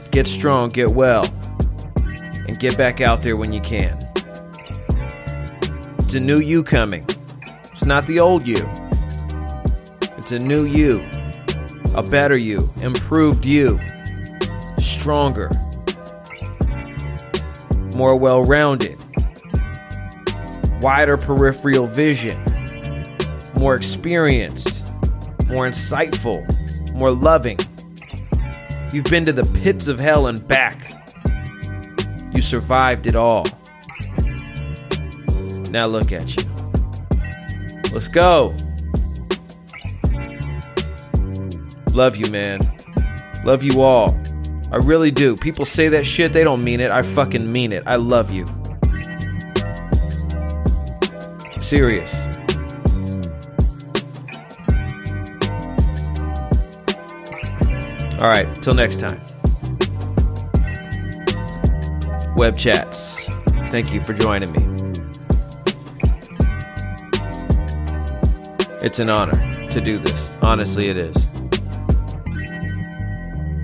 Get 0.09 0.25
strong, 0.25 0.71
get 0.71 0.89
well, 0.89 1.25
and 2.47 2.59
get 2.59 2.75
back 2.79 2.99
out 2.99 3.21
there 3.21 3.37
when 3.37 3.53
you 3.53 3.61
can. 3.61 3.95
It's 6.05 6.13
a 6.13 6.19
new 6.19 6.37
you 6.37 6.63
coming. 6.63 7.03
It's 7.71 7.83
not 7.83 8.05
the 8.05 8.19
old 8.19 8.45
you. 8.45 8.63
It's 10.19 10.31
a 10.31 10.37
new 10.37 10.63
you, 10.63 11.03
a 11.95 12.03
better 12.03 12.37
you, 12.37 12.63
improved 12.79 13.43
you, 13.43 13.79
stronger, 14.77 15.49
more 17.95 18.15
well 18.15 18.43
rounded, 18.43 18.99
wider 20.79 21.17
peripheral 21.17 21.87
vision, 21.87 22.37
more 23.55 23.73
experienced, 23.73 24.83
more 25.47 25.67
insightful, 25.67 26.45
more 26.93 27.11
loving. 27.11 27.57
You've 28.93 29.05
been 29.05 29.25
to 29.25 29.33
the 29.33 29.45
pits 29.63 29.87
of 29.87 29.97
hell 29.97 30.27
and 30.27 30.47
back. 30.47 30.95
You 32.35 32.41
survived 32.41 33.07
it 33.07 33.15
all. 33.15 33.47
Now 35.75 35.87
look 35.87 36.13
at 36.13 36.37
you. 36.37 36.43
Let's 37.91 38.07
go. 38.07 38.55
Love 41.93 42.15
you, 42.15 42.31
man. 42.31 42.61
Love 43.43 43.61
you 43.61 43.81
all. 43.81 44.17
I 44.71 44.77
really 44.77 45.11
do. 45.11 45.35
People 45.35 45.65
say 45.65 45.89
that 45.89 46.05
shit, 46.05 46.31
they 46.31 46.45
don't 46.45 46.63
mean 46.63 46.79
it. 46.79 46.91
I 46.91 47.01
fucking 47.01 47.51
mean 47.51 47.73
it. 47.73 47.83
I 47.87 47.97
love 47.97 48.31
you. 48.31 48.47
Serious. 51.61 52.15
All 58.17 58.29
right, 58.29 58.47
till 58.61 58.75
next 58.75 59.01
time. 59.01 59.19
Web 62.37 62.57
chats. 62.57 63.25
Thank 63.71 63.93
you 63.93 63.99
for 63.99 64.13
joining 64.13 64.53
me. 64.53 64.74
It's 68.85 68.99
an 68.99 69.09
honor 69.09 69.67
to 69.69 69.81
do 69.81 69.97
this. 69.97 70.37
Honestly, 70.43 70.89
it 70.89 70.97
is. 70.97 71.49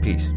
Peace. 0.01 0.30